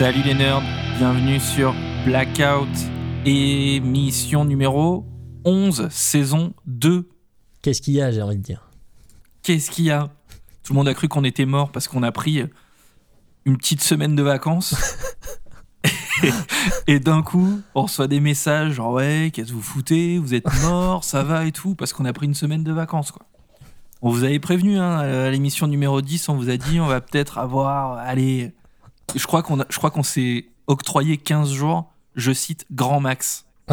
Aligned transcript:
Salut 0.00 0.22
les 0.22 0.32
nerds, 0.32 0.62
bienvenue 0.96 1.38
sur 1.38 1.74
Blackout, 2.06 2.70
émission 3.26 4.46
numéro 4.46 5.04
11, 5.44 5.88
saison 5.90 6.54
2. 6.64 7.06
Qu'est-ce 7.60 7.82
qu'il 7.82 7.92
y 7.92 8.00
a, 8.00 8.10
j'ai 8.10 8.22
envie 8.22 8.38
de 8.38 8.42
dire? 8.42 8.70
Qu'est-ce 9.42 9.70
qu'il 9.70 9.84
y 9.84 9.90
a? 9.90 10.08
Tout 10.62 10.72
le 10.72 10.78
monde 10.78 10.88
a 10.88 10.94
cru 10.94 11.08
qu'on 11.08 11.22
était 11.22 11.44
mort 11.44 11.70
parce 11.70 11.86
qu'on 11.86 12.02
a 12.02 12.12
pris 12.12 12.42
une 13.44 13.58
petite 13.58 13.82
semaine 13.82 14.16
de 14.16 14.22
vacances. 14.22 14.74
et 16.86 16.98
d'un 16.98 17.20
coup, 17.20 17.60
on 17.74 17.82
reçoit 17.82 18.08
des 18.08 18.20
messages 18.20 18.72
genre 18.72 18.94
ouais, 18.94 19.30
qu'est-ce 19.34 19.50
que 19.50 19.54
vous 19.54 19.60
foutez? 19.60 20.16
Vous 20.16 20.32
êtes 20.32 20.50
mort, 20.62 21.04
ça 21.04 21.22
va 21.24 21.44
et 21.44 21.52
tout, 21.52 21.74
parce 21.74 21.92
qu'on 21.92 22.06
a 22.06 22.14
pris 22.14 22.24
une 22.24 22.32
semaine 22.32 22.64
de 22.64 22.72
vacances 22.72 23.10
quoi. 23.10 23.26
On 24.00 24.08
vous 24.08 24.24
avait 24.24 24.40
prévenu 24.40 24.78
hein, 24.78 24.96
à 24.96 25.28
l'émission 25.28 25.66
numéro 25.66 26.00
10, 26.00 26.30
on 26.30 26.36
vous 26.36 26.48
a 26.48 26.56
dit 26.56 26.80
on 26.80 26.86
va 26.86 27.02
peut-être 27.02 27.36
avoir 27.36 27.98
allez 27.98 28.54
je 29.14 29.26
crois 29.26 29.42
qu'on 29.42 29.58
je 29.68 29.76
crois 29.76 29.90
qu'on 29.90 30.02
s'est 30.02 30.46
octroyé 30.66 31.16
15 31.16 31.50
jours, 31.52 31.90
je 32.16 32.32
cite 32.32 32.66
grand 32.72 33.00
max. 33.00 33.46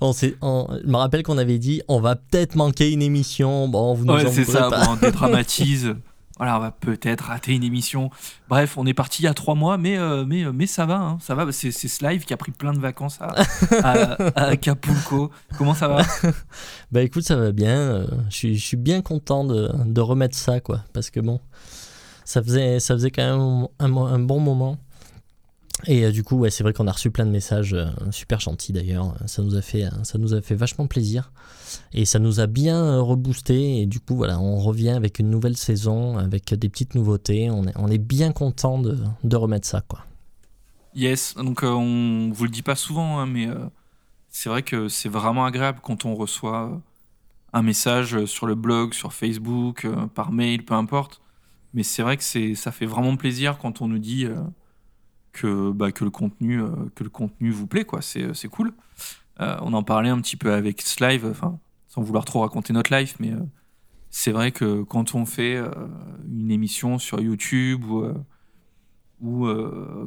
on, 0.00 0.12
on, 0.40 0.78
je 0.82 0.86
me 0.86 0.96
rappelle 0.96 1.24
qu'on 1.24 1.38
avait 1.38 1.58
dit 1.58 1.82
on 1.88 2.00
va 2.00 2.14
peut-être 2.16 2.54
manquer 2.54 2.92
une 2.92 3.02
émission. 3.02 3.68
Bon, 3.68 3.94
vous 3.94 4.04
nous 4.04 4.14
ouais, 4.14 4.30
c'est 4.30 4.44
ça, 4.44 4.70
bon, 4.70 4.92
on 4.92 4.96
dédramatise. 4.96 5.96
voilà, 6.38 6.56
on 6.56 6.60
va 6.60 6.70
peut-être 6.70 7.24
rater 7.24 7.52
une 7.52 7.64
émission. 7.64 8.10
Bref, 8.48 8.78
on 8.78 8.86
est 8.86 8.94
parti 8.94 9.22
il 9.22 9.24
y 9.24 9.28
a 9.28 9.34
trois 9.34 9.56
mois, 9.56 9.76
mais, 9.76 9.98
euh, 9.98 10.24
mais, 10.24 10.44
euh, 10.44 10.52
mais 10.52 10.66
ça 10.66 10.86
va, 10.86 10.96
hein, 10.96 11.18
ça 11.20 11.34
va. 11.34 11.50
C'est, 11.50 11.72
c'est 11.72 11.88
Slive 11.88 12.24
qui 12.24 12.32
a 12.32 12.36
pris 12.36 12.52
plein 12.52 12.72
de 12.72 12.78
vacances 12.78 13.18
à, 13.20 13.34
à, 13.82 14.32
Acapulco. 14.50 15.32
Comment 15.58 15.74
ça 15.74 15.88
va? 15.88 16.02
Bah 16.92 17.02
écoute, 17.02 17.24
ça 17.24 17.36
va 17.36 17.50
bien. 17.50 17.76
Euh, 17.76 18.06
je 18.30 18.36
suis, 18.36 18.56
je 18.56 18.64
suis 18.64 18.76
bien 18.76 19.02
content 19.02 19.44
de, 19.44 19.68
de, 19.84 20.00
remettre 20.00 20.36
ça, 20.36 20.60
quoi. 20.60 20.84
Parce 20.92 21.10
que 21.10 21.18
bon, 21.18 21.40
ça 22.28 22.42
faisait, 22.42 22.78
ça 22.78 22.92
faisait 22.92 23.10
quand 23.10 23.22
même 23.22 23.68
un, 23.78 24.18
bon 24.18 24.38
moment. 24.38 24.76
Et 25.86 26.04
euh, 26.04 26.12
du 26.12 26.22
coup, 26.22 26.36
ouais, 26.36 26.50
c'est 26.50 26.62
vrai 26.62 26.74
qu'on 26.74 26.86
a 26.86 26.92
reçu 26.92 27.10
plein 27.10 27.24
de 27.24 27.30
messages, 27.30 27.72
euh, 27.72 27.86
super 28.10 28.38
gentils 28.38 28.74
d'ailleurs. 28.74 29.14
Ça 29.24 29.40
nous 29.42 29.56
a 29.56 29.62
fait, 29.62 29.84
euh, 29.84 30.04
ça 30.04 30.18
nous 30.18 30.34
a 30.34 30.42
fait 30.42 30.54
vachement 30.54 30.86
plaisir 30.86 31.32
et 31.94 32.04
ça 32.04 32.18
nous 32.18 32.40
a 32.40 32.46
bien 32.46 33.00
reboosté. 33.00 33.80
Et 33.80 33.86
du 33.86 33.98
coup, 33.98 34.14
voilà, 34.14 34.38
on 34.40 34.58
revient 34.58 34.90
avec 34.90 35.18
une 35.18 35.30
nouvelle 35.30 35.56
saison, 35.56 36.18
avec 36.18 36.52
des 36.52 36.68
petites 36.68 36.94
nouveautés. 36.94 37.48
On 37.50 37.64
est, 37.64 37.72
on 37.76 37.88
est 37.88 37.96
bien 37.96 38.32
content 38.32 38.78
de, 38.78 38.98
de, 39.24 39.36
remettre 39.36 39.66
ça, 39.66 39.80
quoi. 39.80 40.04
Yes, 40.94 41.34
donc 41.34 41.62
on 41.62 42.30
vous 42.30 42.44
le 42.44 42.50
dit 42.50 42.62
pas 42.62 42.76
souvent, 42.76 43.20
hein, 43.20 43.26
mais 43.26 43.48
c'est 44.28 44.50
vrai 44.50 44.62
que 44.62 44.88
c'est 44.88 45.08
vraiment 45.08 45.46
agréable 45.46 45.78
quand 45.82 46.04
on 46.04 46.14
reçoit 46.14 46.78
un 47.54 47.62
message 47.62 48.26
sur 48.26 48.46
le 48.46 48.54
blog, 48.54 48.92
sur 48.92 49.14
Facebook, 49.14 49.86
par 50.14 50.30
mail, 50.30 50.62
peu 50.66 50.74
importe. 50.74 51.22
Mais 51.74 51.82
c'est 51.82 52.02
vrai 52.02 52.16
que 52.16 52.22
c'est, 52.24 52.54
ça 52.54 52.72
fait 52.72 52.86
vraiment 52.86 53.16
plaisir 53.16 53.58
quand 53.58 53.82
on 53.82 53.88
nous 53.88 53.98
dit 53.98 54.26
que, 55.32 55.70
bah, 55.70 55.92
que, 55.92 56.04
le, 56.04 56.10
contenu, 56.10 56.60
euh, 56.62 56.70
que 56.94 57.04
le 57.04 57.10
contenu 57.10 57.50
vous 57.50 57.66
plaît, 57.66 57.84
quoi. 57.84 58.02
C'est, 58.02 58.34
c'est 58.34 58.48
cool. 58.48 58.72
Euh, 59.40 59.56
on 59.62 59.72
en 59.72 59.82
parlait 59.82 60.10
un 60.10 60.20
petit 60.20 60.36
peu 60.36 60.52
avec 60.52 60.82
Slive, 60.82 61.26
enfin, 61.26 61.58
sans 61.86 62.02
vouloir 62.02 62.24
trop 62.24 62.40
raconter 62.40 62.72
notre 62.72 62.94
life, 62.94 63.16
mais 63.20 63.32
euh, 63.32 63.40
c'est 64.10 64.32
vrai 64.32 64.52
que 64.52 64.82
quand 64.82 65.14
on 65.14 65.26
fait 65.26 65.58
une 66.26 66.50
émission 66.50 66.98
sur 66.98 67.20
YouTube 67.20 67.84
ou, 67.84 68.06
ou 69.20 69.46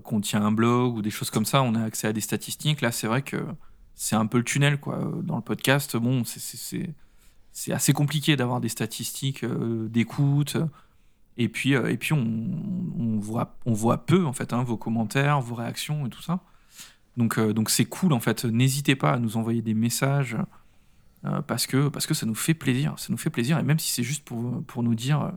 qu'on 0.03 0.21
tient 0.21 0.43
un 0.43 0.51
blog 0.51 0.97
ou 0.97 1.01
des 1.03 1.11
choses 1.11 1.29
comme 1.29 1.45
ça, 1.45 1.61
on 1.61 1.75
a 1.75 1.83
accès 1.83 2.07
à 2.07 2.13
des 2.13 2.19
statistiques. 2.19 2.81
Là, 2.81 2.91
c'est 2.91 3.05
vrai 3.05 3.21
que 3.21 3.45
c'est 3.93 4.15
un 4.15 4.25
peu 4.25 4.39
le 4.39 4.43
tunnel, 4.43 4.79
quoi. 4.79 4.99
Dans 5.21 5.35
le 5.35 5.43
podcast, 5.43 5.97
bon, 5.97 6.23
c'est, 6.23 6.39
c'est, 6.39 6.95
c'est 7.51 7.71
assez 7.71 7.93
compliqué 7.93 8.35
d'avoir 8.35 8.59
des 8.59 8.69
statistiques 8.69 9.45
d'écoute 9.45 10.57
et 11.41 11.49
puis, 11.49 11.75
euh, 11.75 11.89
et 11.89 11.97
puis 11.97 12.13
on, 12.13 13.19
voit, 13.19 14.05
peu, 14.05 14.25
en 14.25 14.33
fait, 14.33 14.53
hein, 14.53 14.63
vos 14.63 14.77
commentaires, 14.77 15.41
vos 15.41 15.55
réactions 15.55 16.05
et 16.05 16.09
tout 16.09 16.21
ça. 16.21 16.39
Donc, 17.17 17.37
euh, 17.37 17.53
donc 17.53 17.69
c'est 17.69 17.85
cool, 17.85 18.13
en 18.13 18.19
fait. 18.19 18.45
N'hésitez 18.45 18.95
pas 18.95 19.13
à 19.13 19.19
nous 19.19 19.37
envoyer 19.37 19.61
des 19.61 19.73
messages 19.73 20.37
euh, 21.25 21.41
parce, 21.41 21.67
que, 21.67 21.89
parce 21.89 22.05
que 22.05 22.13
ça 22.13 22.25
nous 22.25 22.35
fait 22.35 22.53
plaisir. 22.53 22.93
Ça 22.97 23.07
nous 23.09 23.17
fait 23.17 23.29
plaisir. 23.29 23.57
Et 23.59 23.63
même 23.63 23.79
si 23.79 23.91
c'est 23.91 24.03
juste 24.03 24.23
pour, 24.23 24.63
pour 24.65 24.83
nous 24.83 24.95
dire 24.95 25.31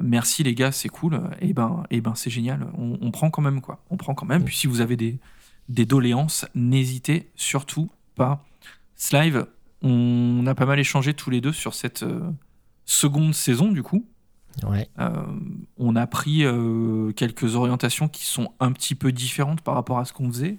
merci 0.00 0.42
les 0.42 0.54
gars, 0.54 0.70
c'est 0.70 0.90
cool, 0.90 1.14
et 1.40 1.48
eh 1.48 1.52
ben, 1.54 1.82
et 1.90 1.96
eh 1.96 2.00
ben 2.02 2.14
c'est 2.14 2.30
génial. 2.30 2.68
On, 2.76 2.98
on, 3.00 3.10
prend 3.10 3.30
quand 3.30 3.40
même, 3.42 3.62
quoi. 3.62 3.82
On 3.90 3.96
prend 3.96 4.14
quand 4.14 4.26
même. 4.26 4.44
Puis 4.44 4.56
si 4.56 4.66
vous 4.66 4.82
avez 4.82 4.96
des, 4.96 5.18
des 5.68 5.86
doléances, 5.86 6.44
n'hésitez 6.54 7.30
surtout 7.34 7.90
pas. 8.14 8.44
Slive, 8.94 9.46
on 9.80 10.46
a 10.46 10.54
pas 10.54 10.66
mal 10.66 10.78
échangé 10.78 11.14
tous 11.14 11.30
les 11.30 11.40
deux 11.40 11.52
sur 11.52 11.74
cette 11.74 12.04
seconde 12.84 13.34
saison, 13.34 13.72
du 13.72 13.82
coup. 13.82 14.06
Ouais. 14.66 14.88
Euh, 14.98 15.10
on 15.78 15.96
a 15.96 16.06
pris 16.06 16.44
euh, 16.44 17.12
quelques 17.12 17.56
orientations 17.56 18.08
qui 18.08 18.24
sont 18.24 18.52
un 18.60 18.72
petit 18.72 18.94
peu 18.94 19.12
différentes 19.12 19.60
par 19.60 19.74
rapport 19.74 19.98
à 19.98 20.04
ce 20.04 20.12
qu'on 20.12 20.30
faisait. 20.30 20.58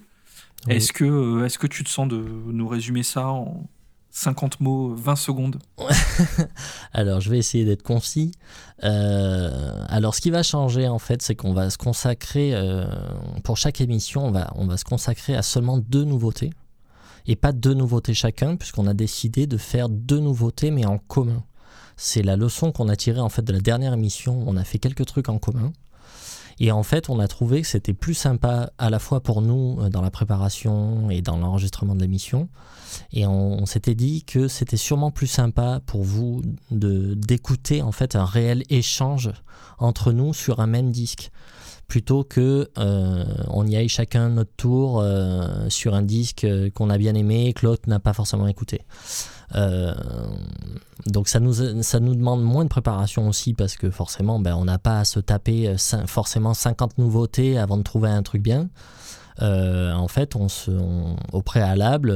Est-ce 0.68 0.92
que, 0.92 1.04
euh, 1.04 1.44
est 1.44 1.58
que 1.58 1.66
tu 1.66 1.84
te 1.84 1.90
sens 1.90 2.08
de 2.08 2.16
nous 2.16 2.66
résumer 2.66 3.02
ça 3.02 3.28
en 3.28 3.68
50 4.10 4.60
mots, 4.60 4.94
20 4.94 5.16
secondes? 5.16 5.58
Alors, 6.92 7.20
je 7.20 7.30
vais 7.30 7.38
essayer 7.38 7.64
d'être 7.64 7.82
concis. 7.82 8.32
alors, 8.80 10.14
ce 10.14 10.20
qui 10.20 10.30
va 10.30 10.42
changer, 10.42 10.88
en 10.88 10.98
fait, 10.98 11.20
c'est 11.20 11.34
qu'on 11.34 11.52
va 11.52 11.68
se 11.68 11.76
consacrer, 11.76 12.54
pour 13.42 13.56
chaque 13.58 13.80
émission, 13.80 14.26
on 14.26 14.30
va, 14.30 14.52
on 14.54 14.66
va 14.66 14.76
se 14.76 14.84
consacrer 14.84 15.36
à 15.36 15.42
seulement 15.42 15.78
deux 15.78 16.04
nouveautés. 16.04 16.50
Et 17.26 17.36
pas 17.36 17.52
deux 17.52 17.74
nouveautés 17.74 18.14
chacun, 18.14 18.56
puisqu'on 18.56 18.86
a 18.86 18.94
décidé 18.94 19.46
de 19.46 19.56
faire 19.56 19.88
deux 19.88 20.20
nouveautés, 20.20 20.70
mais 20.70 20.86
en 20.86 20.98
commun. 20.98 21.42
C'est 21.96 22.22
la 22.22 22.36
leçon 22.36 22.72
qu'on 22.72 22.88
a 22.88 22.96
tirée 22.96 23.20
en 23.20 23.28
fait 23.28 23.42
de 23.42 23.52
la 23.52 23.60
dernière 23.60 23.92
émission. 23.92 24.42
On 24.46 24.56
a 24.56 24.64
fait 24.64 24.78
quelques 24.78 25.06
trucs 25.06 25.28
en 25.28 25.38
commun. 25.38 25.72
Et 26.60 26.70
en 26.70 26.82
fait, 26.82 27.10
on 27.10 27.18
a 27.18 27.28
trouvé 27.28 27.62
que 27.62 27.66
c'était 27.66 27.92
plus 27.92 28.14
sympa 28.14 28.70
à 28.78 28.90
la 28.90 28.98
fois 28.98 29.20
pour 29.20 29.42
nous 29.42 29.78
euh, 29.80 29.88
dans 29.88 30.02
la 30.02 30.10
préparation 30.10 31.10
et 31.10 31.20
dans 31.20 31.36
l'enregistrement 31.36 31.94
de 31.94 32.00
l'émission. 32.00 32.48
Et 33.12 33.26
on, 33.26 33.66
s'était 33.66 33.96
dit 33.96 34.24
que 34.24 34.46
c'était 34.46 34.76
sûrement 34.76 35.10
plus 35.10 35.26
sympa 35.26 35.80
pour 35.84 36.04
vous 36.04 36.42
d'écouter 36.70 37.82
en 37.82 37.90
fait 37.90 38.14
un 38.14 38.24
réel 38.24 38.62
échange 38.70 39.32
entre 39.78 40.12
nous 40.12 40.32
sur 40.32 40.60
un 40.60 40.68
même 40.68 40.92
disque 40.92 41.32
plutôt 41.88 42.24
que 42.24 42.70
euh, 42.78 43.24
on 43.48 43.66
y 43.66 43.76
aille 43.76 43.88
chacun 43.88 44.30
notre 44.30 44.54
tour 44.56 45.00
euh, 45.00 45.68
sur 45.68 45.94
un 45.94 46.02
disque 46.02 46.46
qu'on 46.74 46.90
a 46.90 46.98
bien 46.98 47.14
aimé 47.14 47.46
et 47.46 47.52
que 47.52 47.66
l'autre 47.66 47.88
n'a 47.88 48.00
pas 48.00 48.12
forcément 48.12 48.46
écouté. 48.46 48.82
Euh, 49.54 49.94
donc 51.06 51.28
ça 51.28 51.40
nous, 51.40 51.82
ça 51.82 52.00
nous 52.00 52.14
demande 52.14 52.42
moins 52.42 52.64
de 52.64 52.68
préparation 52.68 53.28
aussi 53.28 53.54
parce 53.54 53.76
que 53.76 53.90
forcément 53.90 54.40
ben, 54.40 54.54
on 54.56 54.64
n'a 54.64 54.78
pas 54.78 55.00
à 55.00 55.04
se 55.04 55.20
taper 55.20 55.68
euh, 55.68 55.76
forcément 56.06 56.54
50 56.54 56.98
nouveautés 56.98 57.58
avant 57.58 57.76
de 57.76 57.82
trouver 57.82 58.08
un 58.08 58.22
truc 58.22 58.42
bien. 58.42 58.68
Euh, 59.42 59.92
en 59.92 60.06
fait, 60.06 60.36
on 60.36 60.48
se, 60.48 60.70
au 61.32 61.42
préalable, 61.42 62.10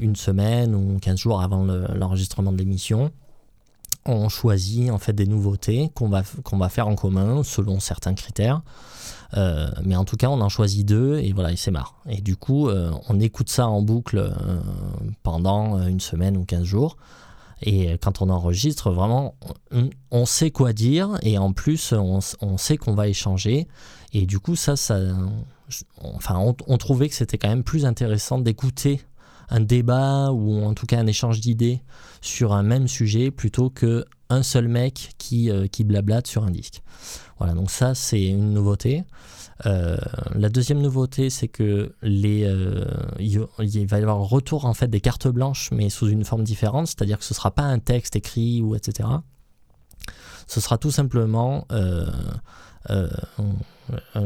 une 0.00 0.16
semaine 0.16 0.74
ou 0.74 0.98
15 0.98 1.18
jours 1.18 1.42
avant 1.42 1.64
l'enregistrement 1.64 2.50
de 2.50 2.56
l'émission, 2.56 3.10
on 4.04 4.28
choisit 4.28 4.90
en 4.90 4.98
fait 4.98 5.12
des 5.12 5.26
nouveautés 5.26 5.90
qu'on 5.94 6.08
va, 6.08 6.68
faire 6.68 6.88
en 6.88 6.94
commun 6.94 7.42
selon 7.42 7.80
certains 7.80 8.14
critères. 8.14 8.62
Euh, 9.34 9.70
mais 9.84 9.96
en 9.96 10.04
tout 10.04 10.16
cas, 10.16 10.28
on 10.28 10.40
en 10.40 10.48
choisit 10.48 10.86
deux 10.86 11.18
et 11.18 11.32
voilà, 11.32 11.50
il 11.50 11.58
s'est 11.58 11.70
marre. 11.70 11.94
Et 12.08 12.20
du 12.20 12.36
coup, 12.36 12.68
euh, 12.68 12.92
on 13.08 13.20
écoute 13.20 13.48
ça 13.48 13.66
en 13.66 13.80
boucle 13.80 14.18
euh, 14.18 14.60
pendant 15.22 15.86
une 15.86 16.00
semaine 16.00 16.36
ou 16.36 16.44
15 16.44 16.64
jours. 16.64 16.96
Et 17.64 17.96
quand 17.98 18.22
on 18.22 18.28
enregistre, 18.28 18.90
vraiment, 18.90 19.36
on, 20.10 20.26
sait 20.26 20.50
quoi 20.50 20.72
dire 20.72 21.16
et 21.22 21.38
en 21.38 21.52
plus, 21.52 21.92
on, 21.92 22.20
sait 22.58 22.76
qu'on 22.76 22.94
va 22.94 23.06
échanger. 23.06 23.68
Et 24.12 24.26
du 24.26 24.40
coup, 24.40 24.56
ça, 24.56 24.74
enfin, 26.02 26.54
on 26.66 26.78
trouvait 26.78 27.08
que 27.08 27.14
c'était 27.14 27.38
quand 27.38 27.48
même 27.48 27.62
plus 27.62 27.86
intéressant 27.86 28.40
d'écouter 28.40 29.00
un 29.52 29.60
débat 29.60 30.32
ou 30.32 30.64
en 30.64 30.74
tout 30.74 30.86
cas 30.86 30.98
un 30.98 31.06
échange 31.06 31.40
d'idées 31.40 31.82
sur 32.20 32.52
un 32.52 32.62
même 32.62 32.88
sujet 32.88 33.30
plutôt 33.30 33.70
que 33.70 34.04
un 34.30 34.42
seul 34.42 34.66
mec 34.66 35.10
qui, 35.18 35.50
qui 35.70 35.84
blablate 35.84 36.26
sur 36.26 36.44
un 36.44 36.50
disque. 36.50 36.82
Voilà, 37.38 37.52
donc 37.52 37.70
ça 37.70 37.94
c'est 37.94 38.24
une 38.24 38.54
nouveauté. 38.54 39.04
Euh, 39.66 39.96
la 40.34 40.48
deuxième 40.48 40.80
nouveauté, 40.80 41.30
c'est 41.30 41.48
que 41.48 41.94
les, 42.02 42.44
euh, 42.44 42.84
il 43.18 43.38
va 43.86 43.98
y 43.98 44.02
avoir 44.02 44.18
le 44.18 44.24
retour 44.24 44.64
en 44.64 44.74
fait 44.74 44.88
des 44.88 45.00
cartes 45.00 45.28
blanches, 45.28 45.70
mais 45.72 45.88
sous 45.90 46.08
une 46.08 46.24
forme 46.24 46.44
différente, 46.44 46.88
c'est-à-dire 46.88 47.18
que 47.18 47.24
ce 47.24 47.34
sera 47.34 47.50
pas 47.50 47.62
un 47.62 47.78
texte 47.78 48.16
écrit 48.16 48.60
ou 48.62 48.74
etc. 48.74 49.08
Ce 50.46 50.60
sera 50.60 50.78
tout 50.78 50.90
simplement 50.90 51.66
euh, 51.70 52.10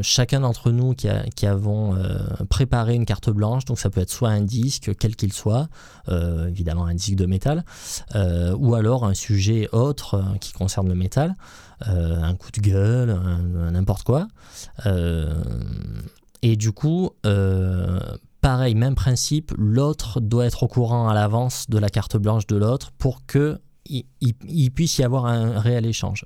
chacun 0.03 0.41
d'entre 0.41 0.71
nous 0.71 0.95
qui, 0.95 1.09
a, 1.09 1.25
avons 1.51 1.97
préparé 2.49 2.95
une 2.95 3.07
carte 3.07 3.31
blanche, 3.31 3.65
donc 3.65 3.79
ça 3.79 3.91
peut 3.91 4.01
être 4.01 4.11
soit 4.11 4.31
un 4.31 4.43
disque, 4.43 4.93
quel 4.99 5.17
qu'il 5.17 5.33
soit, 5.33 5.69
évidemment 6.09 6.87
un 6.87 6.95
disque 6.95 7.17
de 7.17 7.27
métal, 7.27 7.65
ou 8.15 8.75
alors 8.75 9.05
un 9.05 9.15
sujet 9.15 9.69
autre 9.73 10.23
qui 10.41 10.53
concerne 10.53 10.89
le 10.89 10.95
métal. 10.95 11.35
Euh, 11.89 12.23
un 12.23 12.35
coup 12.35 12.51
de 12.51 12.61
gueule, 12.61 13.21
n'importe 13.71 14.03
quoi. 14.03 14.29
Euh, 14.87 15.35
et 16.41 16.57
du 16.57 16.73
coup, 16.73 17.11
euh, 17.27 18.01
pareil, 18.41 18.75
même 18.75 18.95
principe, 18.95 19.53
l'autre 19.59 20.21
doit 20.21 20.47
être 20.47 20.63
au 20.63 20.69
courant 20.69 21.09
à 21.09 21.15
l'avance 21.15 21.69
de 21.69 21.79
la 21.79 21.91
carte 21.91 22.17
blanche 22.17 22.47
de 22.47 22.57
l'autre 22.57 22.93
pour 22.97 23.27
que 23.27 23.59
il, 23.89 24.71
puisse 24.73 24.99
y 24.99 25.05
avoir 25.05 25.27
un 25.27 25.61
réel 25.61 25.87
échange. 25.87 26.25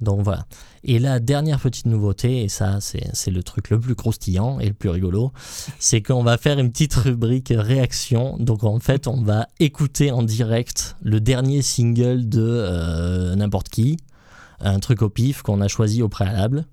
Donc 0.00 0.22
voilà. 0.22 0.44
Et 0.82 0.98
la 0.98 1.20
dernière 1.20 1.60
petite 1.60 1.86
nouveauté, 1.86 2.42
et 2.42 2.48
ça 2.48 2.78
c'est 2.80 3.30
le 3.30 3.42
truc 3.42 3.70
le 3.70 3.80
plus 3.80 3.94
croustillant 3.94 4.60
et 4.60 4.66
le 4.66 4.74
plus 4.74 4.90
rigolo, 4.90 5.32
c'est 5.78 6.02
qu'on 6.02 6.22
va 6.22 6.36
faire 6.36 6.58
une 6.58 6.70
petite 6.70 6.94
rubrique 6.94 7.52
réaction. 7.56 8.36
Donc 8.38 8.64
en 8.64 8.78
fait, 8.80 9.06
on 9.06 9.22
va 9.22 9.46
écouter 9.60 10.10
en 10.10 10.22
direct 10.22 10.96
le 11.02 11.20
dernier 11.20 11.62
single 11.62 12.28
de 12.28 12.42
euh, 12.42 13.34
n'importe 13.34 13.68
qui, 13.68 13.96
un 14.60 14.78
truc 14.78 15.02
au 15.02 15.08
pif 15.08 15.42
qu'on 15.42 15.60
a 15.60 15.68
choisi 15.68 16.02
au 16.02 16.08
préalable, 16.08 16.66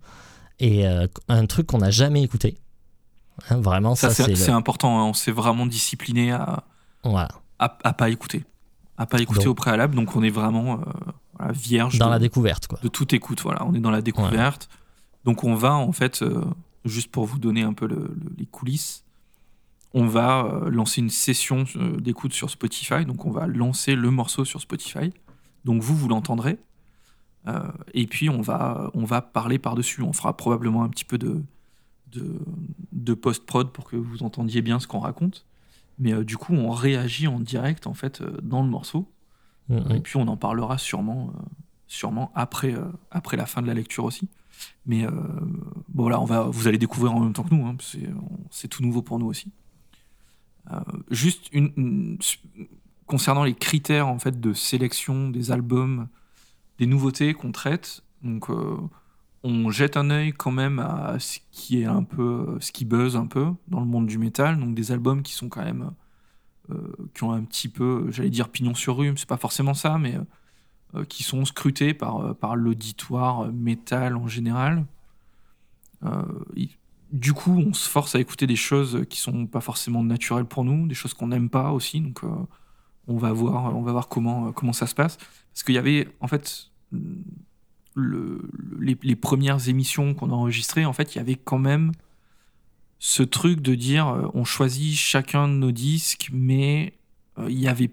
et 0.60 0.88
euh, 0.88 1.08
un 1.28 1.46
truc 1.46 1.68
qu'on 1.68 1.80
n'a 1.80 1.92
jamais 1.92 2.24
écouté. 2.24 2.58
Hein, 3.50 3.62
vraiment, 3.62 3.96
ça, 3.96 4.10
c'est 4.10 4.50
important. 4.50 5.00
Hein. 5.00 5.06
On 5.06 5.14
s'est 5.14 5.32
vraiment 5.32 5.66
discipliné 5.66 6.32
à, 6.32 6.64
voilà. 7.04 7.30
à, 7.60 7.70
pas 7.70 8.10
écouter, 8.10 8.44
à 8.98 9.06
pas 9.06 9.20
écouter 9.20 9.48
au 9.48 9.56
préalable. 9.56 9.96
Donc 9.96 10.16
on 10.16 10.24
est 10.24 10.30
vraiment 10.30 10.74
euh, 10.74 11.12
vierge 11.52 11.98
dans 11.98 12.10
la 12.10 12.20
découverte, 12.20 12.68
quoi. 12.68 12.80
De 12.82 12.88
toute 12.88 13.14
écoute. 13.14 13.42
Voilà, 13.42 13.66
on 13.66 13.74
est 13.74 13.80
dans 13.80 13.92
la 13.92 14.02
découverte. 14.02 14.70
Donc 15.24 15.44
on 15.44 15.56
va 15.56 15.74
en 15.74 15.92
fait, 15.92 16.22
euh, 16.22 16.44
juste 16.86 17.12
pour 17.12 17.26
vous 17.26 17.40
donner 17.40 17.62
un 17.62 17.74
peu 17.74 17.88
les 18.38 18.46
coulisses, 18.46 19.04
on 19.94 20.08
va 20.08 20.46
euh, 20.46 20.70
lancer 20.70 21.02
une 21.02 21.10
session 21.10 21.66
d'écoute 22.00 22.34
sur 22.34 22.50
Spotify. 22.50 23.06
Donc 23.06 23.26
on 23.26 23.32
va 23.32 23.48
lancer 23.48 23.96
le 23.96 24.12
morceau 24.12 24.46
sur 24.46 24.62
Spotify. 24.62 25.12
Donc 25.66 25.82
vous, 25.82 25.96
vous 25.96 26.08
l'entendrez. 26.08 26.58
et 27.94 28.08
puis 28.08 28.30
on 28.30 28.42
va, 28.42 28.92
on 28.94 29.06
va 29.06 29.22
parler 29.22 29.60
par-dessus. 29.60 30.02
On 30.02 30.14
fera 30.14 30.36
probablement 30.38 30.84
un 30.84 30.90
petit 30.90 31.06
peu 31.06 31.18
de, 31.18 31.44
de, 32.92 33.14
post-prod 33.14 33.72
pour 33.72 33.86
que 33.86 33.96
vous 33.96 34.24
entendiez 34.24 34.62
bien 34.62 34.80
ce 34.80 34.88
qu'on 34.88 35.00
raconte. 35.00 35.46
Mais 36.00 36.14
euh, 36.14 36.24
du 36.24 36.38
coup, 36.38 36.54
on 36.54 36.72
réagit 36.72 37.28
en 37.28 37.40
direct 37.40 37.88
en 37.88 37.94
fait 37.94 38.22
euh, 38.22 38.38
dans 38.42 38.64
le 38.64 38.70
morceau. 38.70 39.10
Mm-hmm. 39.72 39.98
Et 39.98 40.02
puis 40.02 40.18
on 40.18 40.28
en 40.28 40.38
parlera 40.38 40.78
sûrement, 40.78 41.32
euh, 41.36 41.40
sûrement 41.88 42.32
après, 42.36 42.76
après 43.10 43.38
la 43.38 43.46
fin 43.46 43.62
de 43.62 43.68
la 43.68 43.74
lecture 43.74 44.04
aussi. 44.04 44.30
Mais 44.86 45.08
bon 45.90 46.08
là, 46.08 46.22
on 46.22 46.26
va, 46.26 46.44
vous 46.44 46.68
allez 46.68 46.78
découvrir 46.78 47.16
en 47.16 47.22
même 47.22 47.34
temps 47.34 47.42
que 47.42 47.56
nous. 47.56 47.66
Hein, 47.66 47.76
c'est 48.52 48.68
tout 48.68 48.84
nouveau 48.84 49.02
pour 49.02 49.18
nous 49.18 49.26
aussi. 49.26 49.52
juste 51.10 51.50
concernant 53.08 53.44
les 53.44 53.56
critères 53.56 54.08
en 54.08 54.20
fait 54.20 54.40
de 54.40 54.54
sélection 54.54 55.30
des 55.30 55.52
albums, 55.52 56.10
des 56.78 56.86
nouveautés 56.86 57.34
qu'on 57.34 57.52
traite. 57.52 58.04
Donc 58.22 58.50
on 59.44 59.72
jette 59.72 59.98
un 59.98 60.10
œil 60.10 60.34
quand 60.34 60.52
même 60.52 60.80
à 60.80 61.18
ce 61.20 61.40
qui 61.52 61.82
est 61.82 61.86
un 61.86 62.04
peu 62.04 62.58
ce 62.60 62.72
qui 62.72 62.86
buzz 62.86 63.16
un 63.16 63.26
peu 63.26 63.48
dans 63.68 63.80
le 63.80 63.86
monde 63.86 64.08
du 64.08 64.18
métal 64.18 64.60
donc 64.60 64.76
des 64.76 64.92
albums 64.92 65.24
qui 65.24 65.34
sont 65.34 65.50
quand 65.50 65.64
même 65.64 65.82
euh, 65.82 65.92
qui 67.14 67.24
ont 67.24 67.32
un 67.32 67.44
petit 67.44 67.70
peu 67.70 68.08
j'allais 68.12 68.30
dire 68.30 68.50
pignon 68.50 68.76
sur 68.76 68.98
rue 68.98 69.14
c'est 69.16 69.28
pas 69.28 69.38
forcément 69.38 69.74
ça 69.74 69.98
mais 69.98 70.16
euh, 70.96 71.06
qui 71.06 71.24
sont 71.24 71.46
scrutés 71.46 71.94
par 71.94 72.36
par 72.36 72.56
l'auditoire 72.56 73.52
métal 73.52 74.16
en 74.16 74.28
général. 74.28 74.86
Euh, 76.04 76.24
du 77.12 77.34
coup 77.34 77.64
on 77.66 77.74
se 77.74 77.88
force 77.88 78.16
à 78.16 78.20
écouter 78.20 78.48
des 78.48 78.56
choses 78.56 79.06
qui 79.10 79.20
sont 79.20 79.46
pas 79.46 79.62
forcément 79.62 80.04
naturelles 80.04 80.46
pour 80.46 80.64
nous 80.64 80.88
des 80.88 80.96
choses 80.96 81.14
qu'on 81.14 81.28
n'aime 81.28 81.50
pas 81.50 81.72
aussi 81.72 82.02
donc 82.02 82.22
on 83.08 83.18
va 83.18 83.32
voir 83.34 83.76
on 83.76 83.82
va 83.82 83.92
voir 83.92 84.08
comment 84.08 84.52
comment 84.52 84.74
ça 84.74 84.88
se 84.88 84.96
passe. 84.96 85.18
Parce 85.18 85.64
qu'il 85.64 85.76
y 85.76 85.78
avait 85.78 86.08
en 86.22 86.28
fait 86.28 86.72
les, 87.96 89.16
premières 89.16 89.68
émissions 89.70 90.14
qu'on 90.14 90.30
a 90.30 90.34
enregistrées, 90.34 90.86
en 90.86 90.94
fait, 90.94 91.16
il 91.16 91.18
y 91.18 91.22
avait 91.22 91.36
quand 91.36 91.60
même 91.60 91.92
ce 93.04 93.24
truc 93.24 93.62
de 93.62 93.74
dire 93.74 94.08
euh, 94.10 94.28
on 94.36 94.46
choisit 94.46 94.96
chacun 94.96 95.48
de 95.48 95.54
nos 95.54 95.72
disques, 95.72 96.30
mais 96.32 96.94
euh, 97.40 97.48
il 97.50 97.60
y 97.60 97.68
avait, 97.68 97.90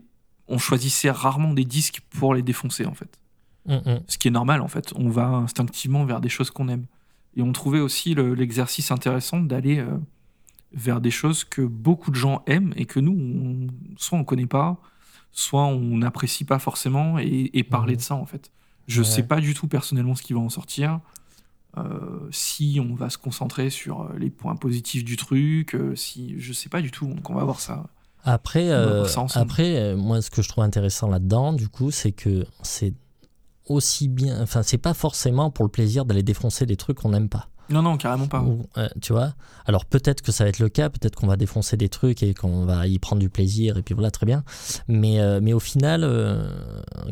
on 0.48 0.58
choisissait 0.58 1.10
rarement 1.10 1.54
des 1.54 1.64
disques 1.64 2.02
pour 2.10 2.34
les 2.34 2.42
défoncer, 2.42 2.84
en 2.84 2.92
fait. 2.92 3.18
Mm, 3.64 3.76
mm. 3.76 4.00
Ce 4.06 4.18
qui 4.18 4.28
est 4.28 4.30
normal, 4.30 4.60
en 4.60 4.68
fait. 4.68 4.92
On 4.96 5.08
va 5.08 5.28
instinctivement 5.28 6.04
vers 6.04 6.20
des 6.20 6.28
choses 6.28 6.50
qu'on 6.50 6.68
aime. 6.68 6.84
Et 7.36 7.40
on 7.40 7.52
trouvait 7.52 7.80
aussi 7.80 8.14
l'exercice 8.14 8.90
intéressant 8.90 9.40
d'aller 9.40 9.78
euh, 9.78 9.96
vers 10.74 11.00
des 11.00 11.10
choses 11.10 11.42
que 11.42 11.62
beaucoup 11.62 12.10
de 12.10 12.16
gens 12.16 12.42
aiment 12.46 12.74
et 12.76 12.84
que 12.84 13.00
nous, 13.00 13.66
soit 13.96 14.18
on 14.18 14.24
connaît 14.24 14.46
pas, 14.46 14.76
soit 15.32 15.64
on 15.64 15.96
n'apprécie 15.96 16.44
pas 16.44 16.58
forcément, 16.58 17.18
et, 17.18 17.62
parler 17.62 17.94
mm. 17.94 17.96
de 17.96 18.02
ça, 18.02 18.14
en 18.14 18.26
fait. 18.26 18.52
Je 18.86 18.98
ne 19.00 19.06
sais 19.06 19.22
pas 19.22 19.40
du 19.40 19.54
tout 19.54 19.68
personnellement 19.68 20.14
ce 20.14 20.22
qui 20.22 20.34
va 20.34 20.40
en 20.40 20.50
sortir. 20.50 21.00
Euh, 21.78 22.28
si 22.30 22.80
on 22.82 22.94
va 22.94 23.10
se 23.10 23.18
concentrer 23.18 23.70
sur 23.70 24.02
euh, 24.02 24.18
les 24.18 24.30
points 24.30 24.56
positifs 24.56 25.04
du 25.04 25.16
truc, 25.16 25.74
euh, 25.74 25.94
si 25.94 26.38
je 26.38 26.52
sais 26.52 26.68
pas 26.68 26.80
du 26.80 26.90
tout, 26.90 27.06
donc 27.06 27.28
on 27.30 27.34
va 27.34 27.44
voir 27.44 27.60
ça. 27.60 27.84
Après, 28.24 28.70
après 29.34 29.94
moi 29.94 30.20
ce 30.20 30.30
que 30.30 30.42
je 30.42 30.48
trouve 30.48 30.64
intéressant 30.64 31.08
là-dedans, 31.08 31.52
du 31.52 31.68
coup, 31.68 31.90
c'est 31.90 32.12
que 32.12 32.44
c'est 32.62 32.92
aussi 33.66 34.08
bien, 34.08 34.42
enfin 34.42 34.62
c'est 34.62 34.78
pas 34.78 34.92
forcément 34.92 35.50
pour 35.50 35.64
le 35.64 35.70
plaisir 35.70 36.04
d'aller 36.04 36.22
défoncer 36.22 36.66
des 36.66 36.76
trucs 36.76 36.98
qu'on 36.98 37.10
n'aime 37.10 37.28
pas. 37.28 37.48
Non, 37.70 37.82
non, 37.82 37.96
carrément 37.96 38.26
pas. 38.26 38.44
Euh, 38.78 38.88
tu 39.00 39.12
vois 39.12 39.34
Alors 39.66 39.84
peut-être 39.84 40.22
que 40.22 40.32
ça 40.32 40.44
va 40.44 40.50
être 40.50 40.58
le 40.58 40.68
cas, 40.68 40.88
peut-être 40.88 41.16
qu'on 41.16 41.26
va 41.26 41.36
défoncer 41.36 41.76
des 41.76 41.88
trucs 41.88 42.22
et 42.22 42.34
qu'on 42.34 42.64
va 42.64 42.86
y 42.86 42.98
prendre 42.98 43.20
du 43.20 43.28
plaisir, 43.28 43.76
et 43.76 43.82
puis 43.82 43.94
voilà, 43.94 44.10
très 44.10 44.26
bien. 44.26 44.42
Mais, 44.88 45.20
euh, 45.20 45.40
mais 45.42 45.52
au 45.52 45.60
final, 45.60 46.02
euh, 46.04 46.48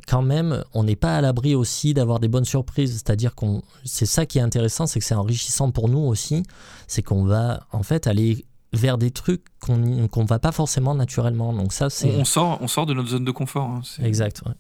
quand 0.07 0.23
même, 0.23 0.65
on 0.73 0.85
n'est 0.85 0.97
pas 0.97 1.17
à 1.17 1.21
l'abri 1.21 1.55
aussi 1.55 1.95
d'avoir 1.95 2.21
des 2.21 2.29
bonnes 2.29 2.45
surprises. 2.45 2.93
C'est-à-dire 2.93 3.35
qu'on. 3.35 3.63
C'est 3.85 4.07
ça 4.07 4.27
qui 4.27 4.39
est 4.39 4.43
intéressant, 4.43 4.87
c'est 4.87 5.01
que 5.01 5.07
c'est 5.07 5.15
enrichissant 5.15 5.71
pour 5.71 5.89
nous 5.89 6.01
aussi. 6.01 6.43
C'est 6.87 7.03
qu'on 7.03 7.25
va, 7.25 7.67
en 7.73 7.83
fait, 7.83 8.07
aller 8.07 8.47
vers 8.73 8.99
des 8.99 9.11
trucs 9.11 9.45
qu'on 9.61 9.77
ne 9.77 10.27
va 10.27 10.39
pas 10.39 10.53
forcément 10.53 10.95
naturellement. 10.95 11.53
Donc 11.53 11.73
ça, 11.73 11.91
c'est. 11.91 12.15
On, 12.17 12.25
sort, 12.25 12.59
on 12.61 12.69
sort 12.69 12.87
de 12.87 12.95
notre 12.95 13.09
zone 13.09 13.25
de 13.25 13.31
confort. 13.31 13.69
Hein, 13.69 13.83
exact, 14.03 14.43
ouais. 14.47 14.53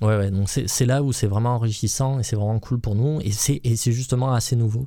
Ouais, 0.00 0.16
ouais, 0.16 0.30
donc 0.30 0.48
c'est 0.48 0.86
là 0.86 1.02
où 1.02 1.12
c'est 1.12 1.26
vraiment 1.26 1.56
enrichissant 1.56 2.20
et 2.20 2.22
c'est 2.22 2.36
vraiment 2.36 2.60
cool 2.60 2.78
pour 2.78 2.94
nous 2.94 3.20
et 3.20 3.32
c'est 3.32 3.92
justement 3.92 4.32
assez 4.32 4.54
nouveau. 4.54 4.86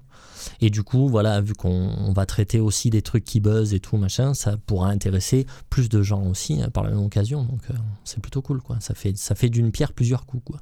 Et 0.61 0.69
du 0.69 0.83
coup, 0.83 1.09
voilà, 1.09 1.41
vu 1.41 1.53
qu'on 1.53 2.13
va 2.13 2.25
traiter 2.25 2.59
aussi 2.59 2.89
des 2.89 3.01
trucs 3.01 3.25
qui 3.25 3.41
buzzent 3.41 3.73
et 3.73 3.79
tout, 3.79 3.97
machin, 3.97 4.33
ça 4.33 4.55
pourra 4.65 4.89
intéresser 4.89 5.45
plus 5.69 5.89
de 5.89 6.01
gens 6.01 6.23
aussi 6.23 6.61
hein, 6.61 6.69
par 6.69 6.83
la 6.83 6.91
même 6.91 7.03
occasion. 7.03 7.43
Donc 7.43 7.61
euh, 7.69 7.73
c'est 8.05 8.21
plutôt 8.21 8.41
cool, 8.41 8.61
quoi. 8.61 8.77
Ça 8.79 8.93
fait, 8.93 9.17
ça 9.17 9.35
fait 9.35 9.49
d'une 9.49 9.71
pierre 9.71 9.91
plusieurs 9.91 10.25
coups, 10.25 10.43
quoi. 10.45 10.61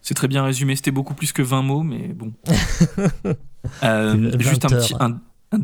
C'est 0.00 0.14
très 0.14 0.28
bien 0.28 0.42
résumé, 0.42 0.74
c'était 0.74 0.90
beaucoup 0.90 1.14
plus 1.14 1.32
que 1.32 1.42
20 1.42 1.62
mots, 1.62 1.82
mais 1.82 2.08
bon. 2.08 2.32
euh, 3.82 4.38
juste 4.38 4.64
un, 4.64 4.68
petit, 4.68 4.94
un, 4.98 5.20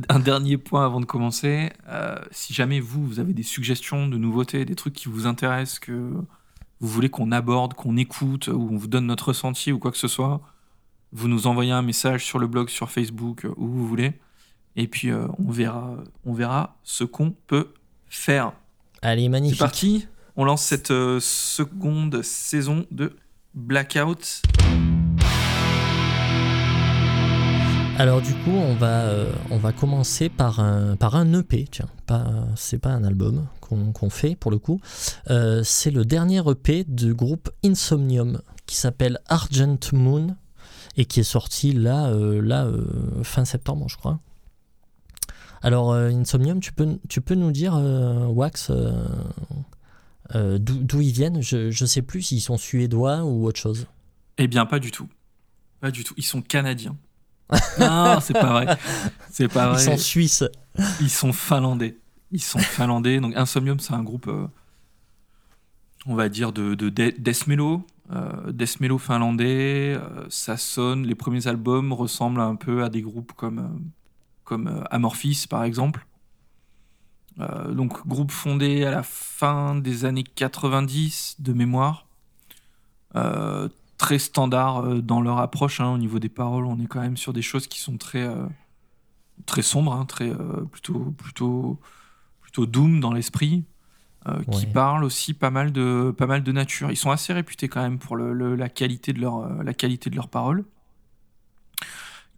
un, 0.08 0.18
dernier 0.18 0.58
point 0.58 0.84
avant 0.84 1.00
de 1.00 1.06
commencer. 1.06 1.70
Euh, 1.88 2.16
si 2.31 2.52
jamais 2.52 2.81
vous, 2.81 3.06
vous 3.06 3.20
avez 3.20 3.32
des 3.32 3.43
suggestions 3.43 4.06
de 4.06 4.19
nouveautés, 4.19 4.66
des 4.66 4.74
trucs 4.74 4.93
qui 4.93 5.08
vous 5.08 5.26
intéressent, 5.26 5.78
que 5.78 6.12
vous 6.81 6.88
voulez 6.88 7.08
qu'on 7.08 7.32
aborde, 7.32 7.74
qu'on 7.74 7.96
écoute, 7.96 8.48
ou 8.48 8.69
on 8.70 8.76
vous 8.76 8.86
donne 8.86 9.06
notre 9.06 9.28
ressenti 9.28 9.72
ou 9.72 9.78
quoi 9.78 9.90
que 9.90 9.98
ce 9.98 10.08
soit, 10.08 10.40
vous 11.12 11.28
nous 11.28 11.46
envoyez 11.46 11.72
un 11.72 11.82
message 11.82 12.24
sur 12.24 12.38
le 12.38 12.46
blog, 12.46 12.69
sur 12.69 12.90
Facebook, 12.90 13.44
euh, 13.44 13.54
où 13.56 13.66
vous 13.66 13.86
voulez. 13.86 14.12
Et 14.76 14.88
puis 14.88 15.10
euh, 15.10 15.26
on, 15.38 15.50
verra, 15.50 15.96
on 16.24 16.34
verra 16.34 16.76
ce 16.82 17.04
qu'on 17.04 17.31
peut 17.46 17.72
faire. 18.08 18.52
Allez, 19.02 19.28
magnifique. 19.28 19.58
C'est 19.58 19.64
parti. 19.64 20.08
On 20.36 20.44
lance 20.44 20.62
cette 20.62 20.90
euh, 20.90 21.20
seconde 21.20 22.22
saison 22.22 22.84
de 22.90 23.16
Blackout. 23.54 24.43
Alors 27.96 28.20
du 28.20 28.34
coup, 28.34 28.51
on 28.51 28.74
va, 28.74 29.03
euh, 29.03 29.32
on 29.53 29.56
va 29.56 29.72
commencer 29.72 30.29
par 30.29 30.58
un, 30.58 30.96
par 30.96 31.15
un 31.15 31.32
EP, 31.32 31.69
tiens, 31.70 31.89
pas, 32.06 32.27
c'est 32.56 32.81
pas 32.81 32.91
un 32.91 33.05
album 33.05 33.46
qu'on 33.60 34.10
fait 34.10 34.34
pour 34.34 34.51
le 34.51 34.58
coup. 34.58 34.81
Euh, 35.31 35.63
c'est 35.63 35.93
le 35.93 36.05
dernier 36.05 36.43
EP 36.51 36.82
du 36.82 37.15
groupe 37.15 37.51
Insomnium 37.65 38.43
qui 38.67 38.74
s'appelle 38.74 39.20
Argent 39.29 39.79
Moon 39.93 40.36
et 40.96 41.05
qui 41.05 41.20
est 41.20 41.24
sorti 41.24 41.72
là, 41.72 42.08
euh, 42.08 42.43
là 42.43 42.69
fin 43.22 43.44
septembre, 43.44 43.86
je 43.89 43.96
crois. 43.96 44.19
Alors 45.63 45.94
Insomnium, 45.94 46.58
tu 46.58 46.72
peux, 46.72 46.98
tu 47.08 47.20
peux 47.20 47.36
nous 47.36 47.53
dire, 47.53 47.74
Wax, 47.74 48.72
d'où 50.34 51.01
ils 51.01 51.13
viennent? 51.13 51.43
Je 51.43 51.69
ne 51.69 51.86
sais 51.86 52.03
plus 52.03 52.22
s'ils 52.22 52.43
sont 52.43 52.58
suédois 52.58 53.22
ou 53.22 53.46
autre 53.46 53.60
chose. 53.60 53.86
Eh 54.36 54.48
bien, 54.48 54.67
pas 54.67 54.81
du 54.81 54.91
tout. 54.91 55.08
Pas 55.81 55.93
du 55.93 56.03
tout. 56.03 56.15
Ils 56.17 56.24
sont 56.24 56.43
canadiens 56.43 56.96
non, 57.79 58.20
c'est 58.20 58.32
pas 58.32 58.53
vrai. 58.53 58.79
C'est 59.31 59.48
pas 59.48 59.69
vrai. 59.69 59.82
Ils 59.82 59.84
sont 59.84 59.96
suisses. 59.96 60.44
Ils 61.01 61.10
sont 61.10 61.32
finlandais. 61.32 61.98
Ils 62.31 62.43
sont 62.43 62.58
finlandais. 62.58 63.20
Donc 63.20 63.36
Insomnium, 63.36 63.79
c'est 63.81 63.93
un 63.93 64.03
groupe, 64.03 64.29
euh, 64.29 64.46
on 66.06 66.15
va 66.15 66.29
dire, 66.29 66.53
de, 66.53 66.74
de 66.74 66.89
death 66.89 67.46
mellow. 67.46 67.86
Euh, 68.13 68.53
death 68.53 68.81
mellow 68.81 68.98
finlandais. 68.98 69.94
Euh, 69.94 70.27
ça 70.31 70.56
sonne, 70.56 71.06
les 71.06 71.15
premiers 71.15 71.46
albums 71.46 71.93
ressemblent 71.93 72.41
un 72.41 72.56
peu 72.56 72.82
à 72.82 72.89
des 72.89 73.03
groupes 73.03 73.32
comme, 73.34 73.81
comme 74.44 74.84
Amorphis, 74.91 75.46
par 75.48 75.65
exemple. 75.65 76.06
donc 77.39 78.06
groupe 78.06 78.31
fondé 78.31 78.84
à 78.84 78.91
la 78.91 79.03
fin 79.03 79.74
des 79.74 80.05
années 80.05 80.24
90 80.24 81.36
de 81.41 81.53
mémoire 81.53 82.06
très 84.05 84.19
standard 84.19 84.84
euh, 84.84 85.01
dans 85.01 85.23
leur 85.23 85.39
approche. 85.39 85.81
Hein, 85.81 85.94
au 85.94 85.96
niveau 85.96 86.19
des 86.19 86.29
paroles, 86.29 86.67
on 86.67 86.79
est 86.79 86.87
quand 86.87 87.01
même 87.01 87.17
sur 87.17 87.32
des 87.32 87.41
choses 87.41 87.67
qui 87.67 87.81
sont 87.81 87.96
très, 87.96 88.23
euh, 88.23 88.44
très 89.46 89.63
sombres, 89.63 89.94
hein, 89.94 90.05
très, 90.05 90.29
euh, 90.29 90.65
plutôt, 90.70 91.15
plutôt, 91.17 91.81
plutôt 92.43 92.67
doom 92.67 93.01
dans 93.01 93.13
l'esprit. 93.15 93.65
qui 94.53 94.65
parlent 94.65 95.05
aussi 95.05 95.34
pas 95.34 95.51
mal 95.51 95.70
de 95.70 96.11
pas 96.17 96.27
mal 96.27 96.43
de 96.43 96.51
nature. 96.51 96.91
Ils 96.91 96.96
sont 96.96 97.11
assez 97.11 97.34
réputés 97.34 97.69
quand 97.69 97.82
même 97.82 97.99
pour 97.99 98.17
le, 98.17 98.56
la 98.56 98.70
qualité 98.70 99.13
de 99.13 99.20
leur 99.20 99.63
la 99.63 99.75
qualité 99.75 100.08
de 100.08 100.17
leurs 100.17 100.29
paroles. 100.29 100.65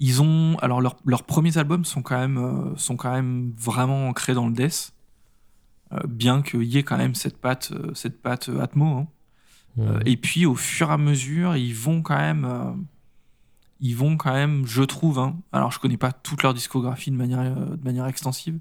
Ils 0.01 0.21
ont 0.21 0.57
alors 0.59 0.81
leurs 0.81 1.23
premiers 1.23 1.59
albums 1.59 1.85
sont 1.85 2.03
quand 2.03 2.19
même 2.19 2.75
sont 2.77 2.97
quand 2.97 3.13
même 3.13 3.53
vraiment 3.57 4.09
ancrés 4.09 4.35
dans 4.35 4.49
le 4.49 4.53
death, 4.53 4.95
bien 6.09 6.43
qu'il 6.43 6.65
y 6.65 6.77
ait 6.79 6.83
quand 6.83 6.99
même 6.99 7.15
cette 7.15 7.41
patte 7.41 7.73
cette 7.95 8.21
patte 8.21 8.51
Atmo. 8.61 8.87
Hein. 8.87 9.07
Euh, 9.79 10.01
et 10.07 10.17
puis 10.17 10.47
au 10.47 10.55
fur 10.55 10.91
et 10.91 10.93
à 10.93 10.99
mesure, 10.99 11.57
ils 11.57 11.75
vont 11.75 12.03
quand 12.03 12.17
même, 12.17 12.45
euh, 12.45 12.73
ils 13.81 13.95
vont 13.97 14.17
quand 14.17 14.33
même, 14.33 14.67
je 14.67 14.83
trouve. 14.83 15.19
Hein, 15.19 15.37
alors 15.53 15.73
je 15.73 15.79
connais 15.79 15.97
pas 15.97 16.13
toute 16.13 16.43
leur 16.43 16.55
discographie 16.55 17.11
de 17.11 17.17
manière, 17.17 17.41
euh, 17.41 17.77
de 17.77 17.85
manière 17.85 18.07
extensive, 18.07 18.59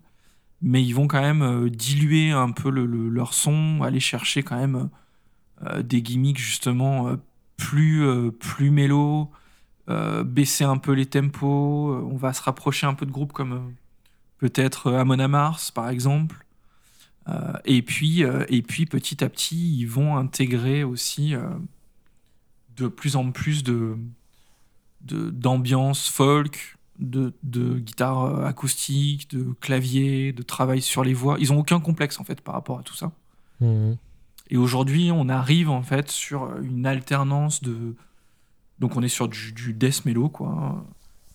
mais 0.62 0.84
ils 0.84 0.94
vont 0.94 1.08
quand 1.08 1.22
même 1.22 1.70
diluer 1.70 2.32
un 2.32 2.52
peu 2.52 2.70
le, 2.70 2.86
leur 2.86 3.34
son, 3.34 3.82
aller 3.84 4.00
chercher 4.00 4.44
quand 4.44 4.58
même 4.58 4.90
des 5.84 6.02
gimmicks 6.02 6.38
justement 6.38 7.16
plus 7.56 8.04
plus 8.40 8.72
mélo, 8.72 9.32
baisser 10.26 10.64
un 10.64 10.78
peu 10.78 10.94
les 10.94 11.06
tempos. 11.06 11.96
on 12.12 12.18
va 12.18 12.34
se 12.34 12.42
rapprocher 12.42 12.88
un 12.88 12.94
peu 12.94 13.06
de 13.06 13.12
groupes 13.12 13.34
comme 13.34 13.74
peut-être 14.40 14.94
Amon 14.94 15.28
Mars 15.28 15.72
par 15.72 15.90
exemple. 15.90 16.45
Euh, 17.28 17.54
et, 17.66 17.82
puis, 17.82 18.24
euh, 18.24 18.46
et 18.50 18.62
puis 18.62 18.86
petit 18.86 19.24
à 19.24 19.30
petit, 19.30 19.78
ils 19.78 19.88
vont 19.88 20.18
intégrer 20.18 20.84
aussi 20.84 21.34
euh, 21.34 21.42
de 22.78 22.88
plus 22.88 23.16
en 23.16 23.32
plus 23.32 23.64
de 23.64 23.98
d'ambiance 25.02 26.10
folk, 26.10 26.78
de, 26.98 27.32
de, 27.44 27.78
guitare 27.78 28.44
acoustique, 28.44 29.30
de 29.30 29.54
clavier, 29.62 30.34
de 30.34 30.42
travail 30.42 30.82
sur 30.82 31.04
les 31.04 31.14
voix. 31.14 31.38
Ils 31.40 31.54
ont 31.54 31.60
aucun 31.60 31.80
complexe 31.80 32.20
en 32.20 32.24
fait 32.24 32.42
par 32.42 32.56
rapport 32.56 32.80
à 32.80 32.82
tout 32.82 32.96
ça. 32.96 33.12
Mhm. 33.62 33.98
Et 34.50 34.58
aujourd'hui, 34.58 35.12
on 35.12 35.30
arrive 35.30 35.70
en 35.70 35.84
fait 35.84 36.10
sur 36.10 36.58
une 36.58 36.88
alternance 36.88 37.62
de. 37.62 37.96
Donc 38.80 38.96
on 38.96 39.04
est 39.04 39.10
sur 39.10 39.28
du, 39.28 39.54
du 39.54 39.74
death 39.74 40.06
mellow 40.06 40.28
quoi, 40.28 40.84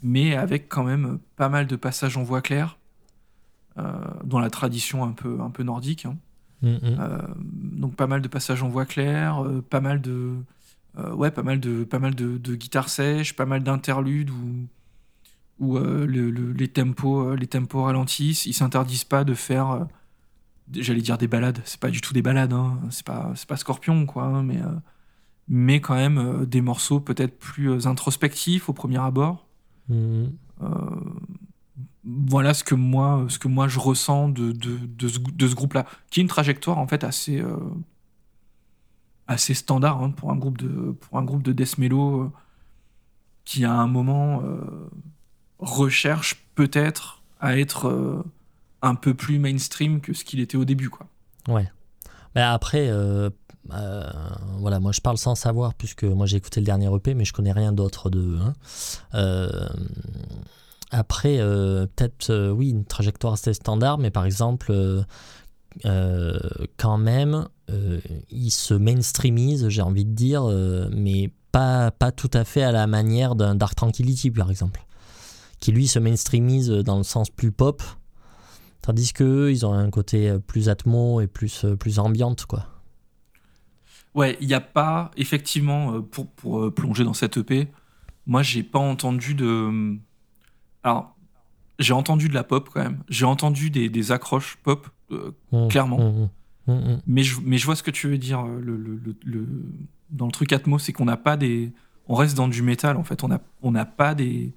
mais 0.03 0.35
avec 0.35 0.69
quand 0.69 0.83
même 0.83 1.21
pas 1.37 1.49
mal 1.49 1.69
de 1.69 1.77
passages 1.77 2.17
en 2.17 2.25
voix 2.25 2.43
claire, 2.43 2.77
dans 3.77 4.39
la 4.39 4.51
tradition 4.51 5.05
un 5.05 5.13
peu, 5.13 5.41
un 5.41 5.51
peu 5.51 5.63
nordique. 5.63 6.07
Hein. 6.07 6.17
Mm, 6.63 6.69
mm. 6.69 6.79
Euh, 6.83 7.19
donc 7.39 7.97
pas 7.97 8.07
mal 8.07 8.21
de 8.21 8.29
passages 8.29 8.63
en 8.63 8.69
voix 8.69 8.85
claire, 8.85 9.45
euh, 9.45 9.63
pas 9.63 9.81
mal 9.81 10.01
de 10.01 10.35
ouais, 11.13 11.31
pas 11.31 11.43
mal 11.43 11.61
de, 11.61 11.85
pas 11.85 11.99
mal 11.99 12.15
de, 12.15 12.37
de 12.37 12.55
guitares 12.55 12.91
sèches, 12.91 13.35
pas 13.35 13.47
mal 13.47 13.63
d'interludes 13.63 14.31
où, 14.31 14.67
où 15.59 15.79
les, 15.79 16.69
tempos, 16.69 17.35
les 17.37 17.47
tempos 17.47 17.85
ralentissent. 17.85 18.45
Ils 18.45 18.53
s'interdisent 18.53 19.05
pas 19.05 19.25
de 19.25 19.33
faire, 19.33 19.87
j'allais 20.75 21.01
dire 21.01 21.17
des 21.17 21.29
balades, 21.29 21.61
c'est 21.65 21.81
pas 21.81 21.91
du 21.91 22.03
tout 22.03 22.13
des 22.13 22.23
balades, 22.23 22.53
hein. 22.53 22.79
c'est 22.91 23.07
pas, 23.07 23.33
pas 23.49 23.57
Scorpion, 23.57 24.05
quoi, 24.05 24.25
hein, 24.25 24.43
mais, 24.43 24.59
mais 25.49 25.81
quand 25.81 25.95
même 25.95 26.45
des 26.45 26.61
morceaux 26.61 27.01
peut-être 27.01 27.39
plus 27.39 27.87
introspectifs 27.87 28.69
au 28.69 28.75
premier 28.75 28.99
abord. 28.99 29.47
Mm 29.89 30.27
voilà 32.05 32.55
ce 32.55 32.65
que 32.65 32.75
moi, 32.75 33.27
ce 33.29 33.39
que 33.39 33.49
moi 33.49 33.69
je 33.69 33.79
ressens 33.79 34.29
de, 34.31 34.53
de, 34.53 34.79
de 34.87 35.49
ce, 35.49 35.55
groupe-là, 35.55 35.87
qui 36.11 36.21
est 36.21 36.23
une 36.23 36.29
trajectoire 36.29 36.79
en 36.79 36.87
fait 36.87 37.05
assez, 37.05 37.41
euh, 37.41 37.57
assez 39.27 39.55
standard 39.55 40.03
hein, 40.03 40.11
pour 40.11 40.31
un 40.31 40.37
groupe 40.37 40.59
de, 40.59 40.93
pour 40.93 41.19
un 41.19 41.25
groupe 41.25 41.43
de 41.43 41.53
death 41.53 41.79
mellow 41.79 42.23
euh, 42.23 42.33
qui 43.45 43.65
à 43.65 43.73
un 43.73 43.87
moment 43.87 44.43
euh, 44.43 44.61
recherche 45.59 46.47
peut-être 46.55 47.23
à 47.41 47.59
être 47.59 48.23
un 48.83 48.95
peu 48.95 49.15
plus 49.15 49.39
mainstream 49.39 50.03
que 50.03 50.13
ce 50.13 50.25
qu'il 50.25 50.41
était 50.41 50.59
au 50.59 50.67
début, 50.67 50.91
quoi. 50.91 51.07
Ouais. 51.49 51.67
Mais 52.35 52.43
après, 52.43 52.91
voilà, 53.67 54.79
moi 54.79 54.93
je 54.93 55.01
parle 55.01 55.17
sans 55.17 55.35
savoir 55.35 55.73
puisque 55.73 56.05
moi 56.05 56.27
j'ai 56.27 56.37
écouté 56.37 56.61
le 56.61 56.67
dernier 56.67 56.95
EP, 56.95 57.15
mais 57.15 57.25
je 57.25 57.33
connais 57.33 57.53
rien 57.53 57.73
d'autre 57.73 58.11
de. 58.11 58.39
Hein. 58.39 58.53
Après, 60.91 61.39
euh, 61.39 61.87
peut-être, 61.87 62.31
euh, 62.31 62.51
oui, 62.51 62.71
une 62.71 62.85
trajectoire 62.85 63.35
assez 63.35 63.55
standard, 63.55 63.99
mais 63.99 64.11
par 64.11 64.25
exemple, 64.25 64.73
euh, 65.85 66.39
quand 66.77 66.99
même, 66.99 67.49
il 68.31 68.51
se 68.51 68.75
mainstreamise, 68.75 69.69
j'ai 69.69 69.83
envie 69.83 70.05
de 70.05 70.13
dire, 70.13 70.45
mais 70.91 71.31
pas, 71.53 71.93
pas 71.93 72.11
tout 72.11 72.31
à 72.33 72.45
fait 72.45 72.63
à 72.63 72.73
la 72.73 72.89
manière 72.89 73.37
d'un 73.37 73.55
Dark 73.55 73.77
Tranquility, 73.77 74.33
par 74.33 74.51
exemple, 74.51 74.85
qui 75.61 75.71
lui 75.71 75.87
se 75.87 76.01
mainstreamise 76.01 76.69
dans 76.69 76.99
le 76.99 77.05
sens 77.05 77.31
plus 77.31 77.53
pop, 77.53 77.81
tandis 78.83 79.13
qu'eux, 79.13 79.53
ils 79.53 79.65
ont 79.65 79.73
un 79.73 79.91
côté 79.91 80.37
plus 80.49 80.69
atmo 80.69 81.21
et 81.21 81.29
plus, 81.29 81.65
plus 81.79 82.01
ambiante, 82.01 82.47
quoi. 82.47 82.67
Ouais, 84.17 84.37
il 84.41 84.49
n'y 84.49 84.55
a 84.55 84.61
pas, 84.61 85.13
effectivement, 85.17 86.03
pour, 86.03 86.27
pour 86.27 86.75
plonger 86.75 87.05
dans 87.05 87.15
cette 87.15 87.37
EP, 87.37 87.69
moi, 88.27 88.43
j'ai 88.43 88.65
pas 88.65 88.81
entendu 88.81 89.35
de 89.35 90.01
alors, 90.83 91.17
j'ai 91.79 91.93
entendu 91.93 92.29
de 92.29 92.35
la 92.35 92.45
pop 92.45 92.69
quand 92.73 92.83
même. 92.83 93.03
J'ai 93.09 93.25
entendu 93.25 93.71
des, 93.71 94.13
accroches 94.13 94.57
pop, 94.63 94.89
euh, 95.11 95.33
mmh, 95.53 95.69
clairement. 95.69 95.99
Mmh, 96.67 96.73
mmh, 96.73 97.01
mais, 97.07 97.23
je, 97.23 97.41
mais 97.43 97.59
je 97.59 97.67
vois 97.67 97.77
ce 97.77 97.83
que 97.83 97.91
tu 97.91 98.09
veux 98.09 98.19
dire. 98.19 98.41
Euh, 98.41 98.61
le, 98.61 98.77
le, 99.25 99.47
dans 100.11 100.27
le 100.27 100.33
truc 100.33 100.53
Atmo, 100.53 100.79
c'est 100.79 100.93
qu'on 100.93 101.05
n'a 101.05 101.17
pas 101.17 101.37
des. 101.37 101.73
On 102.09 102.15
reste 102.15 102.37
dans 102.37 102.49
du 102.49 102.63
métal 102.63 102.97
en 102.97 103.05
fait. 103.05 103.23
On 103.25 103.29
n'a 103.29 103.41
on 103.63 103.73
pas 103.85 104.15
des, 104.15 104.53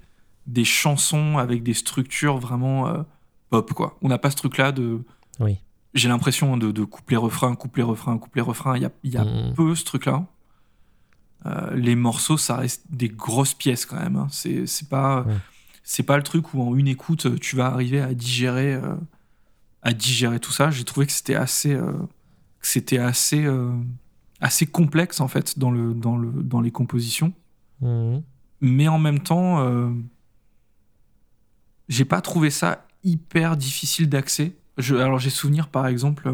des 0.48 0.66
chansons 0.66 1.38
avec 1.38 1.64
des 1.64 1.74
structures 1.74 2.38
vraiment 2.38 2.88
euh, 2.88 3.04
pop 3.50 3.72
quoi. 3.74 3.98
On 4.02 4.10
n'a 4.10 4.18
pas 4.18 4.32
ce 4.32 4.36
truc 4.36 4.58
là 4.58 4.72
de. 4.72 5.02
Oui. 5.40 5.58
J'ai 5.94 6.10
l'impression 6.10 6.58
de, 6.58 6.72
de 6.72 6.84
coupler 6.84 7.18
refrain, 7.18 7.56
coupler 7.56 7.84
refrain, 7.84 8.18
coupler 8.18 8.42
refrain. 8.42 8.76
Il 8.76 8.82
y 8.82 8.86
a, 8.86 8.92
y 9.04 9.18
a 9.18 9.26
peu 9.56 9.76
ce 9.76 9.86
truc 9.86 10.06
là. 10.08 10.26
les 11.76 11.96
morceaux, 11.96 12.38
ça 12.38 12.58
reste 12.58 12.86
des 12.90 13.10
grosses 13.10 13.54
pièces 13.54 13.86
quand 13.86 14.00
même. 14.00 14.16
Hein. 14.16 14.28
C'est 14.32 14.90
pas 14.90 15.24
c'est 15.84 16.04
pas 16.04 16.18
le 16.18 16.24
truc 16.24 16.54
où 16.54 16.62
en 16.62 16.76
une 16.76 16.88
écoute 16.88 17.40
tu 17.40 17.56
vas 17.58 17.68
arriver 17.68 18.02
à 18.02 18.14
digérer 18.14 18.74
euh, 18.74 18.96
à 19.82 19.94
digérer 19.94 20.40
tout 20.40 20.54
ça. 20.54 20.72
J'ai 20.72 20.86
trouvé 20.86 21.06
que 21.06 21.12
c'était 21.12 21.36
assez 21.36 21.74
euh, 21.74 21.92
c'était 22.62 22.98
assez 22.98 23.44
euh, 23.44 23.72
assez 24.40 24.66
complexe 24.66 25.20
en 25.20 25.28
fait 25.28 25.60
dans 25.60 25.72
le 25.72 25.94
dans 25.94 26.18
le 26.18 26.32
dans 26.32 26.62
les 26.62 26.72
compositions. 26.72 27.34
Mmh. 27.82 28.20
mais 28.62 28.88
en 28.88 29.00
même 29.00 29.20
temps 29.20 29.68
j'ai 31.90 32.06
pas 32.06 32.22
trouvé 32.22 32.50
ça 32.50 32.88
hyper 33.04 33.58
difficile 33.58 34.08
d'accès. 34.08 34.56
Alors 34.92 35.20
j'ai 35.20 35.30
souvenir 35.30 35.68
par 35.68 35.88
exemple 35.88 36.34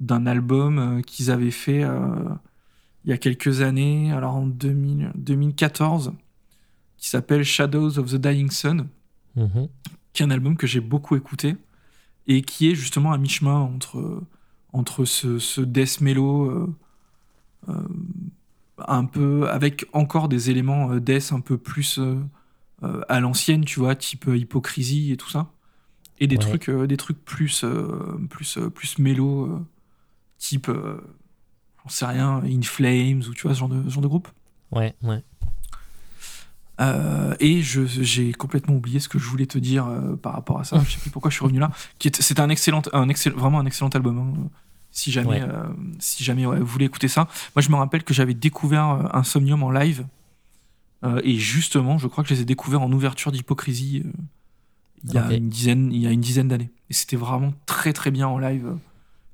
d'un 0.00 0.26
album 0.26 1.00
qu'ils 1.06 1.30
avaient 1.30 1.50
fait 1.50 1.80
il 3.04 3.10
y 3.10 3.12
a 3.12 3.16
quelques 3.16 3.62
années 3.62 4.12
alors 4.12 4.34
en 4.34 4.46
2000, 4.46 5.12
2014 5.14 6.12
qui 7.00 7.08
s'appelle 7.08 7.42
Shadows 7.42 7.98
of 7.98 8.12
the 8.12 8.16
Dying 8.16 8.50
Sun, 8.50 8.86
mhm. 9.34 9.68
qui 10.12 10.22
est 10.22 10.26
un 10.26 10.30
album 10.30 10.56
que 10.56 10.66
j'ai 10.66 10.80
beaucoup 10.80 11.16
écouté 11.16 11.56
et 12.26 12.42
qui 12.42 12.70
est 12.70 12.74
justement 12.74 13.12
à 13.12 13.18
mi-chemin 13.18 13.58
entre, 13.58 14.22
entre 14.72 15.06
ce, 15.06 15.38
ce 15.38 15.62
death 15.62 16.02
mellow 16.02 16.44
euh, 16.44 16.74
euh, 17.70 17.74
un 18.86 19.06
peu 19.06 19.48
avec 19.50 19.86
encore 19.92 20.28
des 20.28 20.50
éléments 20.50 20.92
euh, 20.92 21.00
death 21.00 21.32
un 21.32 21.40
peu 21.40 21.58
plus 21.58 21.98
à 23.10 23.20
l'ancienne, 23.20 23.66
tu 23.66 23.78
vois, 23.78 23.94
type 23.94 24.24
hypocrisie 24.26 25.12
et 25.12 25.18
tout 25.18 25.28
ça, 25.28 25.50
et 26.18 26.26
des 26.26 26.38
trucs 26.38 26.70
des 26.70 26.96
trucs 26.96 27.22
plus 27.22 27.62
plus 28.30 28.58
plus 28.74 28.98
mélo, 28.98 29.66
type 30.38 30.70
j'en 30.70 31.88
sais 31.90 32.06
rien, 32.06 32.42
In 32.42 32.62
Flames 32.62 33.22
ou 33.28 33.34
tu 33.34 33.42
vois 33.42 33.54
ce 33.54 33.60
genre 33.60 33.68
de 33.68 33.82
ce 33.84 33.90
genre 33.90 34.02
de 34.02 34.08
groupe. 34.08 34.28
Ouais, 34.72 34.94
ouais. 35.02 35.22
Euh, 36.80 37.34
et 37.40 37.60
j'ai 37.62 38.32
complètement 38.32 38.74
oublié 38.74 39.00
ce 39.00 39.08
que 39.08 39.18
je 39.18 39.26
voulais 39.26 39.46
te 39.46 39.58
dire 39.58 39.86
euh, 39.86 40.16
par 40.16 40.32
rapport 40.32 40.60
à 40.60 40.64
ça. 40.64 40.80
je 40.84 40.92
sais 40.92 40.98
plus 40.98 41.10
pourquoi 41.10 41.30
je 41.30 41.36
suis 41.36 41.44
revenu 41.44 41.58
là. 41.58 41.70
C'est 41.98 42.40
un 42.40 42.48
excellent, 42.48 42.82
un 42.92 43.08
excellent, 43.08 43.36
vraiment 43.36 43.60
un 43.60 43.66
excellent 43.66 43.90
album. 43.90 44.18
Hein. 44.18 44.48
Si 44.92 45.12
jamais, 45.12 45.42
euh, 45.42 45.64
si 46.00 46.24
jamais 46.24 46.44
vous 46.44 46.66
voulez 46.66 46.86
écouter 46.86 47.06
ça. 47.06 47.28
Moi, 47.54 47.62
je 47.62 47.70
me 47.70 47.76
rappelle 47.76 48.02
que 48.02 48.12
j'avais 48.12 48.34
découvert 48.34 49.14
Insomnium 49.14 49.62
en 49.62 49.70
live. 49.70 50.04
et 51.22 51.36
justement, 51.36 51.96
je 51.96 52.08
crois 52.08 52.24
que 52.24 52.30
je 52.30 52.34
les 52.34 52.40
ai 52.40 52.44
découverts 52.44 52.82
en 52.82 52.90
ouverture 52.90 53.30
d'hypocrisie 53.30 54.02
il 55.04 55.14
y 55.14 55.18
a 55.18 55.32
une 55.32 55.48
dizaine, 55.48 55.92
il 55.92 56.00
y 56.00 56.06
a 56.06 56.10
une 56.10 56.20
dizaine 56.20 56.48
d'années. 56.48 56.70
Et 56.90 56.94
c'était 56.94 57.16
vraiment 57.16 57.54
très 57.66 57.92
très 57.92 58.10
bien 58.10 58.26
en 58.26 58.38
live. 58.38 58.76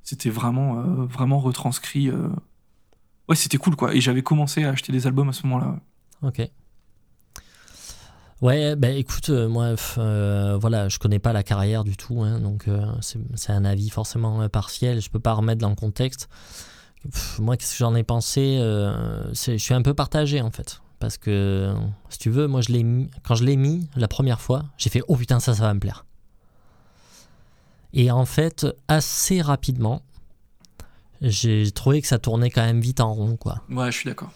C'était 0.03 0.29
vraiment, 0.29 0.75
vraiment 1.05 1.39
retranscrit. 1.39 2.11
Ouais, 3.27 3.35
c'était 3.35 3.57
cool 3.57 3.75
quoi. 3.75 3.95
Et 3.95 3.99
j'avais 3.99 4.21
commencé 4.21 4.63
à 4.63 4.69
acheter 4.69 4.91
des 4.91 5.07
albums 5.07 5.29
à 5.29 5.33
ce 5.33 5.47
moment-là. 5.47 5.79
Ok. 6.21 6.47
Ouais, 8.41 8.75
ben 8.75 8.95
écoute, 8.95 9.29
euh, 9.29 9.47
moi, 9.49 9.73
euh, 9.97 10.57
voilà, 10.61 10.89
je 10.89 10.99
connais 10.99 11.17
pas 11.17 11.33
la 11.33 11.41
carrière 11.41 11.83
du 11.83 11.97
tout, 11.97 12.21
hein, 12.21 12.39
donc 12.39 12.67
euh, 12.67 12.85
c'est 13.01 13.51
un 13.51 13.65
avis 13.65 13.89
forcément 13.89 14.47
partiel. 14.47 15.01
Je 15.01 15.09
peux 15.09 15.19
pas 15.19 15.33
remettre 15.33 15.59
dans 15.59 15.69
le 15.69 15.75
contexte. 15.75 16.29
moi, 17.39 17.57
qu'est-ce 17.57 17.71
que 17.71 17.77
j'en 17.79 17.95
ai 17.95 18.03
pensé 18.03 18.57
Je 18.59 19.57
suis 19.57 19.73
un 19.73 19.81
peu 19.81 19.95
partagé 19.95 20.41
en 20.41 20.51
fait, 20.51 20.81
parce 20.99 21.17
que 21.17 21.73
si 22.09 22.19
tu 22.19 22.29
veux, 22.29 22.47
moi, 22.47 22.61
je 22.61 22.71
quand 23.23 23.33
je 23.33 23.43
l'ai 23.43 23.55
mis 23.55 23.89
la 23.95 24.07
première 24.07 24.39
fois, 24.39 24.65
j'ai 24.77 24.91
fait 24.91 25.01
oh 25.07 25.15
putain 25.15 25.39
ça, 25.39 25.55
ça 25.55 25.63
va 25.63 25.73
me 25.73 25.79
plaire. 25.79 26.05
Et 27.93 28.11
en 28.11 28.25
fait, 28.25 28.67
assez 28.87 29.41
rapidement, 29.41 30.03
j'ai 31.21 31.71
trouvé 31.71 32.03
que 32.03 32.07
ça 32.07 32.19
tournait 32.19 32.51
quand 32.51 32.63
même 32.63 32.81
vite 32.81 32.99
en 32.99 33.11
rond, 33.11 33.35
quoi. 33.35 33.63
Ouais, 33.71 33.91
je 33.91 33.97
suis 33.97 34.09
d'accord. 34.09 34.31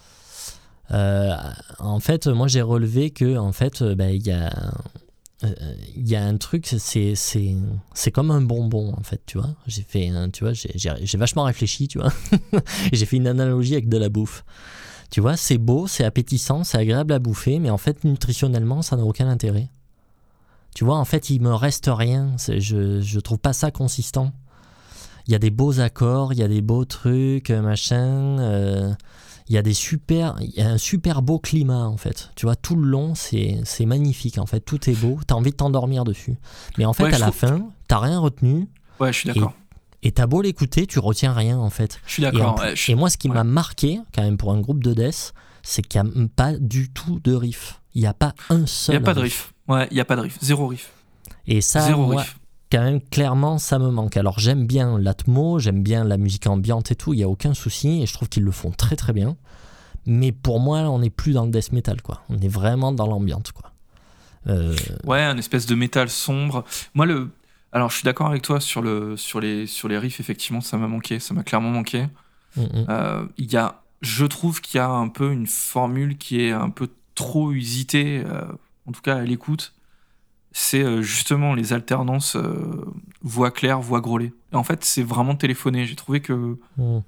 Euh, 0.90 1.34
en 1.78 2.00
fait, 2.00 2.26
moi 2.26 2.48
j'ai 2.48 2.62
relevé 2.62 3.10
que 3.10 3.36
en 3.36 3.52
fait, 3.52 3.82
euh, 3.82 3.94
bah, 3.94 4.10
il 4.10 4.26
y 4.26 4.32
a 4.32 4.72
il 5.96 6.08
y 6.08 6.14
a 6.14 6.24
un 6.24 6.36
truc, 6.36 6.72
c'est 6.78 8.10
comme 8.12 8.30
un 8.30 8.40
bonbon 8.40 8.94
en 8.96 9.02
fait, 9.02 9.20
tu 9.26 9.38
vois. 9.38 9.56
J'ai 9.66 9.82
fait, 9.82 10.10
tu 10.32 10.44
vois, 10.44 10.52
j'ai 10.52 11.18
vachement 11.18 11.42
réfléchi, 11.42 11.88
tu 11.88 11.98
vois. 11.98 12.12
j'ai 12.92 13.06
fait 13.06 13.16
une 13.16 13.26
analogie 13.26 13.72
avec 13.72 13.88
de 13.88 13.98
la 13.98 14.08
bouffe. 14.08 14.44
Tu 15.10 15.20
vois, 15.20 15.36
c'est 15.36 15.58
beau, 15.58 15.88
c'est 15.88 16.04
appétissant, 16.04 16.62
c'est 16.62 16.78
agréable 16.78 17.12
à 17.12 17.18
bouffer, 17.18 17.58
mais 17.58 17.70
en 17.70 17.76
fait 17.76 18.04
nutritionnellement, 18.04 18.82
ça 18.82 18.96
n'a 18.96 19.04
aucun 19.04 19.28
intérêt. 19.28 19.68
Tu 20.74 20.84
vois, 20.84 20.96
en 20.96 21.04
fait, 21.04 21.28
il 21.28 21.42
me 21.42 21.52
reste 21.52 21.90
rien. 21.92 22.36
Je 22.38 23.00
je 23.00 23.20
trouve 23.20 23.38
pas 23.38 23.52
ça 23.52 23.70
consistant. 23.70 24.32
Il 25.26 25.32
y 25.32 25.34
a 25.34 25.38
des 25.38 25.50
beaux 25.50 25.80
accords, 25.80 26.32
il 26.32 26.38
y 26.38 26.42
a 26.42 26.48
des 26.48 26.62
beaux 26.62 26.84
trucs, 26.84 27.50
machin. 27.50 28.38
Euh, 28.38 28.92
il 29.52 29.56
y 29.56 29.58
a 29.58 29.62
des 29.62 29.74
super, 29.74 30.36
il 30.40 30.48
y 30.48 30.62
a 30.62 30.70
un 30.70 30.78
super 30.78 31.20
beau 31.20 31.38
climat 31.38 31.84
en 31.84 31.98
fait. 31.98 32.30
Tu 32.36 32.46
vois, 32.46 32.56
tout 32.56 32.74
le 32.74 32.88
long, 32.88 33.14
c'est, 33.14 33.60
magnifique 33.84 34.38
en 34.38 34.46
fait. 34.46 34.60
Tout 34.60 34.88
est 34.88 34.94
beau. 34.94 35.20
T'as 35.26 35.34
envie 35.34 35.50
de 35.50 35.56
t'endormir 35.56 36.04
dessus. 36.04 36.36
Mais 36.78 36.86
en 36.86 36.94
fait, 36.94 37.12
à 37.12 37.18
la 37.18 37.32
fin, 37.32 37.68
t'as 37.86 37.98
rien 37.98 38.18
retenu. 38.18 38.70
Ouais, 38.98 39.12
je 39.12 39.18
suis 39.18 39.26
d'accord. 39.26 39.52
Et 40.02 40.10
t'as 40.10 40.26
beau 40.26 40.40
l'écouter, 40.40 40.86
tu 40.86 40.98
retiens 41.00 41.34
rien 41.34 41.58
en 41.58 41.68
fait. 41.68 42.00
Je 42.06 42.12
suis 42.14 42.22
d'accord. 42.22 42.64
Et, 42.88 42.94
moi, 42.94 43.10
ce 43.10 43.18
qui 43.18 43.28
m'a 43.28 43.44
marqué 43.44 44.00
quand 44.14 44.22
même 44.22 44.38
pour 44.38 44.52
un 44.52 44.60
groupe 44.60 44.82
de 44.82 44.94
death, 44.94 45.34
c'est 45.62 45.82
qu'il 45.82 46.02
n'y 46.02 46.08
a 46.08 46.28
pas 46.34 46.54
du 46.54 46.90
tout 46.90 47.20
de 47.22 47.34
riff. 47.34 47.78
Il 47.94 48.00
n'y 48.00 48.06
a 48.06 48.14
pas 48.14 48.32
un 48.48 48.64
seul. 48.64 48.94
Il 48.94 48.98
n'y 49.00 49.04
a 49.04 49.04
pas 49.04 49.14
de 49.14 49.20
riff. 49.20 49.52
Ouais, 49.68 49.86
il 49.90 49.94
n'y 49.94 50.00
a 50.00 50.06
pas 50.06 50.16
de 50.16 50.22
riff. 50.22 50.38
Zéro 50.40 50.66
riff. 50.66 50.90
Et 51.46 51.60
ça, 51.60 51.82
Zéro 51.82 52.06
riff 52.06 52.38
quand 52.72 52.82
même, 52.82 53.02
clairement, 53.02 53.58
ça 53.58 53.78
me 53.78 53.90
manque. 53.90 54.16
Alors 54.16 54.38
j'aime 54.38 54.66
bien 54.66 54.98
l'atmo, 54.98 55.58
j'aime 55.58 55.82
bien 55.82 56.04
la 56.04 56.16
musique 56.16 56.46
ambiante 56.46 56.90
et 56.90 56.94
tout, 56.94 57.12
il 57.12 57.18
n'y 57.18 57.22
a 57.22 57.28
aucun 57.28 57.52
souci, 57.52 58.02
et 58.02 58.06
je 58.06 58.14
trouve 58.14 58.30
qu'ils 58.30 58.44
le 58.44 58.50
font 58.50 58.70
très 58.70 58.96
très 58.96 59.12
bien. 59.12 59.36
Mais 60.06 60.32
pour 60.32 60.58
moi, 60.58 60.78
on 60.78 61.00
n'est 61.00 61.10
plus 61.10 61.32
dans 61.32 61.44
le 61.44 61.50
death 61.50 61.72
metal, 61.72 62.00
quoi. 62.00 62.22
On 62.30 62.38
est 62.38 62.48
vraiment 62.48 62.90
dans 62.90 63.06
l'ambiance, 63.06 63.52
quoi. 63.52 63.72
Euh, 64.48 64.74
ouais, 65.04 65.22
un 65.22 65.36
espèce 65.36 65.66
de 65.66 65.74
métal 65.74 66.08
sombre. 66.08 66.64
Moi, 66.94 67.06
le... 67.06 67.30
Alors, 67.72 67.90
je 67.90 67.96
suis 67.96 68.04
d'accord 68.04 68.26
avec 68.26 68.42
toi 68.42 68.58
sur, 68.58 68.82
le, 68.82 69.16
sur, 69.16 69.38
les, 69.38 69.66
sur 69.66 69.86
les 69.86 69.98
riffs, 69.98 70.18
effectivement, 70.18 70.60
ça 70.62 70.78
m'a 70.78 70.88
manqué, 70.88 71.20
ça 71.20 71.34
m'a 71.34 71.42
clairement 71.42 71.70
manqué. 71.70 72.06
Mm, 72.56 72.62
mm. 72.62 72.86
Euh, 72.88 73.26
il 73.36 73.52
y 73.52 73.56
a, 73.56 73.82
je 74.00 74.24
trouve 74.24 74.60
qu'il 74.62 74.78
y 74.78 74.80
a 74.80 74.88
un 74.88 75.08
peu 75.08 75.30
une 75.30 75.46
formule 75.46 76.16
qui 76.16 76.40
est 76.40 76.52
un 76.52 76.70
peu 76.70 76.88
trop 77.14 77.52
usitée, 77.52 78.24
euh, 78.26 78.44
en 78.86 78.92
tout 78.92 79.02
cas 79.02 79.16
à 79.16 79.22
l'écoute 79.22 79.74
c'est 80.52 80.82
euh, 80.82 81.02
justement 81.02 81.54
les 81.54 81.72
alternances 81.72 82.36
euh, 82.36 82.84
voix 83.22 83.50
claire, 83.50 83.80
voix 83.80 84.00
grôlée. 84.00 84.32
Et 84.52 84.56
en 84.56 84.64
fait, 84.64 84.84
c'est 84.84 85.02
vraiment 85.02 85.34
téléphoné. 85.34 85.86
J'ai 85.86 85.96
trouvé 85.96 86.20
que, 86.20 86.58
hmm. 86.76 87.00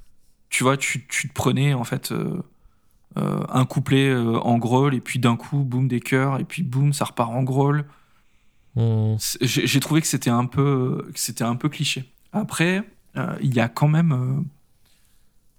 tu 0.49 0.65
vois, 0.65 0.77
tu, 0.77 1.07
tu, 1.07 1.29
te 1.29 1.35
prenais 1.35 1.75
en 1.75 1.85
fait 1.85 2.13
euh, 2.13 2.43
un 3.17 3.65
couplet 3.67 4.15
en 4.15 4.59
growl 4.59 4.95
et 4.95 5.01
puis 5.01 5.19
d'un 5.19 5.37
coup, 5.37 5.59
boum, 5.59 5.89
des 5.89 6.01
chœurs 6.01 6.41
et 6.41 6.45
puis 6.45 6.63
boum, 6.63 6.93
ça 6.93 7.05
repart 7.05 7.31
en 7.31 7.43
growl. 7.43 7.85
Hmm. 8.77 9.17
J'ai 9.41 9.81
trouvé 9.81 10.01
que 10.01 10.07
c'était 10.07 10.31
un 10.31 10.47
peu, 10.47 11.09
c'était 11.15 11.45
un 11.45 11.57
peu 11.57 11.69
cliché. 11.69 12.11
Après, 12.33 12.83
il 13.41 13.55
y 13.55 13.61
a 13.61 13.69
quand 13.69 13.87
même, 13.87 14.45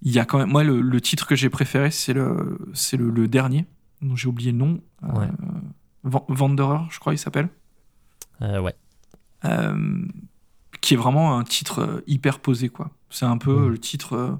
il 0.02 0.12
y 0.12 0.20
a 0.20 0.26
quand 0.26 0.40
même, 0.40 0.50
moi, 0.50 0.64
le, 0.66 1.02
titre 1.02 1.26
que 1.26 1.36
j'ai 1.36 1.50
préféré, 1.50 1.92
c'est 1.92 2.12
le, 2.12 2.58
c'est 2.74 2.98
le, 2.98 3.28
dernier, 3.30 3.66
dont 4.02 4.18
j'ai 4.18 4.28
oublié 4.28 4.52
le 4.52 4.58
nom. 4.58 4.82
Ouais. 5.02 5.30
Wanderer, 6.04 6.82
je 6.90 7.00
crois, 7.00 7.14
il 7.14 7.18
s'appelle. 7.18 7.48
Euh, 8.42 8.60
ouais. 8.60 8.76
Euh, 9.46 10.06
qui 10.82 10.94
est 10.94 10.98
vraiment 10.98 11.38
un 11.38 11.44
titre 11.44 11.80
euh, 11.80 12.04
hyper 12.08 12.40
posé, 12.40 12.70
quoi. 12.70 12.92
C'est 13.10 13.26
un 13.26 13.38
peu 13.38 13.68
mm. 13.68 13.70
le 13.70 13.78
titre, 13.78 14.40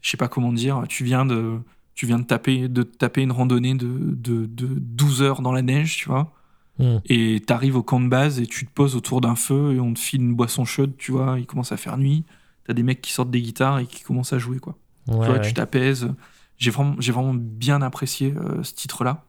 je 0.00 0.10
sais 0.10 0.16
pas 0.16 0.28
comment 0.28 0.52
dire, 0.52 0.84
tu 0.88 1.04
viens 1.04 1.24
de, 1.24 1.58
tu 1.94 2.06
viens 2.06 2.18
de 2.18 2.24
taper, 2.24 2.68
de 2.68 2.82
taper 2.82 3.22
une 3.22 3.32
randonnée 3.32 3.74
de, 3.74 3.86
de, 3.88 4.46
de 4.46 4.66
12 4.66 5.22
heures 5.22 5.42
dans 5.42 5.52
la 5.52 5.62
neige, 5.62 5.96
tu 5.96 6.08
vois. 6.08 6.32
Mm. 6.78 6.96
Et 7.06 7.42
t'arrives 7.46 7.76
au 7.76 7.82
camp 7.82 8.00
de 8.00 8.08
base 8.08 8.40
et 8.40 8.46
tu 8.46 8.66
te 8.66 8.72
poses 8.72 8.96
autour 8.96 9.20
d'un 9.20 9.36
feu 9.36 9.74
et 9.74 9.80
on 9.80 9.94
te 9.94 9.98
file 9.98 10.22
une 10.22 10.34
boisson 10.34 10.64
chaude, 10.64 10.94
tu 10.98 11.12
vois. 11.12 11.38
Il 11.38 11.46
commence 11.46 11.72
à 11.72 11.76
faire 11.76 11.98
nuit. 11.98 12.24
T'as 12.66 12.72
des 12.72 12.82
mecs 12.82 13.02
qui 13.02 13.12
sortent 13.12 13.30
des 13.30 13.42
guitares 13.42 13.78
et 13.78 13.86
qui 13.86 14.02
commencent 14.02 14.32
à 14.32 14.38
jouer, 14.38 14.58
quoi. 14.58 14.76
tu 15.06 15.12
vois, 15.12 15.38
tu 15.38 15.52
t'apaises. 15.52 16.08
J'ai 16.56 16.70
vraiment, 16.70 16.96
j'ai 16.98 17.12
vraiment 17.12 17.34
bien 17.34 17.82
apprécié 17.82 18.34
ce 18.62 18.72
titre-là. 18.72 19.24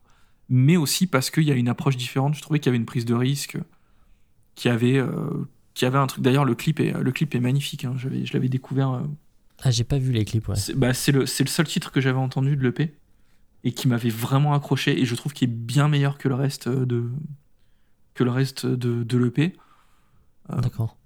Mais 0.48 0.78
aussi 0.78 1.08
parce 1.08 1.32
qu'il 1.32 1.43
y 1.43 1.52
a 1.52 1.56
une 1.56 1.67
approche 1.67 1.98
différente. 1.98 2.36
Je 2.36 2.41
trouvais 2.41 2.60
qu'il 2.60 2.67
y 2.67 2.69
avait 2.69 2.78
une 2.78 2.86
prise 2.86 3.04
de 3.04 3.13
risque 3.15 3.58
qui 4.56 4.70
avait, 4.70 4.98
euh, 4.98 5.48
qui 5.74 5.86
avait 5.86 5.98
un 5.98 6.08
truc. 6.08 6.24
D'ailleurs, 6.24 6.46
le 6.46 6.56
clip 6.56 6.80
est, 6.80 6.91
le 6.91 7.12
clip 7.12 7.36
est 7.36 7.39
magnifique. 7.39 7.86
Hein. 7.86 7.94
Je 7.98 8.34
l'avais 8.34 8.50
découvert. 8.50 8.91
Euh, 8.91 9.02
ah, 9.62 9.72
j'ai 9.72 9.84
pas 9.84 9.98
vu 9.98 10.12
les 10.12 10.26
clips, 10.26 10.48
ouais. 10.48 10.56
C'est 10.56 10.74
bah, 10.74 10.91
le, 11.08 11.20
le 11.20 11.26
seul 11.26 11.68
titre 11.68 11.91
que 11.91 12.02
j'avais 12.02 12.18
entendu 12.18 12.56
de 12.56 12.63
l'EP 12.63 12.96
et 13.63 13.72
qui 13.72 13.88
m'avait 13.88 14.10
vraiment 14.10 14.54
accroché 14.54 15.00
et 15.00 15.06
je 15.06 15.15
trouve 15.15 15.34
qu'il 15.34 15.50
est 15.50 15.54
bien 15.54 15.88
meilleur 15.88 16.18
que 16.18 16.28
le 16.28 16.36
reste 16.36 16.70
de, 16.70 17.10
que 18.13 18.24
le 18.24 18.32
reste 18.32 18.65
de, 18.65 19.04
de 19.04 19.18
l'EP. 19.18 19.54
Euh, 20.52 20.62
d'accord. 20.62 20.98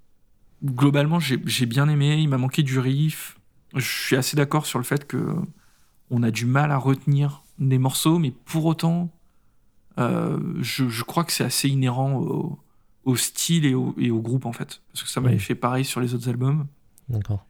Globalement, 0.64 1.20
j'ai 1.20 1.66
bien 1.66 1.88
aimé. 1.88 2.18
Il 2.20 2.28
m'a 2.28 2.38
manqué 2.38 2.62
du 2.62 2.78
riff. 2.78 3.38
Je 3.74 3.86
suis 3.86 4.16
assez 4.16 4.36
d'accord 4.36 4.66
sur 4.66 4.78
le 4.78 4.84
fait 4.84 5.06
que 5.06 5.34
on 6.10 6.22
a 6.22 6.30
du 6.30 6.44
mal 6.44 6.70
à 6.72 6.76
retenir 6.76 7.44
des 7.58 7.78
morceaux, 7.78 8.18
mais 8.18 8.32
pour 8.44 8.66
autant, 8.66 9.10
je, 9.96 10.88
je, 10.88 11.04
crois 11.04 11.24
que 11.24 11.32
c'est 11.32 11.44
assez 11.44 11.68
inhérent 11.68 12.14
au, 12.14 12.58
au 13.04 13.16
style 13.16 13.64
et 13.64 13.74
au, 13.74 13.94
et 13.98 14.10
au, 14.10 14.20
groupe 14.20 14.46
en 14.46 14.52
fait. 14.52 14.82
Parce 14.92 15.02
que 15.02 15.08
ça 15.08 15.20
m'avait 15.20 15.38
fait 15.38 15.54
pareil 15.54 15.84
sur 15.84 16.00
les 16.00 16.14
autres 16.14 16.28
albums. 16.28 16.66
D'accord. 17.08 17.46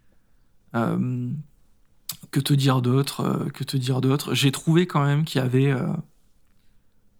Euh, 0.74 1.30
que 2.30 2.40
te 2.40 2.52
dire 2.52 2.80
d'autre 2.80 3.20
euh, 3.22 3.48
Que 3.50 3.64
te 3.64 3.76
dire 3.76 4.00
d'autre? 4.00 4.34
J'ai 4.34 4.52
trouvé 4.52 4.86
quand 4.86 5.04
même 5.04 5.24
qu'il 5.24 5.40
y 5.40 5.44
avait 5.44 5.70
euh, 5.70 5.88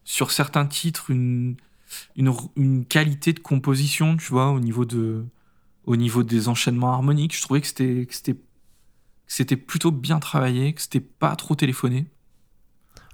sur 0.05 0.31
certains 0.31 0.66
titres 0.66 1.11
une, 1.11 1.57
une, 2.16 2.33
une, 2.57 2.85
qualité 2.85 3.33
de 3.33 3.40
composition, 3.40 4.16
tu 4.16 4.29
vois, 4.29 4.51
au 4.51 4.61
niveau 4.61 4.85
de 4.85 5.25
au 5.85 5.97
niveau 5.97 6.23
des 6.23 6.49
enchaînements 6.49 6.93
harmoniques. 6.93 7.37
Je 7.37 7.43
trouvais 7.43 7.61
que 7.61 7.66
c'était 7.66 8.07
que 8.07 8.14
c'était 8.14 8.37
c'était 9.27 9.57
plutôt 9.57 9.90
bien 9.90 10.19
travaillé, 10.19 10.73
que 10.73 10.81
c'était 10.81 11.01
pas 11.01 11.35
trop 11.37 11.55
téléphoné 11.55 12.07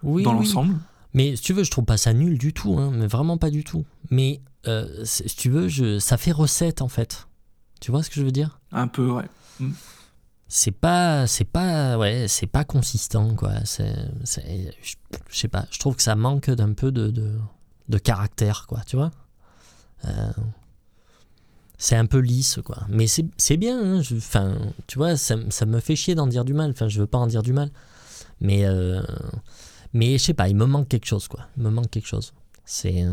oui, 0.02 0.22
dans 0.22 0.33
l'ensemble. 0.33 0.76
Mais 1.16 1.35
si 1.35 1.42
tu 1.42 1.55
veux, 1.55 1.64
je 1.64 1.70
trouve 1.70 1.87
pas 1.87 1.96
ça 1.96 2.12
nul 2.12 2.37
du 2.37 2.52
tout, 2.52 2.76
hein, 2.79 2.92
mais 2.92 3.07
vraiment 3.07 3.38
pas 3.38 3.48
du 3.48 3.64
tout. 3.64 3.87
Mais 4.11 4.42
euh, 4.68 5.02
si 5.05 5.24
tu 5.35 5.48
veux, 5.48 5.66
je, 5.66 5.98
ça 5.98 6.18
fait 6.18 6.31
recette 6.31 6.83
en 6.83 6.88
fait. 6.88 7.26
Tu 7.81 7.90
vois 7.90 8.02
ce 8.02 8.11
que 8.11 8.16
je 8.16 8.22
veux 8.22 8.33
dire? 8.33 8.61
Un 8.70 8.87
peu, 8.87 9.11
ouais. 9.11 9.24
Mm. 9.59 9.72
C'est 10.48 10.72
pas, 10.72 11.26
c'est 11.26 11.46
pas, 11.46 11.96
ouais, 11.96 12.26
c'est 12.29 12.46
pas 12.46 12.64
consistant 12.64 13.35
quoi. 13.35 13.52
C'est, 13.64 13.96
je, 14.83 14.94
sais 15.31 15.48
pas. 15.48 15.64
Je 15.70 15.79
trouve 15.79 15.96
que 15.96 16.02
ça 16.02 16.16
manque 16.16 16.50
d'un 16.50 16.74
peu 16.74 16.92
de, 16.92 17.11
de, 17.88 17.98
caractère 17.98 18.66
quoi. 18.68 18.83
Tu 18.87 18.96
vois? 18.96 19.11
Euh, 20.05 20.31
C'est 21.79 21.96
un 21.96 22.07
peu 22.07 22.18
lisse 22.18 22.61
quoi. 22.62 22.83
Mais 22.90 23.07
c'est 23.07 23.57
bien. 23.57 23.96
Hein, 23.96 24.02
enfin, 24.14 24.59
tu 24.87 24.98
vois, 24.98 25.16
ça, 25.16 25.37
ça, 25.48 25.64
me 25.64 25.81
fait 25.81 25.96
chier 25.96 26.14
d'en 26.14 26.26
dire 26.26 26.44
du 26.44 26.52
mal. 26.52 26.72
Enfin, 26.72 26.88
je 26.88 27.00
veux 27.00 27.07
pas 27.07 27.18
en 27.18 27.26
dire 27.26 27.42
du 27.42 27.55
mal. 27.55 27.70
Mais, 28.42 28.66
euh, 28.66 29.02
mais 29.96 30.18
je 30.18 30.24
sais 30.24 30.35
pas. 30.35 30.48
Il 30.48 30.56
me 30.56 30.66
manque 30.66 30.88
quelque 30.88 31.06
chose 31.06 31.28
quoi. 31.28 31.40
Il 31.56 31.62
me 31.62 31.70
manque 31.70 31.90
quelque 31.90 32.09
chose. 32.09 32.32
C'est 32.64 33.04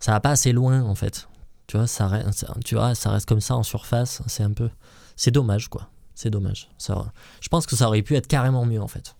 ça 0.00 0.12
va 0.12 0.20
pas 0.20 0.30
assez 0.30 0.52
loin 0.52 0.82
en 0.82 0.94
fait. 0.94 1.28
Tu 1.66 1.76
vois, 1.76 1.86
ça 1.86 2.08
reste, 2.08 2.46
tu 2.64 2.74
vois, 2.74 2.96
ça 2.96 3.10
reste 3.10 3.28
comme 3.28 3.40
ça 3.40 3.54
en 3.54 3.62
surface. 3.62 4.22
C'est 4.26 4.42
un 4.42 4.52
peu, 4.52 4.70
c'est 5.14 5.30
dommage 5.30 5.68
quoi. 5.68 5.88
C'est 6.14 6.30
dommage. 6.30 6.68
Ça, 6.78 7.12
je 7.40 7.48
pense 7.48 7.66
que 7.66 7.76
ça 7.76 7.86
aurait 7.86 8.02
pu 8.02 8.16
être 8.16 8.26
carrément 8.26 8.66
mieux 8.66 8.82
en 8.82 8.88
fait. 8.88 9.14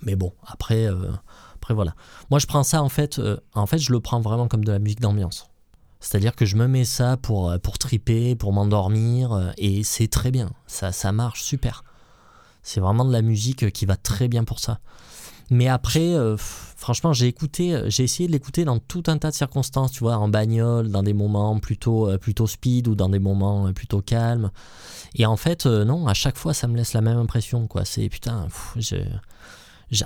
Mais 0.00 0.16
bon, 0.16 0.32
après, 0.46 0.86
euh, 0.86 1.12
après 1.54 1.74
voilà. 1.74 1.94
Moi, 2.30 2.38
je 2.38 2.46
prends 2.46 2.62
ça 2.62 2.82
en 2.82 2.88
fait, 2.88 3.18
euh, 3.18 3.36
en 3.54 3.66
fait, 3.66 3.78
je 3.78 3.92
le 3.92 4.00
prends 4.00 4.20
vraiment 4.20 4.48
comme 4.48 4.64
de 4.64 4.72
la 4.72 4.78
musique 4.78 5.00
d'ambiance. 5.00 5.48
C'est-à-dire 6.00 6.34
que 6.34 6.46
je 6.46 6.56
me 6.56 6.66
mets 6.66 6.84
ça 6.84 7.16
pour, 7.16 7.50
euh, 7.50 7.58
pour 7.58 7.78
triper, 7.78 8.34
pour 8.34 8.52
m'endormir, 8.52 9.52
et 9.58 9.84
c'est 9.84 10.08
très 10.08 10.30
bien. 10.30 10.50
Ça, 10.66 10.90
ça 10.90 11.12
marche 11.12 11.42
super. 11.42 11.84
C'est 12.62 12.80
vraiment 12.80 13.04
de 13.04 13.12
la 13.12 13.22
musique 13.22 13.70
qui 13.72 13.86
va 13.86 13.96
très 13.96 14.28
bien 14.28 14.44
pour 14.44 14.58
ça. 14.58 14.80
Mais 15.52 15.68
après, 15.68 16.14
euh, 16.14 16.38
franchement, 16.38 17.12
j'ai 17.12 17.26
écouté, 17.26 17.74
euh, 17.74 17.90
j'ai 17.90 18.04
essayé 18.04 18.26
de 18.26 18.32
l'écouter 18.32 18.64
dans 18.64 18.78
tout 18.78 19.02
un 19.08 19.18
tas 19.18 19.30
de 19.30 19.34
circonstances, 19.34 19.92
tu 19.92 20.00
vois, 20.00 20.16
en 20.16 20.28
bagnole, 20.28 20.88
dans 20.88 21.02
des 21.02 21.12
moments 21.12 21.58
plutôt, 21.58 22.08
euh, 22.08 22.16
plutôt 22.16 22.46
speed 22.46 22.88
ou 22.88 22.94
dans 22.94 23.10
des 23.10 23.18
moments 23.18 23.70
plutôt 23.74 24.00
calmes. 24.00 24.50
Et 25.14 25.26
en 25.26 25.36
fait, 25.36 25.66
non, 25.66 26.06
à 26.06 26.14
chaque 26.14 26.38
fois, 26.38 26.54
ça 26.54 26.68
me 26.68 26.76
laisse 26.76 26.94
la 26.94 27.02
même 27.02 27.18
impression, 27.18 27.66
quoi. 27.66 27.84
C'est 27.84 28.08
putain, 28.08 28.48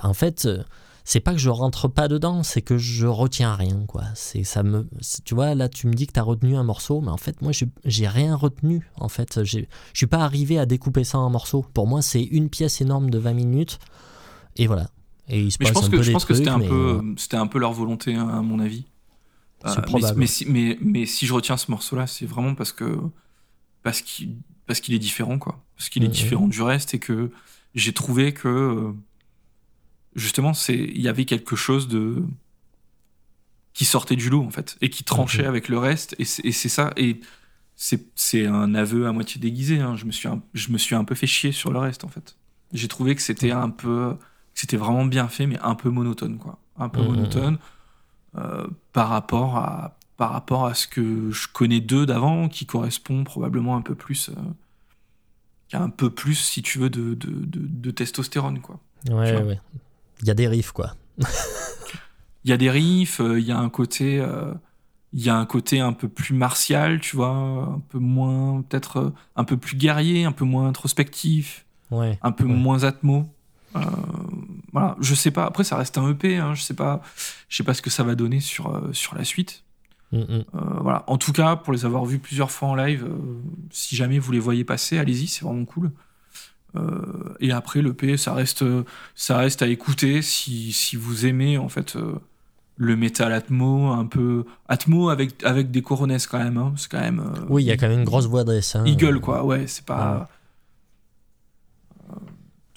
en 0.03 0.13
fait, 0.13 0.49
c'est 1.05 1.21
pas 1.21 1.31
que 1.31 1.39
je 1.39 1.49
rentre 1.49 1.87
pas 1.87 2.09
dedans, 2.09 2.43
c'est 2.43 2.61
que 2.61 2.77
je 2.77 3.07
retiens 3.07 3.55
rien, 3.55 3.85
quoi. 3.87 4.03
C'est 4.15 4.43
ça 4.43 4.63
me, 4.63 4.85
tu 5.23 5.33
vois, 5.33 5.55
là, 5.55 5.69
tu 5.69 5.87
me 5.87 5.93
dis 5.93 6.07
que 6.07 6.11
tu 6.11 6.19
as 6.19 6.23
retenu 6.23 6.57
un 6.57 6.63
morceau, 6.63 6.99
mais 6.99 7.11
en 7.11 7.17
fait, 7.17 7.41
moi, 7.41 7.53
j'ai 7.85 8.07
rien 8.09 8.35
retenu. 8.35 8.91
En 8.99 9.07
fait, 9.07 9.45
je 9.45 9.59
suis 9.93 10.07
pas 10.07 10.19
arrivé 10.25 10.59
à 10.59 10.65
découper 10.65 11.05
ça 11.05 11.19
en 11.19 11.29
morceaux. 11.29 11.65
Pour 11.73 11.87
moi, 11.87 12.01
c'est 12.01 12.23
une 12.23 12.49
pièce 12.49 12.81
énorme 12.81 13.09
de 13.09 13.17
20 13.17 13.33
minutes. 13.33 13.79
Et 14.57 14.67
voilà, 14.67 14.87
mais 15.29 15.49
je 15.49 15.71
pense 15.71 15.89
que, 15.89 16.01
je 16.01 16.11
pense 16.11 16.25
que 16.25 16.33
c'était 16.33 16.49
un, 16.49 16.59
peu, 16.59 17.01
c'était 17.17 17.37
un 17.37 17.47
peu 17.47 17.59
leur 17.59 17.73
volonté, 17.73 18.15
hein, 18.15 18.29
à 18.29 18.41
mon 18.41 18.59
avis. 18.59 18.85
Euh, 19.65 19.75
mais, 19.93 20.01
mais, 20.15 20.27
si, 20.27 20.45
mais, 20.45 20.77
mais, 20.81 21.05
si 21.05 21.25
je 21.25 21.33
retiens 21.33 21.57
ce 21.57 21.71
morceau-là, 21.71 22.07
c'est 22.07 22.25
vraiment 22.25 22.55
parce 22.55 22.71
que, 22.71 22.97
parce, 23.83 24.03
parce 24.65 24.79
qu'il 24.79 24.93
est 24.93 24.99
différent, 24.99 25.39
quoi. 25.39 25.63
Parce 25.75 25.89
qu'il 25.89 26.03
est 26.03 26.09
différent 26.09 26.47
du 26.47 26.61
reste 26.61 26.93
et 26.93 26.99
que 26.99 27.31
j'ai 27.75 27.93
trouvé 27.93 28.33
que 28.33 28.47
euh, 28.47 28.91
justement, 30.15 30.53
c'est 30.53 30.75
il 30.75 31.01
y 31.01 31.07
avait 31.07 31.25
quelque 31.25 31.55
chose 31.55 31.87
de 31.87 32.23
qui 33.73 33.85
sortait 33.85 34.15
du 34.15 34.31
lot 34.31 34.43
en 34.43 34.49
fait 34.49 34.75
et 34.81 34.89
qui 34.89 35.03
tranchait 35.03 35.45
avec 35.45 35.69
le 35.69 35.77
reste 35.77 36.15
et 36.17 36.25
c'est 36.25 36.69
ça 36.69 36.93
et 36.97 37.19
c'est 37.75 38.07
c'est 38.15 38.47
un 38.47 38.73
aveu 38.73 39.05
à 39.05 39.11
moitié 39.11 39.39
déguisé. 39.39 39.79
hein. 39.79 39.95
Je 39.95 40.05
me 40.05 40.11
suis 40.11 40.27
un, 40.27 40.41
je 40.55 40.71
me 40.71 40.79
suis 40.79 40.95
un 40.95 41.03
peu 41.03 41.13
fait 41.13 41.27
chier 41.27 41.51
sur 41.51 41.71
le 41.71 41.77
reste 41.77 42.03
en 42.03 42.07
fait. 42.07 42.37
J'ai 42.73 42.87
trouvé 42.87 43.13
que 43.15 43.21
c'était 43.21 43.51
un 43.51 43.69
peu 43.69 44.15
c'était 44.59 44.77
vraiment 44.77 45.05
bien 45.05 45.27
fait 45.27 45.45
mais 45.47 45.59
un 45.61 45.75
peu 45.75 45.89
monotone 45.89 46.37
quoi, 46.37 46.57
un 46.77 46.89
peu 46.89 47.01
Mhm. 47.01 47.07
monotone 47.07 47.57
euh, 48.37 48.67
par 48.93 49.09
rapport 49.09 49.55
à 49.57 49.97
par 50.17 50.31
rapport 50.31 50.65
à 50.65 50.73
ce 50.73 50.87
que 50.87 51.29
je 51.31 51.47
connais 51.47 51.79
d'eux 51.79 52.07
d'avant, 52.07 52.49
qui 52.49 52.65
correspond 52.65 53.23
probablement 53.23 53.75
un 53.77 53.81
peu 53.83 53.93
plus, 53.93 54.29
euh, 54.29 54.33
un 55.73 55.89
peu 55.91 56.09
plus, 56.09 56.33
si 56.33 56.63
tu 56.63 56.79
veux, 56.79 56.89
de, 56.89 57.13
de, 57.13 57.29
de- 57.29 57.67
de 57.67 57.91
testostérone, 57.91 58.59
quoi. 58.59 58.79
Ouais, 59.09 59.39
ouais. 59.43 59.59
Il 60.21 60.27
y 60.27 60.31
a 60.31 60.33
des 60.33 60.47
riffs, 60.47 60.71
quoi. 60.71 60.95
Il 62.45 62.49
y 62.49 62.53
a 62.53 62.57
des 62.57 62.71
riffs, 62.71 63.19
euh, 63.21 63.39
il 63.39 63.45
y 63.45 63.51
a 63.51 63.59
un 63.59 63.69
côté, 63.69 64.19
euh, 64.19 64.53
il 65.13 65.21
y 65.21 65.29
a 65.29 65.35
un 65.35 65.45
côté 65.45 65.81
un 65.81 65.93
peu 65.93 66.07
plus 66.07 66.33
martial, 66.33 66.99
tu 67.01 67.15
vois, 67.17 67.29
un 67.35 67.79
peu 67.89 67.99
moins, 67.99 68.61
peut-être 68.63 69.13
un 69.35 69.43
peu 69.43 69.57
plus 69.57 69.75
guerrier, 69.77 70.23
un 70.25 70.31
peu 70.31 70.45
moins 70.45 70.67
introspectif, 70.67 71.65
Ouais. 71.91 72.17
un 72.23 72.31
peu 72.31 72.45
Ouais. 72.45 72.53
moins 72.53 72.83
atmo. 72.85 73.29
Euh, 73.77 73.81
voilà, 74.73 74.95
je 74.99 75.15
sais 75.15 75.31
pas. 75.31 75.45
Après, 75.45 75.63
ça 75.63 75.77
reste 75.77 75.97
un 75.97 76.09
EP, 76.09 76.37
hein, 76.37 76.53
je 76.53 76.61
sais 76.61 76.73
pas, 76.73 77.01
je 77.49 77.57
sais 77.57 77.63
pas 77.63 77.73
ce 77.73 77.81
que 77.81 77.89
ça 77.89 78.03
va 78.03 78.15
donner 78.15 78.39
sur 78.39 78.75
euh, 78.75 78.89
sur 78.93 79.15
la 79.15 79.23
suite. 79.23 79.63
Mm, 80.11 80.17
mm. 80.19 80.21
Euh, 80.21 80.43
voilà. 80.81 81.03
En 81.07 81.17
tout 81.17 81.33
cas, 81.33 81.55
pour 81.55 81.73
les 81.73 81.85
avoir 81.85 82.05
vus 82.05 82.19
plusieurs 82.19 82.51
fois 82.51 82.69
en 82.69 82.75
live, 82.75 83.05
euh, 83.05 83.17
si 83.71 83.95
jamais 83.95 84.19
vous 84.19 84.31
les 84.31 84.39
voyez 84.39 84.63
passer, 84.63 84.97
allez-y, 84.97 85.27
c'est 85.27 85.43
vraiment 85.45 85.65
cool. 85.65 85.91
Euh, 86.75 87.01
et 87.39 87.51
après, 87.51 87.81
le 87.81 87.93
P, 87.93 88.17
ça 88.17 88.33
reste, 88.33 88.63
ça 89.15 89.37
reste 89.37 89.61
à 89.61 89.67
écouter 89.67 90.21
si, 90.21 90.73
si 90.73 90.95
vous 90.95 91.25
aimez 91.25 91.57
en 91.57 91.69
fait 91.69 91.97
le 92.77 92.95
métal 92.95 93.33
atmo, 93.33 93.87
un 93.87 94.05
peu 94.05 94.45
atmo 94.67 95.09
avec 95.09 95.43
avec 95.43 95.71
des 95.71 95.81
coronesses 95.81 96.27
quand 96.27 96.37
même. 96.37 96.57
hein. 96.57 96.73
C'est 96.77 96.89
quand 96.89 96.99
même. 96.99 97.23
Oui, 97.49 97.63
il 97.63 97.65
y 97.67 97.71
a 97.71 97.77
quand 97.77 97.87
même 97.87 97.99
une 97.99 98.05
grosse 98.05 98.27
voix 98.27 98.43
de 98.43 98.59
hein. 98.75 98.85
Eagle 98.85 99.19
quoi. 99.19 99.43
Ouais, 99.43 99.65
c'est 99.67 99.85
pas. 99.85 100.13
Euh, 100.13 100.36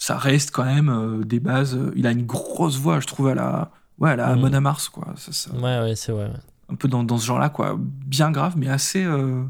Ça 0.02 0.16
reste 0.16 0.50
quand 0.50 0.64
même 0.64 0.88
euh, 0.88 1.22
des 1.24 1.40
bases. 1.40 1.76
euh, 1.76 1.92
Il 1.94 2.06
a 2.06 2.10
une 2.12 2.24
grosse 2.24 2.78
voix, 2.78 3.00
je 3.00 3.06
trouve, 3.06 3.28
à 3.28 3.34
la, 3.34 3.70
ouais, 3.98 4.10
à 4.10 4.16
la. 4.16 4.34
Mona 4.34 4.60
Mars 4.60 4.88
quoi. 4.88 5.12
Ça, 5.16 5.30
ça- 5.32 5.52
Ouais, 5.54 5.78
ouais, 5.80 5.94
c'est 5.94 6.10
vrai. 6.12 6.24
ouais. 6.26 6.40
un 6.70 6.74
peu 6.74 6.88
dans, 6.88 7.04
dans 7.04 7.18
ce 7.18 7.26
genre-là, 7.26 7.50
quoi. 7.50 7.76
Bien 7.78 8.30
grave, 8.30 8.54
mais 8.56 8.68
assez, 8.68 9.04
euh, 9.04 9.42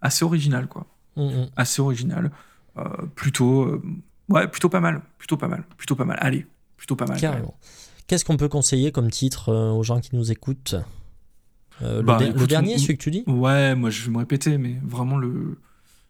assez 0.00 0.24
original, 0.24 0.66
quoi. 0.66 0.86
Mm, 1.16 1.22
mm. 1.24 1.46
Assez 1.56 1.82
original. 1.82 2.30
Euh, 2.78 2.84
plutôt, 3.16 3.64
euh, 3.64 3.82
ouais, 4.30 4.48
plutôt 4.48 4.68
pas 4.70 4.80
mal. 4.80 5.02
Plutôt 5.18 5.36
pas 5.36 5.48
mal. 5.48 5.64
Plutôt 5.76 5.94
pas 5.96 6.04
mal. 6.06 6.16
Allez, 6.22 6.46
plutôt 6.78 6.96
pas 6.96 7.04
mal. 7.06 7.20
Carrément. 7.20 7.54
Qu'est-ce 8.06 8.24
qu'on 8.24 8.36
peut 8.38 8.48
conseiller 8.48 8.92
comme 8.92 9.10
titre 9.10 9.52
aux 9.52 9.82
gens 9.82 10.00
qui 10.00 10.16
nous 10.16 10.32
écoutent? 10.32 10.76
Le, 11.82 12.00
Bah, 12.02 12.18
le 12.20 12.46
dernier, 12.46 12.78
celui 12.78 12.96
que 12.96 13.02
tu 13.02 13.10
dis? 13.10 13.24
Ouais, 13.26 13.74
moi 13.74 13.90
je 13.90 14.04
vais 14.06 14.10
me 14.10 14.18
répéter, 14.18 14.56
mais 14.58 14.80
vraiment 14.82 15.16
le. 15.18 15.58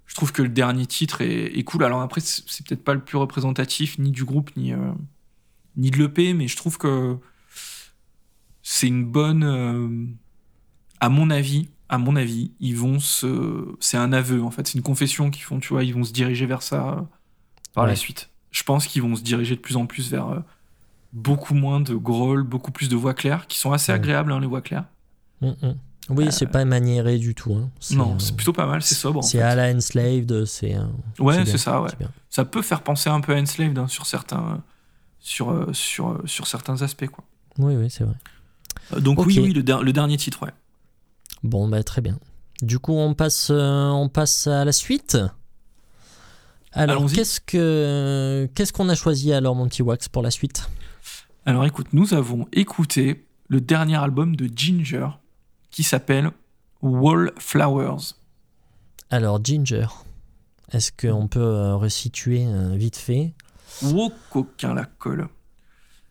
Je 0.08 0.14
trouve 0.16 0.32
que 0.32 0.42
le 0.42 0.48
dernier 0.50 0.86
titre 0.86 1.20
est, 1.22 1.56
est 1.58 1.64
cool. 1.64 1.84
Alors 1.84 2.02
après, 2.02 2.20
c'est 2.22 2.66
peut-être 2.66 2.82
pas 2.84 2.94
le 2.94 3.00
plus 3.04 3.18
représentatif 3.18 3.98
ni 3.98 4.10
du 4.10 4.24
groupe 4.24 4.50
ni 4.56 4.72
euh, 4.74 4.92
ni 5.76 5.90
de 5.92 5.98
l'EP, 5.98 6.34
mais 6.34 6.48
je 6.48 6.56
trouve 6.56 6.78
que 6.78 7.18
c'est 8.62 8.88
une 8.88 9.04
bonne. 9.04 9.44
euh, 9.44 10.06
à 11.00 11.08
mon 11.08 11.30
avis, 11.30 11.70
à 11.88 11.98
mon 11.98 12.16
avis, 12.16 12.52
ils 12.60 12.76
vont 12.76 13.00
se. 13.00 13.66
C'est 13.80 13.96
un 13.98 14.12
aveu 14.12 14.42
en 14.42 14.50
fait, 14.50 14.66
c'est 14.66 14.74
une 14.78 14.82
confession 14.82 15.30
qu'ils 15.30 15.44
font. 15.44 15.60
Tu 15.60 15.68
vois, 15.72 15.84
ils 15.84 15.94
vont 15.94 16.04
se 16.04 16.12
diriger 16.12 16.46
vers 16.46 16.62
ça 16.62 16.98
euh, 16.98 17.02
par 17.74 17.86
la 17.86 17.96
suite. 17.96 18.30
Je 18.50 18.62
pense 18.64 18.86
qu'ils 18.86 19.02
vont 19.02 19.14
se 19.16 19.22
diriger 19.22 19.56
de 19.56 19.60
plus 19.60 19.76
en 19.76 19.86
plus 19.86 20.10
vers 20.10 20.28
euh, 20.28 20.40
beaucoup 21.12 21.54
moins 21.54 21.80
de 21.80 21.94
growl, 21.94 22.42
beaucoup 22.44 22.72
plus 22.72 22.88
de 22.88 22.96
voix 22.96 23.14
claires, 23.14 23.46
qui 23.48 23.58
sont 23.58 23.72
assez 23.72 23.92
Ouais. 23.92 23.96
agréables 23.96 24.32
hein, 24.32 24.40
les 24.40 24.46
voix 24.48 24.62
claires. 24.62 24.86
Mm, 25.40 25.48
mm. 25.62 25.74
Oui, 26.10 26.28
c'est 26.30 26.46
pas 26.46 26.64
maniéré 26.64 27.18
du 27.18 27.34
tout. 27.34 27.54
hein. 27.54 27.70
Euh, 27.92 27.96
Non, 27.96 28.14
euh, 28.14 28.18
c'est 28.18 28.34
plutôt 28.34 28.52
pas 28.52 28.66
mal, 28.66 28.82
c'est 28.82 28.94
sobre. 28.94 29.22
C'est 29.22 29.42
à 29.42 29.54
la 29.54 29.74
Enslaved, 29.74 30.44
c'est. 30.46 30.74
euh, 30.74 30.82
Ouais, 31.18 31.44
c'est 31.44 31.58
ça, 31.58 31.80
ouais. 31.82 31.90
Ça 32.30 32.44
peut 32.44 32.62
faire 32.62 32.82
penser 32.82 33.10
un 33.10 33.20
peu 33.20 33.34
à 33.34 33.40
Enslaved 33.40 33.78
hein, 33.78 33.88
sur 33.88 34.06
certains, 34.06 34.62
sur, 35.20 35.50
euh, 35.50 35.66
sur, 35.72 36.10
euh, 36.10 36.22
sur 36.26 36.46
certains 36.46 36.80
aspects, 36.82 37.08
quoi. 37.08 37.24
Oui, 37.58 37.74
oui, 37.76 37.90
c'est 37.90 38.04
vrai. 38.04 38.14
Euh, 38.94 39.00
donc 39.00 39.18
oui, 39.26 39.38
oui, 39.40 39.52
le, 39.52 39.62
der- 39.62 39.82
le 39.82 39.92
dernier 39.92 40.16
titre, 40.16 40.44
ouais. 40.44 40.52
Bon, 41.42 41.68
bah, 41.68 41.82
très 41.82 42.00
bien. 42.00 42.18
Du 42.62 42.78
coup, 42.78 42.92
on 42.94 43.14
passe, 43.14 43.48
euh, 43.50 43.88
on 43.90 44.08
passe 44.08 44.46
à 44.46 44.64
la 44.64 44.72
suite. 44.72 45.18
Alors, 46.72 46.98
Allons-y. 46.98 47.14
qu'est-ce 47.14 47.40
que 47.40 48.48
qu'est-ce 48.54 48.72
qu'on 48.72 48.88
a 48.88 48.94
choisi 48.94 49.32
alors, 49.32 49.54
mon 49.54 49.66
petit 49.68 49.82
Wax, 49.82 50.08
pour 50.08 50.22
la 50.22 50.30
suite? 50.30 50.68
Alors 51.46 51.64
écoute, 51.64 51.88
nous 51.92 52.12
avons 52.14 52.46
écouté 52.52 53.24
le 53.48 53.60
dernier 53.60 53.96
album 53.96 54.36
de 54.36 54.50
Ginger 54.54 55.08
qui 55.78 55.84
s'appelle 55.84 56.32
Wallflowers. 56.82 58.16
Alors, 59.10 59.38
Ginger. 59.44 59.86
Est-ce 60.72 60.90
qu'on 60.90 61.28
peut 61.28 61.38
euh, 61.38 61.76
resituer 61.76 62.44
euh, 62.46 62.74
vite 62.74 62.96
fait? 62.96 63.32
Wow, 63.84 64.10
coquin 64.28 64.74
la 64.74 64.86
colle. 64.86 65.28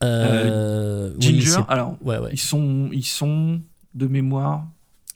Euh, 0.06 1.13
Ginger, 1.19 1.63
alors, 1.67 1.97
ouais, 2.01 2.17
ouais. 2.17 2.30
ils 2.32 2.39
sont, 2.39 2.89
ils 2.93 3.06
sont 3.06 3.62
de 3.93 4.08
mémoire, 4.08 4.65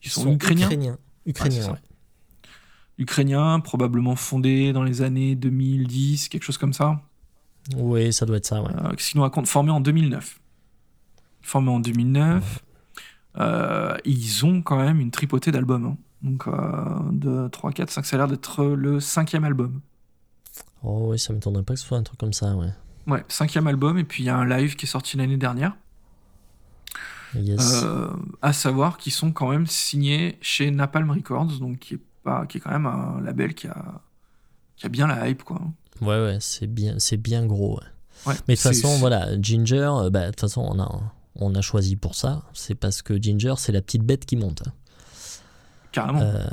ils 0.03 0.09
sont, 0.09 0.33
ukrainiens. 0.33 0.97
Ukrainiens. 1.25 1.77
Ukrainiens, 2.97 3.55
ouais. 3.55 3.61
Probablement 3.61 4.17
fondés 4.17 4.73
dans 4.73 4.83
les 4.83 5.01
années 5.01 5.35
2010, 5.35 6.27
quelque 6.27 6.43
chose 6.43 6.57
comme 6.57 6.73
ça. 6.73 7.01
Oui, 7.77 8.11
ça 8.11 8.25
doit 8.25 8.35
être 8.35 8.47
ça, 8.47 8.61
ouais. 8.61 8.73
Euh, 8.75 9.21
racontent 9.21 9.47
Formés 9.47 9.71
en 9.71 9.79
2009. 9.79 10.41
Formés 11.41 11.71
en 11.71 11.79
2009. 11.79 12.65
Euh, 13.37 13.95
ils 14.05 14.45
ont 14.45 14.61
quand 14.61 14.77
même 14.77 14.99
une 14.99 15.11
tripotée 15.11 15.51
d'albums. 15.51 15.85
hein. 15.85 15.97
Donc, 16.21 16.47
euh, 16.47 16.99
2, 17.11 17.49
3, 17.49 17.71
4, 17.71 17.89
5, 17.89 18.05
ça 18.05 18.15
a 18.15 18.19
l'air 18.19 18.27
d'être 18.27 18.63
le 18.65 18.99
cinquième 18.99 19.43
album. 19.43 19.81
Oh, 20.83 21.07
oui, 21.11 21.19
ça 21.19 21.33
m'étonnerait 21.33 21.63
pas 21.63 21.73
que 21.73 21.79
ce 21.79 21.85
soit 21.87 21.97
un 21.97 22.03
truc 22.03 22.19
comme 22.19 22.33
ça, 22.33 22.55
ouais. 22.55 22.69
Ouais, 23.07 23.23
cinquième 23.27 23.67
album, 23.67 23.97
et 23.97 24.03
puis 24.03 24.23
il 24.23 24.25
y 24.27 24.29
a 24.29 24.37
un 24.37 24.45
live 24.45 24.75
qui 24.75 24.85
est 24.85 24.89
sorti 24.89 25.17
l'année 25.17 25.37
dernière. 25.37 25.75
Yes. 27.35 27.81
Euh, 27.83 28.09
à 28.41 28.51
savoir 28.53 28.97
qu'ils 28.97 29.13
sont 29.13 29.31
quand 29.31 29.49
même 29.49 29.65
signés 29.65 30.37
chez 30.41 30.69
Napalm 30.69 31.09
Records, 31.11 31.59
donc 31.59 31.79
qui 31.79 31.93
est, 31.95 31.99
pas, 32.23 32.45
qui 32.45 32.57
est 32.57 32.59
quand 32.61 32.71
même 32.71 32.85
un 32.85 33.21
label 33.21 33.53
qui 33.55 33.67
a, 33.67 34.01
qui 34.75 34.85
a 34.85 34.89
bien 34.89 35.07
la 35.07 35.29
hype, 35.29 35.43
quoi. 35.43 35.61
Ouais, 36.01 36.07
ouais, 36.21 36.37
c'est 36.41 36.67
bien, 36.67 36.95
c'est 36.99 37.17
bien 37.17 37.45
gros. 37.45 37.77
ouais. 37.79 37.85
Ouais, 38.27 38.35
Mais 38.47 38.53
de 38.55 38.59
toute 38.61 38.71
façon, 38.71 38.97
voilà, 38.99 39.39
Ginger, 39.41 39.89
euh, 39.95 40.09
bah, 40.09 40.25
de 40.25 40.31
toute 40.31 40.41
façon, 40.41 40.61
on 40.61 40.79
a, 40.79 41.01
on 41.35 41.55
a 41.55 41.61
choisi 41.61 41.95
pour 41.95 42.15
ça. 42.15 42.43
C'est 42.53 42.75
parce 42.75 43.01
que 43.01 43.21
Ginger, 43.21 43.55
c'est 43.57 43.71
la 43.71 43.81
petite 43.81 44.03
bête 44.03 44.25
qui 44.25 44.35
monte. 44.35 44.63
Carrément. 45.91 46.21
Euh, 46.21 46.47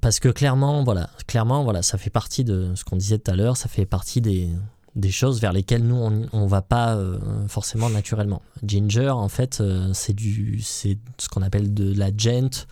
parce 0.00 0.20
que 0.20 0.28
clairement, 0.28 0.84
voilà, 0.84 1.10
clairement, 1.26 1.64
voilà, 1.64 1.82
ça 1.82 1.98
fait 1.98 2.10
partie 2.10 2.44
de 2.44 2.72
ce 2.74 2.84
qu'on 2.84 2.96
disait 2.96 3.18
tout 3.18 3.30
à 3.30 3.36
l'heure, 3.36 3.56
ça 3.56 3.68
fait 3.68 3.84
partie 3.84 4.20
des, 4.20 4.48
des 4.96 5.10
choses 5.10 5.40
vers 5.40 5.52
lesquelles 5.52 5.86
nous, 5.86 5.96
on, 5.96 6.26
on 6.32 6.46
va 6.46 6.62
pas 6.62 6.96
euh, 6.96 7.18
forcément 7.46 7.90
naturellement. 7.90 8.42
Ginger, 8.64 9.10
en 9.10 9.28
fait, 9.28 9.60
euh, 9.60 9.90
c'est 9.92 10.14
du, 10.14 10.60
c'est 10.62 10.98
ce 11.18 11.28
qu'on 11.28 11.42
appelle 11.42 11.74
de 11.74 11.94
la 11.94 12.10
gent 12.16 12.66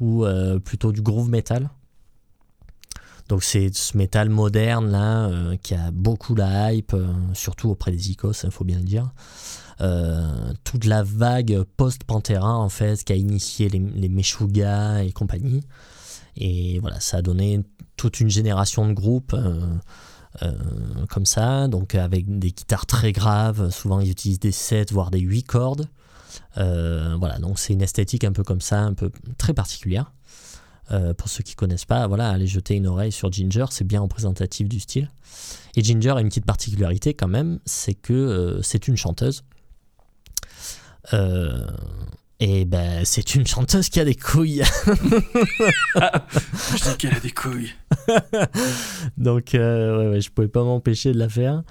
ou 0.00 0.24
plutôt 0.64 0.92
du 0.92 1.02
groove 1.02 1.28
metal. 1.28 1.70
Donc 3.28 3.42
c'est 3.42 3.74
ce 3.74 3.96
métal 3.96 4.28
moderne 4.28 4.92
là 4.92 5.28
qui 5.60 5.74
a 5.74 5.90
beaucoup 5.90 6.36
la 6.36 6.72
hype, 6.72 6.94
surtout 7.34 7.70
auprès 7.70 7.90
des 7.90 8.12
icos, 8.12 8.44
il 8.44 8.52
faut 8.52 8.62
bien 8.62 8.78
le 8.78 8.84
dire. 8.84 9.10
Euh, 9.80 10.52
toute 10.64 10.84
la 10.86 11.04
vague 11.04 11.62
post-Pantera 11.76 12.56
en 12.56 12.68
fait 12.68 13.04
qui 13.04 13.12
a 13.12 13.16
initié 13.16 13.68
les, 13.68 13.78
les 13.78 14.08
et 14.08 15.12
compagnie. 15.12 15.62
Et 16.36 16.78
voilà, 16.80 17.00
ça 17.00 17.18
a 17.18 17.22
donné 17.22 17.60
toute 17.96 18.20
une 18.20 18.30
génération 18.30 18.88
de 18.88 18.92
groupes 18.92 19.34
euh, 19.34 19.60
euh, 20.42 20.52
comme 21.08 21.26
ça, 21.26 21.68
donc 21.68 21.94
avec 21.94 22.38
des 22.38 22.50
guitares 22.50 22.86
très 22.86 23.12
graves. 23.12 23.70
Souvent 23.70 24.00
ils 24.00 24.10
utilisent 24.10 24.40
des 24.40 24.52
7 24.52 24.92
voire 24.92 25.10
des 25.10 25.20
8 25.20 25.44
cordes. 25.44 25.88
Voilà, 26.56 27.38
donc 27.38 27.58
c'est 27.60 27.72
une 27.72 27.82
esthétique 27.82 28.24
un 28.24 28.32
peu 28.32 28.42
comme 28.42 28.60
ça, 28.60 28.80
un 28.80 28.94
peu 28.94 29.12
très 29.38 29.54
particulière. 29.54 30.12
Pour 31.18 31.28
ceux 31.28 31.44
qui 31.44 31.54
connaissent 31.54 31.84
pas, 31.84 32.06
voilà, 32.08 32.30
allez 32.30 32.46
jeter 32.46 32.74
une 32.74 32.86
oreille 32.88 33.12
sur 33.12 33.30
Ginger, 33.30 33.66
c'est 33.70 33.84
bien 33.84 34.00
représentatif 34.00 34.68
du 34.68 34.80
style. 34.80 35.10
Et 35.76 35.84
Ginger 35.84 36.14
a 36.16 36.20
une 36.20 36.28
petite 36.28 36.46
particularité 36.46 37.14
quand 37.14 37.28
même, 37.28 37.60
c'est 37.64 37.94
que 37.94 38.58
c'est 38.62 38.88
une 38.88 38.96
chanteuse. 38.96 39.44
Euh, 41.14 41.66
et 42.40 42.64
ben, 42.64 43.04
c'est 43.04 43.34
une 43.34 43.46
chanteuse 43.46 43.88
qui 43.88 43.98
a 43.98 44.04
des 44.04 44.14
couilles. 44.14 44.62
Je 45.96 46.90
dis 46.90 46.96
qu'elle 46.98 47.14
a 47.14 47.20
des 47.20 47.30
couilles. 47.32 47.72
Donc, 49.16 49.54
euh, 49.54 49.98
ouais, 49.98 50.08
ouais, 50.12 50.20
je 50.20 50.30
pouvais 50.30 50.48
pas 50.48 50.62
m'empêcher 50.62 51.12
de 51.12 51.18
la 51.18 51.28
faire. 51.28 51.62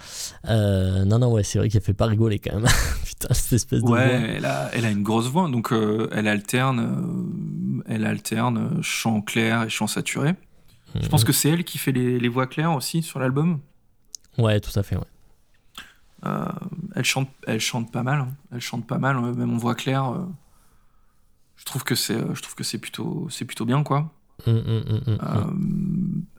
Euh, 0.49 1.05
non, 1.05 1.19
non, 1.19 1.31
ouais, 1.31 1.43
c'est 1.43 1.59
vrai 1.59 1.69
qu'elle 1.69 1.81
fait 1.81 1.93
pas 1.93 2.05
rigoler 2.07 2.39
quand 2.39 2.55
même. 2.59 2.65
Putain, 3.05 3.33
cette 3.33 3.53
espèce 3.53 3.81
de 3.81 3.87
Ouais, 3.87 4.17
voix. 4.19 4.27
elle 4.29 4.45
a, 4.45 4.69
elle 4.73 4.85
a 4.85 4.91
une 4.91 5.03
grosse 5.03 5.27
voix, 5.27 5.49
donc 5.49 5.71
euh, 5.71 6.09
elle 6.11 6.27
alterne, 6.27 7.81
elle 7.87 8.05
alterne 8.05 8.79
chant 8.81 9.21
clair 9.21 9.63
et 9.63 9.69
chant 9.69 9.87
saturé. 9.87 10.35
Je 10.99 11.07
pense 11.09 11.23
que 11.23 11.31
c'est 11.33 11.49
elle 11.49 11.63
qui 11.63 11.77
fait 11.77 11.91
les, 11.91 12.19
les 12.19 12.27
voix 12.29 12.47
claires 12.47 12.73
aussi 12.73 13.03
sur 13.03 13.19
l'album? 13.19 13.59
Ouais, 14.37 14.59
tout 14.59 14.77
à 14.77 14.83
fait, 14.83 14.95
ouais. 14.95 15.03
Euh, 16.25 16.45
elle, 16.95 17.05
chante, 17.05 17.29
elle 17.45 17.59
chante 17.59 17.91
pas 17.91 18.03
mal. 18.03 18.19
hein. 18.21 18.29
Elle 18.51 18.61
chante 18.61 18.87
pas 18.87 18.97
mal, 18.97 19.17
euh, 19.17 19.33
même 19.33 19.53
en 19.53 19.57
voix 19.57 19.75
claire. 19.75 20.11
euh, 20.11 20.25
je 21.55 21.65
trouve 21.65 21.83
que 21.83 21.95
c'est, 21.95 22.17
je 22.33 22.41
trouve 22.41 22.55
que 22.55 22.63
c'est 22.63 22.77
plutôt, 22.79 23.27
c'est 23.29 23.45
plutôt 23.45 23.65
bien, 23.65 23.83
quoi. 23.83 24.11
Mm, 24.45 24.51
mm. 24.51 25.01
Euh, 25.07 25.43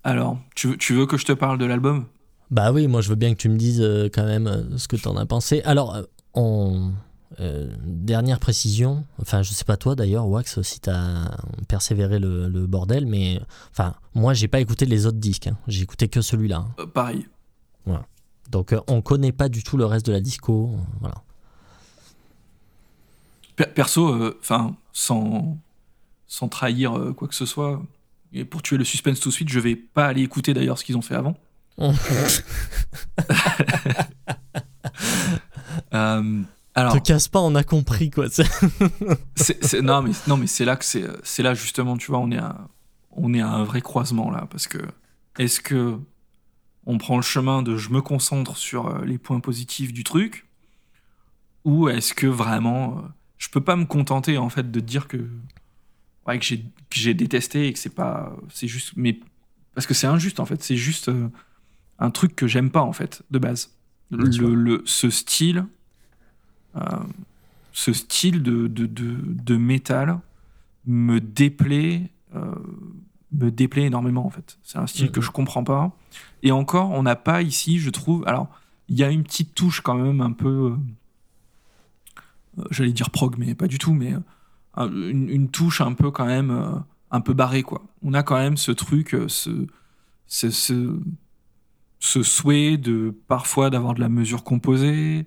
alors, 0.04 0.38
tu 0.54 0.68
veux, 0.68 0.76
tu 0.76 0.94
veux 0.94 1.06
que 1.06 1.16
je 1.16 1.24
te 1.24 1.32
parle 1.32 1.58
de 1.58 1.64
l'album? 1.64 2.06
Bah 2.50 2.72
oui, 2.72 2.86
moi 2.88 3.00
je 3.02 3.08
veux 3.10 3.14
bien 3.16 3.32
que 3.34 3.38
tu 3.38 3.48
me 3.48 3.56
dises 3.58 3.82
quand 4.14 4.24
même 4.24 4.76
ce 4.78 4.88
que 4.88 4.96
t'en 4.96 5.16
as 5.16 5.26
pensé. 5.26 5.60
Alors, 5.64 5.98
euh, 7.40 7.70
dernière 7.84 8.38
précision, 8.40 9.04
enfin 9.20 9.42
je 9.42 9.52
sais 9.52 9.64
pas 9.64 9.76
toi 9.76 9.94
d'ailleurs, 9.94 10.26
Wax, 10.28 10.62
si 10.62 10.80
t'as 10.80 11.36
persévéré 11.68 12.18
le, 12.18 12.48
le 12.48 12.66
bordel, 12.66 13.04
mais 13.06 13.38
enfin 13.70 13.94
moi 14.14 14.32
j'ai 14.32 14.48
pas 14.48 14.60
écouté 14.60 14.86
les 14.86 15.04
autres 15.06 15.18
disques, 15.18 15.48
hein. 15.48 15.58
j'ai 15.66 15.82
écouté 15.82 16.08
que 16.08 16.22
celui-là. 16.22 16.58
hein. 16.58 16.74
Euh, 16.78 16.86
Pareil. 16.86 17.26
Donc 18.50 18.72
euh, 18.72 18.80
on 18.88 19.02
connaît 19.02 19.32
pas 19.32 19.48
du 19.48 19.62
tout 19.62 19.76
le 19.76 19.84
reste 19.84 20.06
de 20.06 20.12
la 20.12 20.20
disco, 20.20 20.74
voilà. 21.00 21.16
Per- 23.56 23.66
Perso, 23.74 24.08
euh, 24.14 24.38
enfin, 24.40 24.74
sans, 24.92 25.58
sans 26.26 26.48
trahir 26.48 26.96
euh, 26.96 27.12
quoi 27.12 27.28
que 27.28 27.34
ce 27.34 27.44
soit, 27.46 27.82
et 28.32 28.44
pour 28.44 28.62
tuer 28.62 28.76
le 28.78 28.84
suspense 28.84 29.20
tout 29.20 29.28
de 29.30 29.34
suite, 29.34 29.48
je 29.48 29.58
vais 29.60 29.74
pas 29.76 30.06
aller 30.06 30.22
écouter 30.22 30.54
d'ailleurs 30.54 30.78
ce 30.78 30.84
qu'ils 30.84 30.96
ont 30.96 31.02
fait 31.02 31.14
avant. 31.16 31.36
Euh, 35.94 36.42
alors, 36.74 36.92
Te 36.94 36.98
casse 36.98 37.28
pas, 37.28 37.40
on 37.40 37.54
a 37.54 37.64
compris 37.64 38.10
quoi. 38.10 38.28
c'est- 38.30 38.44
c'est- 39.36 39.64
c'est- 39.64 39.80
non 39.80 40.02
mais 40.02 40.10
non 40.26 40.36
mais 40.36 40.46
c'est 40.46 40.64
là 40.64 40.76
que 40.76 40.84
c'est 40.84 41.04
c'est 41.22 41.42
là 41.42 41.54
justement, 41.54 41.96
tu 41.96 42.10
vois, 42.10 42.18
on 42.20 42.30
est 42.30 42.38
à 42.38 42.68
on 43.12 43.32
est 43.34 43.40
à 43.40 43.48
un 43.48 43.64
vrai 43.64 43.80
croisement 43.80 44.30
là, 44.30 44.46
parce 44.50 44.66
que 44.68 44.78
est-ce 45.38 45.60
que 45.60 45.98
on 46.88 46.98
prend 46.98 47.16
le 47.16 47.22
chemin 47.22 47.62
de 47.62 47.76
je 47.76 47.90
me 47.90 48.02
concentre 48.02 48.56
sur 48.56 48.88
euh, 48.88 49.04
les 49.04 49.18
points 49.18 49.40
positifs 49.40 49.92
du 49.92 50.02
truc, 50.04 50.46
ou 51.64 51.88
est-ce 51.88 52.14
que 52.14 52.26
vraiment 52.26 52.98
euh, 52.98 53.02
je 53.38 53.48
peux 53.50 53.60
pas 53.60 53.76
me 53.76 53.84
contenter 53.84 54.38
en 54.38 54.48
fait 54.48 54.70
de 54.70 54.80
dire 54.80 55.06
que 55.08 55.28
ouais, 56.26 56.38
que 56.38 56.46
j'ai 56.90 57.14
détesté 57.14 57.68
et 57.68 57.72
que 57.72 57.78
c'est 57.78 57.94
pas 57.94 58.36
c'est 58.50 58.68
juste 58.68 58.92
mais 58.96 59.20
parce 59.74 59.86
que 59.86 59.94
c'est 59.94 60.08
injuste 60.08 60.40
en 60.40 60.46
fait, 60.46 60.62
c'est 60.62 60.76
juste 60.76 61.08
euh, 61.08 61.28
un 62.00 62.10
truc 62.10 62.34
que 62.34 62.46
j'aime 62.48 62.70
pas 62.70 62.82
en 62.82 62.92
fait 62.92 63.22
de 63.30 63.38
base. 63.38 63.74
Le, 64.10 64.54
le- 64.54 64.82
ce 64.86 65.10
style 65.10 65.66
euh, 66.76 66.80
ce 67.72 67.92
style 67.92 68.42
de, 68.42 68.66
de, 68.66 68.86
de, 68.86 69.16
de 69.24 69.56
métal 69.56 70.18
me 70.86 71.20
déplaît 71.20 72.10
euh, 72.34 72.54
me 73.32 73.50
déplaît 73.50 73.84
énormément 73.84 74.24
en 74.26 74.30
fait. 74.30 74.58
C'est 74.62 74.78
un 74.78 74.86
style 74.86 75.06
Mhm. 75.06 75.12
que 75.12 75.20
je 75.20 75.30
comprends 75.30 75.64
pas. 75.64 75.92
Et 76.42 76.50
encore, 76.52 76.90
on 76.92 77.02
n'a 77.02 77.16
pas 77.16 77.42
ici, 77.42 77.78
je 77.78 77.90
trouve. 77.90 78.24
Alors, 78.26 78.48
il 78.88 78.96
y 78.96 79.04
a 79.04 79.10
une 79.10 79.22
petite 79.22 79.54
touche 79.54 79.80
quand 79.82 79.94
même 79.96 80.20
un 80.20 80.32
peu. 80.32 80.72
euh, 82.58 82.64
J'allais 82.70 82.92
dire 82.92 83.10
prog, 83.10 83.36
mais 83.38 83.54
pas 83.54 83.66
du 83.68 83.78
tout, 83.78 83.94
mais 83.94 84.14
euh, 84.14 84.18
un- 84.74 84.88
une, 84.90 85.28
une 85.28 85.48
touche 85.48 85.80
un 85.80 85.92
peu 85.92 86.10
quand 86.10 86.26
même 86.26 86.50
euh, 86.50 86.72
un 87.10 87.20
peu 87.20 87.32
barrée 87.34 87.62
quoi. 87.62 87.82
On 88.02 88.14
a 88.14 88.22
quand 88.22 88.36
même 88.36 88.56
ce 88.56 88.72
truc, 88.72 89.16
ce, 89.28 89.66
ce, 90.26 90.50
ce, 90.50 90.98
ce 92.00 92.22
souhait 92.22 92.76
de 92.76 93.14
parfois 93.28 93.70
d'avoir 93.70 93.94
de 93.94 94.00
la 94.00 94.08
mesure 94.08 94.42
composée, 94.44 95.26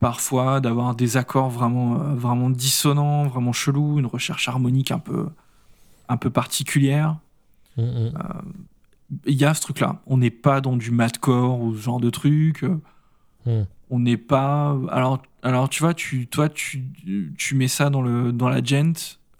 parfois 0.00 0.60
d'avoir 0.60 0.94
des 0.94 1.16
accords 1.16 1.48
vraiment, 1.50 1.94
vraiment 2.14 2.50
dissonants, 2.50 3.26
vraiment 3.26 3.52
chelous, 3.52 3.98
une 3.98 4.06
recherche 4.06 4.48
harmonique 4.48 4.90
un 4.90 4.98
peu, 4.98 5.28
un 6.08 6.16
peu 6.16 6.30
particulière. 6.30 7.16
Mm, 7.76 7.82
mm. 7.82 8.12
Il 9.26 9.34
y 9.34 9.44
a 9.44 9.54
ce 9.54 9.60
truc-là. 9.60 10.00
On 10.06 10.16
n'est 10.16 10.30
pas 10.30 10.60
dans 10.60 10.76
du 10.76 10.90
madcore 10.90 11.60
ou 11.60 11.74
ce 11.74 11.80
genre 11.82 12.00
de 12.00 12.10
truc. 12.10 12.62
euh, 12.64 12.78
Mm. 13.46 13.62
On 13.90 14.00
n'est 14.00 14.16
pas. 14.16 14.76
Alors, 14.90 15.22
alors 15.44 15.68
tu 15.68 15.80
vois, 15.84 15.94
tu, 15.94 16.26
toi, 16.26 16.48
tu, 16.48 16.82
tu 17.38 17.54
mets 17.54 17.68
ça 17.68 17.90
dans, 17.90 18.02
le, 18.02 18.32
dans 18.32 18.48
la 18.48 18.60
gent 18.60 18.92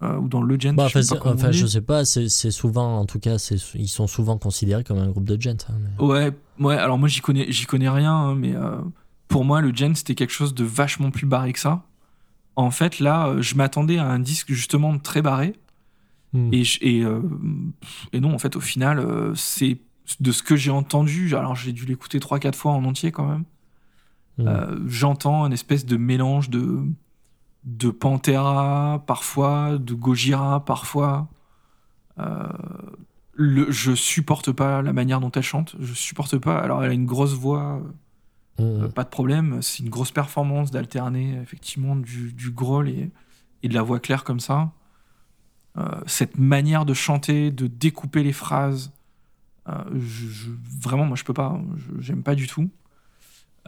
euh, 0.03 0.17
ou 0.19 0.29
dans 0.29 0.41
le 0.43 0.57
gent. 0.61 0.75
Bah, 0.75 0.87
je 0.87 1.01
sais 1.01 1.19
enfin, 1.19 1.35
pas 1.35 1.51
je 1.51 1.67
sais 1.67 1.81
pas, 1.81 2.05
c'est 2.05 2.29
souvent, 2.53 2.99
en 3.01 3.05
tout 3.07 3.19
cas, 3.19 3.35
ils 3.75 3.89
sont 3.89 4.07
souvent 4.07 4.39
considérés 4.39 4.85
comme 4.85 4.99
un 4.99 5.09
groupe 5.09 5.25
de 5.25 5.41
gent. 5.41 5.57
hein, 5.69 5.75
mais- 5.99 6.05
Ouais, 6.07 6.31
ouais. 6.61 6.77
Alors 6.77 6.99
moi, 6.99 7.09
j'y 7.09 7.21
connais, 7.21 7.51
j'y 7.51 7.67
connais 7.67 7.89
rien, 7.89 8.13
hein, 8.15 8.35
mais 8.37 8.55
euh, 8.55 8.77
pour 9.27 9.45
moi, 9.45 9.61
le 9.61 9.75
gent 9.75 9.97
c'était 9.97 10.15
quelque 10.15 10.33
chose 10.33 10.55
de 10.55 10.63
vachement 10.63 11.11
plus 11.11 11.27
barré 11.27 11.53
que 11.53 11.59
ça. 11.59 11.83
En 12.55 12.71
fait, 12.71 13.01
là, 13.01 13.27
euh, 13.27 13.43
je 13.43 13.57
m'attendais 13.57 13.99
à 13.99 14.07
un 14.07 14.21
disque 14.21 14.53
justement 14.53 14.97
très 14.99 15.21
barré, 15.23 15.57
Mm. 16.33 16.51
et, 16.53 16.62
et, 16.81 17.05
euh, 17.05 17.23
et 18.12 18.21
non, 18.21 18.35
en 18.35 18.39
fait, 18.39 18.57
au 18.57 18.61
final, 18.61 18.99
euh, 18.99 19.35
c'est 19.35 19.79
de 20.21 20.33
ce 20.33 20.43
que 20.43 20.57
j'ai 20.57 20.71
entendu. 20.71 21.35
Alors, 21.35 21.55
j'ai 21.55 21.73
dû 21.73 21.85
l'écouter 21.87 22.19
3-4 22.19 22.55
fois 22.55 22.73
en 22.73 22.85
entier 22.85 23.12
quand 23.12 23.27
même. 23.27 23.45
Mm. 24.39 24.49
Euh, 24.49 24.79
J'entends 24.89 25.45
un 25.45 25.51
espèce 25.51 25.87
de 25.87 25.97
mélange 25.97 26.51
de 26.51 26.85
de 27.65 27.91
Pantera 27.91 29.03
parfois, 29.09 29.77
de 29.77 29.93
Gojira 29.93 30.65
parfois. 30.65 31.29
Le, 33.39 33.71
je 33.71 33.95
supporte 33.95 34.53
pas 34.53 34.83
la 34.83 34.93
manière 34.93 35.21
dont 35.21 35.33
elle 35.33 35.43
chante. 35.43 35.77
Je 35.81 35.93
supporte 35.93 36.39
pas. 36.39 36.59
Alors, 36.59 36.83
elle 36.85 36.91
a 36.91 36.95
une 36.95 37.07
grosse 37.07 37.35
voix. 37.35 37.83
Mm. 38.59 38.62
Euh, 38.62 38.89
pas 38.89 39.05
de 39.05 39.09
problème, 39.09 39.61
c'est 39.62 39.83
une 39.83 39.91
grosse 39.91 40.12
performance 40.12 40.71
d'alterner 40.71 41.39
effectivement 41.43 41.97
du, 41.97 42.33
du 42.33 42.51
growl 42.51 42.89
et, 42.89 43.11
et 43.62 43.69
de 43.69 43.75
la 43.75 43.83
voix 43.83 44.01
claire 44.01 44.25
comme 44.25 44.41
ça. 44.41 44.73
Euh, 45.79 46.01
cette 46.07 46.39
manière 46.39 46.85
de 46.87 46.95
chanter, 46.95 47.51
de 47.51 47.67
découper 47.67 48.23
les 48.23 48.33
phrases, 48.33 48.93
euh, 49.69 49.73
je- 49.95 50.29
je- 50.29 50.51
vraiment, 50.81 51.05
moi 51.05 51.17
je 51.17 51.25
peux 51.25 51.35
pas, 51.35 51.61
je- 51.77 52.01
j'aime 52.01 52.23
pas 52.23 52.35
du 52.35 52.47
tout. 52.47 52.71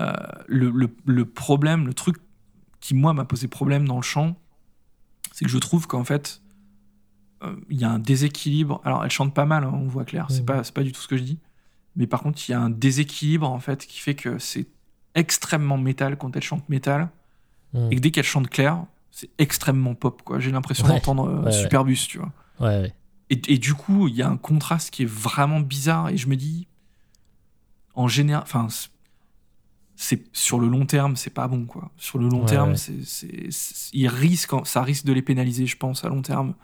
Euh, 0.00 0.12
le, 0.46 0.70
le- 0.70 0.94
le 1.04 1.24
problème, 1.26 1.86
le 1.86 1.92
truc 1.94 2.16
qui 2.80 2.94
moi 2.94 3.12
m'a 3.12 3.24
posé 3.24 3.48
problème 3.48 3.86
dans 3.86 3.96
le 3.96 4.02
chant, 4.02 4.36
c'est 5.32 5.44
que 5.44 5.50
je 5.50 5.58
trouve 5.58 5.86
qu'en 5.86 6.04
fait, 6.04 6.40
il 7.68 7.78
y 7.80 7.84
a 7.84 7.90
un 7.90 7.98
déséquilibre. 7.98 8.80
Alors 8.84 9.04
elle 9.04 9.10
chante 9.10 9.32
pas 9.34 9.44
mal, 9.44 9.64
hein, 9.64 9.70
on 9.72 9.86
voit 9.86 10.04
clair, 10.04 10.26
c'est 10.30 10.40
Mhm. 10.40 10.46
pas, 10.46 10.62
pas 10.62 10.82
du 10.82 10.92
tout 10.92 11.00
ce 11.00 11.08
que 11.08 11.16
je 11.16 11.22
dis. 11.22 11.38
Mais 11.96 12.06
par 12.06 12.22
contre, 12.22 12.40
il 12.48 12.52
y 12.52 12.54
a 12.54 12.60
un 12.60 12.70
déséquilibre 12.70 13.48
en 13.48 13.60
fait 13.60 13.86
qui 13.86 13.98
fait 14.00 14.14
que 14.14 14.38
c'est 14.38 14.66
extrêmement 15.14 15.78
métal 15.78 16.16
quand 16.16 16.34
elle 16.36 16.42
chante 16.42 16.68
métal 16.68 17.10
Mm. 17.74 17.88
et 17.90 17.96
que 17.96 18.00
dès 18.00 18.10
qu'elle 18.12 18.24
chante 18.24 18.48
clair, 18.48 18.84
c'est 19.10 19.30
extrêmement 19.38 19.94
pop 19.94 20.22
quoi. 20.22 20.38
J'ai 20.40 20.50
l'impression 20.52 20.84
Ouais, 20.86 20.92
d'entendre 20.94 21.28
euh, 21.28 21.38
ouais, 21.40 21.44
ouais. 21.46 21.52
Superbus, 21.52 21.96
tu 22.08 22.18
vois. 22.18 22.32
Ouais, 22.60 22.82
ouais. 22.82 22.94
Et, 23.30 23.40
et 23.54 23.58
du 23.58 23.74
coup, 23.74 24.08
il 24.08 24.14
y 24.14 24.22
a 24.22 24.28
un 24.28 24.36
contraste 24.36 24.90
qui 24.90 25.02
est 25.02 25.10
vraiment 25.10 25.60
bizarre 25.60 26.08
et 26.08 26.16
je 26.16 26.28
me 26.28 26.36
dis 26.36 26.66
en 27.94 28.08
général 28.08 28.42
enfin 28.42 28.68
c'est- 29.96 30.22
sur 30.32 30.60
le 30.60 30.68
long 30.68 30.86
terme, 30.86 31.16
c'est 31.16 31.30
pas 31.30 31.48
bon 31.48 31.66
quoi. 31.66 31.90
Sur 31.96 32.18
le 32.18 32.28
long 32.28 32.44
terme, 32.44 32.76
c'est 32.76 33.04
c'est 33.04 33.50
c'est- 33.50 33.90
il 33.92 34.06
risque 34.08 34.52
ça 34.64 34.82
risque 34.82 35.04
de 35.04 35.12
les 35.12 35.22
pénaliser, 35.22 35.66
je 35.66 35.76
pense 35.76 36.04
à 36.04 36.08
long 36.08 36.22
terme. 36.22 36.54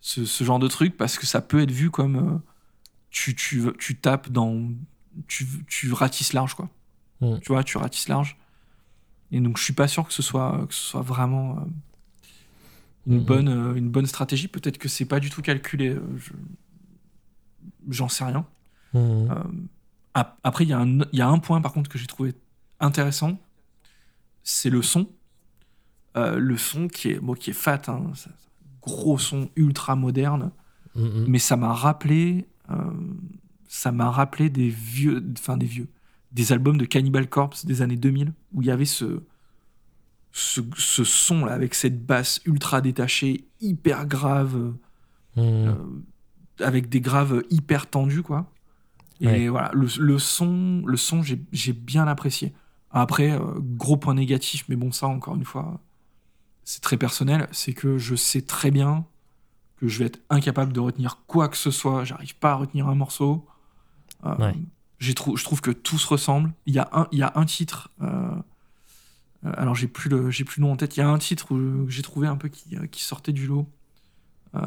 Ce, 0.00 0.26
ce 0.26 0.44
genre 0.44 0.58
de 0.58 0.68
truc 0.68 0.96
parce 0.98 1.16
que 1.18 1.24
ça 1.26 1.40
peut 1.40 1.60
être 1.62 1.70
vu 1.70 1.90
comme 1.90 2.16
euh, 2.16 2.38
tu, 3.10 3.34
tu, 3.34 3.62
tu 3.78 3.96
tapes 3.96 4.28
dans 4.28 4.68
tu, 5.28 5.46
tu 5.66 5.92
ratisses 5.92 6.32
large 6.34 6.54
quoi. 6.54 6.68
Mm. 7.22 7.38
Tu 7.40 7.52
vois, 7.52 7.64
tu 7.64 7.78
ratisses 7.78 8.08
large. 8.08 8.36
Et 9.32 9.40
donc 9.40 9.58
je 9.58 9.62
suis 9.64 9.72
pas 9.72 9.88
sûr 9.88 10.06
que 10.06 10.12
ce 10.12 10.22
soit 10.22 10.66
que 10.68 10.74
ce 10.74 10.82
soit 10.82 11.02
vraiment 11.02 11.58
euh, 11.58 11.60
une 13.06 13.18
Mhm. 13.18 13.24
bonne 13.24 13.48
euh, 13.48 13.74
une 13.74 13.88
bonne 13.90 14.06
stratégie. 14.06 14.48
Peut-être 14.48 14.78
que 14.78 14.88
c'est 14.88 15.04
pas 15.06 15.20
du 15.20 15.30
tout 15.30 15.42
calculé. 15.42 15.88
euh, 15.90 16.00
je- 16.16 16.32
J'en 17.90 18.08
sais 18.08 18.24
rien. 18.24 18.46
Ap- 20.14 20.38
après, 20.44 20.64
il 20.64 20.70
y, 20.70 20.72
a 20.72 20.78
un- 20.78 21.00
il 21.12 21.18
y 21.18 21.20
a 21.22 21.28
un 21.28 21.38
point 21.38 21.60
par 21.60 21.72
contre 21.72 21.90
que 21.90 21.98
j'ai 21.98 22.06
trouvé 22.06 22.34
intéressant, 22.80 23.38
c'est 24.44 24.70
le 24.70 24.80
son. 24.82 25.08
Euh, 26.16 26.38
le 26.38 26.56
son 26.56 26.86
qui 26.86 27.08
est, 27.08 27.18
bon, 27.18 27.34
qui 27.34 27.50
est 27.50 27.54
fat, 27.54 27.82
hein, 27.88 28.12
gros 28.82 29.18
son 29.18 29.50
ultra 29.56 29.96
moderne, 29.96 30.52
Mm, 30.94 31.02
mm. 31.02 31.24
mais 31.26 31.38
ça 31.40 31.56
m'a 31.56 31.72
rappelé, 31.72 32.46
euh, 32.70 32.74
ça 33.66 33.90
m'a 33.90 34.10
rappelé 34.10 34.48
des 34.50 34.68
vieux, 34.68 35.24
enfin 35.36 35.56
des 35.56 35.66
vieux, 35.66 35.88
des 36.34 36.52
albums 36.52 36.76
de 36.78 36.84
Cannibal 36.84 37.28
Corpse 37.28 37.64
des 37.64 37.80
années 37.82 37.96
2000 37.96 38.32
où 38.52 38.60
il 38.62 38.68
y 38.68 38.70
avait 38.70 38.84
ce, 38.84 39.22
ce, 40.32 40.60
ce 40.76 41.04
son 41.04 41.44
là 41.44 41.52
avec 41.52 41.74
cette 41.74 42.04
basse 42.04 42.40
ultra 42.44 42.80
détachée, 42.80 43.44
hyper 43.60 44.06
grave 44.06 44.74
Mm. 45.36 45.40
euh, 45.42 45.74
avec 46.60 46.88
des 46.88 47.00
graves 47.00 47.42
hyper 47.50 47.90
tendus 47.90 48.22
quoi 48.22 48.48
et 49.20 49.26
Ouais. 49.26 49.48
voilà 49.48 49.72
le, 49.74 49.88
le 49.98 50.18
son 50.20 50.84
le 50.86 50.96
son 50.96 51.24
j'ai 51.24 51.40
j'ai 51.50 51.72
bien 51.72 52.06
apprécié 52.06 52.52
après 52.92 53.32
euh, 53.32 53.40
gros 53.58 53.96
point 53.96 54.14
négatif 54.14 54.64
mais 54.68 54.76
bon 54.76 54.92
ça 54.92 55.08
encore 55.08 55.34
une 55.34 55.44
fois 55.44 55.80
c'est 56.62 56.80
très 56.82 56.96
personnel 56.96 57.48
c'est 57.50 57.72
que 57.72 57.98
je 57.98 58.14
sais 58.14 58.42
très 58.42 58.70
bien 58.70 59.04
que 59.78 59.88
je 59.88 59.98
vais 59.98 60.04
être 60.06 60.20
incapable 60.30 60.72
de 60.72 60.78
retenir 60.78 61.18
quoi 61.26 61.48
que 61.48 61.56
ce 61.56 61.72
soit 61.72 62.04
j'arrive 62.04 62.36
pas 62.36 62.52
à 62.52 62.54
retenir 62.54 62.86
un 62.88 62.94
morceau 62.94 63.44
Euh, 64.24 64.36
Ouais. 64.36 64.54
J'ai 65.04 65.14
trou- 65.14 65.36
je 65.36 65.44
trouve 65.44 65.60
que 65.60 65.70
tout 65.70 65.98
se 65.98 66.06
ressemble 66.08 66.52
il 66.66 66.74
y 66.74 66.78
a 66.78 66.88
un 66.92 67.06
il 67.12 67.18
y 67.18 67.22
a 67.22 67.32
un 67.36 67.44
titre 67.44 67.90
euh, 68.02 68.06
euh, 69.44 69.52
alors 69.56 69.74
j'ai 69.74 69.88
plus 69.88 70.08
le 70.10 70.30
j'ai 70.30 70.44
plus 70.44 70.60
le 70.60 70.66
nom 70.66 70.72
en 70.72 70.76
tête 70.76 70.96
il 70.96 71.00
y 71.00 71.02
a 71.02 71.08
un 71.08 71.18
titre 71.18 71.52
où, 71.52 71.84
que 71.86 71.90
j'ai 71.90 72.02
trouvé 72.02 72.26
un 72.28 72.36
peu 72.36 72.48
qui, 72.48 72.76
euh, 72.76 72.86
qui 72.86 73.02
sortait 73.02 73.32
du 73.32 73.46
lot 73.46 73.66
euh, 74.54 74.60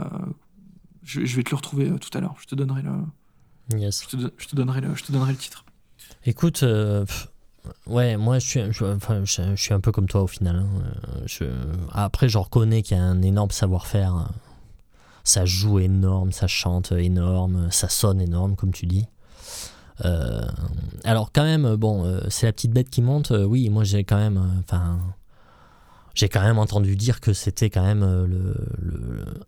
Je, 1.03 1.23
je 1.25 1.35
vais 1.35 1.43
te 1.43 1.51
le 1.51 1.55
retrouver 1.55 1.89
tout 1.99 2.15
à 2.17 2.19
l'heure. 2.21 2.35
Je 2.41 2.45
te 2.47 2.55
donnerai 2.55 2.81
le. 2.81 2.91
Yes. 3.79 4.03
Je 4.03 4.17
te, 4.17 4.33
je 4.37 4.47
te 4.47 4.55
donnerai 4.55 4.81
le. 4.81 4.93
Je 4.95 5.03
te 5.03 5.11
donnerai 5.13 5.31
le 5.31 5.37
titre. 5.37 5.63
Écoute, 6.25 6.63
euh, 6.63 7.05
ouais, 7.85 8.17
moi 8.17 8.39
je 8.39 8.47
suis, 8.47 8.61
je, 8.73 8.83
enfin, 8.83 9.23
je, 9.23 9.55
suis 9.55 9.73
un 9.73 9.79
peu 9.79 9.91
comme 9.93 10.07
toi 10.07 10.21
au 10.23 10.27
final. 10.27 10.57
hein. 10.57 10.67
Je, 11.25 11.45
après, 11.91 12.27
je 12.27 12.37
reconnais 12.37 12.81
qu'il 12.81 12.97
y 12.97 12.99
a 12.99 13.03
un 13.03 13.21
énorme 13.21 13.51
savoir-faire. 13.51 14.29
Ça 15.23 15.45
joue 15.45 15.79
énorme, 15.79 16.31
ça 16.31 16.47
chante 16.47 16.91
énorme, 16.91 17.69
ça 17.71 17.89
sonne 17.89 18.19
énorme, 18.21 18.55
comme 18.55 18.71
tu 18.71 18.85
dis. 18.85 19.05
Euh, 20.05 20.41
alors 21.03 21.31
quand 21.31 21.43
même, 21.43 21.75
bon, 21.75 22.05
euh, 22.05 22.21
c'est 22.29 22.45
la 22.45 22.53
petite 22.53 22.71
bête 22.71 22.89
qui 22.89 23.01
monte. 23.01 23.31
euh, 23.31 23.43
oui, 23.43 23.69
moi 23.69 23.83
j'ai 23.83 24.03
quand 24.03 24.17
même, 24.17 24.41
enfin, 24.59 24.99
j'ai 26.13 26.29
quand 26.29 26.41
même 26.41 26.59
entendu 26.59 26.95
dire 26.95 27.19
que 27.19 27.33
c'était 27.33 27.69
quand 27.69 27.83
même 27.83 28.03
le, 28.25 28.55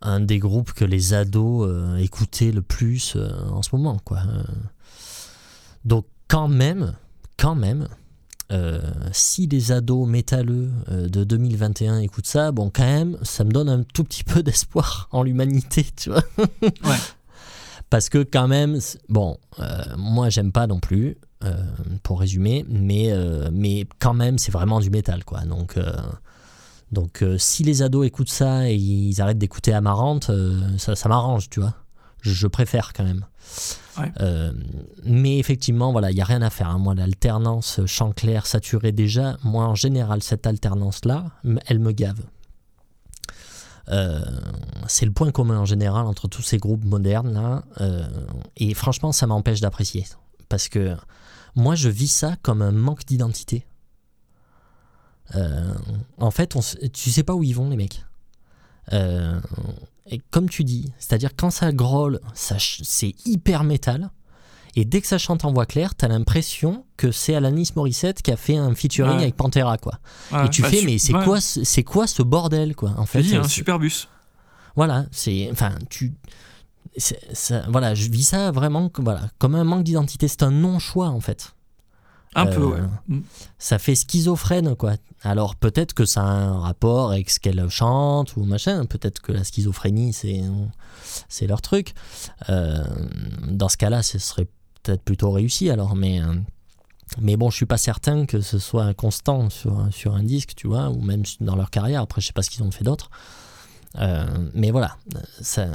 un 0.02 0.20
des 0.20 0.40
groupes 0.40 0.74
que 0.74 0.86
les 0.86 1.14
ados 1.14 1.70
écoutaient 2.00 2.52
le 2.52 2.62
plus 2.62 3.18
en 3.52 3.62
ce 3.62 3.76
moment, 3.76 3.98
quoi. 4.04 4.22
Donc 5.86 6.06
quand 6.28 6.48
même, 6.48 6.94
quand 7.38 7.56
même, 7.56 7.88
si 9.12 9.48
les 9.48 9.72
ados 9.72 10.08
métalleux 10.08 10.70
de 10.90 11.24
2021 11.24 12.00
écoutent 12.00 12.28
ça, 12.28 12.52
bon, 12.52 12.70
quand 12.70 12.84
même, 12.84 13.18
ça 13.24 13.44
me 13.44 13.52
donne 13.52 13.70
un 13.70 13.82
tout 13.82 14.04
petit 14.04 14.24
peu 14.24 14.44
d'espoir 14.44 15.08
en 15.12 15.24
l'humanité, 15.24 15.88
tu 15.96 16.12
vois. 16.12 16.24
Ouais. 16.62 16.98
Parce 17.90 18.10
que 18.10 18.20
quand 18.24 18.48
même, 18.48 18.78
bon, 19.10 19.38
euh, 19.60 19.84
moi 19.98 20.30
j'aime 20.30 20.52
pas 20.52 20.68
non 20.68 20.80
plus, 20.80 21.18
euh, 21.44 21.56
pour 22.04 22.20
résumer, 22.20 22.66
mais, 22.70 23.12
euh, 23.12 23.50
mais 23.52 23.88
quand 24.00 24.14
même, 24.14 24.38
c'est 24.38 24.52
vraiment 24.52 24.80
du 24.80 24.90
métal, 24.90 25.24
quoi. 25.26 25.42
Donc, 25.46 25.78
donc 26.92 27.24
si 27.38 27.64
les 27.64 27.82
ados 27.82 28.06
écoutent 28.06 28.30
ça 28.30 28.70
et 28.70 28.76
ils 28.76 29.22
arrêtent 29.22 29.38
d'écouter 29.40 29.74
Amarante, 29.74 30.32
ça, 30.78 30.96
ça 30.96 31.10
m'arrange, 31.10 31.50
tu 31.50 31.60
vois. 31.62 31.74
Je, 32.22 32.32
je 32.32 32.48
préfère 32.48 32.94
quand 32.94 33.06
même. 33.06 33.26
Ouais. 33.98 34.12
Mais 35.04 35.40
effectivement, 35.40 35.92
voilà, 35.92 36.12
il 36.12 36.16
n'y 36.16 36.22
a 36.22 36.26
rien 36.26 36.42
à 36.42 36.50
faire. 36.50 36.70
hein. 36.70 36.78
Moi, 36.78 36.94
l'alternance 36.96 37.80
chant 37.86 38.12
clair, 38.12 38.46
saturé, 38.46 38.92
déjà, 38.92 39.38
moi, 39.44 39.66
en 39.66 39.76
général, 39.76 40.22
cette 40.22 40.46
alternance-là, 40.46 41.32
elle 41.68 41.80
me 41.80 41.92
gave. 41.92 42.20
Euh, 43.92 44.20
c'est 44.88 45.06
le 45.06 45.12
point 45.12 45.32
commun 45.32 45.60
en 45.60 45.66
général 45.66 46.06
entre 46.06 46.28
tous 46.28 46.42
ces 46.42 46.58
groupes 46.58 46.86
modernes 46.86 47.34
là, 47.34 47.64
euh, 47.82 48.08
et 48.56 48.74
franchement, 48.74 49.12
ça 49.12 49.26
m'empêche 49.28 49.62
d'apprécier 49.62 50.06
parce 50.48 50.68
que 50.68 50.96
moi, 51.56 51.76
je 51.76 51.90
vis 51.90 52.08
ça 52.08 52.36
comme 52.42 52.62
un 52.62 52.72
manque 52.72 53.06
d'identité. 53.06 53.66
Euh, 55.36 55.74
en 56.18 56.32
fait, 56.32 56.56
tu 56.94 57.12
sais 57.12 57.24
pas 57.24 57.34
où 57.34 57.44
ils 57.44 57.54
vont 57.54 57.70
les 57.70 57.78
mecs. 57.78 58.04
Et 60.12 60.20
comme 60.32 60.50
tu 60.50 60.64
dis, 60.64 60.92
c'est-à-dire 60.98 61.36
quand 61.36 61.52
ça 61.52 61.72
grolle, 61.72 62.20
ça 62.34 62.56
c'est 62.60 63.14
hyper 63.26 63.64
métal. 63.64 64.10
Et 64.80 64.86
dès 64.86 65.02
que 65.02 65.08
ça 65.08 65.18
chante 65.18 65.44
en 65.44 65.52
voix 65.52 65.66
claire, 65.66 65.94
t'as 65.94 66.08
l'impression 66.08 66.86
que 66.96 67.12
c'est 67.12 67.36
Alanis 67.36 67.72
Morissette 67.76 68.22
qui 68.22 68.32
a 68.32 68.38
fait 68.38 68.56
un 68.56 68.74
featuring 68.74 69.16
Ouais. 69.18 69.24
avec 69.24 69.36
Pantera, 69.36 69.78
quoi. 69.78 70.00
Ouais, 70.32 70.46
et 70.46 70.50
tu 70.50 70.62
bah, 70.62 70.70
fais, 70.70 70.84
mais 70.86 70.98
c'est 71.00 71.14
ouais. 71.14 71.24
quoi, 71.26 71.42
ce- 71.42 71.66
c'est 71.66 71.84
quoi 71.84 72.08
ce 72.08 72.24
bordel, 72.24 72.76
quoi 72.78 72.94
En 72.98 73.06
fait, 73.06 73.20
un 73.36 73.44
super 73.48 73.78
bus. 73.78 74.08
voilà, 74.78 75.06
c'est, 75.12 75.50
enfin, 75.52 75.72
tu, 75.90 76.14
ça- 76.98 77.64
voilà, 77.70 77.94
je 77.94 78.10
vis 78.10 78.24
ça 78.24 78.52
vraiment, 78.52 78.88
comme- 78.88 79.06
voilà, 79.06 79.30
comme 79.38 79.56
un 79.56 79.64
manque 79.66 79.84
d'identité. 79.84 80.28
C'est 80.30 80.44
un 80.44 80.52
non-choix, 80.52 81.10
en 81.10 81.20
fait. 81.20 81.54
Un 82.36 82.46
Euh, 82.48 82.56
peu, 82.56 82.64
ouais. 82.64 82.80
Mm. 83.08 83.22
ça 83.58 83.80
fait 83.80 83.96
schizophrène 83.96 84.76
quoi. 84.76 84.94
Alors 85.24 85.56
peut-être 85.56 85.94
que 85.96 86.06
ça 86.06 86.22
a 86.22 86.26
un 86.26 86.60
rapport 86.60 87.12
avec 87.12 87.32
ce 87.32 87.40
qu'elle 87.40 87.68
chante 87.70 88.36
ou 88.38 88.44
machin, 88.46 88.86
peut-être 88.86 89.20
que 89.20 89.32
la 89.32 89.44
schizophrénie 89.44 90.14
c'est 90.14 90.44
c'est 91.28 91.48
leur 91.48 91.64
truc. 91.64 91.96
Euh, 92.50 92.84
dans 93.48 93.68
ce 93.68 93.78
cas-là, 93.78 94.04
ce 94.04 94.20
serait 94.20 94.48
peut-être 94.84 95.04
plutôt 95.04 95.32
réussi 95.32 95.70
alors 95.70 95.96
mais 95.96 96.22
euh, 96.22 96.34
mais 97.20 97.38
bon, 97.38 97.50
je 97.50 97.56
suis 97.56 97.66
pas 97.66 97.78
certain 97.78 98.26
que 98.26 98.42
ce 98.42 98.60
soit 98.60 98.94
constant 98.94 99.50
sur, 99.50 99.88
sur 99.92 100.14
un 100.14 100.24
disque, 100.24 100.54
tu 100.56 100.68
vois, 100.68 100.90
ou 100.90 101.02
même 101.02 101.24
dans 101.42 101.56
leur 101.56 101.72
carrière. 101.72 102.02
Après, 102.02 102.22
je 102.22 102.28
sais 102.28 102.34
pas 102.34 102.44
ce 102.44 102.50
qu'ils 102.50 102.64
ont 102.64 102.72
fait 102.72 102.84
d'autre. 102.84 103.10
Euh, 104.00 104.26
mais 104.54 104.70
voilà, 104.70 104.96
ça, 105.42 105.66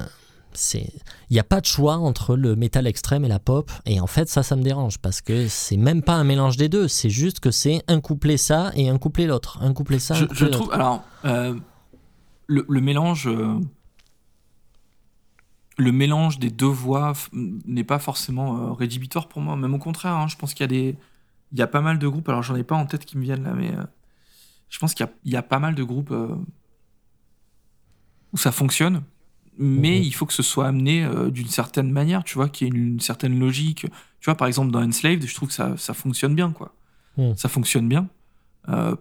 il 0.74 0.86
n'y 1.30 1.40
a 1.40 1.44
pas 1.44 1.60
de 1.60 1.66
choix 1.66 1.96
entre 1.96 2.36
le 2.36 2.54
métal 2.54 2.86
extrême 2.86 3.24
et 3.24 3.28
la 3.28 3.40
pop. 3.40 3.70
Et 3.86 4.00
en 4.00 4.06
fait, 4.06 4.28
ça, 4.28 4.42
ça 4.42 4.54
me 4.54 4.62
dérange 4.62 4.98
parce 4.98 5.20
que 5.20 5.48
c'est 5.48 5.76
même 5.76 6.02
pas 6.02 6.14
un 6.14 6.24
mélange 6.24 6.56
des 6.56 6.68
deux. 6.68 6.86
C'est 6.86 7.10
juste 7.10 7.40
que 7.40 7.50
c'est 7.50 7.82
un 7.88 8.00
couplet 8.00 8.36
ça 8.36 8.70
et 8.74 8.88
un 8.88 8.98
couplet 8.98 9.26
l'autre. 9.26 9.58
Un 9.60 9.72
couplet 9.72 9.98
ça, 9.98 10.14
un 10.14 10.18
Je, 10.18 10.24
couplet 10.26 10.38
je 10.38 10.46
trouve. 10.46 10.72
Alors, 10.72 11.02
euh, 11.24 11.54
le, 12.46 12.64
le 12.68 12.80
mélange. 12.80 13.28
Le 15.76 15.92
mélange 15.92 16.38
des 16.38 16.50
deux 16.50 16.66
voix 16.66 17.12
n'est 17.32 17.84
pas 17.84 17.98
forcément 17.98 18.58
euh, 18.58 18.72
rédhibitoire 18.72 19.28
pour 19.28 19.40
moi. 19.40 19.56
Même 19.56 19.74
au 19.74 19.78
contraire, 19.78 20.14
hein, 20.14 20.28
je 20.28 20.36
pense 20.36 20.54
qu'il 20.54 20.62
y 20.62 20.64
a 20.64 20.68
des. 20.68 20.96
Il 21.52 21.58
y 21.58 21.62
a 21.62 21.66
pas 21.66 21.80
mal 21.80 21.98
de 21.98 22.08
groupes, 22.08 22.28
alors 22.28 22.42
j'en 22.42 22.56
ai 22.56 22.64
pas 22.64 22.74
en 22.74 22.86
tête 22.86 23.04
qui 23.04 23.16
me 23.16 23.22
viennent 23.22 23.44
là, 23.44 23.52
mais 23.54 23.70
euh, 23.70 23.82
je 24.70 24.78
pense 24.78 24.94
qu'il 24.94 25.06
y 25.24 25.30
y 25.30 25.36
a 25.36 25.42
pas 25.42 25.60
mal 25.60 25.74
de 25.74 25.82
groupes 25.84 26.10
euh, 26.10 26.34
où 28.32 28.36
ça 28.36 28.50
fonctionne, 28.50 29.02
mais 29.56 29.98
Mhm. 29.98 30.02
il 30.04 30.12
faut 30.14 30.26
que 30.26 30.32
ce 30.32 30.42
soit 30.42 30.66
amené 30.66 31.08
d'une 31.30 31.46
certaine 31.46 31.92
manière, 31.92 32.24
tu 32.24 32.34
vois, 32.34 32.48
qu'il 32.48 32.66
y 32.66 32.70
ait 32.70 32.74
une, 32.74 32.94
une 32.94 33.00
certaine 33.00 33.38
logique. 33.38 33.86
Tu 34.20 34.24
vois, 34.24 34.34
par 34.34 34.48
exemple, 34.48 34.72
dans 34.72 34.82
Enslaved, 34.82 35.24
je 35.24 35.34
trouve 35.34 35.48
que 35.48 35.54
ça, 35.54 35.76
ça 35.76 35.94
fonctionne 35.94 36.34
bien, 36.34 36.50
quoi. 36.50 36.74
Mhm. 37.16 37.36
Ça 37.36 37.48
fonctionne 37.48 37.88
bien. 37.88 38.08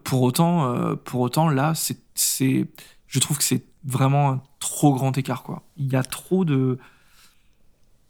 Pour, 0.03 0.21
autant, 0.21 0.95
pour 0.97 1.21
autant, 1.21 1.49
là, 1.49 1.73
c'est, 1.75 2.67
je 3.07 3.19
trouve 3.19 3.37
que 3.37 3.43
c'est 3.43 3.63
vraiment 3.85 4.31
un 4.31 4.41
trop 4.59 4.93
grand 4.93 5.17
écart, 5.17 5.43
quoi. 5.43 5.63
Il 5.77 5.91
y 5.91 5.95
a 5.95 6.03
trop 6.03 6.45
de. 6.45 6.79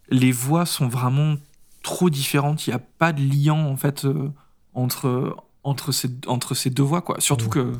Les 0.09 0.31
voix 0.31 0.65
sont 0.65 0.87
vraiment 0.87 1.35
trop 1.81 2.09
différentes. 2.09 2.67
Il 2.67 2.71
n'y 2.71 2.75
a 2.75 2.79
pas 2.79 3.13
de 3.13 3.21
lien, 3.21 3.53
en 3.53 3.75
fait, 3.75 4.05
euh, 4.05 4.31
entre, 4.73 5.35
entre, 5.63 5.91
ces, 5.91 6.09
entre 6.27 6.55
ces 6.55 6.69
deux 6.69 6.83
voix, 6.83 7.01
quoi. 7.01 7.19
Surtout 7.19 7.49
que, 7.49 7.73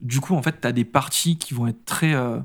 du 0.00 0.20
coup, 0.20 0.34
en 0.34 0.42
fait, 0.42 0.60
tu 0.60 0.68
as 0.68 0.72
des 0.72 0.84
parties 0.84 1.36
qui 1.36 1.54
vont 1.54 1.66
être 1.66 1.84
très, 1.84 2.14
euh, 2.14 2.38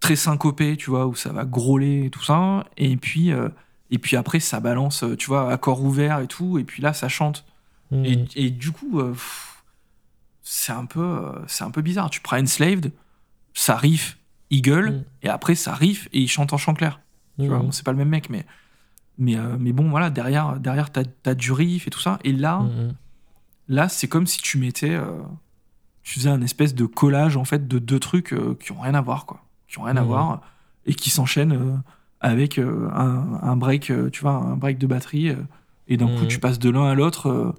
très 0.00 0.16
syncopées, 0.16 0.76
tu 0.76 0.90
vois, 0.90 1.06
où 1.06 1.14
ça 1.14 1.32
va 1.32 1.44
grôler 1.44 2.06
et 2.06 2.10
tout 2.10 2.22
ça. 2.22 2.64
Et 2.76 2.96
puis, 2.96 3.32
euh, 3.32 3.48
et 3.90 3.98
puis 3.98 4.16
après, 4.16 4.40
ça 4.40 4.60
balance, 4.60 5.04
tu 5.18 5.26
vois, 5.26 5.52
accord 5.52 5.82
ouvert 5.82 6.20
et 6.20 6.26
tout. 6.26 6.58
Et 6.58 6.64
puis 6.64 6.82
là, 6.82 6.92
ça 6.92 7.08
chante. 7.08 7.44
Mhm. 7.90 8.04
Et, 8.04 8.24
et 8.36 8.50
du 8.50 8.70
coup, 8.70 9.02
c'est 10.42 10.72
un 10.72 10.86
peu, 10.86 11.32
c'est 11.46 11.64
un 11.64 11.70
peu 11.70 11.82
bizarre. 11.82 12.08
Tu 12.08 12.20
prends 12.20 12.38
Enslaved, 12.38 12.92
ça 13.54 13.76
riff, 13.76 14.18
il 14.50 14.62
gueule, 14.62 14.90
Mm. 14.90 15.04
et 15.22 15.28
après 15.28 15.54
ça 15.54 15.74
riff 15.74 16.08
et 16.12 16.20
il 16.20 16.28
chante 16.28 16.52
en 16.52 16.56
chant 16.58 16.74
clair. 16.74 17.00
Tu 17.38 17.46
vois, 17.48 17.58
bon, 17.60 17.72
c'est 17.72 17.84
pas 17.84 17.92
le 17.92 17.98
même 17.98 18.08
mec, 18.10 18.28
mais, 18.30 18.44
mais, 19.18 19.36
euh, 19.36 19.56
mais 19.58 19.72
bon, 19.72 19.88
voilà, 19.88 20.10
derrière, 20.10 20.58
derrière 20.60 20.90
t'as, 20.90 21.04
t'as 21.22 21.34
du 21.34 21.52
riff 21.52 21.86
et 21.86 21.90
tout 21.90 22.00
ça. 22.00 22.18
Et 22.24 22.32
là, 22.32 22.58
Mhm. 22.60 22.94
là, 23.68 23.88
c'est 23.88 24.08
comme 24.08 24.26
si 24.26 24.42
tu 24.42 24.58
mettais, 24.58 24.90
euh, 24.94 25.18
tu 26.02 26.18
faisais 26.18 26.28
un 26.30 26.42
espèce 26.42 26.74
de 26.74 26.84
collage 26.86 27.36
en 27.36 27.44
fait 27.44 27.66
de 27.68 27.78
deux 27.78 27.98
trucs 28.00 28.32
euh, 28.32 28.56
qui 28.60 28.72
ont 28.72 28.80
rien 28.80 28.94
à 28.94 29.00
voir, 29.00 29.24
quoi, 29.26 29.42
qui 29.68 29.78
ont 29.78 29.82
rien 29.84 29.96
à 29.96 30.02
voir 30.02 30.40
et 30.86 30.94
qui 30.94 31.08
s'enchaînent 31.10 31.82
avec 32.20 32.58
un, 32.58 33.38
un 33.42 33.56
break, 33.56 33.92
tu 34.12 34.20
vois, 34.20 34.32
un 34.32 34.56
break 34.56 34.76
de 34.78 34.86
batterie. 34.86 35.34
et 35.88 35.96
d'un 35.96 36.06
coup, 36.18 36.26
tu 36.26 36.38
passes 36.38 36.58
de 36.58 36.68
l'un 36.70 36.84
à 36.86 36.94
l'autre. 36.94 37.54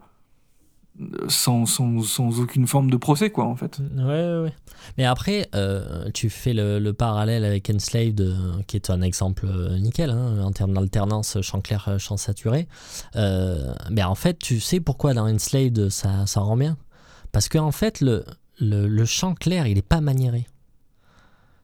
Euh, 1.02 1.26
sans, 1.28 1.66
sans, 1.66 2.02
sans 2.02 2.40
aucune 2.40 2.68
forme 2.68 2.90
de 2.90 2.98
procès, 2.98 3.30
quoi, 3.30 3.46
en 3.46 3.56
fait. 3.56 3.80
Ouais, 3.98 4.04
ouais, 4.04 4.42
ouais. 4.44 4.54
Mais 4.98 5.06
après, 5.06 5.48
euh, 5.54 6.10
tu 6.14 6.30
fais 6.30 6.54
le, 6.54 6.80
le 6.80 6.94
parallèle 6.94 7.46
avec 7.46 7.70
Enslaved, 7.70 8.22
euh, 8.22 8.62
qui 8.68 8.76
est 8.76 8.90
un 8.90 9.02
exemple 9.02 9.46
euh, 9.46 9.78
nickel 9.78 10.10
hein, 10.10 10.42
en 10.44 10.52
termes 10.52 10.74
d'alternance 10.74 11.40
chant 11.42 11.62
clair, 11.62 11.86
euh, 11.88 11.98
chant 11.98 12.18
saturé. 12.18 12.68
Euh, 13.16 13.74
mais 13.90 14.04
en 14.04 14.16
fait, 14.16 14.40
tu 14.40 14.60
sais 14.60 14.80
pourquoi 14.80 15.14
dans 15.14 15.28
Enslaved 15.28 15.90
ça, 15.90 16.26
ça 16.26 16.42
rend 16.42 16.58
bien? 16.58 16.78
Parce 17.32 17.48
que 17.48 17.58
en 17.58 17.72
fait, 17.72 18.02
le, 18.02 18.26
le, 18.60 18.88
le 18.88 19.06
chant 19.06 19.36
clair, 19.36 19.68
il 19.68 19.78
est 19.78 19.88
pas 19.88 20.02
maniéré. 20.02 20.48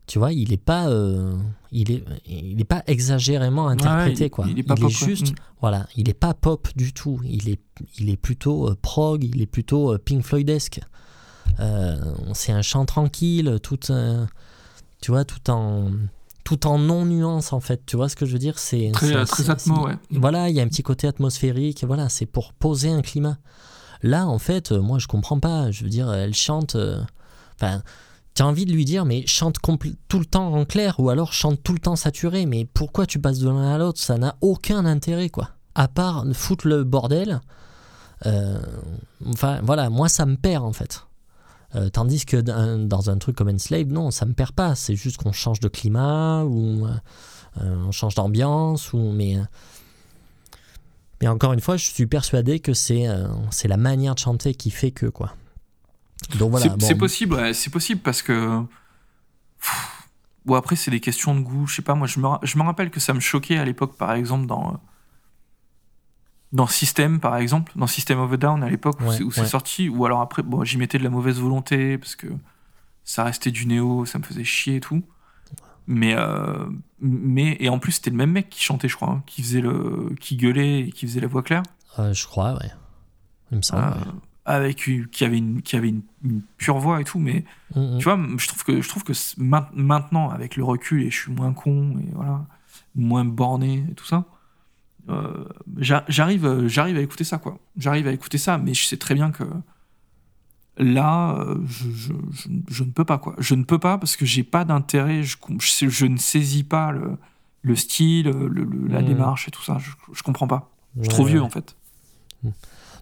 Tu 0.07 0.19
vois, 0.19 0.31
il 0.31 0.53
est 0.53 0.57
pas, 0.57 0.87
euh, 0.87 1.35
il 1.71 1.91
est, 1.91 2.03
il 2.25 2.59
est 2.61 2.63
pas 2.65 2.81
exagérément 2.87 3.67
interprété, 3.67 4.21
Ouais, 4.21 4.27
il- 4.27 4.29
quoi. 4.31 4.45
il 4.49 4.57
est 4.57 4.63
pas 4.63 4.75
pop, 4.75 4.89
juste, 4.89 5.31
Mm. 5.33 5.35
voilà, 5.59 5.85
il 5.97 6.07
est 6.09 6.13
pas 6.13 6.33
pop 6.33 6.69
du 6.77 6.93
tout. 6.93 7.19
Il 7.25 7.49
est, 7.49 7.59
il 7.99 8.09
est 8.09 8.15
plutôt 8.15 8.69
euh, 8.69 8.77
prog, 8.81 9.23
il 9.25 9.41
est 9.41 9.45
plutôt 9.47 9.93
euh, 9.93 9.97
Pink 9.97 10.23
Floydesque. 10.23 10.79
Euh, 11.59 11.97
c'est 12.33 12.53
un 12.53 12.61
chant 12.61 12.85
tranquille, 12.85 13.59
tout, 13.61 13.91
euh, 13.91 14.25
tu 15.01 15.11
vois, 15.11 15.25
tout 15.25 15.49
en, 15.49 15.91
tout 16.45 16.65
en 16.67 16.77
non 16.79 17.03
nuance 17.05 17.51
en 17.51 17.59
fait. 17.59 17.81
Tu 17.85 17.97
vois 17.97 18.07
ce 18.07 18.15
que 18.15 18.25
je 18.25 18.31
veux 18.31 18.39
dire? 18.39 18.59
C'est 18.59 18.91
Très, 18.93 19.25
très 19.25 19.49
atmo, 19.49 19.87
ouais. 19.87 19.95
Voilà, 20.11 20.49
il 20.49 20.55
y 20.55 20.61
a 20.61 20.63
un 20.63 20.67
petit 20.69 20.83
côté 20.83 21.07
atmosphérique. 21.07 21.83
Voilà, 21.85 22.07
c'est 22.07 22.25
pour 22.25 22.53
poser 22.53 22.89
un 22.89 23.01
climat. 23.01 23.37
Là, 24.03 24.25
en 24.27 24.39
fait, 24.39 24.71
moi, 24.71 24.99
je 24.99 25.07
comprends 25.07 25.39
pas. 25.39 25.69
Je 25.71 25.83
veux 25.83 25.89
dire, 25.89 26.13
elle 26.13 26.33
chante. 26.33 26.77
Enfin, 27.55 27.81
tu 28.37 28.43
as 28.43 28.47
envie 28.47 28.65
de 28.65 28.71
lui 28.71 28.85
dire, 28.85 29.03
mais 29.03 29.25
chante 29.25 29.57
tout 30.07 30.19
le 30.19 30.25
temps 30.25 30.53
en 30.53 30.63
clair 30.63 30.99
ou 30.99 31.09
alors 31.09 31.33
chante 31.33 31.61
tout 31.63 31.73
le 31.73 31.79
temps 31.79 31.95
saturé. 31.95 32.45
Mais 32.45 32.65
pourquoi 32.65 33.07
tu 33.07 33.19
passes 33.19 33.39
de 33.39 33.49
l'un 33.49 33.73
à 33.73 33.77
l'autre? 33.79 33.99
Ça 33.99 34.17
n'a 34.19 34.35
aucun 34.41 34.85
intérêt, 34.85 35.29
quoi. 35.29 35.49
À 35.73 35.87
part 35.87 36.23
foutre 36.33 36.67
le 36.67 36.83
bordel. 36.83 37.41
Euh, 38.27 38.59
Enfin, 39.25 39.59
voilà, 39.63 39.89
moi, 39.89 40.07
ça 40.07 40.25
me 40.27 40.35
perd, 40.35 40.63
en 40.63 40.71
fait. 40.71 41.03
Euh, 41.75 41.89
tandis 41.89 42.25
que 42.25 42.37
dans, 42.37 42.87
dans 42.87 43.09
un 43.09 43.17
truc 43.17 43.35
comme 43.35 43.49
Enslaved, 43.49 43.91
non, 43.91 44.11
ça 44.11 44.25
me 44.25 44.33
perd 44.33 44.51
pas. 44.51 44.75
C'est 44.75 44.95
juste 44.95 45.17
qu'on 45.17 45.31
change 45.31 45.59
de 45.59 45.67
climat 45.67 46.43
ou. 46.43 46.85
euh, 46.85 47.75
on 47.87 47.91
change 47.91 48.13
d'ambiance, 48.13 48.93
ou 48.93 49.11
mais. 49.11 49.37
Mais 51.21 51.27
encore 51.27 51.53
une 51.53 51.59
fois, 51.59 51.77
je 51.77 51.89
suis 51.89 52.05
persuadé 52.05 52.59
que 52.59 52.73
c'est 52.75 53.07
c'est 53.49 53.67
la 53.67 53.77
manière 53.77 54.13
de 54.13 54.19
chanter 54.19 54.53
qui 54.53 54.69
fait 54.69 54.91
que 54.91 55.07
quoi. 55.07 55.33
Donc 56.37 56.51
voilà. 56.51 56.75
C'est 56.79 56.95
possible, 56.95 57.53
c'est 57.53 57.69
possible 57.69 58.01
parce 58.01 58.21
que. 58.21 58.61
Bon, 60.45 60.55
après, 60.55 60.75
c'est 60.75 60.91
des 60.91 61.01
questions 61.01 61.35
de 61.35 61.41
goût. 61.41 61.67
Je 61.67 61.75
sais 61.75 61.81
pas, 61.81 61.93
moi, 61.93 62.07
je 62.07 62.19
me, 62.19 62.27
je 62.43 62.57
me 62.57 62.63
rappelle 62.63 62.89
que 62.89 62.99
ça 62.99 63.13
me 63.13 63.19
choquait 63.19 63.57
à 63.57 63.65
l'époque, 63.65 63.97
par 63.97 64.13
exemple, 64.13 64.45
dans. 64.45 64.79
Dans 66.53 66.67
System, 66.67 67.19
par 67.19 67.35
exemple, 67.35 67.73
dans 67.75 67.87
System 67.87 68.19
of 68.19 68.31
a 68.31 68.37
Down, 68.37 68.63
à 68.63 68.69
l'époque 68.69 68.97
où 69.01 69.31
c'est 69.31 69.45
sorti, 69.45 69.89
ou 69.89 70.05
alors 70.05 70.21
après, 70.21 70.43
bon, 70.43 70.63
j'y 70.63 70.77
mettais 70.77 70.97
de 70.97 71.03
la 71.03 71.09
mauvaise 71.09 71.39
volonté 71.41 71.97
parce 71.97 72.15
que 72.15 72.27
ça 73.03 73.25
restait 73.25 73.51
du 73.51 73.65
néo, 73.65 74.05
ça 74.05 74.17
me 74.17 74.23
faisait 74.23 74.45
chier 74.45 74.77
et 74.77 74.79
tout. 74.79 75.03
Mais, 75.87 76.13
euh, 76.15 76.65
mais 76.99 77.55
et 77.59 77.69
en 77.69 77.79
plus, 77.79 77.93
c'était 77.93 78.09
le 78.09 78.17
même 78.17 78.31
mec 78.31 78.49
qui 78.49 78.61
chantait, 78.61 78.89
je 78.89 78.95
crois, 78.95 79.09
hein, 79.09 79.23
qui 79.25 79.41
faisait 79.41 79.61
le, 79.61 80.13
qui 80.19 80.35
gueulait 80.35 80.81
et 80.81 80.91
qui 80.91 81.07
faisait 81.07 81.21
la 81.21 81.27
voix 81.27 81.43
claire. 81.43 81.63
Euh, 81.99 82.13
je 82.13 82.27
crois, 82.27 82.53
ouais. 82.53 82.71
Il 83.51 83.57
me 83.57 83.61
semble. 83.61 83.83
Euh, 83.83 84.11
avec 84.47 84.77
qui 85.11 85.25
avait 85.25 85.37
une 85.37 85.61
qui 85.61 85.75
avait 85.75 85.89
une, 85.89 86.41
pure 86.57 86.77
voix 86.77 87.01
et 87.01 87.03
tout 87.03 87.19
mais 87.19 87.43
mm, 87.75 87.95
mm. 87.95 87.97
tu 87.99 88.03
vois 88.05 88.17
je 88.37 88.47
trouve 88.47 88.63
que 88.63 88.81
je 88.81 88.89
trouve 88.89 89.03
que 89.03 89.13
maintenant 89.37 90.29
avec 90.29 90.55
le 90.55 90.63
recul 90.63 91.03
et 91.03 91.11
je 91.11 91.21
suis 91.21 91.31
moins 91.31 91.53
con 91.53 91.99
et 91.99 92.09
voilà 92.13 92.45
moins 92.95 93.25
borné 93.25 93.85
et 93.91 93.93
tout 93.93 94.05
ça 94.05 94.25
euh, 95.09 95.45
j'arrive 95.77 96.67
j'arrive 96.67 96.97
à 96.97 97.01
écouter 97.01 97.23
ça 97.23 97.37
quoi. 97.37 97.59
J'arrive 97.77 98.07
à 98.07 98.11
écouter 98.11 98.37
ça 98.37 98.57
mais 98.57 98.73
je 98.73 98.83
sais 98.83 98.97
très 98.97 99.15
bien 99.15 99.31
que 99.31 99.43
là 100.77 101.35
euh, 101.39 101.57
je, 101.65 101.89
je, 101.91 102.13
je, 102.69 102.83
ne 102.83 102.91
peux 102.91 103.05
pas 103.05 103.17
quoi. 103.17 103.35
Je 103.37 103.55
ne 103.55 103.63
peux 103.63 103.79
pas 103.79 103.97
parce 103.97 104.17
que 104.17 104.25
j'ai 104.25 104.43
pas 104.43 104.65
d'intérêt 104.65 105.23
je, 105.23 105.37
je, 105.59 106.05
ne 106.05 106.17
saisis 106.17 106.63
pas 106.63 106.91
le, 106.91 107.17
le 107.61 107.75
style 107.75 108.29
le, 108.29 108.67
la 108.87 109.01
mm. 109.01 109.05
démarche 109.05 109.47
et 109.47 109.51
tout 109.51 109.63
ça 109.63 109.77
je, 109.79 109.91
je 110.13 110.23
comprends 110.23 110.47
pas. 110.47 110.71
Je 110.97 111.03
suis 111.03 111.09
trop 111.09 111.25
vieux 111.25 111.41
en 111.41 111.49
fait 111.49 111.75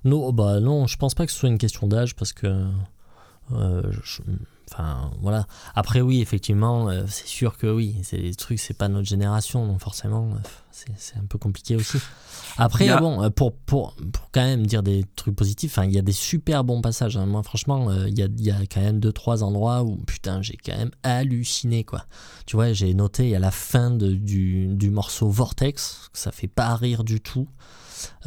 non, 0.06 0.32
bah 0.32 0.60
non, 0.60 0.86
je 0.86 0.98
pense 0.98 1.16
pas 1.16 1.26
que 1.26 1.32
ce 1.32 1.40
soit 1.40 1.50
une 1.50 1.58
question 1.58 1.88
d'âge 1.88 2.16
parce 2.16 2.32
que. 2.32 2.68
Euh, 3.52 3.82
enfin, 4.72 5.12
voilà. 5.22 5.48
Après, 5.74 6.02
oui, 6.02 6.22
effectivement, 6.22 6.90
euh, 6.90 7.06
c'est 7.08 7.28
sûr 7.28 7.58
que 7.58 7.68
oui, 7.68 7.96
c'est 8.04 8.18
des 8.18 8.36
trucs, 8.36 8.60
c'est 8.60 8.76
pas 8.76 8.88
notre 8.88 9.08
génération, 9.08 9.68
donc 9.68 9.80
forcément, 9.80 10.30
euh, 10.32 10.92
c'est 10.98 11.18
un 11.18 11.26
peu 11.26 11.40
compliqué 11.40 11.76
aussi. 11.76 11.98
Après, 12.58 12.88
bon, 13.00 13.30
pour, 13.32 13.54
pour, 13.54 13.96
pour 13.96 14.30
quand 14.32 14.44
même 14.44 14.66
dire 14.66 14.84
des 14.84 15.06
trucs 15.16 15.36
positifs, 15.36 15.80
il 15.84 15.92
y 15.92 16.00
a 16.00 16.04
des 16.04 16.12
super 16.12 16.64
bons 16.64 16.82
passages. 16.82 17.18
Hein. 17.18 17.26
Moi, 17.26 17.42
franchement, 17.44 17.92
il 18.06 18.18
y, 18.18 18.24
a, 18.24 18.28
y, 18.38 18.52
a, 18.52 18.60
quand 18.72 18.82
même 18.82 19.00
deux, 19.00 19.12
trois 19.12 19.44
endroits 19.44 19.84
où, 19.84 19.98
putain, 19.98 20.42
j'ai 20.42 20.58
quand 20.58 20.78
même 20.78 20.92
halluciné, 21.04 21.84
quoi. 21.84 22.06
Tu 22.46 22.56
vois, 22.56 22.74
j'ai 22.74 22.94
noté, 22.94 23.24
il 23.24 23.30
y 23.30 23.36
a 23.36 23.40
la 23.40 23.52
fin 23.52 23.90
de, 23.90 24.14
du, 24.14 24.68
du 24.68 24.92
morceau 24.92 25.30
Vortex, 25.30 26.10
ça 26.14 26.32
fait 26.32 26.48
pas 26.48 26.76
rire 26.76 27.04
du 27.04 27.20
tout. 27.20 27.48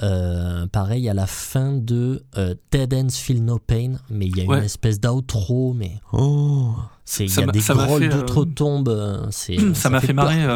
Euh, 0.03 0.67
pareil, 0.67 1.09
à 1.09 1.15
la 1.15 1.27
fin 1.27 1.73
de 1.73 2.25
euh, 2.37 2.55
Dead 2.71 2.93
Ends 2.95 3.11
Feel 3.11 3.45
No 3.45 3.59
Pain, 3.59 3.95
mais 4.11 4.27
il 4.27 4.37
y 4.37 4.41
a 4.41 4.45
une 4.45 4.65
espèce 4.65 5.01
d'outro, 5.01 5.75
mais 5.75 6.01
oh, 6.13 6.75
il 7.19 7.35
y 7.35 7.43
a 7.43 7.47
des 7.47 8.09
d'outre-tombe. 8.09 8.89
Euh, 8.89 9.27
ça 9.75 9.91
m'a 9.91 10.01
fait, 10.01 10.13
marrer 10.13 10.47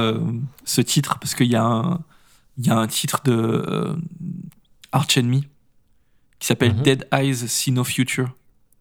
ce 0.64 0.80
titre 0.80 1.18
parce 1.18 1.34
qu'il 1.34 1.48
y, 1.48 1.56
a 1.56 1.64
un, 1.64 2.00
y 2.58 2.70
a 2.70 2.76
un 2.76 2.86
titre 2.86 3.20
de 3.24 3.96
Arch 4.92 5.16
Enemy 5.18 5.46
qui 6.38 6.46
s'appelle 6.46 6.74
mhm. 6.74 6.82
Dead 6.82 7.08
Eyes 7.12 7.48
See 7.48 7.72
No 7.72 7.84
Future. 7.84 8.30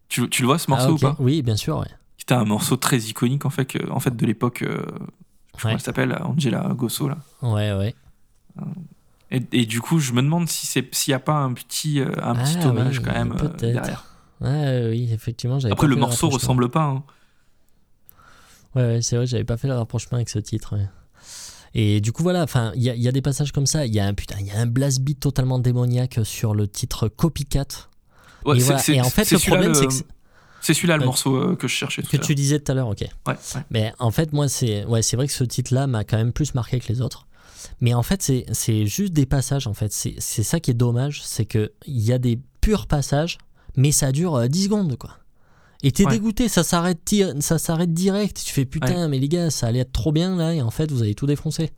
Tu, 0.08 0.28
tu 0.28 0.42
le 0.42 0.46
vois 0.46 0.58
ce 0.58 0.70
morceau 0.70 0.88
ah, 0.88 0.92
ou 0.92 0.98
pas? 0.98 1.16
Oui, 1.18 1.42
bien 1.42 1.56
sûr. 1.56 1.78
Ouais. 1.78 1.86
C'était 2.18 2.34
un 2.34 2.44
morceau 2.44 2.76
très 2.76 2.98
iconique 2.98 3.46
en 3.46 3.50
fait, 3.50 3.76
en 3.90 3.98
fait 3.98 4.14
de 4.14 4.26
l'époque. 4.26 4.62
je 4.62 4.68
sais 4.68 4.82
comment 5.60 5.74
elle 5.74 5.80
s'appelle, 5.80 6.18
Angela 6.22 6.70
Gosso 6.74 7.08
là. 7.08 7.18
Ouais, 7.40 7.72
ouais. 7.72 7.94
Et, 9.32 9.64
du 9.64 9.80
coup, 9.80 9.98
je 9.98 10.12
me 10.12 10.20
demande 10.20 10.48
si 10.48 10.66
s'il 10.66 10.84
n'y 11.08 11.14
a 11.14 11.18
pas 11.18 11.36
un 11.36 11.54
petit, 11.54 12.00
euh, 12.00 12.12
un 12.22 12.34
petit 12.34 12.58
ah 12.60 12.68
hommage 12.68 13.00
quand 13.00 13.12
même 13.12 13.34
euh, 13.42 13.48
derrière. 13.56 14.04
Ouais, 14.42 14.88
oui, 14.90 15.10
effectivement. 15.10 15.58
Après, 15.70 15.86
le 15.86 15.96
morceau 15.96 16.28
ressemble 16.28 16.68
pas. 16.68 16.84
Hein. 16.84 17.02
Ouais, 18.74 19.00
c'est 19.00 19.16
vrai, 19.16 19.26
j'avais 19.26 19.44
pas 19.44 19.56
fait 19.56 19.68
le 19.68 19.74
rapprochement 19.74 20.16
avec 20.16 20.28
ce 20.28 20.38
titre. 20.38 20.76
Et 21.74 22.02
du 22.02 22.12
coup, 22.12 22.22
voilà, 22.22 22.42
enfin, 22.42 22.72
il 22.74 22.82
y, 22.82 22.90
y, 22.90 23.08
a 23.08 23.12
des 23.12 23.22
passages 23.22 23.52
comme 23.52 23.64
ça. 23.64 23.86
Il 23.86 23.94
y 23.94 24.00
a 24.00 24.06
un 24.06 24.12
putain, 24.12 24.36
il 24.40 24.46
y 24.46 24.50
a 24.50 24.58
un 24.58 24.66
blast 24.66 25.00
beat 25.00 25.18
totalement 25.18 25.58
démoniaque 25.58 26.20
sur 26.24 26.54
le 26.54 26.68
titre 26.68 27.08
Copycat. 27.08 27.64
Ouais, 28.44 28.58
et, 28.58 29.00
en 29.00 29.08
fait, 29.10 29.30
le 29.30 29.38
problème, 29.38 29.74
c'est 29.74 29.86
que. 29.86 29.94
C'est 30.60 30.74
celui-là 30.74 30.96
le 30.96 31.04
morceau 31.04 31.34
euh, 31.34 31.56
que 31.56 31.66
je 31.66 31.74
cherchais. 31.74 32.02
que 32.02 32.16
tu 32.16 32.36
disais 32.36 32.60
tout 32.60 32.70
à 32.70 32.74
l'heure, 32.76 32.88
ok. 32.88 33.04
Ouais, 33.26 33.34
Mais 33.70 33.92
en 33.98 34.12
fait, 34.12 34.32
moi, 34.32 34.46
c'est 34.48 34.84
ouais, 34.84 35.00
vrai 35.14 35.26
que 35.26 35.32
ce 35.32 35.42
titre-là 35.42 35.88
m'a 35.88 36.04
quand 36.04 36.16
même 36.16 36.32
plus 36.32 36.54
marqué 36.54 36.78
que 36.78 36.86
les 36.88 37.00
autres. 37.00 37.26
Mais 37.80 37.94
en 37.94 38.02
fait, 38.02 38.32
c'est 38.52 38.86
juste 38.86 39.12
des 39.12 39.26
passages, 39.26 39.66
en 39.66 39.74
fait. 39.74 39.92
C'est 39.92 40.42
ça 40.42 40.60
qui 40.60 40.70
est 40.70 40.74
dommage, 40.74 41.22
c'est 41.24 41.46
qu'il 41.46 41.70
y 41.86 42.12
a 42.12 42.18
des 42.18 42.38
purs 42.60 42.86
passages, 42.86 43.38
mais 43.76 43.92
ça 43.92 44.12
dure 44.12 44.48
10 44.48 44.60
euh, 44.60 44.64
secondes, 44.64 44.96
quoi. 44.96 45.18
Et 45.84 45.90
t'es 45.90 46.06
dégoûté, 46.06 46.48
ça 46.48 46.62
s'arrête 46.62 47.12
ça 47.40 47.58
s'arrête 47.58 47.92
direct. 47.92 48.40
Tu 48.44 48.52
fais 48.52 48.64
putain, 48.64 49.08
mais 49.08 49.18
les 49.18 49.28
gars, 49.28 49.50
ça 49.50 49.66
allait 49.66 49.80
être 49.80 49.92
trop 49.92 50.12
bien 50.12 50.36
là, 50.36 50.54
et 50.54 50.62
en 50.62 50.70
fait, 50.70 50.92
vous 50.92 51.02
avez 51.02 51.14
tout 51.14 51.26
défoncé. 51.26 51.70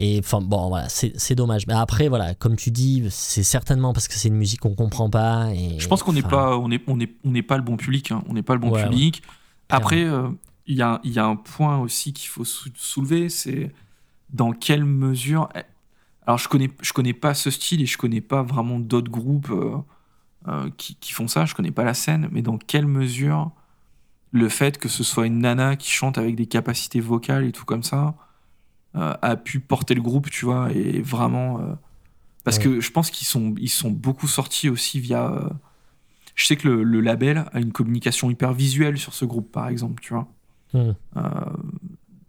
Et 0.00 0.20
enfin, 0.20 0.40
bon, 0.40 0.68
voilà, 0.68 0.88
c'est 0.88 1.34
dommage. 1.34 1.66
Mais 1.66 1.74
après, 1.74 2.06
voilà, 2.06 2.34
comme 2.36 2.54
tu 2.54 2.70
dis, 2.70 3.04
c'est 3.10 3.42
certainement 3.42 3.92
parce 3.92 4.06
que 4.06 4.14
c'est 4.14 4.28
une 4.28 4.36
musique 4.36 4.60
qu'on 4.60 4.76
comprend 4.76 5.10
pas. 5.10 5.50
Et, 5.52 5.80
Je 5.80 5.88
pense 5.88 6.04
qu'on 6.04 6.12
n'est 6.12 6.22
pas, 6.22 6.56
on 6.56 6.70
est, 6.70 6.80
on 6.86 7.00
est, 7.00 7.10
on 7.24 7.32
n'est 7.32 7.42
pas 7.42 7.56
le 7.56 7.64
bon 7.64 7.76
public. 7.76 8.12
Hein. 8.12 8.22
On 8.28 8.34
n'est 8.34 8.44
pas 8.44 8.54
le 8.54 8.60
bon 8.60 8.70
public. 8.70 9.22
Après, 9.68 10.04
euh, 10.04 10.28
il 10.68 10.76
y, 10.76 10.82
a, 10.82 11.00
y 11.02 11.18
a 11.18 11.26
un 11.26 11.34
point 11.34 11.78
aussi 11.78 12.12
qu'il 12.12 12.28
faut 12.28 12.44
soulever, 12.44 13.28
c'est 13.28 13.72
dans 14.30 14.52
quelle 14.52 14.84
mesure. 14.84 15.48
Alors, 16.26 16.38
je 16.38 16.48
connais, 16.48 16.70
je 16.82 16.92
connais 16.92 17.14
pas 17.14 17.34
ce 17.34 17.50
style 17.50 17.82
et 17.82 17.86
je 17.86 17.96
connais 17.98 18.20
pas 18.20 18.42
vraiment 18.42 18.78
d'autres 18.78 19.10
groupes 19.10 19.50
euh, 19.50 19.78
euh, 20.48 20.70
qui, 20.76 20.94
qui, 20.96 21.12
font 21.12 21.28
ça. 21.28 21.44
Je 21.44 21.54
connais 21.54 21.70
pas 21.70 21.84
la 21.84 21.94
scène, 21.94 22.28
mais 22.32 22.42
dans 22.42 22.58
quelle 22.58 22.86
mesure 22.86 23.50
le 24.30 24.48
fait 24.48 24.76
que 24.76 24.88
ce 24.88 25.02
soit 25.02 25.26
une 25.26 25.38
nana 25.38 25.76
qui 25.76 25.90
chante 25.90 26.18
avec 26.18 26.36
des 26.36 26.46
capacités 26.46 27.00
vocales 27.00 27.44
et 27.44 27.52
tout 27.52 27.64
comme 27.64 27.82
ça 27.82 28.14
euh, 28.94 29.14
a 29.22 29.36
pu 29.36 29.58
porter 29.58 29.94
le 29.94 30.02
groupe, 30.02 30.28
tu 30.28 30.44
vois, 30.44 30.70
et 30.72 31.00
vraiment. 31.00 31.78
parce 32.44 32.58
que 32.58 32.80
je 32.80 32.90
pense 32.90 33.10
qu'ils 33.10 33.26
sont, 33.26 33.54
ils 33.58 33.70
sont 33.70 33.90
beaucoup 33.90 34.28
sortis 34.28 34.68
aussi 34.68 35.00
via. 35.00 35.50
je 36.34 36.44
sais 36.44 36.56
que 36.56 36.68
le, 36.68 37.00
label 37.00 37.46
a 37.52 37.60
une 37.60 37.72
communication 37.72 38.30
hyper 38.30 38.52
visuelle 38.52 38.98
sur 38.98 39.14
ce 39.14 39.24
groupe, 39.24 39.50
par 39.50 39.68
exemple, 39.68 40.02
tu 40.02 40.12
vois. 40.12 40.28
Mmh 40.74 40.92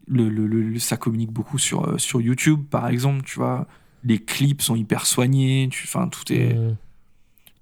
le, 0.10 0.80
ça 0.80 0.98
communique 0.98 1.32
beaucoup 1.32 1.58
sur, 1.58 1.88
euh, 1.88 1.98
sur 1.98 2.22
YouTube, 2.22 2.64
par 2.70 2.88
exemple, 2.88 3.24
tu 3.24 3.38
vois. 3.38 3.68
Les 4.04 4.20
clips 4.20 4.62
sont 4.62 4.76
hyper 4.76 5.06
soignés, 5.06 5.70
enfin, 5.84 6.08
tout 6.08 6.32
est, 6.32 6.58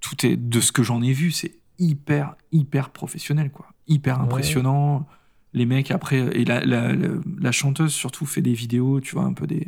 tout 0.02 0.26
est, 0.26 0.38
de 0.38 0.60
ce 0.60 0.72
que 0.72 0.84
j'en 0.84 1.02
ai 1.02 1.12
vu, 1.12 1.32
c'est 1.32 1.56
hyper, 1.80 2.36
hyper 2.52 2.92
professionnel, 2.92 3.52
quoi. 3.52 3.68
Hyper 3.88 4.20
impressionnant. 4.20 5.08
Les 5.54 5.66
mecs, 5.66 5.92
après, 5.92 6.18
et 6.18 6.46
la, 6.46 6.64
la, 6.66 7.52
chanteuse, 7.52 7.94
surtout, 7.94 8.26
fait 8.26 8.42
des 8.42 8.54
vidéos, 8.54 9.02
tu 9.02 9.16
vois, 9.16 9.24
un 9.24 9.34
peu 9.34 9.48
des, 9.48 9.68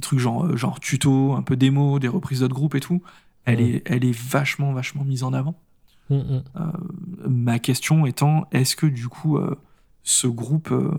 trucs 0.00 0.18
genre, 0.18 0.46
euh, 0.46 0.56
genre 0.56 0.80
tuto, 0.80 1.34
un 1.34 1.42
peu 1.42 1.54
démo, 1.54 1.98
des 1.98 2.08
reprises 2.08 2.40
d'autres 2.40 2.54
groupes 2.54 2.74
et 2.74 2.80
tout. 2.80 3.02
Elle, 3.44 3.60
est, 3.60 3.82
elle 3.86 4.04
est 4.04 4.16
vachement, 4.16 4.72
vachement 4.72 5.04
mise 5.04 5.22
en 5.22 5.32
avant. 5.32 5.54
Mm, 6.10 6.16
mm. 6.16 6.44
Euh, 6.56 6.62
ma 7.28 7.58
question 7.58 8.06
étant, 8.06 8.48
est-ce 8.50 8.74
que 8.74 8.86
du 8.86 9.08
coup, 9.08 9.38
ce 10.02 10.26
groupe 10.26 10.70
euh, 10.72 10.90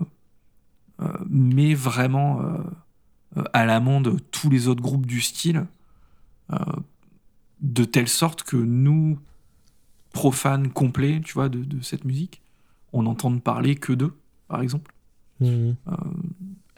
met 1.28 1.74
vraiment 1.74 2.40
euh, 2.40 2.58
euh, 3.36 3.44
à 3.52 3.64
l'amende 3.64 4.20
tous 4.30 4.50
les 4.50 4.68
autres 4.68 4.82
groupes 4.82 5.06
du 5.06 5.20
style, 5.20 5.66
de 7.60 7.84
telle 7.84 8.08
sorte 8.08 8.42
que 8.42 8.56
nous, 8.56 9.18
profanes 10.12 10.70
complets, 10.70 11.20
tu 11.24 11.32
vois, 11.32 11.48
de, 11.48 11.80
cette 11.80 12.04
musique, 12.04 12.42
on 12.92 13.04
n'entende 13.04 13.42
parler 13.42 13.74
que 13.74 13.92
d'eux, 13.92 14.14
par 14.46 14.60
exemple. 14.60 14.92
Mhm. 15.40 15.74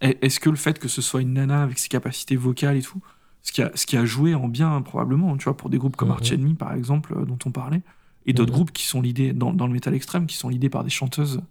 Est-ce 0.00 0.40
que 0.40 0.48
le 0.48 0.56
fait 0.56 0.78
que 0.78 0.88
ce 0.88 1.02
soit 1.02 1.20
une 1.20 1.34
nana 1.34 1.62
avec 1.62 1.78
ses 1.78 1.88
capacités 1.88 2.36
vocales 2.36 2.76
et 2.76 2.82
tout, 2.82 3.02
ce 3.42 3.52
qui 3.52 3.62
a, 3.62 3.70
ce 3.74 3.86
qui 3.86 3.96
a 3.96 4.04
joué 4.04 4.34
en 4.34 4.48
bien 4.48 4.80
probablement, 4.82 5.36
tu 5.36 5.44
vois, 5.44 5.56
pour 5.56 5.68
des 5.68 5.78
groupes 5.78 5.96
comme 5.96 6.10
Arch 6.10 6.32
Enemy 6.32 6.54
par 6.54 6.72
exemple, 6.72 7.14
dont 7.26 7.38
on 7.44 7.50
parlait, 7.50 7.82
et 8.26 8.32
d'autres 8.32 8.52
groupes 8.52 8.72
qui 8.72 8.84
sont 8.84 9.00
l'idée 9.00 9.32
dans, 9.32 9.52
dans, 9.52 9.66
le 9.66 9.72
métal 9.72 9.94
extrême, 9.94 10.26
qui 10.26 10.36
sont 10.36 10.48
l'idée 10.48 10.68
par 10.68 10.84
des 10.84 10.90
chanteuses 10.90 11.42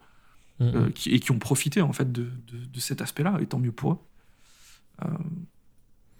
euh, 0.61 0.89
qui, 0.91 1.09
et 1.09 1.19
qui 1.19 1.31
ont 1.31 1.39
profité 1.39 1.81
en 1.81 1.91
fait 1.91 2.13
de, 2.13 2.29
de, 2.47 2.79
cet 2.79 3.01
aspect-là, 3.01 3.39
et 3.41 3.45
tant 3.45 3.59
mieux 3.59 3.73
pour 3.73 3.91
eux. 3.91 3.97
Euh, 5.03 5.09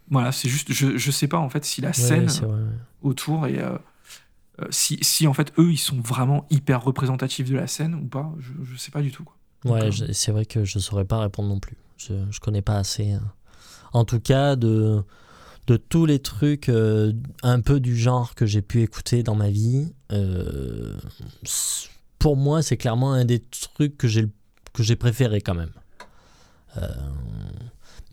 voilà, 0.10 0.34
c'est 0.34 0.50
juste, 0.50 0.74
je, 0.74 0.98
je 0.98 1.12
sais 1.12 1.30
pas 1.30 1.38
en 1.38 1.50
fait 1.50 1.64
si 1.64 1.80
la 1.80 1.94
scène 1.94 2.28
autour 3.02 3.48
et 3.48 3.60
euh, 3.62 3.78
si, 4.72 5.00
si 5.02 5.26
en 5.26 5.34
fait 5.34 5.54
eux 5.58 5.72
ils 5.72 5.78
sont 5.78 6.02
vraiment 6.02 6.46
hyper 6.50 6.84
représentatifs 6.84 7.50
de 7.50 7.56
la 7.56 7.68
scène 7.68 7.96
ou 7.96 8.06
pas, 8.08 8.34
je, 8.40 8.52
je 8.66 8.76
sais 8.76 8.92
pas 8.92 9.02
du 9.02 9.12
tout. 9.12 9.24
Quoi. 9.24 9.72
ouais, 9.72 9.90
c'est 10.12 10.34
vrai 10.34 10.46
que 10.46 10.66
je 10.66 10.80
saurais 10.80 11.06
pas 11.06 11.20
répondre 11.20 11.48
non 11.48 11.62
plus. 11.62 11.78
Je, 11.98 12.14
je 12.30 12.40
connais 12.42 12.62
pas 12.62 12.76
assez. 12.76 13.14
Hein. 13.14 13.32
En 13.94 14.04
tout 14.04 14.20
cas, 14.20 14.58
de, 14.58 15.02
de 15.68 15.78
tous 15.78 16.06
les 16.06 16.20
trucs 16.20 16.70
un 16.70 17.62
peu 17.62 17.80
du 17.80 17.96
genre 17.96 18.36
que 18.36 18.46
j'ai 18.46 18.62
pu 18.62 18.82
écouter 18.82 19.24
dans 19.24 19.36
ma 19.36 19.50
vie, 19.50 19.94
pour 22.26 22.38
moi, 22.38 22.64
c'est 22.64 22.76
clairement 22.76 23.14
un 23.14 23.24
des 23.24 23.40
trucs 23.40 24.00
que 24.00 24.08
j'ai 24.08 24.28
que 24.74 24.82
j'ai 24.82 24.96
préféré 24.96 25.42
quand 25.42 25.54
même. 25.54 25.70
Euh, 26.78 26.88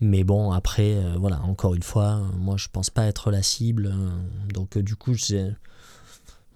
Mais 0.01 0.23
bon, 0.23 0.51
après, 0.51 0.97
euh, 0.97 1.15
voilà, 1.17 1.41
encore 1.41 1.73
une 1.73 1.81
fois, 1.81 2.21
moi 2.37 2.55
je 2.55 2.67
pense 2.71 2.91
pas 2.91 3.05
être 3.07 3.31
la 3.31 3.41
cible. 3.41 3.87
euh, 3.87 4.53
donc 4.53 4.77
du 4.77 4.95
coup, 4.95 5.15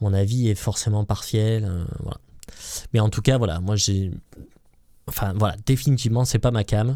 mon 0.01 0.13
avis 0.13 0.49
est 0.49 0.53
forcément 0.53 1.03
partiel. 1.03 1.67
Mais 2.93 2.99
en 2.99 3.09
tout 3.09 3.23
cas, 3.23 3.39
voilà, 3.39 3.59
moi 3.59 3.75
j'ai. 3.75 4.11
Enfin 5.07 5.33
voilà, 5.35 5.55
définitivement, 5.65 6.25
c'est 6.25 6.37
pas 6.37 6.51
ma 6.51 6.63
cam. 6.63 6.95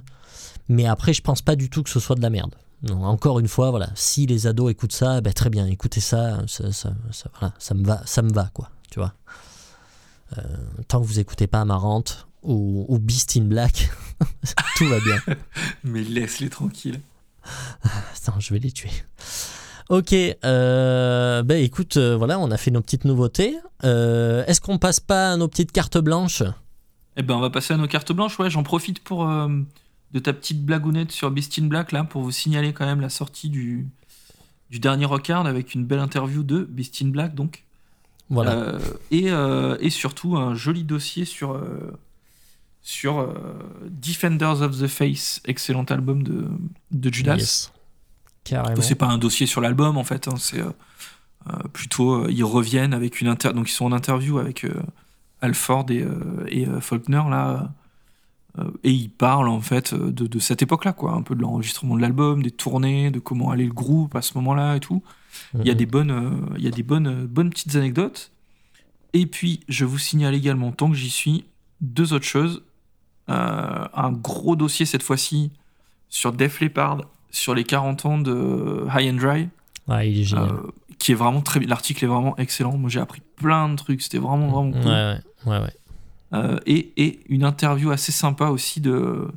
Mais 0.69 0.85
après, 0.85 1.11
je 1.13 1.23
pense 1.23 1.41
pas 1.41 1.55
du 1.55 1.71
tout 1.71 1.81
que 1.81 1.89
ce 1.89 1.99
soit 1.99 2.15
de 2.15 2.21
la 2.21 2.29
merde. 2.29 2.53
Encore 2.91 3.39
une 3.39 3.47
fois, 3.47 3.71
voilà, 3.71 3.89
si 3.95 4.27
les 4.27 4.45
ados 4.45 4.69
écoutent 4.69 4.93
ça, 4.93 5.21
ben, 5.21 5.33
très 5.33 5.49
bien, 5.49 5.65
écoutez 5.65 6.01
ça, 6.01 6.43
ça, 6.45 6.71
ça 6.71 7.73
me 7.73 7.83
va, 7.83 8.03
ça 8.05 8.21
me 8.21 8.31
va, 8.31 8.51
quoi, 8.53 8.69
tu 8.91 8.99
vois. 8.99 9.15
Euh, 10.37 10.43
tant 10.87 11.01
que 11.01 11.05
vous 11.05 11.19
écoutez 11.19 11.47
pas 11.47 11.61
Amarante 11.61 12.27
ou, 12.43 12.85
ou 12.87 12.99
Beast 12.99 13.37
in 13.37 13.45
Black, 13.45 13.89
tout 14.77 14.87
va 14.87 14.99
bien. 14.99 15.17
Mais 15.83 16.03
laisse-les 16.03 16.49
tranquilles. 16.49 17.01
Attends, 17.83 18.39
je 18.39 18.53
vais 18.53 18.59
les 18.59 18.71
tuer. 18.71 18.91
Ok, 19.89 20.13
euh, 20.13 21.43
ben 21.43 21.61
écoute, 21.61 21.97
euh, 21.97 22.15
voilà, 22.15 22.39
on 22.39 22.49
a 22.49 22.57
fait 22.57 22.71
nos 22.71 22.81
petites 22.81 23.03
nouveautés. 23.03 23.57
Euh, 23.83 24.45
Est-ce 24.45 24.61
qu'on 24.61 24.77
passe 24.77 24.99
pas 25.01 25.33
à 25.33 25.37
nos 25.37 25.47
petites 25.47 25.71
cartes 25.71 25.97
blanches? 25.97 26.43
Eh 27.17 27.23
ben, 27.23 27.35
on 27.35 27.41
va 27.41 27.49
passer 27.49 27.73
à 27.73 27.77
nos 27.77 27.87
cartes 27.87 28.13
blanches. 28.13 28.39
Ouais, 28.39 28.49
j'en 28.49 28.63
profite 28.63 29.03
pour 29.03 29.25
de 29.25 30.19
ta 30.19 30.33
petite 30.33 30.65
blagounette 30.65 31.11
sur 31.11 31.29
Beast 31.31 31.59
in 31.59 31.65
Black 31.65 31.91
là 31.91 32.03
pour 32.03 32.21
vous 32.21 32.31
signaler 32.31 32.73
quand 32.73 32.85
même 32.85 33.01
la 33.01 33.09
sortie 33.09 33.49
du 33.49 33.87
du 34.69 34.79
dernier 34.79 35.05
Rockard 35.05 35.45
avec 35.45 35.73
une 35.73 35.85
belle 35.85 35.99
interview 35.99 36.43
de 36.43 36.63
Beast 36.63 37.01
in 37.01 37.07
Black 37.07 37.35
donc 37.35 37.65
Voilà. 38.31 38.53
Euh, 38.53 38.79
et, 39.11 39.29
euh, 39.29 39.75
et 39.81 39.89
surtout 39.89 40.37
un 40.37 40.55
joli 40.55 40.85
dossier 40.85 41.25
sur 41.25 41.51
euh, 41.51 41.91
sur 42.81 43.27
Defenders 43.89 44.61
of 44.61 44.79
the 44.79 44.87
Face, 44.87 45.41
excellent 45.45 45.83
album 45.83 46.23
de 46.23 46.47
de 46.91 47.13
Judas. 47.13 47.35
Yes. 47.35 47.71
Carrément. 48.45 48.81
C'est 48.81 48.95
pas 48.95 49.07
un 49.07 49.19
dossier 49.19 49.45
sur 49.45 49.61
l'album 49.61 49.97
en 49.97 50.03
fait, 50.03 50.27
hein, 50.27 50.35
c'est 50.39 50.63
plutôt 51.73 52.27
ils 52.29 52.43
reviennent 52.43 52.93
avec 52.93 53.19
une 53.19 53.27
inter 53.27 53.53
donc 53.53 53.69
ils 53.69 53.73
sont 53.73 53.85
en 53.85 53.91
interview 53.91 54.39
avec 54.39 54.65
Alford 55.41 55.87
et, 55.89 56.05
et 56.47 56.65
Faulkner 56.79 57.21
là 57.29 57.71
et 58.83 58.91
ils 58.91 59.09
parlent 59.09 59.47
en 59.47 59.61
fait 59.61 59.93
euh, 59.93 60.11
de, 60.11 60.27
de 60.27 60.39
cette 60.39 60.61
époque-là 60.61 60.93
quoi, 60.93 61.13
un 61.13 61.21
peu 61.21 61.35
de 61.35 61.41
l'enregistrement 61.41 61.95
de 61.95 62.01
l'album, 62.01 62.43
des 62.43 62.51
tournées, 62.51 63.09
de 63.11 63.19
comment 63.19 63.49
allait 63.51 63.65
le 63.65 63.73
groupe 63.73 64.15
à 64.15 64.21
ce 64.21 64.37
moment-là 64.37 64.75
et 64.75 64.79
tout. 64.79 65.01
Il 65.53 65.65
y 65.65 65.69
a 65.69 65.73
Mhm. 65.73 65.77
des 65.77 65.85
bonnes 65.85 66.11
euh, 66.11 66.55
il 66.57 66.63
y 66.63 66.67
a 66.67 66.71
des 66.71 66.83
bonnes 66.83 67.07
euh, 67.07 67.27
bonnes 67.27 67.49
petites 67.49 67.75
anecdotes. 67.75 68.31
Et 69.13 69.25
puis 69.25 69.61
je 69.69 69.85
vous 69.85 69.97
signale 69.97 70.35
également 70.35 70.71
tant 70.71 70.89
que 70.89 70.95
j'y 70.95 71.09
suis 71.09 71.45
deux 71.81 72.11
autres 72.13 72.25
choses. 72.25 72.63
Euh, 73.29 73.85
un 73.93 74.11
gros 74.11 74.55
dossier 74.55 74.85
cette 74.85 75.03
fois-ci 75.03 75.51
sur 76.09 76.33
Def 76.33 76.59
Leppard 76.59 77.03
sur 77.29 77.55
les 77.55 77.63
40 77.63 78.05
ans 78.05 78.17
de 78.17 78.85
High 78.93 79.09
and 79.13 79.17
Dry, 79.17 79.47
Ouais, 79.87 80.11
il 80.11 80.19
est 80.21 80.23
génial. 80.25 80.49
euh, 80.49 80.71
qui 80.99 81.13
est 81.13 81.15
vraiment 81.15 81.39
très 81.41 81.59
L'article 81.61 82.03
est 82.03 82.07
vraiment 82.07 82.35
excellent. 82.37 82.77
Moi, 82.77 82.89
j'ai 82.89 82.99
appris 82.99 83.21
plein 83.37 83.69
de 83.69 83.75
trucs. 83.75 84.01
C'était 84.01 84.17
vraiment, 84.17 84.47
vraiment 84.49 84.71
cool. 84.73 84.91
Ouais, 84.91 85.15
ouais, 85.45 85.51
ouais, 85.51 85.59
ouais. 85.61 85.73
Euh, 86.33 86.57
et, 86.65 86.93
et 86.97 87.19
une 87.27 87.43
interview 87.43 87.91
assez 87.91 88.11
sympa 88.11 88.47
aussi 88.47 88.79
de 88.81 89.27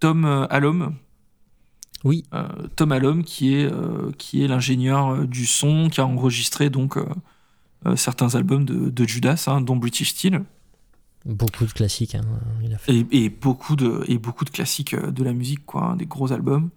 Tom 0.00 0.24
euh, 0.24 0.46
Allom. 0.50 0.94
Oui. 2.04 2.24
Euh, 2.34 2.46
Tom 2.76 2.92
Allom, 2.92 3.24
qui 3.24 3.54
est, 3.54 3.64
euh, 3.70 4.10
qui 4.18 4.42
est 4.44 4.48
l'ingénieur 4.48 5.26
du 5.26 5.46
son, 5.46 5.88
qui 5.90 6.00
a 6.00 6.06
enregistré 6.06 6.70
donc 6.70 6.96
certains 7.96 8.34
albums 8.34 8.64
de, 8.66 8.90
de 8.90 9.04
Judas, 9.08 9.44
hein, 9.46 9.60
dont 9.62 9.76
British 9.76 10.10
Steel, 10.10 10.42
Beaucoup 11.26 11.66
de 11.66 11.72
classiques. 11.72 12.14
hein, 12.14 12.22
il 12.62 12.72
a 12.74 12.78
fait. 12.78 12.94
et, 12.94 13.24
et 13.24 13.28
beaucoup 13.30 13.76
de, 13.76 14.04
et 14.08 14.16
beaucoup 14.18 14.44
de 14.46 14.50
classiques 14.50 14.94
de 14.96 15.22
la 15.24 15.32
musique, 15.34 15.64
quoi, 15.66 15.84
hein, 15.84 15.96
des 15.96 16.06
gros 16.06 16.32
albums. 16.32 16.70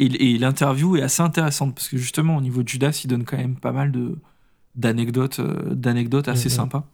Et 0.00 0.32
et 0.34 0.38
l'interview 0.38 0.96
est 0.96 1.02
assez 1.02 1.22
intéressante 1.22 1.74
parce 1.76 1.88
que 1.88 1.96
justement 1.96 2.36
au 2.36 2.40
niveau 2.40 2.62
de 2.64 2.68
Judas, 2.68 3.00
il 3.04 3.06
donne 3.08 3.24
quand 3.24 3.36
même 3.36 3.54
pas 3.56 3.70
mal 3.72 3.92
de 3.92 4.16
d'anecdotes, 4.74 5.40
d'anecdotes 5.40 6.26
assez 6.28 6.48
Mhm. 6.48 6.54
sympas. 6.54 6.84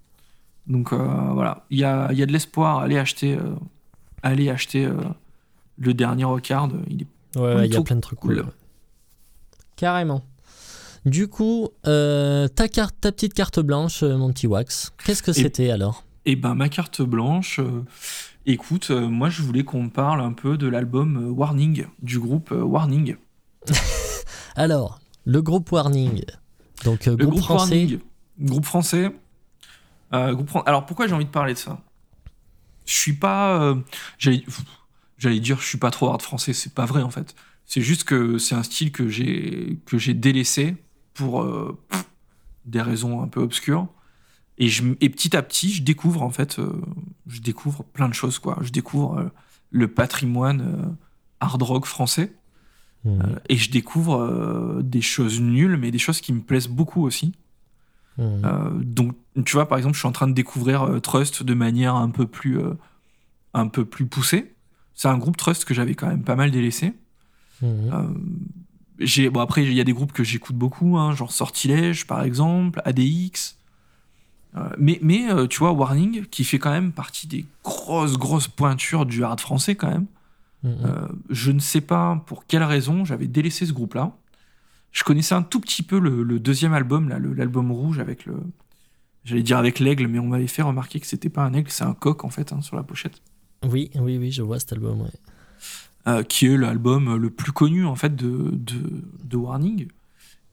Donc 0.67 0.93
euh, 0.93 0.97
voilà, 1.33 1.65
il 1.71 1.79
y 1.79 1.85
a, 1.85 2.13
y 2.13 2.23
a 2.23 2.27
de 2.27 2.33
l'espoir. 2.33 2.81
Allez 2.81 2.99
acheter, 2.99 3.35
euh, 3.35 3.55
allez 4.23 4.51
acheter 4.51 4.85
euh, 4.85 4.97
le 5.79 5.95
dernier 5.95 6.25
Rockard. 6.25 6.71
Il 6.89 7.03
est 7.03 7.07
Ouais, 7.37 7.55
ouais, 7.55 7.69
il 7.69 7.75
y 7.75 7.77
a 7.77 7.83
plein 7.83 7.97
de 7.97 8.01
trucs 8.01 8.21
cool. 8.21 8.47
Carrément. 9.77 10.23
Du 11.05 11.29
coup, 11.29 11.69
euh, 11.87 12.49
ta, 12.49 12.69
carte, 12.69 12.97
ta 13.01 13.13
petite 13.13 13.35
carte 13.35 13.61
blanche, 13.61 14.03
mon 14.03 14.33
petit 14.33 14.47
Wax, 14.47 14.93
qu'est-ce 15.05 15.23
que 15.23 15.33
c'était 15.33 15.71
alors? 15.71 16.05
Et 16.25 16.35
ben 16.35 16.55
ma 16.55 16.69
carte 16.69 17.03
blanche, 17.03 17.61
euh, 17.61 17.85
écoute, 18.47 18.89
euh, 18.91 19.07
moi 19.09 19.29
je 19.29 19.43
voulais 19.43 19.63
qu'on 19.63 19.89
parle 19.89 20.21
un 20.21 20.33
peu 20.33 20.57
de 20.57 20.67
l'album 20.67 21.33
Warning 21.37 21.87
du 22.03 22.19
groupe 22.19 22.51
Warning. 22.51 23.17
Alors, 24.57 24.99
le 25.25 25.43
groupe 25.43 25.71
Warning. 25.71 26.25
Donc, 26.85 27.07
Le 27.07 27.17
groupe, 27.17 27.39
français. 27.39 27.77
Warning, 27.77 27.99
groupe 28.41 28.65
français. 28.65 29.13
Euh, 30.17 30.63
Alors 30.67 30.87
pourquoi 30.87 31.07
j'ai 31.07 31.15
envie 31.15 31.25
de 31.25 31.31
parler 31.31 31.55
de 31.55 31.59
ça? 31.59 31.81
Je 32.87 32.95
suis 32.95 33.15
pas, 33.15 33.61
euh, 33.61 33.75
j'allais, 34.19 35.41
dire, 35.41 35.61
je 35.61 35.67
suis 35.67 35.79
pas 35.79 35.91
trop 35.91 36.09
hard 36.09 36.23
français. 36.23 36.53
C'est 36.53 36.75
pas 36.75 36.87
vrai 36.87 37.03
en 37.03 37.11
fait. 37.11 37.35
C'est 37.65 37.81
juste 37.81 38.05
que 38.05 38.39
c'est 38.39 38.55
un 38.55 38.63
style 38.63 38.93
que 38.93 39.09
j'ai 39.09 39.81
que 39.87 39.99
j'ai 39.99 40.15
délaissé 40.15 40.77
pour 41.15 41.43
euh, 41.43 41.79
pff, 41.89 42.05
des 42.65 42.81
raisons 42.81 43.23
un 43.23 43.29
peu 43.29 43.41
obscures. 43.41 43.89
Et, 44.59 44.69
je, 44.69 44.85
et 45.01 45.11
petit 45.11 45.37
à 45.37 45.43
petit, 45.43 45.73
je 45.73 45.83
découvre 45.83 46.23
en 46.23 46.31
fait, 46.31 46.59
euh, 46.59 46.81
je 47.27 47.41
découvre 47.41 47.85
plein 47.85 48.09
de 48.09 48.15
choses 48.15 48.39
quoi. 48.39 48.59
Je 48.63 48.71
découvre 48.71 49.19
euh, 49.19 49.29
le 49.71 49.89
patrimoine 49.89 50.97
hard 51.41 51.63
rock 51.63 51.87
français. 51.87 52.33
Euh, 53.07 53.21
et 53.49 53.57
je 53.57 53.71
découvre 53.71 54.81
des 54.83 55.01
choses 55.01 55.41
nulles, 55.41 55.77
mais 55.77 55.93
des 55.93 55.99
choses 55.99 56.21
qui 56.21 56.33
me 56.33 56.41
plaisent 56.41 56.67
beaucoup 56.67 57.05
aussi. 57.05 57.35
Mhm. 58.19 58.43
Euh, 58.45 58.71
donc, 58.83 59.15
tu 59.45 59.53
vois, 59.53 59.69
par 59.69 59.79
exemple, 59.79 59.95
je 59.95 60.01
suis 60.01 60.09
en 60.09 60.13
train 60.13 60.29
de 60.29 60.33
découvrir 60.33 60.83
euh, 60.83 61.01
Trust 61.01 61.43
de 61.43 61.55
manière 61.55 61.95
un 61.95 62.11
peu 62.11 62.27
plus, 62.27 62.59
euh, 62.59 62.75
un 63.55 63.69
peu 63.69 63.85
plus 63.85 64.07
poussée. 64.07 64.55
C'est 64.95 65.09
un 65.09 65.19
groupe 65.19 65.37
Trust 65.37 65.65
que 65.65 65.75
j'avais 65.75 65.95
quand 65.95 66.09
même 66.09 66.23
pas 66.23 66.37
mal 66.37 66.51
délaissé. 66.51 66.95
J'ai, 68.99 69.29
bon, 69.29 69.41
après, 69.41 69.63
il 69.63 69.75
y 69.75 69.81
a 69.81 69.85
des 69.85 69.93
groupes 69.93 70.13
que 70.13 70.25
j'écoute 70.25 70.57
beaucoup, 70.57 70.97
hein, 70.97 71.15
genre 71.15 71.31
Sortilège, 71.31 72.07
par 72.07 72.23
exemple, 72.23 72.81
ADX. 72.85 73.57
Mais, 74.79 74.99
mais 75.03 75.27
tu 75.49 75.59
vois, 75.59 75.73
Warning, 75.73 76.25
qui 76.25 76.43
fait 76.43 76.59
quand 76.59 76.71
même 76.71 76.93
partie 76.93 77.27
des 77.27 77.45
grosses, 77.63 78.17
grosses 78.17 78.49
pointures 78.49 79.05
du 79.05 79.23
hard 79.23 79.39
français, 79.39 79.75
quand 79.75 79.91
même. 79.91 80.07
Mhm. 80.63 81.09
Je 81.29 81.53
ne 81.53 81.59
sais 81.59 81.83
pas 81.83 82.23
pour 82.25 82.47
quelle 82.47 82.63
raison 82.63 83.05
j'avais 83.05 83.27
délaissé 83.27 83.67
ce 83.67 83.75
groupe-là. 83.75 84.13
Je 84.97 85.05
connaissais 85.05 85.35
un 85.35 85.43
tout 85.43 85.61
petit 85.61 85.83
peu 85.83 85.99
le, 85.99 86.23
le 86.23 86.41
deuxième 86.41 86.73
album, 86.73 87.11
là, 87.11 87.19
l'album 87.19 87.71
rouge 87.71 87.99
avec 87.99 88.25
le. 88.25 88.35
J'allais 89.25 89.43
dire 89.43 89.59
avec 89.59 89.79
l'aigle, 89.79 90.07
mais 90.07 90.19
on 90.19 90.27
m'avait 90.27 90.47
fait 90.47 90.63
remarquer 90.63 91.01
que 91.01 91.07
c'était 91.07 91.29
pas 91.29 91.45
un 91.45 91.53
aigle, 91.53 91.71
c'est 91.71 91.85
un 91.85 91.93
coq 91.93 92.25
en 92.25 92.31
fait 92.31 92.51
hein, 92.55 92.63
sur 92.63 92.77
la 92.77 92.83
pochette. 92.83 93.21
Oui, 93.63 93.91
oui, 93.97 94.17
oui, 94.17 94.31
je 94.33 94.41
vois 94.41 94.59
cet 94.59 94.73
album. 94.73 95.03
ouais. 95.03 95.11
Euh, 96.09 96.23
qui 96.23 96.47
est 96.47 96.57
l'album 96.57 97.15
le 97.17 97.29
plus 97.29 97.53
connu 97.53 97.85
en 97.85 97.95
fait 97.97 98.17
de, 98.17 98.51
de, 98.53 99.03
de 99.23 99.37
Warning. 99.37 99.89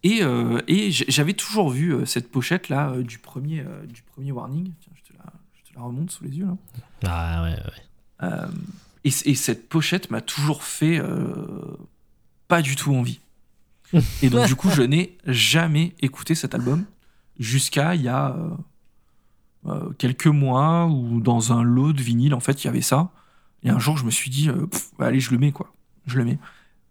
Et, 0.04 0.24
euh, 0.24 0.60
et 0.68 0.91
j'avais 0.91 1.34
toujours 1.34 1.70
vu 1.70 1.94
euh, 1.94 2.06
cette 2.06 2.30
pochette 2.30 2.68
là 2.68 2.89
euh, 2.89 3.04
du 3.04 3.20
premier 3.20 3.62
euh, 3.62 3.86
du 3.86 4.02
premier 4.02 4.34
Warning. 4.34 4.74
Tiens, 4.82 4.91
je 4.96 5.14
te 5.14 5.18
la, 5.18 5.32
je 5.54 5.72
te 5.72 5.76
la 5.78 5.84
remonte 5.86 6.12
sous 6.12 6.26
les 6.26 6.32
yeux 6.32 6.48
là. 6.48 6.58
Ah 7.06 7.44
ouais, 7.44 7.52
ouais. 7.56 8.28
Euh, 8.28 8.48
et, 9.06 9.12
et 9.26 9.36
cette 9.36 9.70
pochette 9.70 10.12
m'a 10.12 10.20
toujours 10.20 10.64
fait 10.64 11.00
euh, 11.00 11.78
pas 12.50 12.62
du 12.62 12.76
tout 12.76 12.94
envie. 12.94 13.20
Et 14.22 14.30
donc 14.30 14.48
du 14.48 14.56
coup, 14.56 14.70
je 14.70 14.82
n'ai 14.94 15.18
jamais 15.26 15.94
écouté 16.02 16.36
cet 16.36 16.56
album 16.56 16.86
jusqu'à 17.39 17.96
il 17.96 18.02
y 18.04 18.08
a 18.08 18.36
euh, 18.36 18.50
euh, 19.68 19.89
quelques 19.98 20.28
mois 20.28 20.86
où 20.88 21.20
dans 21.22 21.54
un 21.54 21.64
lot 21.64 21.94
de 21.94 22.02
vinyle, 22.02 22.34
en 22.34 22.39
fait, 22.39 22.64
il 22.64 22.68
y 22.68 22.70
avait 22.70 22.82
ça. 22.82 23.10
Et 23.64 23.70
un 23.70 23.80
jour, 23.80 23.98
je 23.98 24.06
me 24.06 24.12
suis 24.12 24.30
dit, 24.30 24.50
euh, 24.50 24.66
Pff, 24.68 24.91
allez, 25.00 25.20
je 25.20 25.32
le 25.32 25.38
mets 25.38 25.52
quoi. 25.52 25.72
Je 26.06 26.18
le 26.18 26.26
mets. 26.26 26.38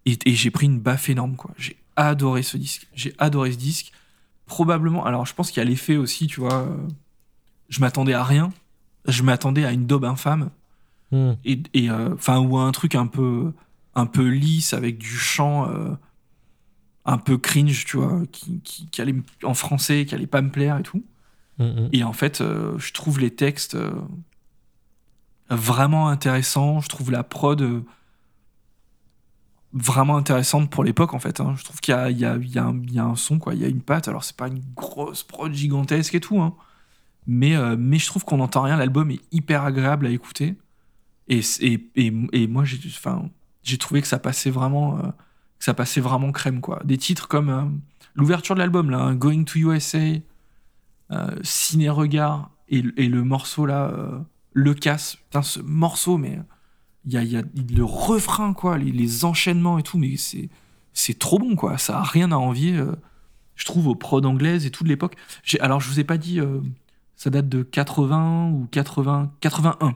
Et, 0.07 0.19
et 0.25 0.35
j'ai 0.35 0.51
pris 0.51 0.67
une 0.67 0.81
baffe 0.81 1.09
énorme 1.11 1.37
quoi. 1.37 1.51
J'ai 1.59 1.77
adoré 1.97 2.43
ce 2.43 2.57
disque. 2.57 2.89
J'ai 2.95 3.15
adoré 3.19 3.53
ce 3.53 3.59
disque. 3.59 3.93
Probablement. 4.47 5.05
Alors, 5.05 5.27
je 5.27 5.35
pense 5.35 5.51
qu'il 5.51 5.63
y 5.63 5.67
a 5.67 5.69
l'effet 5.69 5.97
aussi, 5.97 6.27
tu 6.27 6.41
vois. 6.41 6.63
euh, 6.63 6.77
je 7.69 7.81
m'attendais 7.81 8.15
à 8.15 8.25
rien. 8.25 8.51
Je 9.07 9.23
m'attendais 9.23 9.65
à 9.65 9.73
une 9.73 9.87
daube 9.87 10.05
infâme 10.05 10.51
Mhm. 11.11 11.37
et, 11.45 11.63
et, 11.75 11.91
euh, 11.91 12.15
enfin 12.15 12.39
ou 12.39 12.57
un 12.57 12.73
truc 12.73 12.95
un 12.95 13.07
peu 13.07 13.53
un 13.95 14.07
peu 14.07 14.27
lisse 14.29 14.73
avec 14.73 14.97
du 14.97 15.09
chant 15.11 15.69
euh, 15.69 15.91
un 17.05 17.19
peu 17.19 17.39
cringe 17.39 17.85
tu 17.85 17.97
vois 17.97 18.23
qui, 18.31 18.61
qui, 18.61 18.87
qui 18.89 19.01
allait 19.01 19.15
en 19.43 19.55
français 19.55 20.05
qui 20.07 20.15
allait 20.15 20.27
pas 20.27 20.43
me 20.43 20.51
plaire 20.51 20.79
et 20.79 20.83
tout 20.83 21.03
Mhm. 21.59 21.91
et 21.93 22.03
en 22.03 22.13
fait 22.13 22.41
euh, 22.41 22.79
je 22.79 22.93
trouve 22.93 23.21
les 23.21 23.31
textes 23.31 23.75
euh, 23.75 23.93
vraiment 25.51 26.09
intéressants 26.09 26.81
je 26.81 26.89
trouve 26.89 27.11
la 27.11 27.23
prod 27.23 27.61
euh, 27.61 27.85
vraiment 29.75 30.17
intéressante 30.17 30.71
pour 30.71 30.83
l'époque 30.83 31.13
en 31.13 31.19
fait 31.19 31.41
hein. 31.41 31.55
je 31.59 31.65
trouve 31.65 31.81
qu'il 31.81 31.95
y 31.95 32.13
y, 32.13 32.25
y, 32.25 32.95
y 32.95 32.99
a 32.99 33.05
un 33.05 33.17
son 33.17 33.39
quoi 33.39 33.55
il 33.55 33.61
y 33.61 33.65
a 33.65 33.69
une 33.69 33.83
patte 33.83 34.09
alors 34.09 34.25
c'est 34.25 34.37
pas 34.37 34.49
une 34.49 34.63
grosse 34.75 35.23
prod 35.25 35.53
gigantesque 35.53 36.15
et 36.15 36.21
tout 36.21 36.41
hein. 36.41 36.55
mais, 37.27 37.55
mais 37.77 37.99
je 37.99 38.07
trouve 38.07 38.25
qu'on 38.25 38.39
n'entend 38.39 38.63
rien 38.63 38.79
l'album 38.79 39.11
est 39.11 39.21
hyper 39.31 39.65
agréable 39.65 40.07
à 40.07 40.11
écouter 40.11 40.57
et, 41.29 41.41
et, 41.61 41.89
et, 41.95 42.13
et 42.33 42.47
moi, 42.49 42.65
j'ai, 42.65 43.79
trouvé 43.79 44.03
que 44.03 44.09
ça 44.09 44.19
passait 44.19 44.51
vraiment, 44.51 44.99
ça 45.65 45.75
passait 45.75 46.01
vraiment 46.01 46.33
crème 46.33 46.61
quoi. 46.61 46.81
Des 46.85 46.99
titres 46.99 47.29
comme 47.29 47.49
euh, 47.49 47.63
l'ouverture 48.15 48.57
de 48.57 48.61
l'album 48.61 48.91
là, 48.91 48.99
hein, 48.99 49.15
Going 49.15 49.45
to 49.45 49.59
USA, 49.61 49.99
euh, 51.13 51.37
Ciné 51.43 51.89
Regard 51.89 52.51
et, 52.69 52.83
et 52.97 53.09
le 53.09 53.23
morceau 53.23 53.65
là, 53.67 53.85
euh, 53.91 54.19
Le 54.53 54.75
Casse. 54.75 55.17
Putain, 55.17 55.43
ce 55.43 55.61
morceau, 55.61 56.19
mais 56.19 56.41
il 57.05 57.13
y 57.13 57.17
a, 57.17 57.23
y 57.23 57.37
a 57.37 57.43
le 57.77 57.85
refrain 57.85 58.55
quoi, 58.55 58.77
les, 58.77 58.91
les 58.91 59.25
enchaînements 59.25 59.79
et 59.79 59.83
tout, 59.85 59.99
mais 59.99 60.17
c'est 60.17 60.49
c'est 60.95 61.19
trop 61.19 61.39
bon 61.39 61.55
quoi. 61.55 61.79
Ça 61.79 61.99
a 61.99 62.03
rien 62.03 62.33
à 62.33 62.37
envier, 62.37 62.79
je 63.55 63.65
trouve, 63.65 63.87
aux 63.87 63.95
prods 63.95 64.25
anglaises 64.25 64.67
et 64.67 64.71
tout 64.71 64.83
de 64.85 64.89
l'époque. 64.89 65.15
J'ai- 65.45 65.61
Alors 65.61 65.81
je 65.81 65.89
vous 65.89 66.01
ai 66.01 66.05
pas 66.05 66.19
dit, 66.19 66.41
ça 67.17 67.31
date 67.31 67.49
de 67.49 67.63
80 67.63 68.51
ou 68.51 68.67
80, 68.71 69.33
81. 69.41 69.95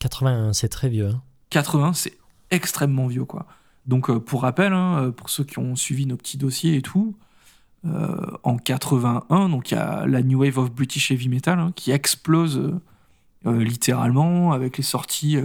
81, 0.00 0.52
c'est 0.52 0.68
très 0.68 0.88
vieux. 0.88 1.08
hein. 1.08 1.22
80, 1.50 1.92
c'est 1.94 2.18
extrêmement 2.50 3.06
vieux, 3.06 3.24
quoi. 3.24 3.46
Donc, 3.88 4.10
euh, 4.10 4.20
pour 4.20 4.42
rappel, 4.42 4.72
hein, 4.74 5.02
euh, 5.02 5.10
pour 5.10 5.30
ceux 5.30 5.44
qui 5.44 5.58
ont 5.58 5.74
suivi 5.74 6.06
nos 6.06 6.16
petits 6.16 6.36
dossiers 6.36 6.76
et 6.76 6.82
tout, 6.82 7.16
euh, 7.86 8.16
en 8.42 8.58
81, 8.58 9.48
donc 9.48 9.70
il 9.70 9.74
y 9.74 9.78
a 9.78 10.06
la 10.06 10.22
New 10.22 10.40
Wave 10.40 10.58
of 10.58 10.70
British 10.70 11.10
Heavy 11.10 11.28
Metal 11.28 11.58
hein, 11.58 11.72
qui 11.74 11.90
explose 11.90 12.78
littéralement 13.44 14.52
avec 14.52 14.76
les 14.76 14.82
sorties 14.82 15.38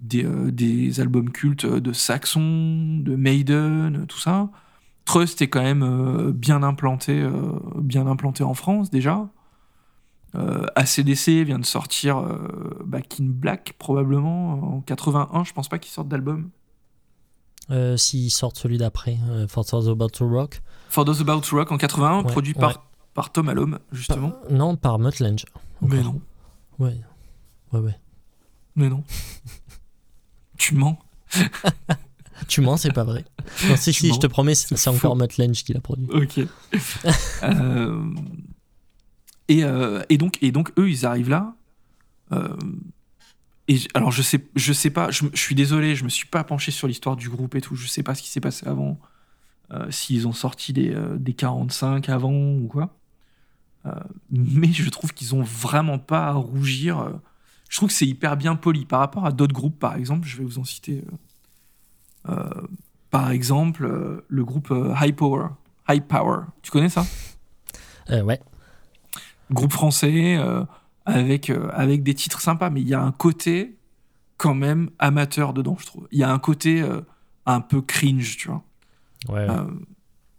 des, 0.00 1.00
albums 1.00 1.30
cultes 1.30 1.66
de 1.66 1.92
Saxon, 1.92 2.98
de 2.98 3.14
Maiden, 3.14 4.06
tout 4.08 4.18
ça. 4.18 4.48
Trust 5.04 5.42
est 5.42 5.48
quand 5.48 5.62
même 5.62 6.32
bien 6.32 6.62
implanté, 6.64 7.24
bien 7.76 8.06
implanté 8.08 8.42
en 8.42 8.54
France 8.54 8.90
déjà. 8.90 9.28
ACDC 10.34 11.44
vient 11.44 11.58
de 11.58 11.66
sortir 11.66 12.20
Back 12.84 13.18
in 13.20 13.26
Black 13.26 13.74
probablement 13.78 14.76
en 14.76 14.80
81. 14.80 15.44
Je 15.44 15.52
pense 15.52 15.68
pas 15.68 15.78
qu'ils 15.78 15.92
sortent 15.92 16.08
d'album. 16.08 16.50
Euh, 17.70 17.96
S'ils 17.96 18.30
sortent 18.30 18.56
celui 18.58 18.78
d'après, 18.78 19.18
euh, 19.28 19.48
For 19.48 19.64
Those 19.64 19.88
About 19.88 20.10
to 20.10 20.28
Rock. 20.28 20.62
For 20.88 21.04
Those 21.04 21.20
About 21.20 21.40
to 21.40 21.56
Rock 21.56 21.72
en 21.72 21.78
81, 21.78 22.18
Ouais, 22.18 22.30
produit 22.30 22.54
ouais. 22.54 22.60
par, 22.60 22.86
par 23.14 23.32
Tom 23.32 23.48
Allom 23.48 23.78
justement. 23.92 24.32
Non, 24.50 24.76
par 24.76 24.98
Mutt 24.98 25.18
Lange. 25.20 25.44
mais 25.82 26.02
non, 26.02 26.20
Ouais. 26.78 27.00
Ouais, 27.72 27.80
ouais. 27.80 27.98
mais 28.76 28.88
non. 28.88 29.02
tu 30.58 30.74
mens. 30.74 30.98
Tu 32.48 32.60
mens, 32.60 32.76
c'est 32.76 32.92
pas 32.92 33.02
vrai. 33.02 33.24
Non, 33.66 33.76
si, 33.76 33.94
si, 33.94 34.12
je 34.12 34.18
te 34.20 34.26
promets, 34.26 34.54
c'est 34.54 34.88
encore 34.90 35.16
Mutt 35.16 35.38
Lange 35.38 35.64
qui 35.64 35.72
l'a 35.72 35.80
produit. 35.80 36.06
Ok. 36.10 36.40
Euh, 37.42 38.04
et, 39.48 39.64
euh, 39.64 40.02
et, 40.10 40.18
donc, 40.18 40.38
et 40.42 40.52
donc, 40.52 40.70
eux, 40.78 40.90
ils 40.90 41.06
arrivent 41.06 41.30
là. 41.30 41.54
Et 43.68 43.78
alors, 43.94 44.12
je 44.12 44.22
sais, 44.22 44.46
je 44.54 44.72
sais 44.72 44.90
pas, 44.90 45.10
je, 45.10 45.24
suis 45.34 45.54
désolé, 45.54 45.96
je 45.96 46.04
me 46.04 46.08
suis 46.08 46.26
pas 46.26 46.44
penché 46.44 46.70
sur 46.70 46.86
l'histoire 46.86 47.16
du 47.16 47.28
groupe 47.28 47.54
et 47.56 47.60
tout. 47.60 47.74
Je 47.74 47.86
sais 47.86 48.02
pas 48.02 48.14
ce 48.14 48.22
qui 48.22 48.28
s'est 48.28 48.40
passé 48.40 48.66
avant. 48.66 48.98
euh, 49.72 49.90
S'ils 49.90 50.28
ont 50.28 50.32
sorti 50.32 50.72
des, 50.72 50.94
euh, 50.94 51.16
des 51.18 51.32
45 51.32 52.08
avant 52.08 52.32
ou 52.32 52.68
quoi. 52.68 52.96
Euh, 53.86 53.92
mais 54.30 54.72
je 54.72 54.88
trouve 54.88 55.12
qu'ils 55.14 55.34
ont 55.34 55.42
vraiment 55.42 55.98
pas 55.98 56.26
à 56.26 56.32
rougir. 56.32 57.12
Je 57.68 57.76
trouve 57.76 57.88
que 57.88 57.94
c'est 57.94 58.06
hyper 58.06 58.36
bien 58.36 58.54
poli 58.54 58.84
par 58.84 59.00
rapport 59.00 59.26
à 59.26 59.32
d'autres 59.32 59.54
groupes, 59.54 59.78
par 59.78 59.96
exemple. 59.96 60.28
Je 60.28 60.36
vais 60.36 60.44
vous 60.44 60.58
en 60.58 60.64
citer. 60.64 61.02
par 63.10 63.30
exemple, 63.30 64.22
le 64.28 64.44
groupe 64.44 64.72
High 65.00 65.14
Power. 65.14 65.48
High 65.88 66.02
Power. 66.04 66.42
Tu 66.62 66.70
connais 66.70 66.88
ça? 66.88 67.04
Ouais. 68.10 68.40
Groupe 69.50 69.72
français 69.72 70.38
avec, 71.06 71.50
euh, 71.50 71.68
avec 71.72 72.02
des 72.02 72.14
titres 72.14 72.40
sympas, 72.40 72.68
mais 72.68 72.80
il 72.82 72.88
y 72.88 72.94
a 72.94 73.00
un 73.00 73.12
côté 73.12 73.76
quand 74.36 74.54
même 74.54 74.90
amateur 74.98 75.54
dedans, 75.54 75.76
je 75.80 75.86
trouve. 75.86 76.08
Il 76.10 76.18
y 76.18 76.24
a 76.24 76.30
un 76.30 76.38
côté 76.38 76.82
euh, 76.82 77.00
un 77.46 77.60
peu 77.60 77.80
cringe, 77.80 78.36
tu 78.36 78.48
vois, 78.48 78.62
Ouais, 79.28 79.48
euh, 79.48 79.64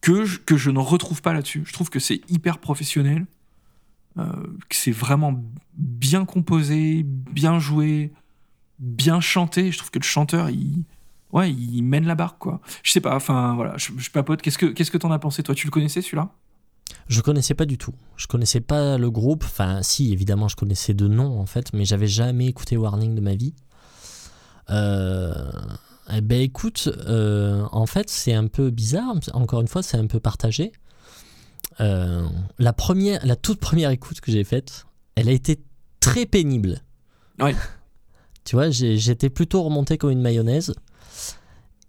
que, 0.01 0.23
je, 0.23 0.39
que 0.39 0.55
je 0.55 0.69
ne 0.69 0.79
retrouve 0.79 1.21
pas 1.21 1.33
là-dessus. 1.33 1.63
Je 1.65 1.73
trouve 1.73 1.89
que 1.89 1.99
c'est 1.99 2.21
hyper 2.29 2.59
professionnel, 2.59 3.25
que 4.15 4.75
c'est 4.75 4.91
vraiment 4.91 5.43
bien 5.73 6.25
composé, 6.25 7.03
bien 7.05 7.59
joué, 7.59 8.11
bien 8.79 9.19
chanté. 9.19 9.71
Je 9.71 9.77
trouve 9.77 9.91
que 9.91 9.99
le 9.99 10.03
chanteur, 10.03 10.49
il, 10.49 10.83
ouais, 11.33 11.51
il 11.51 11.81
mène 11.83 12.05
la 12.05 12.15
barque, 12.15 12.39
quoi. 12.39 12.61
Je 12.83 12.91
sais 12.91 13.01
pas, 13.01 13.15
enfin 13.15 13.53
voilà, 13.55 13.77
je, 13.77 13.91
je 13.97 14.09
papote. 14.09 14.41
Qu'est-ce 14.41 14.57
que 14.57 14.65
qu'est-ce 14.67 14.89
que 14.91 14.97
t'en 14.97 15.11
as 15.11 15.19
pensé, 15.19 15.43
toi? 15.43 15.53
Tu 15.53 15.67
le 15.67 15.71
connaissais 15.71 16.01
celui-là? 16.01 16.31
Je 17.07 17.21
connaissais 17.21 17.53
pas 17.53 17.65
du 17.65 17.77
tout. 17.77 17.93
Je 18.15 18.27
connaissais 18.27 18.61
pas 18.61 18.97
le 18.97 19.09
groupe. 19.09 19.43
Enfin, 19.45 19.81
si, 19.81 20.11
évidemment, 20.11 20.47
je 20.47 20.55
connaissais 20.55 20.93
de 20.93 21.07
nom 21.07 21.39
en 21.39 21.45
fait, 21.45 21.73
mais 21.73 21.85
j'avais 21.85 22.07
jamais 22.07 22.47
écouté 22.47 22.77
Warning 22.77 23.15
de 23.15 23.21
ma 23.21 23.35
vie. 23.35 23.53
Euh, 24.69 25.51
eh 26.13 26.21
ben 26.21 26.41
écoute, 26.41 26.89
euh, 27.07 27.65
en 27.71 27.85
fait, 27.85 28.09
c'est 28.09 28.33
un 28.33 28.47
peu 28.47 28.69
bizarre. 28.69 29.15
Encore 29.33 29.61
une 29.61 29.67
fois, 29.67 29.83
c'est 29.83 29.97
un 29.97 30.07
peu 30.07 30.19
partagé. 30.19 30.71
Euh, 31.79 32.27
la 32.59 32.73
première, 32.73 33.25
la 33.25 33.35
toute 33.35 33.59
première 33.59 33.91
écoute 33.91 34.19
que 34.21 34.31
j'ai 34.31 34.43
faite, 34.43 34.85
elle 35.15 35.29
a 35.29 35.31
été 35.31 35.59
très 35.99 36.25
pénible. 36.25 36.81
Ouais. 37.39 37.55
Tu 38.43 38.55
vois, 38.55 38.69
j'étais 38.69 39.29
plutôt 39.29 39.61
remonté 39.61 39.97
comme 39.97 40.11
une 40.11 40.21
mayonnaise. 40.21 40.73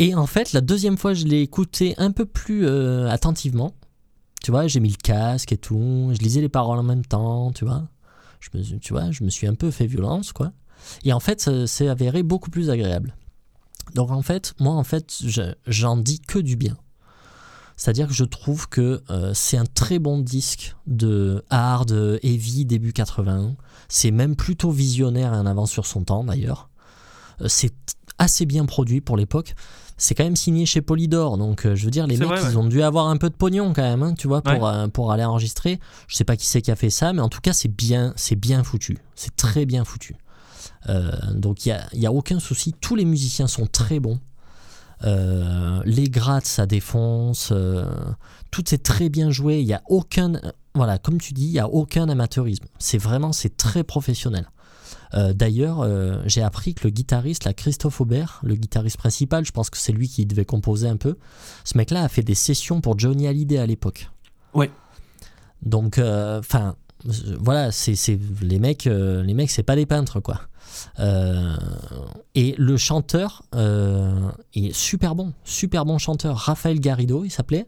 Et 0.01 0.17
en 0.17 0.27
fait, 0.27 0.53
la 0.53 0.61
deuxième 0.61 0.99
fois, 0.99 1.15
je 1.15 1.25
l'ai 1.25 1.41
écouté 1.41 1.95
un 1.99 2.11
peu 2.11 2.27
plus 2.27 2.67
euh, 2.67 3.09
attentivement. 3.09 3.75
Tu 4.43 4.51
vois, 4.51 4.67
j'ai 4.67 4.81
mis 4.81 4.91
le 4.91 4.97
casque 5.03 5.53
et 5.53 5.59
tout, 5.59 6.11
je 6.13 6.19
lisais 6.19 6.41
les 6.41 6.49
paroles 6.49 6.79
en 6.79 6.83
même 6.85 7.05
temps, 7.05 7.53
tu 7.53 7.65
vois. 7.65 7.89
Je 8.41 8.51
me, 8.55 8.79
tu 8.79 8.93
vois, 8.93 9.11
je 9.11 9.25
me 9.25 9.31
suis 9.31 9.47
un 9.47 9.55
peu 9.55 9.71
fait 9.71 9.87
violence, 9.87 10.33
quoi. 10.33 10.53
Et 11.05 11.13
en 11.13 11.21
fait, 11.21 11.41
ça 11.41 11.67
s'est 11.67 11.89
avéré 11.89 12.23
beaucoup 12.23 12.51
plus 12.51 12.71
agréable. 12.71 13.15
Donc 13.95 14.11
en 14.11 14.23
fait, 14.23 14.55
moi, 14.61 14.75
en 14.75 14.85
fait, 14.85 15.13
je- 15.25 15.55
j'en 15.67 15.97
dis 15.97 16.21
que 16.21 16.39
du 16.39 16.57
bien. 16.57 16.77
C'est-à-dire 17.77 18.09
que 18.09 18.15
je 18.15 18.25
trouve 18.25 18.69
que 18.69 19.03
euh, 19.11 19.33
c'est 19.35 19.57
un 19.57 19.65
très 19.67 19.99
bon 20.01 20.19
disque 20.19 20.75
de 20.87 21.45
hard, 21.49 22.19
heavy, 22.23 22.65
début 22.65 22.93
81. 22.93 23.55
C'est 23.89 24.11
même 24.11 24.35
plutôt 24.37 24.71
visionnaire 24.71 25.33
et 25.33 25.37
en 25.37 25.47
avance 25.47 25.71
sur 25.71 25.87
son 25.87 26.03
temps, 26.03 26.25
d'ailleurs. 26.25 26.71
Euh, 27.41 27.47
c'est 27.49 27.73
assez 28.19 28.47
bien 28.47 28.67
produit 28.67 29.01
pour 29.01 29.17
l'époque. 29.17 29.55
C'est 30.01 30.15
quand 30.15 30.25
même 30.25 30.37
signé 30.37 30.65
chez 30.65 30.81
Polydor, 30.81 31.37
donc 31.39 31.67
euh, 31.67 31.75
je 31.75 31.85
veux 31.85 31.91
dire, 31.91 32.07
les 32.07 32.17
mecs, 32.17 32.29
vrai, 32.29 32.41
ils 32.51 32.57
ont 32.57 32.67
dû 32.67 32.83
avoir 32.83 33.09
un 33.09 33.17
peu 33.17 33.29
de 33.29 33.35
pognon 33.35 33.73
quand 33.75 33.83
même, 33.83 34.03
hein, 34.05 34.15
tu 34.17 34.29
vois, 34.29 34.41
pour, 34.43 34.53
Ouais. 34.53 34.61
euh, 34.63 34.89
pour 34.89 35.11
aller 35.13 35.25
enregistrer. 35.25 35.81
Je 36.07 36.17
sais 36.17 36.25
pas 36.25 36.37
qui 36.37 36.47
c'est 36.47 36.63
qui 36.63 36.71
a 36.71 36.77
fait 36.77 36.89
ça, 36.91 37.13
mais 37.13 37.21
en 37.21 37.29
tout 37.29 37.41
cas, 37.41 37.53
c'est 37.53 37.69
bien, 37.69 38.13
c'est 38.17 38.37
bien 38.37 38.63
foutu. 38.65 38.99
C'est 39.17 39.35
très 39.37 39.67
bien 39.67 39.85
foutu. 39.85 40.15
Euh, 40.89 41.11
donc 41.35 41.67
il 41.67 41.71
n'y 41.71 41.73
a, 41.75 41.89
il 41.93 42.01
y 42.01 42.07
a 42.07 42.13
aucun 42.13 42.39
souci. 42.39 42.73
Tous 42.81 42.95
les 42.95 43.05
musiciens 43.05 43.49
sont 43.49 43.67
très 43.67 43.99
bons. 44.01 44.21
Les 45.05 46.09
grattes, 46.09 46.47
ça 46.47 46.67
défonce. 46.67 47.53
tout 48.51 48.75
est 48.75 48.83
très 48.83 49.09
bien 49.09 49.31
joué. 49.31 49.61
Il 49.61 49.67
y 49.67 49.75
a 49.75 49.83
aucun, 49.89 50.41
voilà, 50.75 50.99
comme 50.99 51.21
tu 51.21 51.33
dis, 51.35 51.47
il 51.47 51.53
y 51.53 51.59
a 51.59 51.69
aucun 51.69 52.09
amateurisme. 52.09 52.65
C'est 52.79 52.99
vraiment, 52.99 53.33
c'est 53.33 53.57
très 53.57 53.85
professionnel. 53.85 54.49
Euh, 55.15 55.33
D'ailleurs, 55.33 55.81
euh, 55.81 56.23
j'ai 56.27 56.43
appris 56.43 56.75
que 56.75 56.85
le 56.85 56.91
guitariste, 56.91 57.53
Christophe 57.55 58.01
Aubert, 58.01 58.41
le 58.43 58.55
guitariste 58.55 58.97
principal, 58.99 59.45
je 59.45 59.53
pense 59.53 59.71
que 59.71 59.79
c'est 59.79 59.93
lui 59.93 60.09
qui 60.09 60.27
devait 60.27 60.45
composer 60.45 60.89
un 60.89 60.97
peu. 60.97 61.17
Ce 61.65 61.77
mec-là 61.79 62.05
a 62.05 62.09
fait 62.09 62.23
des 62.23 62.35
sessions 62.35 62.81
pour 62.81 62.99
Johnny 62.99 63.27
Hallyday 63.27 63.59
à 63.59 63.67
l'époque. 63.67 64.11
Ouais. 64.55 64.71
Donc, 65.63 65.99
enfin, 65.99 66.77
voilà, 67.41 67.71
c'est 67.73 67.95
c'est- 67.95 68.19
les 68.43 68.59
mecs, 68.59 68.87
euh, 68.87 69.23
les 69.23 69.35
mecs, 69.35 69.51
c'est 69.51 69.63
pas 69.63 69.77
des 69.77 69.87
peintres, 69.87 70.21
quoi. 70.21 70.41
Euh, 70.99 71.57
et 72.35 72.55
le 72.59 72.77
chanteur 72.77 73.43
euh, 73.55 74.31
est 74.55 74.73
super 74.75 75.15
bon, 75.15 75.33
super 75.45 75.85
bon 75.85 75.99
chanteur. 75.99 76.37
Raphaël 76.37 76.79
Garrido, 76.81 77.25
il 77.25 77.31
s'appelait. 77.31 77.67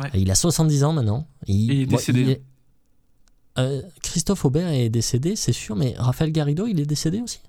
Ouais. 0.00 0.10
Il 0.14 0.30
a 0.30 0.34
70 0.34 0.82
ans 0.84 0.92
maintenant. 0.92 1.26
Il, 1.46 1.70
est 1.82 1.86
bon, 1.86 1.96
décédé. 1.96 2.20
est- 2.32 2.42
Euh, 3.58 3.82
Christophe 4.02 4.44
Aubert 4.44 4.68
est 4.68 4.88
décédé, 4.88 5.36
c'est 5.36 5.52
sûr, 5.52 5.76
mais 5.76 5.94
Raphaël 5.98 6.32
Garrido, 6.32 6.66
il 6.66 6.80
est 6.80 6.86
décédé 6.86 7.20
aussi? 7.20 7.40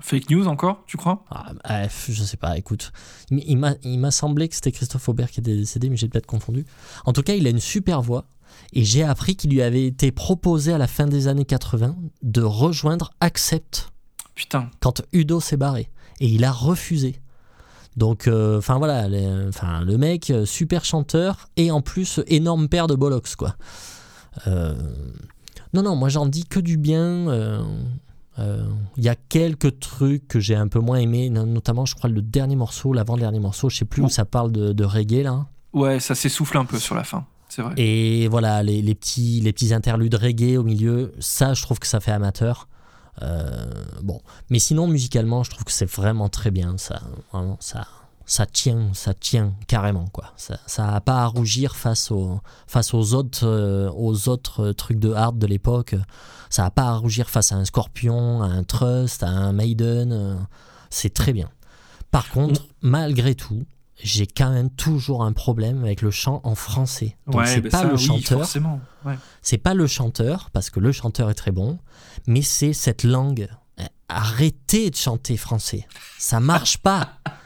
Fake 0.00 0.28
news 0.30 0.46
encore, 0.48 0.82
tu 0.86 0.96
crois? 0.96 1.24
Ah, 1.30 1.52
bref, 1.64 2.06
je 2.10 2.22
sais 2.24 2.36
pas, 2.36 2.58
écoute. 2.58 2.92
Il, 3.30 3.38
il 3.84 3.98
m'a- 3.98 4.10
semblé 4.10 4.48
que 4.48 4.54
c'était 4.56 4.72
Christophe 4.72 5.08
Aubert 5.08 5.30
qui 5.30 5.40
était 5.40 5.56
décédé, 5.56 5.88
mais 5.88 5.96
j'ai 5.96 6.08
peut-être 6.08 6.26
confondu. 6.26 6.66
En 7.04 7.12
tout 7.12 7.22
cas, 7.22 7.34
il 7.34 7.46
a 7.46 7.50
une 7.50 7.60
super 7.60 8.02
voix. 8.02 8.26
Et 8.72 8.84
j'ai 8.84 9.04
appris 9.04 9.36
qu'il 9.36 9.50
lui 9.50 9.62
avait 9.62 9.86
été 9.86 10.10
proposé 10.10 10.72
à 10.72 10.78
la 10.78 10.88
fin 10.88 11.06
des 11.06 11.28
années 11.28 11.44
80 11.44 11.96
de 12.22 12.42
rejoindre 12.42 13.12
Accept 13.20 13.90
Putain. 14.34 14.68
quand 14.80 15.02
Udo 15.12 15.38
s'est 15.40 15.56
barré. 15.56 15.88
Et 16.18 16.26
il 16.26 16.44
a 16.44 16.50
refusé. 16.50 17.20
Donc, 17.96 18.26
euh, 18.26 18.58
enfin 18.58 18.78
voilà, 18.78 19.08
les- 19.08 19.28
le 19.84 19.96
mec, 19.96 20.30
euh, 20.30 20.44
super 20.44 20.84
chanteur 20.84 21.48
et 21.56 21.70
en 21.70 21.80
plus 21.80 22.20
énorme 22.26 22.68
paire 22.68 22.88
de 22.88 22.96
bollocks, 22.96 23.36
quoi. 23.36 23.54
Euh, 24.46 24.74
non, 25.74 25.82
non, 25.82 25.96
moi 25.96 26.08
j'en 26.08 26.26
dis 26.26 26.44
que 26.44 26.60
du 26.60 26.76
bien. 26.76 27.28
euh, 27.28 27.62
euh, 28.38 28.64
Il 28.96 29.04
y 29.04 29.08
a 29.08 29.14
quelques 29.14 29.78
trucs 29.80 30.26
que 30.28 30.40
j'ai 30.40 30.54
un 30.56 30.68
peu 30.68 30.78
moins 30.80 30.98
aimé, 30.98 31.30
no- 31.30 31.46
notamment, 31.46 31.84
je 31.86 31.94
crois, 31.94 32.10
le 32.10 32.22
dernier 32.22 32.56
morceau, 32.56 32.92
l'avant-dernier 32.92 33.40
morceau, 33.40 33.68
je 33.68 33.76
sais 33.76 33.84
plus 33.84 34.02
où 34.02 34.08
ça 34.08 34.24
parle 34.24 34.50
de, 34.52 34.72
de 34.72 34.84
reggae 34.84 35.22
là. 35.22 35.46
Ouais, 35.72 36.00
ça 36.00 36.14
s'essouffle 36.14 36.56
un 36.58 36.64
peu 36.64 36.78
sur 36.78 36.94
la 36.94 37.04
fin, 37.04 37.26
c'est 37.48 37.62
vrai. 37.62 37.74
Et 37.76 38.26
voilà, 38.28 38.62
les, 38.62 38.82
les 38.82 38.94
petits, 38.94 39.40
les 39.40 39.52
petits 39.52 39.72
interludes 39.74 40.14
reggae 40.16 40.56
au 40.58 40.62
milieu, 40.64 41.12
ça, 41.20 41.54
je 41.54 41.62
trouve 41.62 41.78
que 41.78 41.86
ça 41.86 42.00
fait 42.00 42.12
amateur. 42.12 42.68
bon, 44.02 44.20
mais 44.48 44.58
sinon 44.58 44.86
musicalement, 44.88 45.42
je 45.44 45.50
trouve 45.50 45.64
que 45.64 45.72
c'est 45.72 45.88
vraiment 45.90 46.28
très 46.28 46.50
bien. 46.50 46.76
Ça, 46.78 47.00
vraiment, 47.32 47.56
ça, 47.60 47.86
ça 48.30 48.46
tient, 48.46 48.90
ça 48.92 49.12
tient 49.12 49.56
carrément 49.66 50.06
quoi. 50.06 50.32
Ça, 50.36 50.60
ça 50.66 50.94
a 50.94 51.00
pas 51.00 51.22
à 51.22 51.26
rougir 51.26 51.74
face 51.74 52.12
aux, 52.12 52.38
face 52.68 52.94
aux 52.94 53.14
autres, 53.14 53.44
euh, 53.44 53.90
aux 53.90 54.28
autres 54.28 54.70
trucs 54.70 55.00
de 55.00 55.12
hard 55.12 55.36
de 55.36 55.48
l'époque. 55.48 55.96
Ça 56.48 56.64
a 56.64 56.70
pas 56.70 56.84
à 56.84 56.94
rougir 56.94 57.28
face 57.28 57.50
à 57.50 57.56
un 57.56 57.64
Scorpion, 57.64 58.40
à 58.40 58.46
un 58.46 58.62
Trust, 58.62 59.24
à 59.24 59.28
un 59.28 59.52
Maiden. 59.52 60.12
Euh, 60.12 60.36
c'est 60.90 61.12
très 61.12 61.32
bien. 61.32 61.50
Par 62.12 62.28
contre, 62.30 62.68
malgré 62.82 63.34
tout, 63.34 63.64
j'ai 64.00 64.28
quand 64.28 64.50
même 64.50 64.70
toujours 64.70 65.24
un 65.24 65.32
problème 65.32 65.82
avec 65.82 66.00
le 66.00 66.12
chant 66.12 66.40
en 66.44 66.54
français. 66.54 67.16
Donc 67.26 67.44
c'est 67.48 67.60
bah 67.60 67.70
pas 67.70 67.82
ça, 67.82 67.88
le 67.88 67.96
chanteur. 67.96 68.48
Ouais. 69.04 69.18
c'est 69.42 69.58
pas 69.58 69.74
le 69.74 69.88
chanteur 69.88 70.50
parce 70.52 70.70
que 70.70 70.78
le 70.78 70.92
chanteur 70.92 71.30
est 71.30 71.34
très 71.34 71.50
bon, 71.50 71.80
mais 72.28 72.42
c'est 72.42 72.74
cette 72.74 73.02
langue. 73.02 73.48
Arrêtez 74.08 74.90
de 74.90 74.96
chanter 74.96 75.36
français, 75.36 75.88
ça 76.16 76.38
marche 76.38 76.78
pas. 76.78 77.08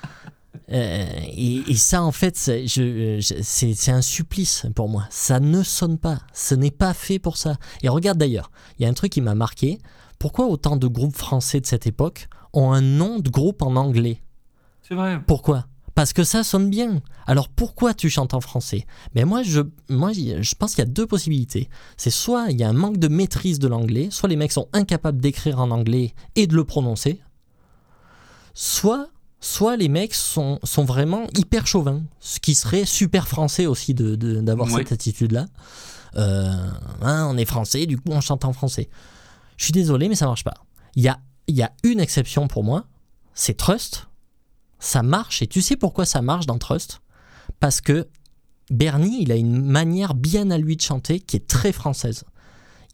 Euh, 0.71 1.07
et, 1.29 1.63
et 1.71 1.75
ça, 1.77 2.03
en 2.03 2.13
fait, 2.13 2.37
c'est 2.37 2.67
je- 2.67 3.19
je- 3.21 3.43
c'est 3.43 3.75
c'est 3.75 3.91
un 3.91 4.03
supplice 4.03 4.67
pour 4.75 4.89
moi. 4.89 5.05
Ça 5.11 5.41
ne 5.41 5.63
sonne 5.63 5.99
pas. 5.99 6.21
Ce 6.33 6.55
n'est 6.55 6.71
pas 6.71 6.95
fait 6.95 7.19
pour 7.19 7.37
ça. 7.37 7.57
Et 7.83 7.89
regarde 7.89 8.19
d'ailleurs, 8.19 8.51
il 8.79 8.83
y 8.83 8.87
a 8.87 8.89
un 8.89 8.95
truc 8.95 9.13
qui 9.13 9.21
m'a 9.21 9.35
marqué. 9.35 9.79
Pourquoi 10.19 10.47
autant 10.47 10.77
de 10.77 10.87
groupes 10.87 11.17
français 11.17 11.61
de 11.61 11.67
cette 11.67 11.87
époque 11.87 12.29
ont 12.53 12.73
un 12.73 12.81
nom 12.81 13.19
de 13.19 13.29
groupe 13.31 13.63
en 13.63 13.77
anglais? 13.77 14.23
C'est 14.83 14.95
vrai. 14.95 15.21
Pourquoi? 15.27 15.67
Parce 15.95 16.13
que 16.13 16.25
ça 16.25 16.43
sonne 16.43 16.71
bien. 16.71 17.03
Alors 17.27 17.49
pourquoi 17.49 17.95
tu 17.95 18.11
chantes 18.11 18.35
en 18.35 18.41
français? 18.41 18.87
Mais 19.15 19.25
moi, 19.25 19.43
je, 19.43 19.61
moi, 19.89 20.13
je 20.13 20.55
pense 20.57 20.75
qu'il 20.75 20.83
y 20.85 20.89
a 20.89 20.91
deux 20.91 21.07
possibilités. 21.07 21.69
C'est 21.97 22.11
soit 22.11 22.47
il 22.51 22.59
y 22.59 22.65
a 22.65 22.69
un 22.69 22.73
manque 22.73 22.99
de 22.99 23.07
maîtrise 23.09 23.59
de 23.61 23.69
l'anglais, 23.69 24.09
soit 24.11 24.29
les 24.29 24.37
mecs 24.37 24.51
sont 24.53 24.69
incapables 24.73 25.21
d'écrire 25.21 25.61
en 25.61 25.71
anglais 25.71 26.15
et 26.37 26.47
de 26.49 26.57
le 26.57 26.65
prononcer, 26.65 27.21
soit, 28.55 29.09
soit 29.45 29.77
les 29.77 29.89
mecs 29.89 30.15
sont, 30.15 30.59
sont 30.65 30.85
vraiment 30.85 31.27
hyper 31.37 31.67
chauvins, 31.67 32.03
ce 32.21 32.41
qui 32.41 32.55
serait 32.55 32.85
super 32.87 33.29
français 33.29 33.67
aussi 33.67 33.93
de- 33.95 34.17
de- 34.17 34.41
d'avoir 34.41 34.69
Ouais. 34.73 34.79
cette 34.79 34.93
attitude-là. 34.93 35.47
Euh, 36.17 36.53
hein, 37.03 37.27
on 37.31 37.37
est 37.37 37.45
français, 37.45 37.87
du 37.87 37.97
coup 37.99 38.11
on 38.13 38.21
chante 38.21 38.45
en 38.45 38.53
français. 38.53 38.89
Je 39.57 39.65
suis 39.65 39.73
désolé, 39.73 40.09
mais 40.09 40.15
ça 40.15 40.27
marche 40.27 40.45
pas. 40.45 40.55
Il 40.97 41.03
y 41.03 41.09
a, 41.09 41.19
y 41.49 41.63
a 41.63 41.73
une 41.83 42.01
exception 42.01 42.49
pour 42.49 42.65
moi, 42.65 42.87
c'est 43.35 43.57
Trust. 43.57 44.07
Ça 44.79 45.03
marche, 45.03 45.43
et 45.43 45.47
tu 45.47 45.61
sais 45.63 45.77
pourquoi 45.77 46.05
ça 46.07 46.23
marche 46.23 46.47
dans 46.47 46.59
Trust? 46.59 47.01
Parce 47.61 47.81
que 47.81 48.09
Bernie, 48.71 49.23
il 49.23 49.31
a 49.33 49.37
une 49.37 49.63
manière 49.63 50.15
bien 50.15 50.51
à 50.51 50.57
lui 50.59 50.77
de 50.77 50.83
chanter 50.83 51.21
qui 51.21 51.37
est 51.37 51.47
très 51.47 51.73
française. 51.73 52.25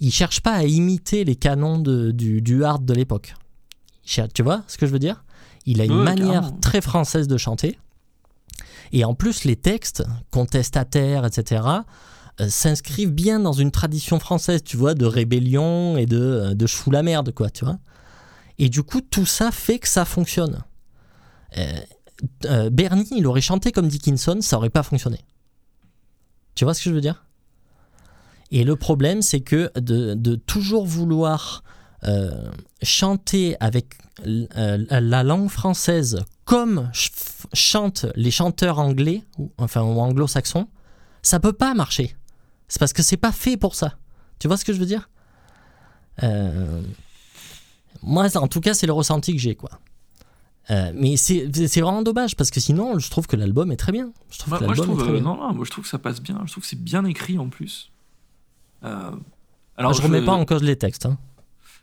Il 0.01 0.11
cherche 0.13 0.41
pas 0.41 0.53
à 0.55 0.65
imiter 0.65 1.25
les 1.25 1.37
canons 1.37 1.79
de- 1.79 2.11
du, 2.11 2.41
du 2.43 2.65
hard 2.65 2.85
de 2.85 2.95
l'époque. 2.95 3.35
Tu 4.05 4.43
vois 4.43 4.63
ce 4.67 4.77
que 4.79 4.87
je 4.87 4.93
veux 4.93 4.99
dire? 4.99 5.23
Il 5.67 5.81
a 5.81 5.85
une 5.85 5.93
Ouais, 5.99 6.05
manière 6.05 6.43
carrément. 6.43 6.59
très 6.61 6.81
française 6.81 7.29
de 7.29 7.37
chanter. 7.37 7.79
Et 8.93 9.05
en 9.05 9.15
plus, 9.15 9.45
les 9.45 9.57
textes, 9.57 10.05
contestataires, 10.31 11.25
etc., 11.25 11.63
euh, 12.41 12.49
s'inscrivent 12.49 13.13
bien 13.13 13.39
dans 13.39 13.53
une 13.53 13.71
tradition 13.71 14.19
française, 14.19 14.63
tu 14.65 14.77
vois, 14.77 14.95
de 14.95 15.05
rébellion 15.07 15.97
et 15.97 16.07
de, 16.07 16.19
euh, 16.19 16.55
de 16.55 16.67
je 16.67 16.75
fous 16.75 16.91
la 16.91 17.03
merde, 17.03 17.33
quoi, 17.33 17.51
tu 17.51 17.65
vois. 17.65 17.79
Et 18.59 18.69
du 18.69 18.83
coup, 18.83 19.01
tout 19.01 19.27
ça 19.27 19.51
fait 19.53 19.79
que 19.79 19.89
ça 19.89 20.05
fonctionne. 20.05 20.63
Euh, 21.59 21.73
euh, 22.47 22.71
Bernie, 22.71 23.09
il 23.17 23.27
aurait 23.27 23.41
chanté 23.41 23.73
comme 23.73 23.89
Dickinson, 23.89 24.39
ça 24.41 24.57
aurait 24.57 24.71
pas 24.71 24.83
fonctionné. 24.83 25.19
Tu 26.55 26.65
vois 26.65 26.75
ce 26.75 26.83
que 26.85 26.91
je 26.91 26.95
veux 26.95 27.01
dire? 27.01 27.25
Et 28.51 28.65
le 28.65 28.75
problème, 28.77 29.23
c'est 29.23 29.41
que 29.41 29.71
de, 29.79 30.15
de 30.15 30.35
toujours 30.35 30.85
vouloir 30.87 31.63
euh, 32.05 32.51
chanter 32.83 33.57
avec 33.61 33.97
euh, 34.27 34.85
la 34.89 35.23
langue 35.23 35.49
française 35.51 36.21
comme 36.45 36.91
ch- 36.93 37.13
chantent 37.53 38.07
les 38.17 38.31
chanteurs 38.31 38.79
anglais, 38.79 39.23
ou, 39.39 39.51
enfin 39.59 39.83
ou 39.83 39.99
anglo-saxons, 40.01 40.67
ça 41.23 41.39
peut 41.41 41.53
pas 41.53 41.75
marcher. 41.75 42.15
C'est 42.69 42.79
parce 42.79 42.93
que 42.93 43.03
c'est 43.03 43.17
pas 43.17 43.33
fait 43.33 43.57
pour 43.57 43.75
ça. 43.75 43.97
Tu 44.39 44.49
vois 44.49 44.57
ce 44.57 44.65
que 44.65 44.73
je 44.73 44.79
veux 44.79 44.87
dire? 44.87 45.11
Euh, 46.23 46.83
Moi, 48.03 48.35
en 48.37 48.49
tout 48.49 48.61
cas, 48.61 48.75
c'est 48.75 48.87
le 48.87 48.93
ressenti 48.93 49.33
que 49.33 49.39
j'ai, 49.39 49.55
quoi. 49.55 49.71
Euh, 50.71 50.93
mais 50.95 51.17
c'est 51.17 51.47
vraiment 51.81 52.03
dommage 52.03 52.37
parce 52.37 52.51
que 52.51 52.61
sinon, 52.61 52.99
je 52.99 53.11
trouve 53.11 53.27
que 53.27 53.37
l'album 53.37 53.73
est 53.73 53.77
très 53.77 53.93
bien. 53.93 54.13
Je 54.31 54.39
trouve 54.39 54.59
que 54.59 54.65
moi, 54.65 54.75
je 54.75 54.81
l'album 54.81 54.97
trouve, 54.97 55.01
est 55.01 55.03
très 55.03 55.11
euh, 55.11 55.21
bien. 55.21 55.23
non, 55.23 55.37
non, 55.37 55.53
moi 55.55 55.65
je 55.65 55.71
trouve 55.71 55.85
que 55.85 55.91
ça 55.91 55.99
passe 55.99 56.21
bien. 56.21 56.41
Je 56.47 56.53
trouve 56.53 56.63
que 56.63 56.69
c'est 56.69 56.81
bien 56.83 57.05
écrit 57.05 57.39
en 57.39 57.49
plus. 57.49 57.91
Alors, 58.83 59.93
je 59.95 60.03
remets 60.03 60.25
pas 60.25 60.33
en 60.33 60.45
cause 60.45 60.63
les 60.63 60.77
textes. 60.77 61.07
hein. 61.07 61.19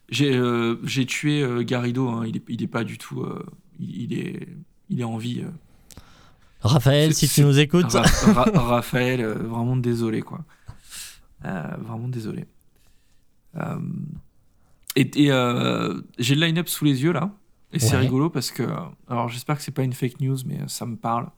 J'ai 0.09 0.35
euh, 0.35 0.75
tué 1.07 1.41
euh, 1.43 1.63
Garrido. 1.63 2.07
hein, 2.09 2.23
il, 2.25 2.37
est, 2.37 2.43
il 2.47 2.63
est 2.63 2.67
pas 2.67 2.83
du 2.83 2.97
tout. 2.97 3.21
euh, 3.21 3.45
il, 3.79 4.03
il 4.11 4.19
est 4.19 4.47
il 4.89 5.01
est 5.01 5.03
en 5.03 5.17
vie. 5.17 5.41
euh. 5.41 5.49
Raphaël, 6.61 7.13
si 7.13 7.27
tu 7.27 7.41
nous 7.43 7.59
écoutes. 7.59 7.91
Ra- 7.91 8.03
Ra- 8.33 8.51
Raphaël, 8.61 9.21
euh, 9.21 9.33
vraiment 9.35 9.75
désolé 9.77 10.21
quoi. 10.21 10.43
Vraiment 11.43 12.07
désolé. 12.07 12.45
Et 14.95 15.01
et, 15.01 15.27
j'ai 16.19 16.35
le 16.35 16.45
line-up 16.45 16.67
sous 16.69 16.85
les 16.85 17.03
yeux 17.03 17.11
là. 17.13 17.31
Et 17.73 17.79
c'est 17.79 17.97
rigolo 17.97 18.29
parce 18.29 18.51
que. 18.51 18.63
Alors 19.07 19.27
j'espère 19.29 19.57
que 19.57 19.61
c'est 19.63 19.71
pas 19.71 19.83
une 19.83 19.93
fake 19.93 20.19
news, 20.21 20.37
mais 20.45 20.59
ça 20.67 20.85
me 20.85 20.95
parle. 20.95 21.29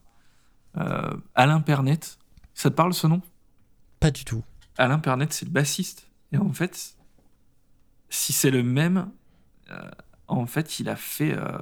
Alain 1.34 1.60
Pernet. 1.60 2.00
Ça 2.54 2.70
te 2.70 2.74
parle 2.74 2.94
ce 2.94 3.06
nom? 3.06 3.20
Pas 4.00 4.10
du 4.10 4.24
tout. 4.24 4.42
Alain 4.78 4.98
Pernet, 4.98 5.26
c'est 5.30 5.44
le 5.46 5.50
bassiste. 5.50 6.06
Et 6.32 6.36
en 6.38 6.52
fait, 6.52 6.94
si 8.10 8.32
c'est 8.32 8.50
le 8.50 8.62
même, 8.62 9.08
euh, 9.70 9.90
en 10.28 10.46
fait, 10.46 10.78
il 10.80 10.88
a 10.88 10.96
fait 10.96 11.32
euh, 11.36 11.58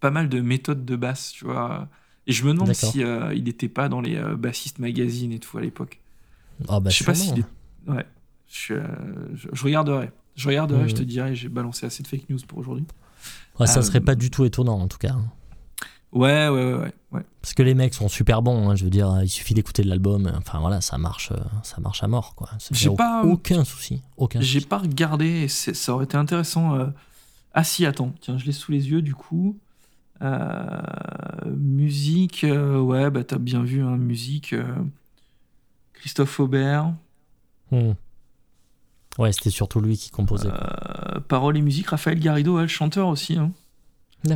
pas 0.00 0.10
mal 0.10 0.28
de 0.28 0.40
méthodes 0.40 0.84
de 0.84 0.96
basse, 0.96 1.32
tu 1.32 1.44
vois. 1.44 1.88
Et 2.26 2.32
je 2.32 2.44
me 2.44 2.52
demande 2.52 2.72
si 2.72 3.02
euh, 3.02 3.34
il 3.34 3.44
n'était 3.44 3.68
pas 3.68 3.88
dans 3.88 4.00
les 4.00 4.16
euh, 4.16 4.36
bassistes 4.36 4.78
magazines 4.78 5.32
et 5.32 5.38
tout 5.40 5.58
à 5.58 5.60
l'époque. 5.60 6.00
Ah 6.68 6.80
bah, 6.80 6.90
je 6.90 6.98
sais 6.98 7.04
pas 7.04 7.14
s'il 7.14 7.40
est. 7.40 7.90
Ouais. 7.90 8.06
Je, 8.48 8.56
suis, 8.58 8.74
euh, 8.74 8.82
je, 9.34 9.48
je 9.52 9.64
regarderai. 9.64 10.10
Je 10.36 10.48
regarderai, 10.48 10.88
je 10.88 10.94
te 10.94 11.02
dirai. 11.02 11.34
J'ai 11.34 11.48
balancé 11.48 11.84
assez 11.84 12.02
de 12.02 12.08
fake 12.08 12.30
news 12.30 12.38
pour 12.46 12.58
aujourd'hui. 12.58 12.86
Ouais, 13.58 13.66
ça 13.66 13.80
Euh, 13.80 13.82
serait 13.82 14.00
pas 14.00 14.14
du 14.14 14.30
tout 14.30 14.44
étonnant 14.44 14.78
en 14.78 14.88
tout 14.88 14.98
cas. 14.98 15.16
Ouais, 16.12 16.48
ouais, 16.48 16.74
ouais, 16.74 16.92
ouais. 17.12 17.22
Parce 17.40 17.54
que 17.54 17.62
les 17.62 17.74
mecs 17.74 17.94
sont 17.94 18.08
super 18.08 18.42
bons, 18.42 18.68
hein, 18.68 18.76
je 18.76 18.84
veux 18.84 18.90
dire, 18.90 19.20
il 19.22 19.28
suffit 19.28 19.54
d'écouter 19.54 19.82
l'album, 19.82 20.30
enfin 20.36 20.60
voilà, 20.60 20.80
ça 20.82 20.98
marche, 20.98 21.32
euh, 21.32 21.36
ça 21.62 21.80
marche 21.80 22.02
à 22.02 22.08
mort, 22.08 22.34
quoi. 22.34 22.50
J'ai 22.70 22.90
pas- 22.94 23.24
aucun 23.24 23.64
souci, 23.64 24.02
aucun 24.18 24.40
J'ai 24.42 24.60
pas 24.60 24.78
regardé, 24.78 25.48
ça 25.48 25.94
aurait 25.94 26.04
été 26.04 26.16
intéressant. 26.16 26.74
euh. 26.78 26.86
Ah 27.54 27.64
si, 27.64 27.84
attends, 27.86 28.14
tiens, 28.20 28.36
je 28.38 28.44
l'ai 28.44 28.52
sous 28.52 28.72
les 28.72 28.90
yeux 28.90 29.00
du 29.02 29.14
coup. 29.14 29.58
Euh, 30.22 30.80
musique, 31.46 32.44
euh, 32.44 32.78
ouais, 32.78 33.10
bah 33.10 33.24
t'as 33.24 33.38
bien 33.38 33.62
vu, 33.62 33.82
hein, 33.82 33.96
musique. 33.96 34.52
euh, 34.52 34.64
Christophe 35.94 36.38
Aubert. 36.40 36.92
Hmm. 37.70 37.92
Ouais, 39.18 39.32
c'était 39.32 39.50
surtout 39.50 39.80
lui 39.80 39.96
qui 39.98 40.10
composait. 40.10 40.48
Euh, 40.48 41.20
paroles 41.28 41.56
et 41.56 41.62
musique, 41.62 41.88
Raphaël 41.88 42.18
Garrido, 42.20 42.56
ouais, 42.56 42.62
le 42.62 42.68
chanteur 42.68 43.08
aussi. 43.08 43.36
hein. 43.38 43.50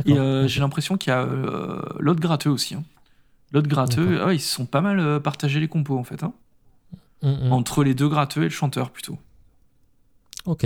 Et 0.05 0.17
euh, 0.17 0.47
j'ai 0.47 0.59
l'impression 0.59 0.97
qu'il 0.97 1.11
y 1.11 1.13
a 1.13 1.21
euh, 1.21 1.81
l'autre 1.99 2.19
gratteux 2.19 2.49
aussi. 2.49 2.75
hein. 2.75 2.83
L'autre 3.53 3.69
gratteux, 3.69 4.21
ah, 4.25 4.33
ils 4.33 4.41
se 4.41 4.53
sont 4.53 4.65
pas 4.65 4.81
mal 4.81 4.99
euh, 4.99 5.19
partagés 5.19 5.59
les 5.61 5.69
compos 5.69 5.97
en 5.97 6.03
fait. 6.03 6.23
hein. 6.23 6.33
Hmm, 7.21 7.47
hmm. 7.47 7.51
Entre 7.53 7.83
les 7.83 7.93
deux 7.95 8.09
gratteux 8.09 8.41
et 8.41 8.45
le 8.45 8.49
chanteur 8.49 8.91
plutôt. 8.91 9.17
Ok. 10.45 10.65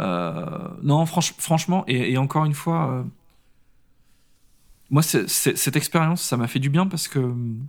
Euh, 0.00 0.68
non, 0.82 1.04
franch- 1.04 1.34
franchement, 1.38 1.84
et, 1.86 2.12
et 2.12 2.18
encore 2.18 2.44
une 2.44 2.54
fois, 2.54 3.04
moi, 4.90 5.02
cette 5.02 5.76
expérience, 5.76 6.20
ça 6.22 6.36
m'a 6.36 6.48
fait 6.48 6.58
du 6.58 6.68
bien 6.70 6.86
parce 6.86 7.08
que 7.08 7.18
hum, 7.20 7.66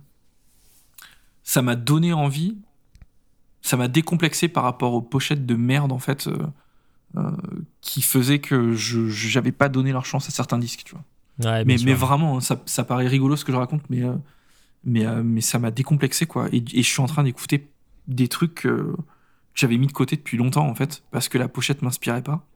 ça 1.44 1.62
m'a 1.62 1.76
donné 1.76 2.12
envie, 2.12 2.56
ça 3.62 3.76
m'a 3.76 3.88
décomplexé 3.88 4.48
par 4.48 4.64
rapport 4.64 4.92
aux 4.94 5.02
pochettes 5.02 5.46
de 5.46 5.54
merde, 5.54 5.92
en 5.92 5.98
fait, 5.98 6.28
qui 7.80 8.02
faisaient 8.02 8.40
que 8.40 8.72
je 8.74 9.08
j'avais 9.08 9.52
pas 9.52 9.68
donné 9.68 9.92
leur 9.92 10.04
chance 10.04 10.28
à 10.28 10.30
certains 10.30 10.58
disques, 10.58 10.82
tu 10.84 10.94
vois. 10.94 11.04
Ouais, 11.52 11.64
mais, 11.64 11.76
vraiment, 11.76 12.36
hein, 12.36 12.40
ça, 12.40 12.60
ça 12.66 12.84
paraît 12.84 13.08
rigolo 13.08 13.36
ce 13.36 13.44
que 13.44 13.52
je 13.52 13.56
raconte, 13.56 13.82
mais, 13.90 14.02
euh, 14.04 14.14
mais, 14.84 15.04
euh, 15.04 15.22
mais 15.24 15.40
ça 15.40 15.58
m'a 15.58 15.70
décomplexé, 15.72 16.26
quoi. 16.26 16.48
Et, 16.52 16.58
et 16.58 16.82
je 16.82 16.88
suis 16.88 17.00
en 17.00 17.06
train 17.06 17.24
d'écouter 17.24 17.68
des 18.06 18.28
trucs 18.28 18.66
euh, 18.66 18.94
que 18.96 19.60
j'avais 19.60 19.76
mis 19.76 19.88
de 19.88 19.92
côté 19.92 20.14
depuis 20.16 20.36
longtemps, 20.36 20.68
en 20.68 20.74
fait, 20.74 21.02
parce 21.10 21.28
que 21.28 21.38
la 21.38 21.48
pochette 21.48 21.82
m'inspirait 21.82 22.22
pas. 22.22 22.46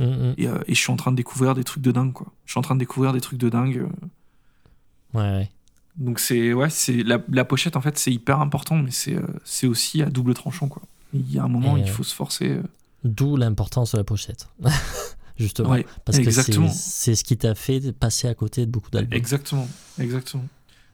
Hmm, 0.00 0.04
hmm. 0.04 0.34
Et, 0.38 0.48
euh, 0.48 0.58
et 0.66 0.74
je 0.74 0.80
suis 0.80 0.90
en 0.90 0.96
train 0.96 1.12
de 1.12 1.16
découvrir 1.16 1.54
des 1.54 1.62
trucs 1.62 1.82
de 1.82 1.92
dingue, 1.92 2.12
quoi. 2.12 2.26
Je 2.44 2.52
suis 2.52 2.58
en 2.58 2.62
train 2.62 2.74
de 2.74 2.80
découvrir 2.80 3.12
des 3.12 3.20
trucs 3.20 3.38
de 3.38 3.48
dingue. 3.48 3.78
euh. 3.78 5.18
Ouais, 5.18 5.38
ouais. 5.38 5.50
Donc 5.96 6.18
c'est 6.18 6.52
ouais, 6.52 6.70
c'est 6.70 7.04
la, 7.04 7.20
la 7.28 7.44
pochette 7.44 7.76
en 7.76 7.80
fait, 7.80 7.96
c'est 7.98 8.10
hyper 8.12 8.40
important, 8.40 8.74
mais 8.76 8.90
c'est 8.90 9.14
euh, 9.14 9.68
aussi 9.68 10.02
à 10.02 10.06
double 10.06 10.34
tranchant, 10.34 10.66
quoi. 10.66 10.82
Il 11.12 11.30
y 11.30 11.38
a 11.38 11.44
un 11.44 11.48
moment, 11.48 11.76
Et, 11.76 11.82
il 11.82 11.88
euh, 11.88 11.92
faut 11.92 12.02
se 12.02 12.12
forcer. 12.14 12.58
Euh. 13.04 13.08
D'où 13.08 13.36
l'importance 13.36 13.92
de 13.92 13.98
la 13.98 14.04
pochette. 14.04 14.48
Justement. 15.36 15.70
Ouais, 15.70 15.84
Parce 16.04 16.18
que 16.18 16.22
exactement. 16.24 16.68
c'est- 16.68 16.76
c'est 17.10 17.14
ce 17.16 17.24
qui 17.24 17.36
t'a 17.36 17.54
fait 17.56 17.92
passer 17.92 18.28
à 18.28 18.34
côté 18.34 18.66
de 18.66 18.70
beaucoup 18.70 18.90
d'albums. 18.90 19.12
exactement, 19.16 19.66
exactement. 19.98 20.44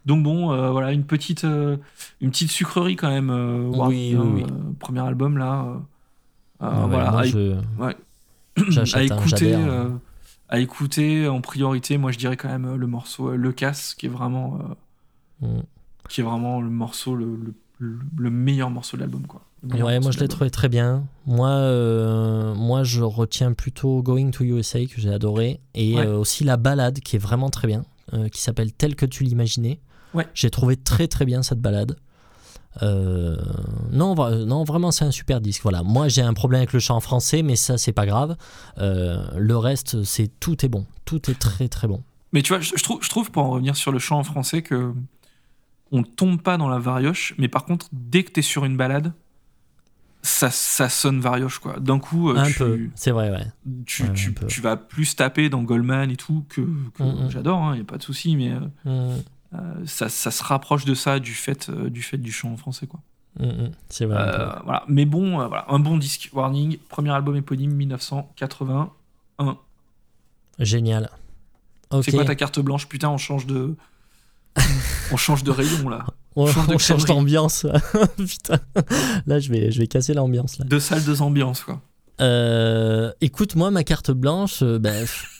Donc 0.06 0.22
bon, 0.22 0.50
euh, 0.50 0.70
voilà, 0.70 0.92
une 0.92 1.04
petite 1.04 1.44
euh, 1.44 1.76
une 2.22 2.30
petite 2.30 2.50
sucrerie 2.50 2.96
quand 2.96 3.10
même. 3.10 3.28
euh, 3.28 3.68
Oui, 3.68 3.76
Warning, 3.76 4.16
oui, 4.18 4.42
oui. 4.42 4.42
euh, 4.50 4.72
premier 4.78 5.00
album 5.00 5.36
là. 5.36 5.64
euh, 6.62 6.64
euh, 6.66 6.82
ouais, 6.84 6.88
voilà, 6.88 7.10
moi, 7.10 7.20
avec- 7.20 7.32
je, 7.32 7.56
ouais. 7.78 7.96
à 8.96 8.98
hein, 8.98 9.02
écouter, 9.02 9.54
euh, 9.54 9.90
à 10.48 10.58
écouter 10.60 11.28
en 11.28 11.42
priorité, 11.42 11.98
moi 11.98 12.10
je 12.10 12.18
dirais 12.18 12.38
quand 12.38 12.48
même 12.48 12.64
euh, 12.64 12.76
le 12.76 12.86
morceau 12.86 13.28
euh, 13.32 13.36
Le 13.36 13.52
Casse, 13.52 13.94
qui 13.94 14.06
est 14.06 14.10
vraiment, 14.10 14.58
euh, 15.42 15.46
Mm. 15.46 15.62
qui 16.08 16.22
est 16.22 16.24
vraiment 16.24 16.62
le 16.62 16.70
morceau, 16.70 17.14
le, 17.14 17.38
le- 17.78 17.98
le 18.16 18.30
meilleur 18.30 18.70
morceau 18.70 18.96
de 18.96 19.02
l'album. 19.02 19.26
quoi. 19.26 19.42
Ouais, 19.62 20.00
moi 20.00 20.10
je 20.10 20.18
l'ai 20.20 20.28
trouvé 20.28 20.50
très 20.50 20.68
bien. 20.68 21.04
Moi, 21.26 21.48
euh, 21.50 22.54
moi 22.54 22.82
je 22.82 23.02
retiens 23.02 23.52
plutôt 23.52 24.02
Going 24.02 24.30
to 24.30 24.42
USA 24.44 24.84
que 24.86 24.98
j'ai 25.00 25.12
adoré 25.12 25.60
et 25.74 25.94
Ouais. 25.96 26.06
euh, 26.06 26.16
aussi 26.18 26.44
la 26.44 26.56
balade 26.56 27.00
qui 27.00 27.16
est 27.16 27.18
vraiment 27.18 27.50
très 27.50 27.68
bien, 27.68 27.84
euh, 28.14 28.28
qui 28.28 28.40
s'appelle 28.40 28.72
Tel 28.72 28.96
que 28.96 29.04
tu 29.06 29.22
l'imaginais. 29.24 29.78
Ouais. 30.14 30.26
J'ai 30.34 30.50
trouvé 30.50 30.76
très 30.76 31.08
très 31.08 31.26
bien 31.26 31.42
cette 31.42 31.60
balade. 31.60 31.96
Non, 32.82 34.14
non, 34.46 34.64
vraiment 34.64 34.90
c'est 34.90 35.04
un 35.04 35.10
super 35.10 35.40
disque. 35.40 35.62
Voilà, 35.62 35.82
moi 35.82 36.08
j'ai 36.08 36.22
un 36.22 36.32
problème 36.34 36.60
avec 36.60 36.72
le 36.72 36.78
chant 36.80 36.96
en 36.96 37.00
français, 37.00 37.42
mais 37.42 37.56
ça 37.56 37.76
c'est 37.78 37.92
pas 37.92 38.06
grave. 38.06 38.36
Le 38.78 39.54
reste, 39.56 40.02
c'est 40.04 40.30
tout 40.40 40.64
est 40.64 40.68
bon, 40.68 40.86
tout 41.04 41.30
est 41.30 41.38
très 41.38 41.68
très 41.68 41.88
bon. 41.88 42.02
Mais 42.32 42.42
tu 42.42 42.52
vois, 42.52 42.60
je, 42.60 42.72
je 42.76 42.82
trouve, 42.84 43.02
je 43.02 43.08
trouve, 43.10 43.30
pour 43.32 43.42
en 43.42 43.50
revenir 43.50 43.74
sur 43.76 43.90
le 43.92 43.98
chant 43.98 44.18
en 44.20 44.24
français, 44.24 44.62
que 44.62 44.92
on 45.90 46.04
tombe 46.04 46.40
pas 46.40 46.56
dans 46.56 46.68
la 46.68 46.78
varioche, 46.78 47.34
mais 47.38 47.48
par 47.48 47.64
contre, 47.64 47.88
dès 47.92 48.22
que 48.22 48.30
t'es 48.30 48.42
sur 48.42 48.64
une 48.64 48.76
balade, 48.76 49.12
ça, 50.22 50.50
ça 50.50 50.88
sonne 50.88 51.20
varioche, 51.20 51.58
quoi. 51.58 51.78
D'un 51.80 51.98
coup, 51.98 52.30
euh, 52.30 52.36
un 52.36 52.46
tu, 52.46 52.58
peu, 52.58 52.78
c'est 52.94 53.10
vrai, 53.10 53.30
ouais. 53.30 53.46
tu, 53.86 54.02
Ouais, 54.04 54.12
tu- 54.48 54.60
vas 54.60 54.76
plus 54.76 55.16
taper 55.16 55.48
dans 55.48 55.62
Goldman 55.62 56.10
et 56.10 56.16
tout, 56.16 56.44
que, 56.48 56.60
que 56.94 57.02
Mm, 57.02 57.24
mm. 57.26 57.30
j'adore, 57.30 57.70
il 57.72 57.76
n'y 57.76 57.80
a 57.80 57.84
pas 57.84 57.96
de 57.98 58.02
souci, 58.02 58.36
mais 58.36 58.50
euh, 58.52 58.60
Mm, 58.84 59.22
euh, 59.54 59.74
ça, 59.86 60.08
ça 60.08 60.30
se 60.30 60.44
rapproche 60.44 60.84
de 60.84 60.94
ça, 60.94 61.18
du 61.20 61.32
fait, 61.34 61.68
euh, 61.70 61.88
du, 61.90 62.02
fait 62.02 62.18
du 62.18 62.32
chant 62.32 62.52
en 62.52 62.56
français, 62.56 62.86
quoi. 62.86 63.00
c'est 63.88 64.04
vrai. 64.04 64.16
Euh, 64.18 64.52
voilà. 64.64 64.84
Mais 64.88 65.04
bon, 65.06 65.36
voilà, 65.46 65.64
un 65.68 65.78
bon 65.78 65.96
disque. 65.96 66.28
Warning, 66.32 66.76
premier 66.88 67.10
album 67.10 67.36
éponyme 67.36 67.72
1981. 67.72 68.90
Génial. 70.58 71.10
C'est 72.02 72.12
quoi 72.12 72.24
ta 72.24 72.34
carte 72.34 72.60
blanche? 72.60 72.86
Putain, 72.88 73.08
on 73.08 73.18
change 73.18 73.46
de. 73.46 73.74
on 75.12 75.16
change 75.16 75.42
de 75.44 75.50
rayon 75.50 75.88
là. 75.88 76.04
On, 76.36 76.46
on 76.68 76.78
change 76.78 77.04
d'ambiance. 77.06 77.66
Putain. 78.16 78.58
Là, 79.26 79.38
je 79.40 79.50
vais, 79.50 79.70
je 79.72 79.78
vais 79.80 79.86
casser 79.86 80.14
l'ambiance. 80.14 80.58
là. 80.58 80.64
Deux 80.64 80.80
salles, 80.80 81.04
deux 81.04 81.22
ambiances 81.22 81.62
quoi. 81.62 81.80
Euh, 82.20 83.12
écoute, 83.20 83.56
moi, 83.56 83.70
ma 83.70 83.82
carte 83.84 84.10
blanche, 84.10 84.60
euh, 84.62 84.78
bah, 84.78 84.90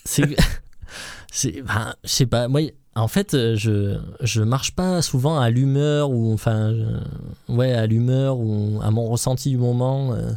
c'est. 0.03 0.23
c'est 1.31 1.61
ben, 1.61 1.93
je 2.03 2.09
sais 2.09 2.25
pas. 2.25 2.47
Moi, 2.47 2.61
en 2.95 3.07
fait, 3.07 3.33
euh, 3.35 3.55
je, 3.55 3.97
je 4.21 4.41
marche 4.41 4.71
pas 4.71 5.01
souvent 5.01 5.39
à 5.39 5.49
l'humeur 5.49 6.09
ou. 6.11 6.33
Enfin. 6.33 6.73
je- 6.73 7.53
ouais, 7.53 7.71
à 7.73 7.85
l'humeur 7.85 8.37
ou 8.39 8.79
à 8.81 8.91
mon 8.91 9.05
ressenti 9.07 9.49
du 9.49 9.57
moment. 9.57 10.13
euh, 10.13 10.31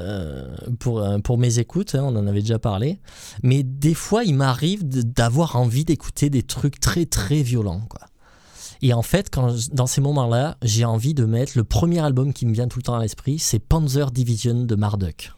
euh, 0.00 0.44
pour, 0.78 1.00
euh, 1.00 1.18
pour 1.18 1.38
mes 1.38 1.58
écoutes, 1.60 1.94
hein, 1.94 2.02
on 2.04 2.14
en 2.16 2.26
avait 2.26 2.42
déjà 2.42 2.58
parlé. 2.58 3.00
Mais 3.42 3.62
des 3.62 3.94
fois, 3.94 4.22
il 4.24 4.34
m'arrive 4.34 4.86
d'avoir 4.86 5.56
envie 5.56 5.86
d'écouter 5.86 6.28
des 6.28 6.42
trucs 6.42 6.78
très 6.78 7.06
très 7.06 7.40
violents. 7.42 7.80
Quoi. 7.88 8.02
Et 8.82 8.92
en 8.92 9.02
fait, 9.02 9.28
quand, 9.30 9.52
dans 9.72 9.86
ces 9.86 10.00
moments-là, 10.00 10.56
j'ai 10.62 10.84
envie 10.84 11.14
de 11.14 11.24
mettre 11.24 11.52
le 11.56 11.64
premier 11.64 11.98
album 12.00 12.32
qui 12.32 12.46
me 12.46 12.52
vient 12.52 12.68
tout 12.68 12.78
le 12.78 12.84
temps 12.84 12.94
à 12.94 13.02
l'esprit, 13.02 13.38
c'est 13.38 13.58
Panzer 13.58 14.10
Division 14.10 14.64
de 14.64 14.74
Marduk. 14.76 15.32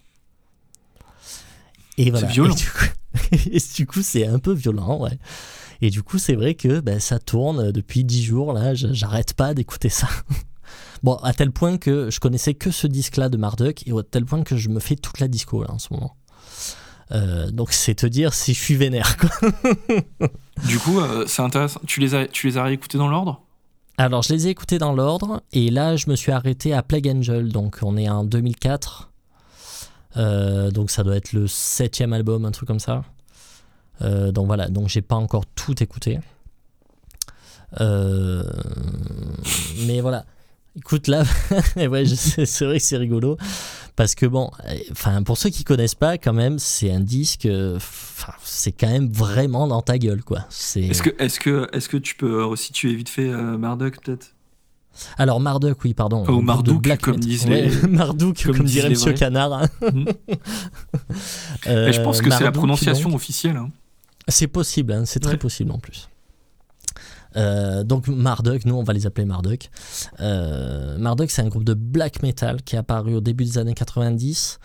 Et 1.99 2.11
voilà. 2.11 2.26
violent. 2.26 2.55
Et 3.32 3.59
du 3.74 3.86
coup- 3.86 4.03
c'est 4.03 4.26
un 4.26 4.38
peu 4.38 4.53
violent, 4.53 5.01
ouais. 5.01 5.18
Et 5.82 5.91
du 5.91 6.03
coup, 6.03 6.18
c'est 6.18 6.34
vrai 6.34 6.55
que 6.55 6.80
ben, 6.80 7.01
ça 7.01 7.18
tourne 7.18 7.72
depuis 7.72 8.05
10 8.05 8.22
jours, 8.22 8.53
là, 8.53 8.74
j'arrête 8.74 9.34
pas 9.34 9.55
d'écouter 9.55 9.88
ça. 9.88 10.09
Bon, 11.03 11.14
à 11.16 11.32
tel 11.32 11.51
point 11.51 11.78
que 11.78 12.11
je 12.11 12.20
connaissais 12.20 12.53
que 12.53 12.70
ce 12.70 12.86
disque-là 12.86 13.30
de 13.30 13.38
Marduk, 13.38 13.88
et 13.88 13.91
à 13.93 14.03
tel 14.03 14.26
point 14.26 14.43
que 14.43 14.59
je 14.59 14.68
me 14.68 14.80
fais 14.80 14.97
toute 14.97 15.18
la 15.18 15.28
disco, 15.28 15.62
là, 15.62 15.70
en 15.72 15.78
ce 15.78 15.88
moment. 15.95 16.14
Euh, 17.13 17.51
donc, 17.51 17.73
c'est 17.73 17.95
te 17.95 18.07
dire 18.07 18.35
si 18.35 18.55
je 18.55 18.61
suis 18.61 18.77
vénère, 18.77 19.17
quoi. 19.17 19.31
Du 20.67 20.79
coup, 20.79 21.01
euh, 21.01 21.25
c'est 21.27 21.43
intéressant. 21.43 21.81
Tu 21.87 22.01
les 22.01 22.15
as, 22.15 22.27
tu 22.27 22.47
les 22.47 22.59
as 22.59 22.65
réécoutés 22.65 22.99
dans 22.99 23.09
l'ordre? 23.09 23.43
Alors, 23.97 24.23
je 24.23 24.33
les 24.33 24.47
ai 24.47 24.51
écoutés 24.51 24.79
dans 24.79 24.93
l'ordre, 24.93 25.43
et 25.53 25.71
là, 25.71 25.97
je 25.97 26.11
me 26.11 26.17
suis 26.17 26.33
arrêté 26.33 26.75
à 26.75 26.83
Plague 26.83 27.09
Angel, 27.09 27.51
donc 27.51 27.79
on 27.83 27.97
est 27.97 28.09
en 28.09 28.25
2004. 28.25 29.11
Euh, 30.17 30.71
donc, 30.71 30.91
ça 30.91 31.03
doit 31.03 31.17
être 31.17 31.33
le 31.33 31.47
septième 31.47 32.13
album, 32.13 32.45
un 32.45 32.51
truc 32.51 32.67
comme 32.67 32.81
ça. 32.81 33.05
Donc 34.03 34.47
voilà, 34.47 34.69
donc 34.69 34.89
j'ai 34.89 35.03
pas 35.03 35.17
encore 35.17 35.45
tout 35.45 35.83
écouté. 35.83 36.21
Mais 37.79 38.41
voilà. 40.01 40.25
Écoute 40.77 41.07
là, 41.07 41.25
ouais, 41.77 42.07
c'est 42.07 42.65
vrai 42.65 42.79
que 42.79 42.83
c'est 42.83 42.97
rigolo 42.97 43.37
parce 44.01 44.14
que 44.14 44.24
bon, 44.24 44.51
euh, 44.66 44.74
enfin 44.92 45.22
pour 45.22 45.36
ceux 45.36 45.51
qui 45.51 45.62
connaissent 45.62 45.94
pas, 45.94 46.16
quand 46.16 46.32
même, 46.32 46.59
c'est 46.59 46.90
un 46.90 47.01
disque, 47.01 47.44
euh, 47.44 47.76
enfin 47.76 48.32
c'est 48.42 48.72
quand 48.72 48.88
même 48.88 49.11
vraiment 49.12 49.66
dans 49.68 49.82
ta 49.82 49.98
gueule 49.98 50.22
quoi. 50.24 50.46
C'est 50.48 50.80
Est-ce 50.80 51.03
que, 51.03 51.11
est 51.22 51.38
que, 51.38 51.68
est 51.76 51.86
que 51.86 51.98
tu 51.98 52.14
peux 52.14 52.42
resituer 52.46 52.94
vite 52.94 53.11
fait 53.11 53.28
euh, 53.28 53.59
Marduk 53.59 54.01
peut-être? 54.03 54.32
Alors 55.18 55.38
Marduk, 55.38 55.84
oui, 55.84 55.92
pardon. 55.92 56.24
Ou 56.26 56.40
de 56.40 56.44
Marduk, 56.46 56.82
black 56.82 57.03
comme 57.03 57.20
disent 57.20 57.44
Ouais, 57.44 57.68
les- 57.68 57.88
Marduk, 57.88 58.42
comme 58.42 58.64
dirait 58.64 58.88
Monsieur. 58.88 59.12
Canard. 59.12 59.53
hein. 59.53 59.68
Euh, 61.66 61.86
Mais 61.86 61.92
Je 61.92 62.01
pense 62.01 62.22
que 62.22 62.30
c'est 62.30 62.42
la 62.44 62.53
prononciation 62.53 63.11
donc. 63.11 63.16
officielle. 63.16 63.57
hein. 63.59 63.70
C'est 64.28 64.46
possible, 64.48 64.94
hein, 64.94 65.05
c'est 65.05 65.20
très 65.20 65.36
possible 65.36 65.72
en 65.72 65.78
plus. 65.78 66.09
Euh, 67.37 67.85
donc 67.85 68.09
Marduk, 68.09 68.64
nous 68.64 68.74
on 68.74 68.83
va 68.83 68.93
les 68.93 69.07
appeler 69.07 69.24
Marduk. 69.24 69.70
Euh, 70.20 70.99
Marduk 70.99 71.31
c'est 71.31 71.43
un 71.43 71.49
groupe 71.49 71.64
de 71.64 71.74
black 71.74 72.22
metal 72.22 72.62
qui 72.62 72.76
est 72.76 72.78
apparu 72.78 73.14
au 73.14 73.20
début 73.20 73.45
des 73.45 73.59
années 73.59 73.74
90 73.74 74.59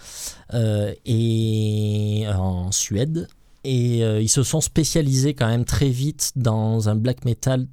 euh, 0.54 0.94
et 1.06 2.26
en 2.36 2.72
Suède. 2.72 3.28
Et 3.64 4.02
ils 4.02 4.30
se 4.30 4.44
sont 4.44 4.62
spécialisés 4.62 5.34
quand 5.34 5.48
même 5.48 5.66
très 5.66 5.90
vite 5.90 6.34
dans 6.36 6.88
un 6.88 6.96
black 6.96 7.26
metal 7.26 7.66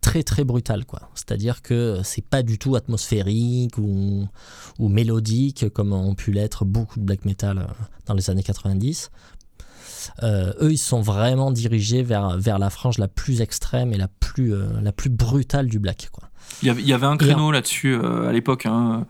très 0.00 0.22
très 0.22 0.44
brutal 0.44 0.86
quoi. 0.86 1.10
C'est-à-dire 1.14 1.60
que 1.60 2.00
c'est 2.04 2.24
pas 2.24 2.42
du 2.42 2.58
tout 2.58 2.74
atmosphérique 2.74 3.76
ou, 3.76 4.26
mélodique 4.78 5.68
comme 5.74 5.92
ont 5.92 6.14
pu 6.14 6.32
l'être 6.32 6.64
beaucoup 6.64 7.00
de 7.00 7.04
black 7.04 7.26
metal 7.26 7.66
dans 8.06 8.14
les 8.14 8.30
années 8.30 8.42
90. 8.42 9.10
Euh, 10.22 10.52
eux, 10.60 10.72
ils 10.72 10.78
sont 10.78 11.00
vraiment 11.00 11.50
dirigés 11.50 12.02
vers, 12.02 12.38
vers 12.38 12.58
la 12.58 12.70
frange 12.70 12.98
la 12.98 13.08
plus 13.08 13.40
extrême 13.40 13.92
et 13.92 13.96
la 13.96 14.08
plus, 14.08 14.54
euh, 14.54 14.66
la 14.82 14.92
plus 14.92 15.10
brutale 15.10 15.66
du 15.68 15.78
black, 15.78 16.08
quoi. 16.12 16.28
Il 16.62 16.68
y 16.68 16.92
avait, 16.92 17.06
un 17.06 17.16
créneau 17.16 17.50
là-dessus 17.50 17.94
euh, 17.94 18.28
à 18.28 18.32
l'époque. 18.32 18.66
hein. 18.66 19.06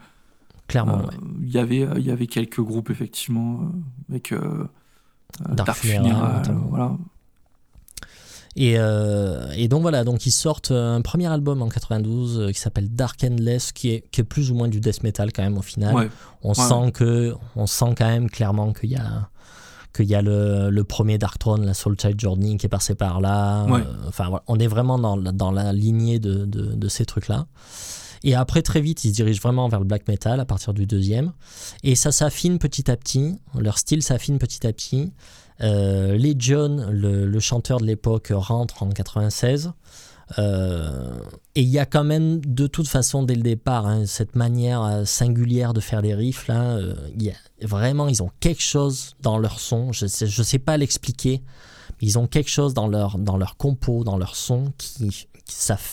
Clairement, 0.69 0.99
ouais. 1.05 1.15
Il 1.43 1.51
y 1.53 1.59
avait, 1.59 1.87
il 1.97 2.07
y 2.07 2.11
avait 2.11 2.27
quelques 2.27 2.61
groupes 2.61 2.89
effectivement 2.91 3.61
avec 4.09 4.33
Dark 4.33 5.57
Dark 5.67 5.75
Funeral, 5.79 6.43
Funeral, 6.45 6.59
voilà. 6.71 6.93
Et, 8.57 8.75
euh, 8.79 9.49
et 9.57 9.67
donc 9.67 9.83
voilà, 9.83 10.05
donc 10.05 10.27
ils 10.27 10.31
sortent 10.31 10.71
un 10.71 11.01
premier 11.03 11.27
album 11.27 11.61
en 11.61 11.69
92 11.69 12.39
euh, 12.39 12.53
qui 12.53 12.61
s'appelle 12.61 12.89
Dark 12.89 13.23
Endless, 13.25 13.73
qui 13.73 13.91
est, 13.91 14.05
qui 14.13 14.21
est 14.21 14.25
plus 14.25 14.53
ou 14.53 14.55
moins 14.55 14.69
du 14.69 14.79
death 14.81 15.03
metal 15.03 15.33
quand 15.33 15.43
même 15.43 15.59
au 15.59 15.63
final. 15.63 15.93
Ouais. 15.95 16.09
On 16.43 16.51
Ouais. 16.51 16.55
sent 16.55 16.93
que, 16.93 17.35
on 17.57 17.67
sent 17.67 17.95
quand 17.99 18.07
même 18.07 18.31
clairement 18.31 18.73
qu'il 18.73 18.91
y 18.91 18.97
a, 18.97 19.29
qu'il 19.95 20.07
y 20.07 20.15
a 20.15 20.23
le, 20.23 20.71
le 20.71 20.85
premier 20.85 21.17
Dark 21.19 21.39
Throne, 21.39 21.65
la 21.65 21.75
Soul 21.75 21.97
Child 22.01 22.21
Journey 22.21 22.57
qui 22.57 22.67
est 22.67 22.69
passé 22.69 22.95
par 22.95 23.21
là. 23.21 23.65
Ouais. 23.67 23.81
Euh, 23.81 24.09
enfin 24.09 24.29
voilà, 24.29 24.43
on 24.49 24.59
est 24.59 24.67
vraiment 24.67 24.99
dans, 24.99 25.17
la- 25.17 25.33
dans 25.33 25.51
la 25.53 25.73
lignée 25.73 26.19
de, 26.19 26.45
de, 26.45 26.75
de 26.75 26.89
ces 26.89 27.05
trucs-là. 27.07 27.47
Et 28.27 28.35
après, 28.35 28.63
très 28.63 28.81
vite, 28.81 29.05
ils 29.05 29.11
se 29.11 29.15
dirigent 29.15 29.41
vraiment 29.43 29.69
vers 29.69 29.81
le 29.81 29.85
black 29.85 30.09
metal 30.09 30.41
à 30.41 30.47
partir 30.47 30.73
du 30.73 30.87
deuxième. 30.87 31.33
Et 31.83 31.95
ça 31.95 32.11
s'affine 32.11 32.59
petit 32.59 32.91
à 32.91 32.97
petit. 32.97 33.39
Leur 33.59 33.77
style 33.79 34.03
s'affine 34.03 34.39
petit 34.39 34.67
à 34.67 34.73
petit. 34.73 35.13
Euh, 35.61 36.17
les 36.17 36.35
John, 36.39 36.91
le, 36.91 37.27
le 37.27 37.41
chanteur 37.41 37.79
de 37.81 37.85
l'époque, 37.85 38.33
rentre 38.35 38.83
en 38.83 38.89
96. 38.89 39.73
Euh, 40.39 41.19
et 41.55 41.63
il 41.63 41.69
y 41.69 41.79
a 41.79 41.87
quand 41.87 42.05
même, 42.05 42.41
de 42.45 42.67
toute 42.67 42.89
façon, 42.89 43.23
dès 43.23 43.35
le 43.35 43.43
départ, 43.43 43.87
hein, 43.87 44.07
cette 44.07 44.37
manière 44.37 44.83
euh, 44.83 45.05
singulière 45.05 45.73
de 45.73 45.81
faire 45.81 46.01
les 46.03 46.15
riffs, 46.15 46.47
euh, 46.51 46.95
vraiment, 47.63 48.09
ils 48.09 48.23
ont 48.23 48.31
quelque 48.41 48.63
chose 48.63 49.15
dans 49.21 49.39
leur 49.39 49.61
son. 49.61 49.93
Je 49.93 50.07
je 50.07 50.43
sais 50.43 50.59
pas 50.59 50.77
l'expliquer, 50.77 51.43
ils 52.01 52.19
ont 52.19 52.27
quelque 52.27 52.51
chose 52.51 52.75
dans 52.75 52.89
leur, 52.89 53.19
dans 53.19 53.37
leur 53.37 53.57
compo, 53.57 54.05
dans 54.05 54.19
leur 54.19 54.37
son, 54.37 54.73
qui, 54.79 55.29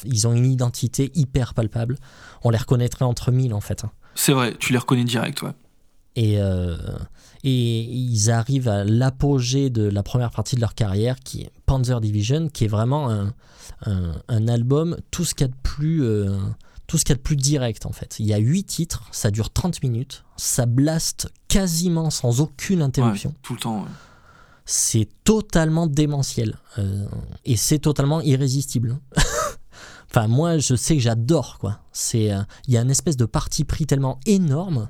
ils 0.05 0.27
ont 0.27 0.33
une 0.33 0.45
identité 0.45 1.11
hyper 1.13 1.53
palpable. 1.53 1.97
On 2.43 2.49
les 2.49 2.57
reconnaîtrait 2.57 3.05
entre 3.05 3.31
mille, 3.31 3.53
en 3.53 3.61
fait. 3.61 3.83
hein. 3.83 3.91
C'est 4.15 4.33
vrai, 4.33 4.55
tu 4.59 4.73
les 4.73 4.79
reconnais 4.79 5.03
direct, 5.03 5.41
ouais. 5.41 5.51
Et, 6.15 6.39
euh, 6.41 6.77
et 7.43 7.81
ils 7.83 8.29
arrivent 8.31 8.67
à 8.67 8.83
l'apogée 8.83 9.69
de 9.69 9.83
la 9.83 10.03
première 10.03 10.31
partie 10.31 10.55
de 10.55 10.61
leur 10.61 10.75
carrière, 10.75 11.15
qui 11.19 11.41
est 11.43 11.51
Panzer 11.65 12.01
Division, 12.01 12.49
qui 12.49 12.65
est 12.65 12.67
vraiment 12.67 13.09
un, 13.09 13.33
un, 13.85 14.13
un 14.27 14.47
album, 14.47 14.97
tout 15.11 15.23
ce 15.25 15.33
qu'il 15.33 15.47
y 15.47 15.49
a 15.49 15.53
de 15.53 15.59
plus... 15.63 16.03
euh, 16.03 16.37
tout 16.87 16.97
ce 16.97 17.05
qu'il 17.05 17.13
y 17.13 17.15
a 17.15 17.17
de 17.17 17.21
plus 17.21 17.37
direct 17.37 17.85
en 17.85 17.93
fait. 17.93 18.17
Il 18.19 18.25
y 18.25 18.33
a 18.33 18.37
8 18.37 18.65
titres, 18.65 19.03
ça 19.13 19.31
dure 19.31 19.49
30 19.49 19.81
minutes, 19.81 20.25
ça 20.35 20.65
blaste 20.65 21.29
quasiment 21.47 22.09
sans 22.09 22.41
aucune 22.41 22.81
interruption. 22.81 23.29
Ouais, 23.29 23.35
tout 23.43 23.53
le 23.53 23.59
temps. 23.61 23.83
ouais. 23.83 23.89
C'est 24.65 25.07
totalement 25.23 25.87
démentiel 25.87 26.57
euh, 26.77 27.05
et 27.45 27.55
c'est 27.55 27.79
totalement 27.79 28.19
irrésistible. 28.19 28.99
enfin, 30.11 30.27
moi, 30.27 30.57
je 30.57 30.75
sais 30.75 30.95
que 30.95 31.01
j'adore 31.01 31.59
quoi. 31.59 31.79
C'est, 31.93 32.33
euh, 32.33 32.41
il 32.67 32.73
y 32.73 32.77
a 32.77 32.81
une 32.81 32.91
espèce 32.91 33.15
de 33.15 33.25
parti 33.25 33.63
pris 33.63 33.85
tellement 33.85 34.19
énorme 34.25 34.89